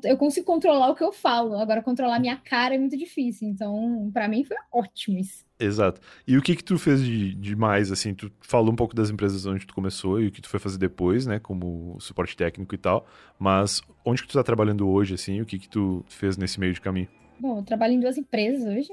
Eu 0.03 0.17
consigo 0.17 0.45
controlar 0.45 0.89
o 0.89 0.95
que 0.95 1.03
eu 1.03 1.11
falo. 1.11 1.57
Agora, 1.57 1.82
controlar 1.82 2.19
minha 2.19 2.38
cara 2.38 2.76
é 2.76 2.78
muito 2.78 2.97
difícil. 2.97 3.47
Então, 3.47 4.09
para 4.13 4.28
mim, 4.28 4.43
foi 4.43 4.57
ótimo 4.72 5.17
isso. 5.17 5.43
Exato. 5.59 6.01
E 6.28 6.38
o 6.38 6.41
que 6.41 6.55
que 6.55 6.63
tu 6.63 6.78
fez 6.78 7.03
de, 7.03 7.34
de 7.36 7.55
mais, 7.55 7.91
assim? 7.91 8.13
Tu 8.13 8.32
falou 8.41 8.72
um 8.72 8.76
pouco 8.76 8.95
das 8.95 9.09
empresas 9.09 9.45
onde 9.45 9.65
tu 9.65 9.74
começou 9.74 10.19
e 10.22 10.28
o 10.28 10.32
que 10.32 10.41
tu 10.41 10.49
foi 10.49 10.59
fazer 10.59 10.78
depois, 10.78 11.26
né? 11.26 11.39
Como 11.39 11.97
suporte 11.99 12.36
técnico 12.36 12.74
e 12.76 12.78
tal. 12.78 13.05
Mas 13.39 13.82
onde 14.05 14.22
que 14.22 14.28
tu 14.28 14.34
tá 14.34 14.43
trabalhando 14.43 14.88
hoje, 14.88 15.13
assim? 15.13 15.41
O 15.41 15.45
que 15.45 15.59
que 15.59 15.69
tu 15.69 16.03
fez 16.09 16.38
nesse 16.38 16.59
meio 16.59 16.74
de 16.74 16.82
caminho? 16.82 17.07
Bom, 17.39 17.59
eu 17.59 17.63
trabalho 17.63 17.93
em 17.93 17.99
duas 17.99 18.17
empresas 18.17 18.65
hoje. 18.65 18.89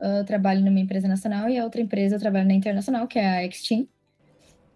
Eu 0.00 0.24
trabalho 0.24 0.64
numa 0.64 0.78
empresa 0.78 1.08
nacional 1.08 1.48
e 1.48 1.58
a 1.58 1.64
outra 1.64 1.80
empresa 1.80 2.16
eu 2.16 2.20
trabalho 2.20 2.46
na 2.46 2.54
internacional, 2.54 3.06
que 3.08 3.18
é 3.18 3.26
a 3.26 3.44
Exteam. 3.46 3.86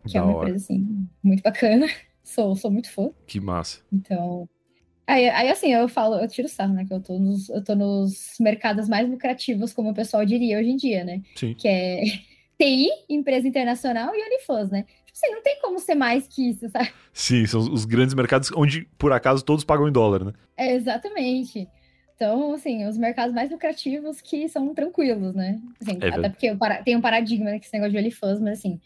Que 0.06 0.14
da 0.14 0.18
é 0.18 0.22
uma 0.22 0.34
hora. 0.34 0.48
empresa, 0.48 0.64
assim, 0.64 1.08
muito 1.22 1.42
bacana. 1.42 1.86
Sou, 2.24 2.54
sou 2.54 2.70
muito 2.70 2.88
fã. 2.90 3.10
Que 3.26 3.40
massa. 3.40 3.80
Então. 3.92 4.48
Aí, 5.06 5.28
aí, 5.28 5.48
assim, 5.50 5.72
eu 5.72 5.88
falo, 5.88 6.16
eu 6.16 6.28
tiro 6.28 6.48
sarro, 6.48 6.74
né? 6.74 6.84
Que 6.84 6.94
eu 6.94 7.00
tô, 7.00 7.18
nos, 7.18 7.48
eu 7.48 7.62
tô 7.62 7.74
nos 7.74 8.36
mercados 8.38 8.88
mais 8.88 9.08
lucrativos, 9.08 9.72
como 9.72 9.90
o 9.90 9.94
pessoal 9.94 10.24
diria 10.24 10.58
hoje 10.58 10.70
em 10.70 10.76
dia, 10.76 11.04
né? 11.04 11.22
Sim. 11.34 11.54
Que 11.54 11.68
é 11.68 12.02
TI, 12.58 12.88
empresa 13.08 13.46
internacional 13.46 14.14
e 14.14 14.22
OnlyFans, 14.22 14.70
né? 14.70 14.84
Tipo 15.04 15.18
assim, 15.20 15.34
não 15.34 15.42
tem 15.42 15.60
como 15.60 15.78
ser 15.78 15.94
mais 15.94 16.28
que 16.28 16.50
isso, 16.50 16.68
sabe? 16.68 16.90
Sim, 17.12 17.44
são 17.46 17.60
os 17.60 17.84
grandes 17.84 18.14
mercados 18.14 18.50
onde, 18.54 18.86
por 18.96 19.12
acaso, 19.12 19.44
todos 19.44 19.64
pagam 19.64 19.88
em 19.88 19.92
dólar, 19.92 20.24
né? 20.24 20.32
É, 20.56 20.74
exatamente. 20.74 21.68
Então, 22.14 22.52
assim, 22.54 22.86
os 22.86 22.96
mercados 22.96 23.34
mais 23.34 23.50
lucrativos 23.50 24.20
que 24.20 24.48
são 24.48 24.72
tranquilos, 24.72 25.34
né? 25.34 25.60
Assim, 25.80 25.98
é 26.00 26.08
até 26.08 26.28
porque 26.28 26.56
tem 26.84 26.96
um 26.96 27.00
paradigma 27.00 27.46
né, 27.46 27.58
que 27.58 27.66
esse 27.66 27.74
negócio 27.74 27.92
de 27.92 27.98
OnlyFans, 27.98 28.40
mas 28.40 28.58
assim, 28.58 28.80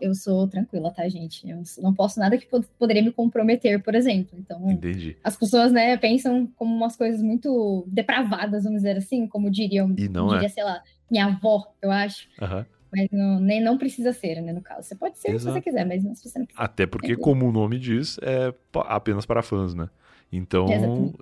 eu 0.00 0.14
sou 0.14 0.46
tranquila, 0.48 0.90
tá, 0.90 1.08
gente? 1.08 1.48
Eu 1.48 1.62
não 1.78 1.94
posso 1.94 2.18
nada 2.18 2.36
que 2.36 2.46
poderia 2.78 3.02
me 3.02 3.12
comprometer, 3.12 3.82
por 3.82 3.94
exemplo. 3.94 4.38
Então, 4.38 4.70
Entendi. 4.70 5.16
as 5.22 5.36
pessoas, 5.36 5.72
né, 5.72 5.96
pensam 5.96 6.46
como 6.56 6.74
umas 6.74 6.96
coisas 6.96 7.22
muito 7.22 7.84
depravadas, 7.86 8.64
vamos 8.64 8.82
dizer 8.82 8.96
assim, 8.96 9.26
como 9.26 9.50
diriam, 9.50 9.94
e 9.96 10.08
não 10.08 10.28
diria, 10.28 10.46
é. 10.46 10.48
sei 10.48 10.64
lá, 10.64 10.82
minha 11.10 11.26
avó, 11.26 11.72
eu 11.82 11.90
acho. 11.90 12.28
Uhum. 12.40 12.64
Mas 12.92 13.08
não, 13.12 13.40
nem, 13.40 13.62
não 13.62 13.78
precisa 13.78 14.12
ser, 14.12 14.40
né, 14.42 14.52
no 14.52 14.60
caso. 14.60 14.88
Você 14.88 14.96
pode 14.96 15.18
ser 15.18 15.28
Exato. 15.28 15.40
se 15.40 15.52
você 15.52 15.60
quiser, 15.60 15.86
mas 15.86 16.02
não, 16.02 16.14
se 16.14 16.28
você 16.28 16.38
não 16.38 16.46
quiser. 16.46 16.60
Até 16.60 16.86
porque, 16.86 17.16
como 17.16 17.48
o 17.48 17.52
nome 17.52 17.78
diz, 17.78 18.18
é 18.22 18.52
apenas 18.86 19.24
para 19.24 19.42
fãs, 19.42 19.74
né? 19.74 19.88
Então, 20.32 20.68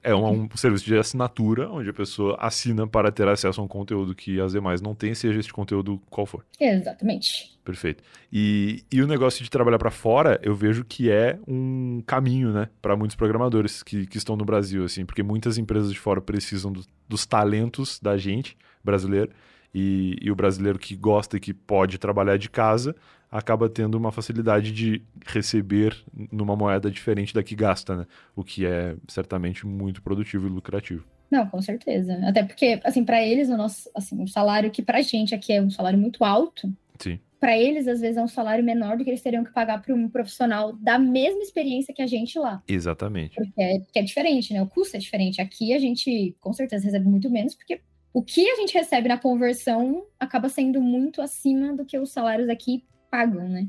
é 0.02 0.14
um, 0.14 0.42
um, 0.42 0.48
serviço 0.54 0.84
de 0.84 0.96
assinatura, 0.96 1.70
onde 1.70 1.88
a 1.88 1.94
pessoa 1.94 2.36
assina 2.38 2.86
para 2.86 3.10
ter 3.10 3.26
acesso 3.26 3.58
a 3.58 3.64
um 3.64 3.68
conteúdo 3.68 4.14
que 4.14 4.38
as 4.38 4.52
demais 4.52 4.82
não 4.82 4.94
têm, 4.94 5.14
seja 5.14 5.40
este 5.40 5.52
conteúdo 5.52 6.00
qual 6.10 6.26
for. 6.26 6.44
Exatamente. 6.60 7.58
Perfeito. 7.64 8.02
E, 8.30 8.84
e 8.92 9.00
o 9.00 9.06
negócio 9.06 9.42
de 9.42 9.48
trabalhar 9.48 9.78
para 9.78 9.90
fora, 9.90 10.38
eu 10.42 10.54
vejo 10.54 10.84
que 10.84 11.10
é 11.10 11.38
um 11.48 12.02
caminho, 12.06 12.52
né, 12.52 12.68
para 12.82 12.96
muitos 12.96 13.16
programadores 13.16 13.82
que, 13.82 14.06
que 14.06 14.18
estão 14.18 14.36
no 14.36 14.44
Brasil, 14.44 14.84
assim, 14.84 15.06
porque 15.06 15.22
muitas 15.22 15.56
empresas 15.56 15.90
de 15.90 15.98
fora 15.98 16.20
precisam 16.20 16.70
do, 16.70 16.84
dos 17.08 17.24
talentos 17.24 17.98
da 18.00 18.18
gente 18.18 18.58
brasileiro. 18.84 19.30
E, 19.74 20.16
e, 20.22 20.30
o 20.30 20.34
brasileiro 20.34 20.78
que 20.78 20.96
gosta 20.96 21.36
e 21.36 21.40
que 21.40 21.52
pode 21.52 21.98
trabalhar 21.98 22.38
de 22.38 22.48
casa 22.48 22.96
acaba 23.30 23.68
tendo 23.68 23.96
uma 23.96 24.10
facilidade 24.10 24.72
de 24.72 25.02
receber 25.26 25.96
numa 26.32 26.56
moeda 26.56 26.90
diferente 26.90 27.34
da 27.34 27.42
que 27.42 27.54
gasta, 27.54 27.96
né? 27.96 28.06
O 28.34 28.42
que 28.42 28.64
é 28.64 28.96
certamente 29.06 29.66
muito 29.66 30.02
produtivo 30.02 30.46
e 30.46 30.50
lucrativo. 30.50 31.04
Não, 31.30 31.46
com 31.46 31.60
certeza. 31.60 32.18
Até 32.26 32.42
porque, 32.42 32.80
assim, 32.84 33.04
para 33.04 33.22
eles, 33.22 33.48
o 33.50 33.56
nosso, 33.56 33.90
assim, 33.94 34.22
o 34.22 34.26
salário 34.26 34.70
que 34.70 34.82
pra 34.82 35.02
gente 35.02 35.34
aqui 35.34 35.52
é 35.52 35.60
um 35.60 35.70
salário 35.70 35.98
muito 35.98 36.24
alto. 36.24 36.72
Sim. 36.98 37.20
Para 37.38 37.56
eles, 37.56 37.86
às 37.86 38.00
vezes, 38.00 38.16
é 38.16 38.22
um 38.22 38.28
salário 38.28 38.64
menor 38.64 38.96
do 38.96 39.04
que 39.04 39.10
eles 39.10 39.22
teriam 39.22 39.44
que 39.44 39.52
pagar 39.52 39.80
para 39.80 39.94
um 39.94 40.08
profissional 40.08 40.72
da 40.72 40.98
mesma 40.98 41.42
experiência 41.42 41.94
que 41.94 42.02
a 42.02 42.06
gente 42.06 42.38
lá. 42.38 42.62
Exatamente. 42.66 43.36
Porque 43.36 43.62
é, 43.62 43.78
porque 43.80 43.98
é 43.98 44.02
diferente, 44.02 44.52
né? 44.52 44.62
O 44.62 44.66
custo 44.66 44.96
é 44.96 45.00
diferente. 45.00 45.40
Aqui 45.40 45.72
a 45.74 45.78
gente, 45.78 46.34
com 46.40 46.52
certeza, 46.52 46.86
recebe 46.86 47.06
muito 47.06 47.30
menos, 47.30 47.54
porque 47.54 47.80
o 48.12 48.22
que 48.22 48.48
a 48.50 48.56
gente 48.56 48.74
recebe 48.74 49.08
na 49.08 49.18
conversão 49.18 50.04
acaba 50.18 50.48
sendo 50.48 50.80
muito 50.80 51.20
acima 51.20 51.76
do 51.76 51.84
que 51.84 51.98
os 51.98 52.10
salários 52.10 52.48
aqui 52.48 52.84
pagam, 53.10 53.48
né? 53.48 53.68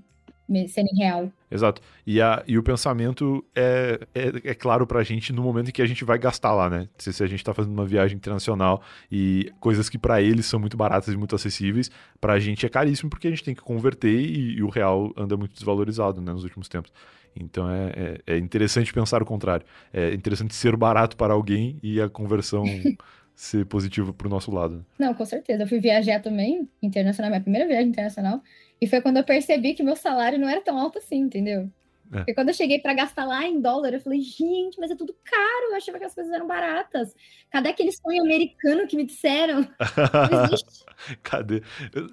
Sendo 0.67 0.89
real. 0.97 1.31
Exato. 1.51 1.79
E, 2.07 2.19
a, 2.19 2.43
e 2.47 2.57
o 2.57 2.63
pensamento 2.63 3.45
é, 3.55 3.99
é, 4.15 4.49
é 4.49 4.55
claro 4.55 4.87
pra 4.87 5.03
gente 5.03 5.31
no 5.31 5.43
momento 5.43 5.69
em 5.69 5.71
que 5.71 5.81
a 5.81 5.85
gente 5.85 6.03
vai 6.03 6.17
gastar 6.17 6.53
lá, 6.53 6.67
né? 6.67 6.89
Se, 6.97 7.13
se 7.13 7.23
a 7.23 7.27
gente 7.27 7.43
tá 7.43 7.53
fazendo 7.53 7.73
uma 7.73 7.85
viagem 7.85 8.17
internacional 8.17 8.81
e 9.11 9.51
coisas 9.59 9.87
que 9.89 9.97
para 9.97 10.21
eles 10.21 10.47
são 10.47 10.59
muito 10.59 10.75
baratas 10.75 11.13
e 11.13 11.17
muito 11.17 11.35
acessíveis, 11.35 11.91
pra 12.19 12.39
gente 12.39 12.65
é 12.65 12.69
caríssimo 12.69 13.11
porque 13.11 13.27
a 13.27 13.29
gente 13.29 13.43
tem 13.43 13.53
que 13.53 13.61
converter 13.61 14.11
e, 14.11 14.57
e 14.57 14.63
o 14.63 14.69
real 14.69 15.13
anda 15.15 15.37
muito 15.37 15.53
desvalorizado, 15.53 16.19
né, 16.19 16.33
nos 16.33 16.43
últimos 16.43 16.67
tempos. 16.67 16.91
Então 17.35 17.69
é, 17.69 18.19
é, 18.25 18.33
é 18.33 18.37
interessante 18.37 18.91
pensar 18.91 19.21
o 19.21 19.25
contrário. 19.25 19.65
É 19.93 20.13
interessante 20.15 20.55
ser 20.55 20.75
barato 20.75 21.15
para 21.15 21.33
alguém 21.33 21.77
e 21.83 22.01
a 22.01 22.09
conversão 22.09 22.63
ser 23.35 23.65
positiva 23.65 24.11
pro 24.11 24.27
nosso 24.27 24.51
lado. 24.51 24.85
Não, 24.97 25.13
com 25.13 25.25
certeza. 25.25 25.63
Eu 25.63 25.67
fui 25.67 25.79
viajar 25.79 26.21
também, 26.21 26.67
internacional, 26.81 27.29
minha 27.29 27.41
primeira 27.41 27.67
viagem 27.67 27.89
internacional. 27.89 28.41
E 28.81 28.87
foi 28.87 29.01
quando 29.01 29.17
eu 29.17 29.23
percebi 29.23 29.73
que 29.73 29.83
meu 29.83 29.95
salário 29.95 30.39
não 30.39 30.47
era 30.47 30.61
tão 30.61 30.77
alto 30.77 30.97
assim, 30.97 31.17
entendeu? 31.17 31.69
É. 32.11 32.17
Porque 32.17 32.33
quando 32.33 32.49
eu 32.49 32.53
cheguei 32.53 32.79
para 32.79 32.93
gastar 32.93 33.25
lá 33.25 33.45
em 33.45 33.61
dólar, 33.61 33.93
eu 33.93 33.99
falei, 33.99 34.21
gente, 34.21 34.79
mas 34.79 34.89
é 34.89 34.95
tudo 34.95 35.15
caro. 35.23 35.71
Eu 35.71 35.75
achava 35.75 35.99
que 35.99 36.05
as 36.05 36.15
coisas 36.15 36.33
eram 36.33 36.47
baratas. 36.47 37.13
Cadê 37.51 37.69
aquele 37.69 37.91
sonho 37.91 38.23
americano 38.23 38.87
que 38.87 38.95
me 38.95 39.05
disseram? 39.05 39.67
Cadê? 41.21 41.61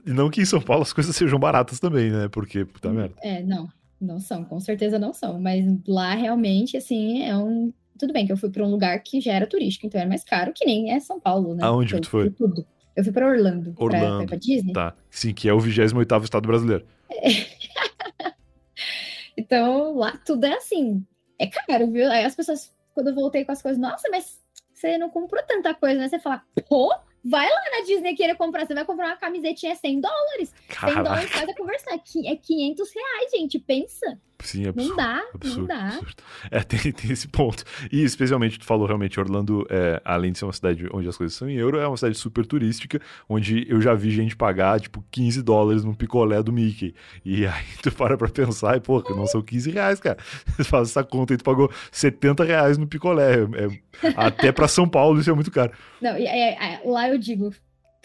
E 0.04 0.10
não 0.10 0.30
que 0.30 0.42
em 0.42 0.44
São 0.44 0.60
Paulo 0.60 0.82
as 0.82 0.92
coisas 0.92 1.16
sejam 1.16 1.38
baratas 1.38 1.80
também, 1.80 2.10
né? 2.10 2.28
Porque, 2.28 2.64
puta 2.64 2.90
merda. 2.90 3.14
É, 3.22 3.42
não. 3.42 3.68
Não 3.98 4.20
são, 4.20 4.44
com 4.44 4.60
certeza 4.60 4.98
não 4.98 5.14
são. 5.14 5.40
Mas 5.40 5.64
lá 5.86 6.14
realmente, 6.14 6.76
assim, 6.76 7.22
é 7.22 7.36
um. 7.36 7.72
Tudo 7.98 8.12
bem 8.12 8.26
que 8.26 8.32
eu 8.32 8.36
fui 8.36 8.50
para 8.50 8.62
um 8.62 8.70
lugar 8.70 9.02
que 9.02 9.22
já 9.22 9.32
era 9.32 9.46
turístico, 9.46 9.86
então 9.86 9.98
era 9.98 10.08
mais 10.08 10.22
caro, 10.22 10.52
que 10.54 10.66
nem 10.66 10.92
é 10.92 11.00
São 11.00 11.18
Paulo, 11.18 11.54
né? 11.54 11.64
Aonde 11.64 11.94
que 11.94 12.00
tu 12.02 12.10
foi? 12.10 12.28
Tudo. 12.28 12.66
Eu 12.96 13.04
fui 13.04 13.12
para 13.12 13.28
Orlando. 13.28 13.74
Orlando. 13.76 14.18
Pra, 14.18 14.26
pra 14.28 14.36
Disney. 14.38 14.72
Tá. 14.72 14.94
Sim, 15.10 15.34
que 15.34 15.48
é 15.48 15.52
o 15.52 15.60
28 15.60 16.24
estado 16.24 16.46
brasileiro. 16.46 16.86
É. 17.10 18.32
então, 19.36 19.94
lá 19.96 20.16
tudo 20.24 20.46
é 20.46 20.54
assim. 20.54 21.04
É 21.38 21.46
caro, 21.46 21.90
viu? 21.90 22.10
Aí 22.10 22.24
as 22.24 22.34
pessoas, 22.34 22.74
quando 22.94 23.08
eu 23.08 23.14
voltei 23.14 23.44
com 23.44 23.52
as 23.52 23.60
coisas, 23.60 23.78
nossa, 23.78 24.08
mas 24.10 24.40
você 24.72 24.96
não 24.96 25.10
comprou 25.10 25.42
tanta 25.42 25.74
coisa, 25.74 26.00
né? 26.00 26.08
Você 26.08 26.18
fala, 26.18 26.42
pô, 26.68 26.94
vai 27.22 27.46
lá 27.46 27.60
na 27.70 27.84
Disney 27.84 28.14
querer 28.14 28.34
comprar. 28.36 28.66
Você 28.66 28.74
vai 28.74 28.84
comprar 28.86 29.08
uma 29.08 29.16
camisetinha 29.16 29.74
100 29.74 30.00
dólares. 30.00 30.54
Caraca. 30.68 30.94
100 30.94 31.02
dólares 31.02 31.30
faz 31.30 31.48
a 31.48 31.54
conversar. 31.54 31.94
É 31.94 32.36
500 32.36 32.90
reais, 32.94 33.30
gente. 33.30 33.58
Pensa. 33.58 34.18
Sim, 34.46 34.68
absurdo. 34.68 34.88
Não 34.90 34.96
dá, 34.96 35.22
absurdo, 35.34 35.58
não 35.58 35.66
dá. 35.66 35.88
Absurdo. 35.88 36.22
É, 36.52 36.60
tem, 36.60 36.92
tem 36.92 37.10
esse 37.10 37.26
ponto. 37.26 37.64
E 37.90 38.04
especialmente, 38.04 38.60
tu 38.60 38.64
falou 38.64 38.86
realmente, 38.86 39.18
Orlando, 39.18 39.66
é, 39.68 40.00
além 40.04 40.30
de 40.30 40.38
ser 40.38 40.44
uma 40.44 40.52
cidade 40.52 40.88
onde 40.92 41.08
as 41.08 41.16
coisas 41.16 41.36
são 41.36 41.50
em 41.50 41.56
euro, 41.56 41.78
é 41.78 41.86
uma 41.86 41.96
cidade 41.96 42.16
super 42.16 42.46
turística, 42.46 43.00
onde 43.28 43.66
eu 43.68 43.80
já 43.80 43.92
vi 43.92 44.10
gente 44.10 44.36
pagar, 44.36 44.78
tipo, 44.78 45.04
15 45.10 45.42
dólares 45.42 45.82
num 45.82 45.94
picolé 45.94 46.40
do 46.44 46.52
Mickey. 46.52 46.94
E 47.24 47.44
aí 47.46 47.64
tu 47.82 47.90
para 47.90 48.16
pra 48.16 48.28
pensar 48.28 48.76
e, 48.76 48.80
pô, 48.80 49.02
não 49.10 49.26
são 49.26 49.42
15 49.42 49.70
reais, 49.70 49.98
cara. 49.98 50.18
Você 50.46 50.62
faz 50.64 50.90
essa 50.90 51.02
conta 51.02 51.34
e 51.34 51.36
tu 51.36 51.44
pagou 51.44 51.68
70 51.90 52.44
reais 52.44 52.78
no 52.78 52.86
picolé. 52.86 53.38
É, 53.42 54.12
até 54.16 54.52
pra 54.52 54.68
São 54.68 54.88
Paulo 54.88 55.18
isso 55.18 55.30
é 55.30 55.34
muito 55.34 55.50
caro. 55.50 55.72
Não, 56.00 56.10
é, 56.10 56.50
é, 56.50 56.80
lá 56.84 57.08
eu 57.08 57.18
digo, 57.18 57.52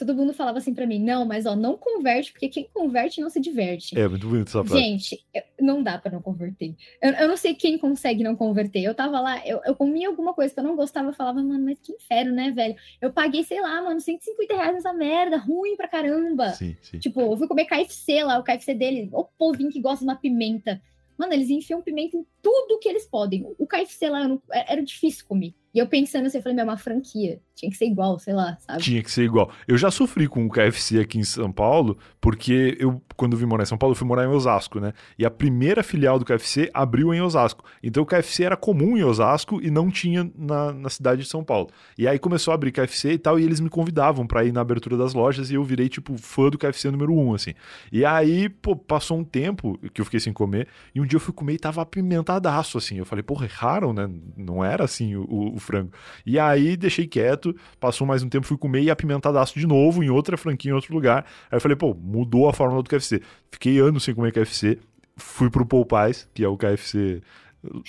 todo 0.05 0.15
mundo 0.15 0.33
falava 0.33 0.57
assim 0.57 0.73
para 0.73 0.87
mim, 0.87 0.99
não, 0.99 1.25
mas 1.25 1.45
ó, 1.45 1.55
não 1.55 1.77
converte, 1.77 2.31
porque 2.31 2.49
quem 2.49 2.67
converte 2.73 3.21
não 3.21 3.29
se 3.29 3.39
diverte. 3.39 3.97
É, 3.97 4.07
muito 4.07 4.27
bonito 4.27 4.47
essa 4.47 4.63
frase. 4.63 4.83
Gente, 4.83 5.25
não 5.59 5.83
dá 5.83 5.99
para 5.99 6.11
não 6.11 6.21
converter. 6.21 6.75
Eu, 7.01 7.11
eu, 7.11 7.27
não 7.27 7.37
sei 7.37 7.53
quem 7.53 7.77
consegue 7.77 8.23
não 8.23 8.35
converter. 8.35 8.81
Eu 8.83 8.95
tava 8.95 9.19
lá, 9.19 9.45
eu, 9.45 9.61
eu 9.63 9.75
comia 9.75 10.07
alguma 10.07 10.33
coisa 10.33 10.53
que 10.53 10.59
eu 10.59 10.63
não 10.63 10.75
gostava, 10.75 11.09
eu 11.09 11.13
falava, 11.13 11.41
mano, 11.43 11.63
mas 11.63 11.79
que 11.79 11.93
inferno, 11.93 12.33
né, 12.33 12.51
velho? 12.51 12.75
Eu 12.99 13.13
paguei, 13.13 13.43
sei 13.43 13.61
lá, 13.61 13.81
mano, 13.81 13.99
150 13.99 14.53
reais 14.55 14.73
nessa 14.73 14.93
merda, 14.93 15.37
ruim 15.37 15.75
pra 15.75 15.87
caramba. 15.87 16.49
Sim, 16.53 16.75
sim. 16.81 16.99
Tipo, 16.99 17.21
eu 17.21 17.37
fui 17.37 17.47
comer 17.47 17.65
KFC 17.65 18.23
lá, 18.23 18.39
o 18.39 18.43
KFC 18.43 18.73
dele, 18.73 19.09
o 19.13 19.23
povinho 19.23 19.69
que 19.69 19.81
gosta 19.81 19.99
de 19.99 20.09
uma 20.09 20.15
pimenta. 20.15 20.81
Mano, 21.17 21.33
eles 21.33 21.51
enfiam 21.51 21.83
pimenta 21.83 22.17
em 22.17 22.25
tudo 22.41 22.79
que 22.79 22.89
eles 22.89 23.05
podem. 23.05 23.45
O 23.59 23.67
KFC 23.67 24.09
lá 24.09 24.27
não, 24.27 24.41
era 24.51 24.81
difícil 24.81 25.25
comer. 25.27 25.53
E 25.73 25.77
eu 25.79 25.87
pensando 25.87 26.25
assim, 26.25 26.37
eu 26.37 26.41
falei, 26.41 26.55
meu, 26.55 26.63
é 26.63 26.67
uma 26.67 26.77
franquia. 26.77 27.39
Tinha 27.55 27.69
que 27.69 27.77
ser 27.77 27.85
igual, 27.85 28.17
sei 28.17 28.33
lá, 28.33 28.57
sabe? 28.59 28.81
Tinha 28.81 29.03
que 29.03 29.11
ser 29.11 29.23
igual. 29.23 29.51
Eu 29.67 29.77
já 29.77 29.91
sofri 29.91 30.27
com 30.27 30.45
o 30.45 30.49
KFC 30.49 30.99
aqui 30.99 31.19
em 31.19 31.23
São 31.23 31.51
Paulo, 31.51 31.97
porque 32.19 32.77
eu, 32.79 33.01
quando 33.15 33.37
vim 33.37 33.45
morar 33.45 33.63
em 33.63 33.67
São 33.67 33.77
Paulo, 33.77 33.91
eu 33.93 33.97
fui 33.97 34.07
morar 34.07 34.23
em 34.23 34.27
Osasco, 34.27 34.79
né? 34.79 34.93
E 35.17 35.25
a 35.25 35.29
primeira 35.29 35.83
filial 35.83 36.17
do 36.17 36.25
KFC 36.25 36.69
abriu 36.73 37.13
em 37.13 37.21
Osasco. 37.21 37.63
Então 37.83 38.03
o 38.03 38.05
KFC 38.05 38.45
era 38.45 38.57
comum 38.57 38.97
em 38.97 39.03
Osasco 39.03 39.61
e 39.61 39.69
não 39.69 39.91
tinha 39.91 40.29
na, 40.35 40.71
na 40.71 40.89
cidade 40.89 41.21
de 41.21 41.27
São 41.27 41.43
Paulo. 41.43 41.69
E 41.97 42.07
aí 42.07 42.17
começou 42.17 42.51
a 42.51 42.55
abrir 42.55 42.71
KFC 42.71 43.13
e 43.13 43.17
tal, 43.17 43.39
e 43.39 43.43
eles 43.43 43.59
me 43.59 43.69
convidavam 43.69 44.25
para 44.25 44.43
ir 44.43 44.51
na 44.51 44.61
abertura 44.61 44.97
das 44.97 45.13
lojas 45.13 45.51
e 45.51 45.55
eu 45.55 45.63
virei, 45.63 45.89
tipo, 45.89 46.17
fã 46.17 46.49
do 46.49 46.57
KFC 46.57 46.89
número 46.89 47.13
um, 47.13 47.33
assim. 47.33 47.53
E 47.91 48.05
aí, 48.05 48.49
pô, 48.49 48.75
passou 48.75 49.17
um 49.17 49.23
tempo 49.23 49.77
que 49.93 50.01
eu 50.01 50.05
fiquei 50.05 50.19
sem 50.19 50.33
comer, 50.33 50.67
e 50.95 51.01
um 51.01 51.05
dia 51.05 51.17
eu 51.17 51.21
fui 51.21 51.33
comer 51.33 51.53
e 51.53 51.59
tava 51.59 51.81
apimentadaço, 51.81 52.77
assim. 52.77 52.97
Eu 52.97 53.05
falei, 53.05 53.23
porra, 53.23 53.45
erraram, 53.45 53.93
né? 53.93 54.09
Não 54.35 54.63
era 54.63 54.83
assim 54.83 55.15
o, 55.15 55.53
o 55.55 55.59
frango. 55.59 55.91
E 56.25 56.39
aí 56.39 56.75
deixei 56.75 57.07
quieto, 57.07 57.50
passou 57.79 58.05
mais 58.05 58.23
um 58.23 58.29
tempo, 58.29 58.45
fui 58.45 58.57
comer 58.57 58.81
e 58.81 58.89
apimentadaço 58.89 59.59
de 59.59 59.67
novo 59.67 60.03
em 60.03 60.09
outra 60.09 60.37
franquia, 60.37 60.71
em 60.71 60.73
outro 60.73 60.93
lugar. 60.93 61.25
Aí 61.49 61.57
eu 61.57 61.61
falei, 61.61 61.75
pô, 61.75 61.93
mudou 61.93 62.47
a 62.49 62.53
fórmula 62.53 62.83
do 62.83 62.89
KFC. 62.89 63.21
Fiquei 63.51 63.79
anos 63.79 64.03
sem 64.03 64.13
comer 64.13 64.31
KFC, 64.31 64.79
fui 65.15 65.49
pro 65.49 65.65
Popeyes, 65.65 66.27
que 66.33 66.43
é 66.43 66.47
o 66.47 66.57
KFC 66.57 67.21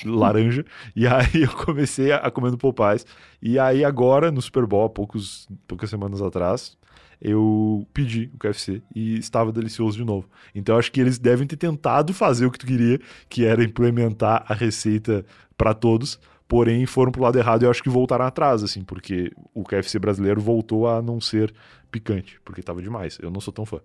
laranja, 0.05 0.65
e 0.95 1.07
aí 1.07 1.43
eu 1.43 1.51
comecei 1.51 2.13
a 2.13 2.31
comer 2.31 2.51
no 2.51 2.59
Popeyes. 2.59 3.07
E 3.41 3.59
aí 3.59 3.85
agora, 3.85 4.31
no 4.31 4.43
Super 4.43 4.67
Bowl, 4.67 4.85
há 4.85 4.91
poucos, 4.91 5.49
poucas 5.67 5.89
semanas 5.91 6.21
atrás, 6.21 6.77
eu 7.21 7.87
pedi 7.95 8.31
o 8.35 8.39
KFC 8.39 8.83
e 8.95 9.17
estava 9.17 9.53
delicioso 9.53 9.97
de 9.97 10.05
novo. 10.05 10.29
Então 10.55 10.77
acho 10.77 10.91
que 10.91 11.01
eles 11.01 11.19
devem 11.19 11.47
ter 11.47 11.57
tentado 11.57 12.13
fazer 12.13 12.47
o 12.47 12.51
que 12.51 12.59
tu 12.59 12.67
queria, 12.67 13.01
que 13.29 13.45
era 13.45 13.63
implementar 13.63 14.45
a 14.49 14.55
receita 14.55 15.25
para 15.57 15.73
todos, 15.73 16.19
porém 16.53 16.85
foram 16.85 17.11
pro 17.11 17.23
lado 17.23 17.39
errado 17.39 17.63
e 17.63 17.65
eu 17.65 17.71
acho 17.71 17.83
que 17.83 17.89
voltaram 17.89 18.27
atrás, 18.27 18.63
assim, 18.63 18.85
porque 18.85 19.33
o 19.55 19.65
KFC 19.65 19.99
brasileiro 19.99 20.39
voltou 20.39 20.87
a 20.87 21.01
não 21.01 21.19
ser 21.19 21.51
picante, 21.91 22.39
porque 22.45 22.63
tava 22.63 22.83
demais. 22.83 23.19
Eu 23.23 23.31
não 23.31 23.41
sou 23.41 23.55
tão 23.55 23.65
fã. 23.65 23.81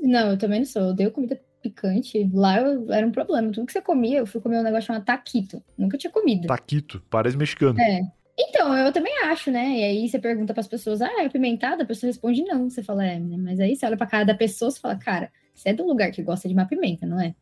Não, 0.00 0.30
eu 0.30 0.38
também 0.38 0.60
não 0.60 0.66
sou. 0.66 0.80
Eu 0.80 0.88
odeio 0.88 1.10
comida 1.10 1.38
picante. 1.62 2.26
Lá 2.32 2.58
eu, 2.62 2.90
era 2.90 3.06
um 3.06 3.12
problema. 3.12 3.52
Tudo 3.52 3.66
que 3.66 3.72
você 3.72 3.82
comia, 3.82 4.20
eu 4.20 4.26
fui 4.26 4.40
comer 4.40 4.58
um 4.58 4.62
negócio 4.62 4.86
chamado 4.86 5.04
taquito. 5.04 5.62
Nunca 5.76 5.98
tinha 5.98 6.10
comido. 6.10 6.46
Taquito, 6.46 7.02
parece 7.10 7.36
mexicano. 7.36 7.78
É. 7.78 8.00
Então, 8.38 8.74
eu 8.74 8.90
também 8.90 9.12
acho, 9.24 9.50
né? 9.50 9.78
E 9.78 9.84
aí 9.84 10.08
você 10.08 10.18
pergunta 10.18 10.54
para 10.54 10.62
as 10.62 10.68
pessoas, 10.68 11.02
ah, 11.02 11.22
é 11.22 11.26
apimentado? 11.26 11.82
A 11.82 11.86
pessoa 11.86 12.08
responde 12.08 12.42
não. 12.42 12.70
Você 12.70 12.82
fala, 12.82 13.04
é, 13.04 13.18
né? 13.18 13.36
mas 13.36 13.60
aí 13.60 13.76
você 13.76 13.84
olha 13.84 13.98
pra 13.98 14.06
cara 14.06 14.24
da 14.24 14.34
pessoa 14.34 14.72
e 14.74 14.80
fala, 14.80 14.96
cara, 14.96 15.30
você 15.54 15.68
é 15.68 15.74
do 15.74 15.86
lugar 15.86 16.10
que 16.10 16.22
gosta 16.22 16.48
de 16.48 16.54
uma 16.54 16.64
pimenta, 16.64 17.04
não 17.04 17.20
é? 17.20 17.34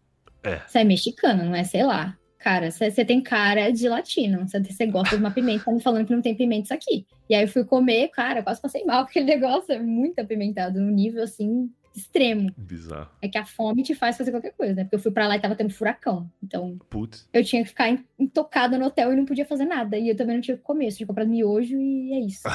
É. 0.42 0.60
Você 0.66 0.80
é 0.80 0.84
mexicano, 0.84 1.44
não 1.44 1.54
é? 1.54 1.62
Sei 1.62 1.84
lá. 1.84 2.18
Cara, 2.40 2.70
você 2.70 3.04
tem 3.04 3.20
cara 3.22 3.70
de 3.70 3.86
latino. 3.86 4.46
Você 4.48 4.86
gosta 4.86 5.14
de 5.14 5.22
uma 5.22 5.30
pimenta, 5.30 5.66
tá 5.66 5.72
me 5.72 5.80
falando 5.80 6.06
que 6.06 6.14
não 6.14 6.22
tem 6.22 6.34
pimenta 6.34 6.64
isso 6.64 6.74
aqui. 6.74 7.06
E 7.28 7.34
aí 7.34 7.44
eu 7.44 7.48
fui 7.48 7.64
comer, 7.64 8.08
cara, 8.08 8.42
quase 8.42 8.60
passei 8.62 8.82
mal, 8.84 9.04
porque 9.04 9.18
aquele 9.18 9.34
negócio 9.38 9.70
é 9.72 9.78
muito 9.78 10.18
apimentado, 10.18 10.80
num 10.80 10.90
nível 10.90 11.22
assim, 11.22 11.70
extremo. 11.94 12.50
Bizarro. 12.56 13.10
É 13.20 13.28
que 13.28 13.36
a 13.36 13.44
fome 13.44 13.82
te 13.82 13.94
faz 13.94 14.16
fazer 14.16 14.30
qualquer 14.30 14.52
coisa, 14.52 14.74
né? 14.74 14.84
Porque 14.84 14.96
eu 14.96 15.00
fui 15.00 15.12
pra 15.12 15.28
lá 15.28 15.36
e 15.36 15.40
tava 15.40 15.54
tendo 15.54 15.74
furacão. 15.74 16.30
Então, 16.42 16.78
Putz. 16.88 17.28
eu 17.30 17.44
tinha 17.44 17.62
que 17.62 17.68
ficar 17.68 17.94
intocada 18.18 18.78
no 18.78 18.86
hotel 18.86 19.12
e 19.12 19.16
não 19.16 19.26
podia 19.26 19.44
fazer 19.44 19.66
nada. 19.66 19.98
E 19.98 20.08
eu 20.08 20.16
também 20.16 20.36
não 20.36 20.42
tinha 20.42 20.56
que 20.56 20.62
comer. 20.62 20.86
Eu 20.86 20.96
tinha 20.96 21.06
comprado 21.06 21.28
miojo 21.28 21.76
e 21.76 22.12
é 22.14 22.20
isso. 22.20 22.48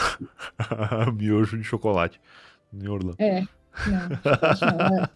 miojo 1.15 1.59
de 1.59 1.63
chocolate. 1.63 2.19
Em 2.73 2.87
Orlando. 2.87 3.17
É. 3.19 3.43
Não, 3.87 4.97
é. 4.97 5.09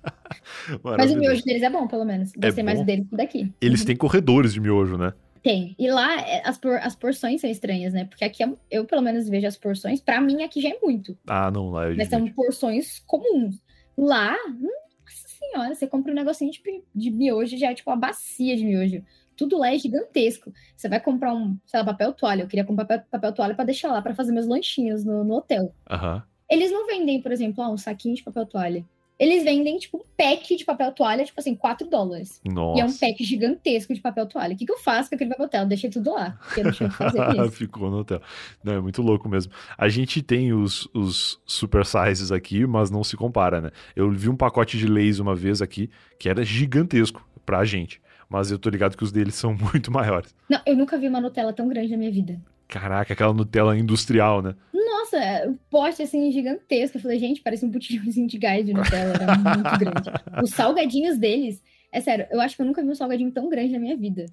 Mas 0.97 1.11
o 1.11 1.17
miojo 1.17 1.43
deles 1.43 1.63
é 1.63 1.69
bom, 1.69 1.87
pelo 1.87 2.05
menos. 2.05 2.31
Gostei 2.33 2.61
é 2.61 2.65
mais 2.65 2.85
deles 2.85 3.07
que 3.09 3.15
daqui. 3.15 3.53
Eles 3.61 3.81
uhum. 3.81 3.85
têm 3.87 3.95
corredores 3.95 4.53
de 4.53 4.59
miojo, 4.59 4.97
né? 4.97 5.13
Tem. 5.41 5.75
E 5.79 5.89
lá 5.89 6.19
é, 6.21 6.47
as, 6.47 6.57
por, 6.57 6.75
as 6.77 6.95
porções 6.95 7.41
são 7.41 7.49
estranhas, 7.49 7.93
né? 7.93 8.05
Porque 8.05 8.25
aqui 8.25 8.43
eu, 8.69 8.85
pelo 8.85 9.01
menos, 9.01 9.29
vejo 9.29 9.47
as 9.47 9.55
porções. 9.55 10.01
Pra 10.01 10.19
mim, 10.19 10.43
aqui 10.43 10.61
já 10.61 10.69
é 10.69 10.77
muito. 10.81 11.17
Ah, 11.27 11.49
não, 11.49 11.69
lá 11.71 11.89
é 11.89 11.95
Mas 11.95 12.09
são 12.09 12.27
porções 12.27 12.99
comuns. 12.99 13.61
Lá, 13.97 14.35
nossa 14.47 15.27
senhora, 15.27 15.75
você 15.75 15.87
compra 15.87 16.11
um 16.11 16.15
negocinho 16.15 16.51
de, 16.51 16.61
de 16.93 17.11
miojo, 17.11 17.57
já 17.57 17.71
é 17.71 17.73
tipo 17.73 17.89
uma 17.89 17.97
bacia 17.97 18.55
de 18.55 18.65
miojo. 18.65 19.03
Tudo 19.35 19.57
lá 19.57 19.73
é 19.73 19.77
gigantesco. 19.77 20.51
Você 20.75 20.89
vai 20.89 20.99
comprar 20.99 21.33
um, 21.33 21.57
sei 21.65 21.79
lá, 21.79 21.85
papel 21.85 22.11
toalha. 22.11 22.43
Eu 22.43 22.47
queria 22.47 22.65
comprar 22.65 22.85
papel, 22.85 23.05
papel 23.09 23.33
toalha 23.33 23.55
para 23.55 23.65
deixar 23.65 23.89
lá 23.89 24.01
para 24.01 24.13
fazer 24.13 24.33
meus 24.33 24.47
lanchinhos 24.47 25.05
no, 25.05 25.23
no 25.23 25.35
hotel. 25.35 25.73
Uhum. 25.89 26.21
Eles 26.49 26.71
não 26.71 26.87
vendem, 26.87 27.21
por 27.21 27.31
exemplo, 27.31 27.63
ah, 27.63 27.69
um 27.69 27.77
saquinho 27.77 28.15
de 28.15 28.23
papel 28.23 28.45
toalha. 28.45 28.85
Eles 29.19 29.43
vendem, 29.43 29.77
tipo, 29.77 29.97
um 29.97 30.03
pack 30.15 30.55
de 30.55 30.63
papel 30.63 30.93
toalha, 30.93 31.25
tipo 31.25 31.37
assim, 31.37 31.53
4 31.53 31.89
dólares. 31.89 32.41
Nossa. 32.45 32.79
E 32.79 32.81
é 32.81 32.85
um 32.85 32.93
pack 32.93 33.21
gigantesco 33.21 33.93
de 33.93 33.99
papel 33.99 34.25
toalha. 34.25 34.53
O 34.53 34.57
que, 34.57 34.65
que 34.65 34.71
eu 34.71 34.77
faço 34.77 35.09
com 35.09 35.15
aquele 35.15 35.29
papel 35.29 35.49
toalha? 35.49 35.65
Eu 35.65 35.67
deixei 35.67 35.89
tudo 35.89 36.13
lá, 36.13 36.37
porque 36.41 36.61
eu 36.61 36.63
não 36.63 36.71
tinha 36.71 36.87
que 36.87 36.95
fazer 36.95 37.19
isso. 37.35 37.51
Ficou 37.51 37.91
no 37.91 37.97
hotel. 37.97 38.21
Não, 38.63 38.73
é 38.73 38.79
muito 38.79 39.01
louco 39.01 39.27
mesmo. 39.27 39.51
A 39.77 39.89
gente 39.89 40.21
tem 40.21 40.53
os, 40.53 40.87
os 40.93 41.37
super 41.45 41.85
sizes 41.85 42.31
aqui, 42.31 42.65
mas 42.65 42.89
não 42.89 43.03
se 43.03 43.17
compara, 43.17 43.59
né? 43.59 43.71
Eu 43.93 44.09
vi 44.09 44.29
um 44.29 44.37
pacote 44.37 44.77
de 44.77 44.87
leis 44.87 45.19
uma 45.19 45.35
vez 45.35 45.61
aqui, 45.61 45.89
que 46.17 46.29
era 46.29 46.41
gigantesco 46.41 47.27
pra 47.45 47.65
gente. 47.65 48.01
Mas 48.29 48.51
eu 48.51 48.57
tô 48.57 48.69
ligado 48.69 48.95
que 48.95 49.03
os 49.03 49.11
deles 49.11 49.35
são 49.35 49.53
muito 49.73 49.91
maiores. 49.91 50.33
Não, 50.47 50.61
eu 50.65 50.77
nunca 50.77 50.97
vi 50.97 51.09
uma 51.09 51.19
Nutella 51.19 51.51
tão 51.51 51.67
grande 51.67 51.91
na 51.91 51.97
minha 51.97 52.11
vida. 52.11 52.39
Caraca, 52.69 53.13
aquela 53.13 53.33
Nutella 53.33 53.75
industrial, 53.75 54.43
né? 54.43 54.55
Nossa, 54.71 55.49
o 55.49 55.57
pote 55.71 56.03
assim 56.03 56.31
gigantesco. 56.31 56.97
Eu 56.97 57.01
falei, 57.01 57.17
gente, 57.17 57.41
parece 57.41 57.65
um 57.65 57.69
botijãozinho 57.69 58.27
de 58.27 58.37
gás 58.37 58.63
de 58.63 58.73
Nutella, 58.73 59.15
era 59.15 59.37
muito 59.37 59.79
grande. 59.79 60.11
Os 60.43 60.51
salgadinhos 60.51 61.17
deles, 61.17 61.63
é 61.91 61.99
sério, 61.99 62.27
eu 62.29 62.39
acho 62.39 62.55
que 62.55 62.61
eu 62.61 62.67
nunca 62.67 62.83
vi 62.83 62.89
um 62.89 62.95
salgadinho 62.95 63.31
tão 63.31 63.49
grande 63.49 63.73
na 63.73 63.79
minha 63.79 63.97
vida. 63.97 64.25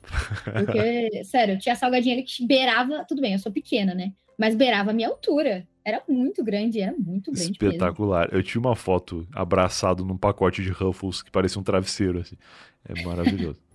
Porque, 0.45 1.24
sério, 1.24 1.59
tinha 1.59 1.74
salgadinho 1.74 2.14
ali 2.14 2.22
que 2.24 2.47
beirava, 2.47 3.07
tudo 3.09 3.22
bem, 3.22 3.32
eu 3.32 3.39
sou 3.39 3.51
pequena, 3.51 3.95
né? 3.95 4.12
Mas 4.39 4.55
beirava 4.55 4.91
a 4.91 4.95
minha 4.95 5.09
altura. 5.09 5.66
Era 5.82 6.03
muito 6.07 6.45
grande, 6.45 6.78
era 6.78 6.95
muito 6.99 7.32
grande. 7.32 7.53
Espetacular. 7.53 8.26
Mesmo. 8.26 8.39
Eu 8.39 8.43
tinha 8.43 8.61
uma 8.61 8.76
foto 8.76 9.26
abraçado 9.32 10.05
num 10.05 10.16
pacote 10.16 10.62
de 10.62 10.68
Ruffles 10.68 11.22
que 11.22 11.30
parecia 11.30 11.59
um 11.59 11.64
travesseiro, 11.64 12.18
assim. 12.18 12.37
É 12.84 13.03
maravilhoso. 13.03 13.66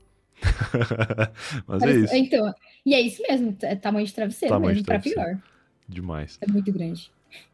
Mas 1.68 1.80
Parece, 1.80 2.00
é 2.00 2.04
isso. 2.04 2.16
Então, 2.16 2.54
e 2.86 2.94
é 2.94 3.02
isso 3.02 3.22
mesmo, 3.28 3.56
é 3.62 3.76
tamanho 3.76 4.06
de 4.06 4.14
travesseiro 4.14 4.54
tamanho 4.54 4.70
mesmo, 4.70 4.82
de 4.82 4.86
travesseiro. 4.86 5.22
pra 5.22 5.34
pior. 5.34 5.42
Demais. 5.88 6.38
É 6.42 6.52
muito 6.52 6.72
grande. 6.72 7.12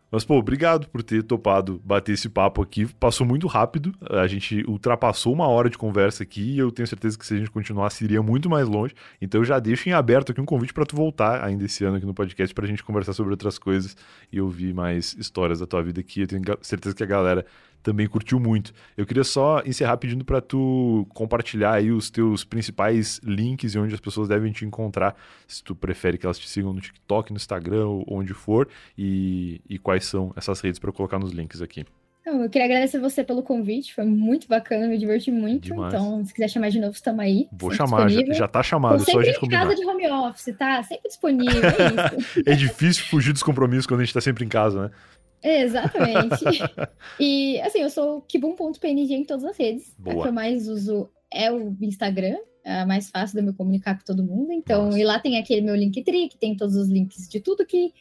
Mas, 0.10 0.24
pô, 0.24 0.38
obrigado 0.38 0.88
por 0.88 1.04
ter 1.04 1.22
topado 1.22 1.82
bater 1.84 2.14
esse 2.14 2.30
papo 2.30 2.62
aqui. 2.62 2.86
Passou 2.94 3.28
muito 3.28 3.46
rápido. 3.46 3.94
A 4.10 4.26
gente 4.26 4.64
ultrapassou 4.66 5.34
uma 5.34 5.48
hora 5.48 5.70
de 5.70 5.78
conversa 5.78 6.24
aqui 6.24 6.54
e 6.54 6.58
eu 6.58 6.72
tenho 6.72 6.88
certeza 6.88 7.18
que 7.18 7.26
se 7.26 7.34
a 7.34 7.38
gente 7.38 7.52
continuasse, 7.52 8.06
iria 8.06 8.22
muito 8.22 8.50
mais 8.50 8.70
longe. 8.70 8.94
Então 9.22 9.42
eu 9.42 9.46
já 9.46 9.60
deixo 9.60 9.90
em 9.90 9.92
aberto 9.92 10.32
aqui 10.32 10.40
um 10.40 10.46
convite 10.46 10.74
para 10.74 10.86
tu 10.86 10.96
voltar 10.96 11.44
ainda 11.44 11.66
esse 11.66 11.84
ano 11.84 11.98
aqui 11.98 12.06
no 12.06 12.14
podcast 12.14 12.56
para 12.56 12.64
a 12.64 12.68
gente 12.68 12.86
conversar 12.86 13.12
sobre 13.12 13.34
outras 13.34 13.60
coisas 13.60 13.98
e 14.32 14.40
ouvir 14.40 14.74
mais 14.74 15.14
histórias 15.20 15.60
da 15.60 15.68
tua 15.68 15.84
vida 15.84 16.00
aqui. 16.00 16.22
Eu 16.22 16.28
tenho 16.28 16.42
certeza 16.62 16.96
que 16.96 17.04
a 17.04 17.08
galera 17.08 17.46
também 17.88 18.06
curtiu 18.06 18.38
muito. 18.38 18.74
Eu 18.98 19.06
queria 19.06 19.24
só 19.24 19.62
encerrar 19.66 19.96
pedindo 19.96 20.26
para 20.26 20.42
tu 20.42 21.08
compartilhar 21.14 21.76
aí 21.76 21.90
os 21.90 22.10
teus 22.10 22.44
principais 22.44 23.18
links 23.24 23.76
e 23.76 23.80
onde 23.80 23.94
as 23.94 24.02
pessoas 24.02 24.28
devem 24.28 24.52
te 24.52 24.66
encontrar, 24.66 25.16
se 25.48 25.64
tu 25.64 25.74
prefere 25.74 26.18
que 26.18 26.26
elas 26.26 26.38
te 26.38 26.50
sigam 26.50 26.74
no 26.74 26.82
TikTok, 26.82 27.32
no 27.32 27.38
Instagram, 27.38 27.88
ou 27.88 28.06
onde 28.10 28.34
for, 28.34 28.68
e, 28.98 29.62
e 29.70 29.80
quais 29.80 30.06
são 30.06 30.34
essas 30.36 30.60
redes 30.60 30.80
para 30.80 30.92
colocar 30.92 31.18
nos 31.18 31.32
links 31.32 31.62
aqui. 31.62 31.86
Então, 32.28 32.44
eu 32.44 32.50
queria 32.50 32.66
agradecer 32.66 33.00
você 33.00 33.24
pelo 33.24 33.42
convite, 33.42 33.96
foi 33.96 34.04
muito 34.04 34.50
bacana, 34.50 34.86
me 34.86 34.98
diverti 34.98 35.32
muito. 35.32 35.64
Demais. 35.64 35.94
Então, 35.94 36.26
se 36.26 36.34
quiser 36.34 36.50
chamar 36.50 36.70
de 36.70 36.82
novo, 36.82 36.92
estamos 36.92 37.22
aí. 37.22 37.48
Vou 37.54 37.72
chamar, 37.72 38.10
já, 38.10 38.22
já 38.34 38.48
tá 38.50 38.62
chamado, 38.62 39.00
só 39.00 39.18
a 39.18 39.24
gente 39.24 39.40
combinar. 39.40 39.62
casa 39.62 39.76
de 39.76 39.86
home 39.86 40.10
office, 40.10 40.54
tá? 40.58 40.84
Sempre 40.84 41.08
disponível, 41.08 41.62
é 41.64 42.18
isso. 42.18 42.44
é 42.46 42.54
difícil 42.54 43.06
fugir 43.06 43.32
dos 43.32 43.42
compromissos 43.42 43.88
quando 43.88 44.02
a 44.02 44.04
gente 44.04 44.14
tá 44.14 44.20
sempre 44.20 44.44
em 44.44 44.50
casa, 44.50 44.84
né? 44.84 44.92
Exatamente. 45.44 46.44
e 47.20 47.60
assim, 47.62 47.80
eu 47.80 47.90
sou 47.90 48.22
kibum.png 48.22 49.14
em 49.14 49.24
todas 49.24 49.44
as 49.46 49.58
redes. 49.58 49.96
Boa. 49.98 50.18
A 50.18 50.22
que 50.22 50.28
eu 50.28 50.34
mais 50.34 50.68
uso 50.68 51.10
é 51.32 51.52
o 51.52 51.76
Instagram. 51.82 52.38
É 52.64 52.84
mais 52.84 53.10
fácil 53.10 53.36
de 53.36 53.42
eu 53.42 53.46
me 53.46 53.54
comunicar 53.54 53.98
com 53.98 54.04
todo 54.04 54.24
mundo. 54.24 54.52
Então, 54.52 54.86
Nossa. 54.86 55.00
e 55.00 55.04
lá 55.04 55.20
tem 55.20 55.38
aquele 55.38 55.62
meu 55.62 55.76
Linktree, 55.76 56.28
que 56.28 56.38
tem 56.38 56.56
todos 56.56 56.76
os 56.76 56.90
links 56.90 57.30
de 57.30 57.40
tudo 57.40 57.66
que 57.66 57.94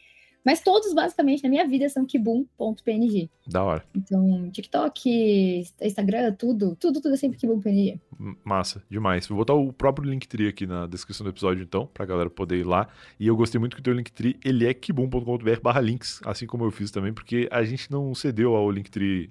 mas 0.47 0.61
todos, 0.61 0.93
basicamente, 0.93 1.43
na 1.43 1.49
minha 1.49 1.67
vida 1.67 1.89
são 1.89 2.05
kibum.png. 2.05 3.29
Da 3.45 3.65
hora. 3.65 3.83
Então, 3.93 4.49
TikTok, 4.49 5.65
Instagram, 5.81 6.31
tudo, 6.35 6.73
tudo, 6.77 7.01
tudo 7.01 7.15
é 7.15 7.17
sempre 7.17 7.37
kibum.png. 7.37 7.99
Massa, 8.45 8.81
demais. 8.89 9.27
Vou 9.27 9.37
botar 9.37 9.55
o 9.55 9.73
próprio 9.73 10.09
Linktree 10.09 10.47
aqui 10.47 10.65
na 10.65 10.87
descrição 10.87 11.25
do 11.25 11.31
episódio, 11.31 11.61
então, 11.61 11.85
pra 11.93 12.05
galera 12.05 12.29
poder 12.29 12.59
ir 12.59 12.63
lá. 12.63 12.87
E 13.19 13.27
eu 13.27 13.35
gostei 13.35 13.59
muito 13.59 13.75
que 13.75 13.81
o 13.81 13.83
teu 13.83 13.91
Linktree, 13.91 14.39
ele 14.41 14.65
é 14.65 14.73
kibum.com.br 14.73 15.59
barra 15.61 15.81
links, 15.81 16.21
assim 16.23 16.47
como 16.47 16.63
eu 16.63 16.71
fiz 16.71 16.91
também, 16.91 17.11
porque 17.11 17.49
a 17.51 17.61
gente 17.65 17.91
não 17.91 18.15
cedeu 18.15 18.55
ao 18.55 18.71
Linktree 18.71 19.29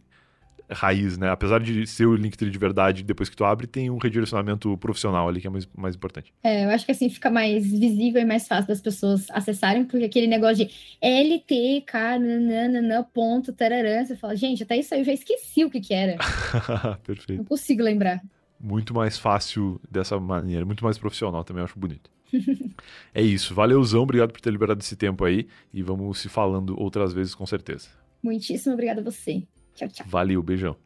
raiz, 0.70 1.16
né? 1.16 1.30
Apesar 1.30 1.60
de 1.60 1.86
ser 1.86 2.06
o 2.06 2.14
Linktree 2.14 2.50
de 2.50 2.58
verdade, 2.58 3.02
depois 3.02 3.28
que 3.28 3.36
tu 3.36 3.44
abre, 3.44 3.66
tem 3.66 3.90
um 3.90 3.98
redirecionamento 3.98 4.76
profissional 4.78 5.28
ali 5.28 5.40
que 5.40 5.46
é 5.46 5.50
mais, 5.50 5.68
mais 5.76 5.94
importante. 5.94 6.32
É, 6.42 6.64
eu 6.64 6.70
acho 6.70 6.84
que 6.84 6.92
assim 6.92 7.08
fica 7.08 7.30
mais 7.30 7.66
visível 7.66 8.20
e 8.20 8.24
mais 8.24 8.46
fácil 8.48 8.68
das 8.68 8.80
pessoas 8.80 9.26
acessarem, 9.30 9.84
porque 9.84 10.04
aquele 10.04 10.26
negócio 10.26 10.66
de 10.66 10.72
LTK, 11.00 11.92
nananana, 12.18 13.02
ponto, 13.02 13.52
tararã, 13.52 14.04
você 14.04 14.16
fala, 14.16 14.36
gente, 14.36 14.62
até 14.62 14.76
isso 14.76 14.94
aí 14.94 15.00
eu 15.00 15.04
já 15.04 15.12
esqueci 15.12 15.64
o 15.64 15.70
que 15.70 15.80
que 15.80 15.94
era. 15.94 16.16
Perfeito. 17.04 17.38
Não 17.38 17.44
consigo 17.44 17.82
lembrar. 17.82 18.22
Muito 18.58 18.94
mais 18.94 19.18
fácil 19.18 19.80
dessa 19.90 20.18
maneira, 20.18 20.64
muito 20.64 20.82
mais 20.82 20.98
profissional 20.98 21.44
também, 21.44 21.60
eu 21.60 21.66
acho 21.66 21.78
bonito. 21.78 22.10
é 23.14 23.22
isso, 23.22 23.54
valeuzão, 23.54 24.02
obrigado 24.02 24.32
por 24.32 24.40
ter 24.40 24.50
liberado 24.50 24.80
esse 24.80 24.96
tempo 24.96 25.24
aí 25.24 25.46
e 25.72 25.82
vamos 25.82 26.18
se 26.18 26.28
falando 26.28 26.80
outras 26.80 27.12
vezes 27.12 27.34
com 27.34 27.46
certeza. 27.46 27.88
Muitíssimo 28.22 28.72
obrigado 28.72 28.98
a 28.98 29.02
você. 29.02 29.46
Tchau, 29.76 29.88
tchau. 29.88 30.06
Valeu, 30.08 30.42
beijão. 30.42 30.76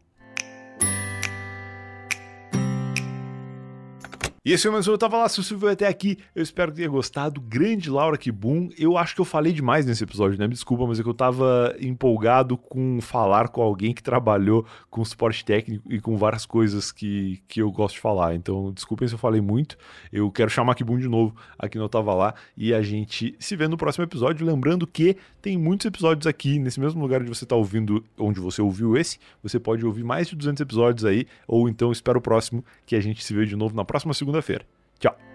E 4.42 4.54
esse 4.54 4.62
foi 4.62 4.70
mais 4.70 4.88
um 4.88 4.92
Eu 4.92 4.96
Tava 4.96 5.18
Lá, 5.18 5.28
se 5.28 5.44
você 5.44 5.54
viu 5.54 5.68
até 5.68 5.86
aqui, 5.86 6.16
eu 6.34 6.42
espero 6.42 6.72
que 6.72 6.78
tenha 6.78 6.88
gostado. 6.88 7.42
Grande 7.42 7.90
Laura, 7.90 8.16
que 8.16 8.32
boom. 8.32 8.70
Eu 8.78 8.96
acho 8.96 9.14
que 9.14 9.20
eu 9.20 9.24
falei 9.26 9.52
demais 9.52 9.84
nesse 9.84 10.02
episódio, 10.02 10.38
né? 10.38 10.46
Me 10.48 10.54
desculpa, 10.54 10.86
mas 10.86 10.98
é 10.98 11.02
que 11.02 11.08
eu 11.10 11.12
tava 11.12 11.76
empolgado 11.78 12.56
com 12.56 13.02
falar 13.02 13.48
com 13.48 13.60
alguém 13.60 13.92
que 13.92 14.02
trabalhou 14.02 14.64
com 14.88 15.04
suporte 15.04 15.44
técnico 15.44 15.92
e 15.92 16.00
com 16.00 16.16
várias 16.16 16.46
coisas 16.46 16.90
que, 16.90 17.42
que 17.46 17.60
eu 17.60 17.70
gosto 17.70 17.96
de 17.96 18.00
falar. 18.00 18.34
Então, 18.34 18.72
desculpem 18.72 19.06
se 19.06 19.12
eu 19.12 19.18
falei 19.18 19.42
muito. 19.42 19.76
Eu 20.10 20.30
quero 20.30 20.48
chamar 20.48 20.74
que 20.74 20.82
boom 20.82 20.96
de 20.96 21.06
novo 21.06 21.36
aqui 21.58 21.76
no 21.76 21.84
Eu 21.84 21.90
Tava 21.90 22.14
Lá 22.14 22.34
e 22.56 22.72
a 22.72 22.80
gente 22.80 23.36
se 23.38 23.54
vê 23.54 23.68
no 23.68 23.76
próximo 23.76 24.04
episódio. 24.04 24.46
Lembrando 24.46 24.86
que 24.86 25.18
tem 25.42 25.58
muitos 25.58 25.84
episódios 25.84 26.26
aqui, 26.26 26.58
nesse 26.58 26.80
mesmo 26.80 27.02
lugar 27.02 27.20
onde 27.20 27.28
você 27.28 27.44
tá 27.44 27.56
ouvindo, 27.56 28.02
onde 28.18 28.40
você 28.40 28.62
ouviu 28.62 28.96
esse. 28.96 29.18
Você 29.42 29.60
pode 29.60 29.84
ouvir 29.84 30.02
mais 30.02 30.28
de 30.28 30.34
200 30.34 30.62
episódios 30.62 31.04
aí, 31.04 31.26
ou 31.46 31.68
então 31.68 31.92
espera 31.92 32.16
o 32.16 32.22
próximo, 32.22 32.64
que 32.86 32.96
a 32.96 33.00
gente 33.00 33.22
se 33.22 33.34
vê 33.34 33.44
de 33.44 33.54
novo 33.54 33.76
na 33.76 33.84
próxima 33.84 34.14
segunda 34.14 34.29
segunda-feira. 34.30 34.64
Tchau! 34.98 35.29